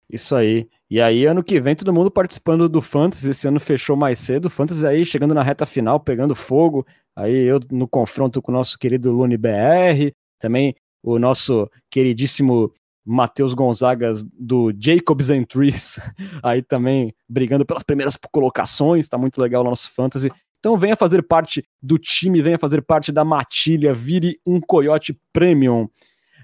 Isso 0.09 0.35
aí. 0.35 0.69
E 0.91 1.01
aí, 1.01 1.25
ano 1.25 1.45
que 1.45 1.61
vem, 1.61 1.77
todo 1.77 1.93
mundo 1.93 2.11
participando 2.11 2.69
do 2.69 2.83
Fantasy. 2.83 3.31
Esse 3.31 3.47
ano 3.47 3.61
fechou 3.61 3.97
mais 3.97 4.19
cedo. 4.19 4.47
O 4.47 4.51
Fantasy 4.51 4.85
aí 4.85 5.05
chegando 5.05 5.35
na 5.35 5.43
reta 5.43 5.65
final, 5.65 6.01
pegando 6.01 6.35
fogo. 6.35 6.85
Aí 7.15 7.45
eu 7.45 7.61
no 7.71 7.87
confronto 7.87 8.43
com 8.43 8.51
o 8.51 8.55
nosso 8.55 8.77
querido 8.77 9.13
Lune 9.13 9.37
BR. 9.37 10.13
Também 10.41 10.75
o 11.03 11.19
nosso 11.19 11.71
queridíssimo 11.89 12.73
Matheus 13.05 13.55
Gonzagas 13.55 14.25
do 14.25 14.73
Jacobs 14.77 15.31
Entries. 15.31 16.01
Aí 16.43 16.61
também 16.61 17.15
brigando 17.29 17.65
pelas 17.65 17.85
primeiras 17.85 18.19
colocações. 18.33 19.09
Tá 19.09 19.17
muito 19.17 19.41
legal 19.41 19.63
o 19.63 19.69
nosso 19.69 19.93
Fantasy. 19.93 20.29
Então 20.61 20.77
venha 20.77 20.95
fazer 20.95 21.23
parte 21.23 21.65
do 21.83 21.99
time, 21.99 22.43
venha 22.43 22.59
fazer 22.59 22.83
parte 22.83 23.11
da 23.11 23.25
matilha, 23.25 23.95
vire 23.95 24.39
um 24.47 24.61
Coyote 24.61 25.19
Premium. 25.33 25.89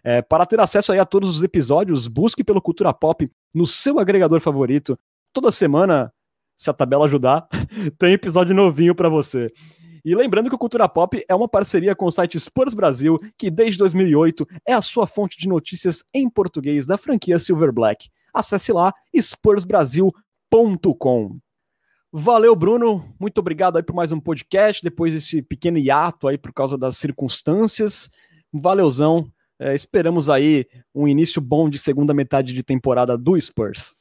É, 0.02 0.22
para 0.22 0.46
ter 0.46 0.58
acesso 0.58 0.90
aí 0.92 0.98
a 0.98 1.04
todos 1.04 1.28
os 1.28 1.42
episódios, 1.42 2.08
busque 2.08 2.42
pelo 2.42 2.62
Cultura 2.62 2.94
Pop 2.94 3.28
no 3.54 3.66
seu 3.66 3.98
agregador 3.98 4.40
favorito. 4.40 4.98
Toda 5.32 5.50
semana, 5.50 6.12
se 6.56 6.70
a 6.70 6.72
tabela 6.72 7.04
ajudar, 7.04 7.46
tem 7.98 8.14
episódio 8.14 8.54
novinho 8.54 8.94
para 8.94 9.08
você. 9.08 9.48
E 10.02 10.14
lembrando 10.14 10.48
que 10.48 10.54
o 10.54 10.58
Cultura 10.58 10.88
Pop 10.88 11.22
é 11.28 11.34
uma 11.34 11.48
parceria 11.48 11.96
com 11.96 12.06
o 12.06 12.10
site 12.10 12.38
Spurs 12.38 12.72
Brasil, 12.72 13.18
que 13.36 13.50
desde 13.50 13.76
2008 13.78 14.46
é 14.64 14.72
a 14.72 14.80
sua 14.80 15.06
fonte 15.06 15.36
de 15.36 15.48
notícias 15.48 16.04
em 16.14 16.30
português 16.30 16.86
da 16.86 16.96
franquia 16.96 17.40
Silver 17.40 17.72
Black. 17.72 18.08
Acesse 18.32 18.72
lá 18.72 18.94
spursbrasil.com. 19.12 21.40
Valeu, 22.12 22.54
Bruno. 22.54 23.14
Muito 23.18 23.38
obrigado 23.38 23.76
aí 23.76 23.82
por 23.82 23.94
mais 23.94 24.12
um 24.12 24.20
podcast, 24.20 24.82
depois 24.82 25.12
desse 25.12 25.42
pequeno 25.42 25.78
hiato 25.78 26.28
aí 26.28 26.38
por 26.38 26.52
causa 26.52 26.78
das 26.78 26.96
circunstâncias. 26.96 28.10
Valeuzão. 28.52 29.30
É, 29.58 29.74
esperamos 29.74 30.28
aí 30.28 30.66
um 30.94 31.08
início 31.08 31.40
bom 31.40 31.68
de 31.68 31.78
segunda 31.78 32.12
metade 32.12 32.52
de 32.52 32.62
temporada 32.62 33.16
do 33.16 33.40
Spurs. 33.40 33.96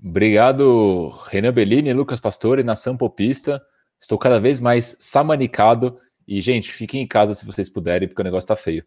Obrigado, 0.00 1.08
Renan 1.26 1.52
Bellini, 1.52 1.92
Lucas 1.92 2.20
Pastore, 2.20 2.62
Nação 2.62 2.96
Popista. 2.96 3.60
Estou 4.00 4.16
cada 4.16 4.38
vez 4.38 4.60
mais 4.60 4.96
samanicado. 5.00 5.98
E, 6.26 6.40
gente, 6.40 6.70
fiquem 6.70 7.02
em 7.02 7.06
casa 7.06 7.34
se 7.34 7.44
vocês 7.44 7.68
puderem, 7.68 8.06
porque 8.06 8.20
o 8.20 8.24
negócio 8.24 8.46
tá 8.46 8.54
feio. 8.54 8.84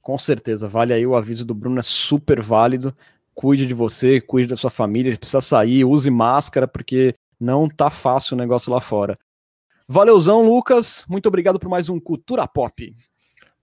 Com 0.00 0.16
certeza, 0.16 0.68
vale 0.68 0.92
aí 0.92 1.06
o 1.06 1.16
aviso 1.16 1.44
do 1.44 1.54
Bruno, 1.54 1.80
é 1.80 1.82
super 1.82 2.40
válido. 2.40 2.94
Cuide 3.40 3.66
de 3.66 3.72
você, 3.72 4.20
cuide 4.20 4.48
da 4.48 4.56
sua 4.56 4.68
família, 4.68 5.16
precisa 5.16 5.40
sair, 5.40 5.82
use 5.82 6.10
máscara, 6.10 6.68
porque 6.68 7.14
não 7.40 7.70
tá 7.70 7.88
fácil 7.88 8.34
o 8.34 8.38
negócio 8.38 8.70
lá 8.70 8.82
fora. 8.82 9.18
Valeuzão, 9.88 10.46
Lucas. 10.46 11.06
Muito 11.08 11.26
obrigado 11.26 11.58
por 11.58 11.70
mais 11.70 11.88
um 11.88 11.98
Cultura 11.98 12.46
Pop. 12.46 12.94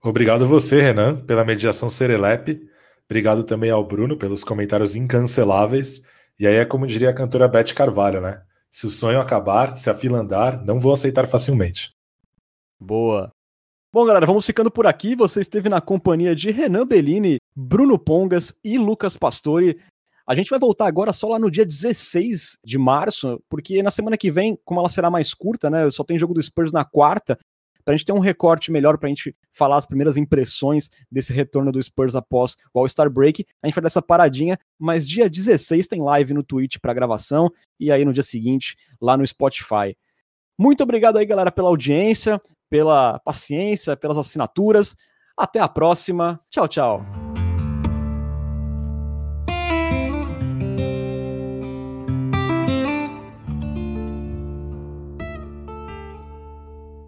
Obrigado 0.02 0.48
você, 0.48 0.82
Renan, 0.82 1.24
pela 1.24 1.44
mediação 1.44 1.88
serelepe. 1.88 2.60
Obrigado 3.08 3.44
também 3.44 3.70
ao 3.70 3.86
Bruno 3.86 4.16
pelos 4.16 4.42
comentários 4.42 4.96
incanceláveis. 4.96 6.02
E 6.40 6.44
aí 6.48 6.56
é 6.56 6.64
como 6.64 6.84
diria 6.84 7.10
a 7.10 7.14
cantora 7.14 7.46
Beth 7.46 7.72
Carvalho, 7.72 8.20
né? 8.20 8.42
Se 8.72 8.84
o 8.84 8.90
sonho 8.90 9.20
acabar, 9.20 9.76
se 9.76 9.88
a 9.88 9.94
fila 9.94 10.18
andar, 10.18 10.60
não 10.64 10.80
vou 10.80 10.92
aceitar 10.92 11.28
facilmente. 11.28 11.92
Boa. 12.80 13.32
Bom, 13.90 14.04
galera, 14.04 14.26
vamos 14.26 14.44
ficando 14.44 14.70
por 14.70 14.86
aqui. 14.86 15.16
Você 15.16 15.40
esteve 15.40 15.70
na 15.70 15.80
companhia 15.80 16.34
de 16.34 16.50
Renan 16.50 16.86
Bellini, 16.86 17.38
Bruno 17.56 17.98
Pongas 17.98 18.54
e 18.62 18.76
Lucas 18.76 19.16
Pastore. 19.16 19.78
A 20.26 20.34
gente 20.34 20.50
vai 20.50 20.58
voltar 20.58 20.86
agora 20.86 21.10
só 21.10 21.26
lá 21.28 21.38
no 21.38 21.50
dia 21.50 21.64
16 21.64 22.58
de 22.62 22.76
março, 22.76 23.42
porque 23.48 23.82
na 23.82 23.90
semana 23.90 24.18
que 24.18 24.30
vem, 24.30 24.58
como 24.62 24.78
ela 24.78 24.90
será 24.90 25.10
mais 25.10 25.32
curta, 25.32 25.70
né? 25.70 25.90
Só 25.90 26.04
tem 26.04 26.18
jogo 26.18 26.34
do 26.34 26.42
Spurs 26.42 26.70
na 26.70 26.84
quarta, 26.84 27.38
para 27.82 27.94
a 27.94 27.96
gente 27.96 28.04
ter 28.04 28.12
um 28.12 28.18
recorte 28.18 28.70
melhor, 28.70 28.98
para 28.98 29.06
a 29.06 29.08
gente 29.08 29.34
falar 29.52 29.78
as 29.78 29.86
primeiras 29.86 30.18
impressões 30.18 30.90
desse 31.10 31.32
retorno 31.32 31.72
do 31.72 31.82
Spurs 31.82 32.14
após 32.14 32.58
o 32.74 32.80
All-Star 32.80 33.08
Break. 33.08 33.46
A 33.62 33.66
gente 33.66 33.74
vai 33.74 33.80
dar 33.80 33.86
essa 33.86 34.02
paradinha, 34.02 34.58
mas 34.78 35.08
dia 35.08 35.30
16 35.30 35.88
tem 35.88 36.02
live 36.02 36.34
no 36.34 36.42
Twitch 36.42 36.76
para 36.76 36.92
gravação 36.92 37.50
e 37.80 37.90
aí 37.90 38.04
no 38.04 38.12
dia 38.12 38.22
seguinte 38.22 38.76
lá 39.00 39.16
no 39.16 39.26
Spotify. 39.26 39.96
Muito 40.58 40.82
obrigado 40.82 41.16
aí, 41.16 41.24
galera, 41.24 41.50
pela 41.50 41.68
audiência, 41.68 42.38
pela 42.68 43.18
paciência, 43.20 43.96
pelas 43.96 44.18
assinaturas. 44.18 44.96
Até 45.36 45.60
a 45.60 45.68
próxima. 45.68 46.40
Tchau, 46.50 46.66
tchau. 46.66 47.27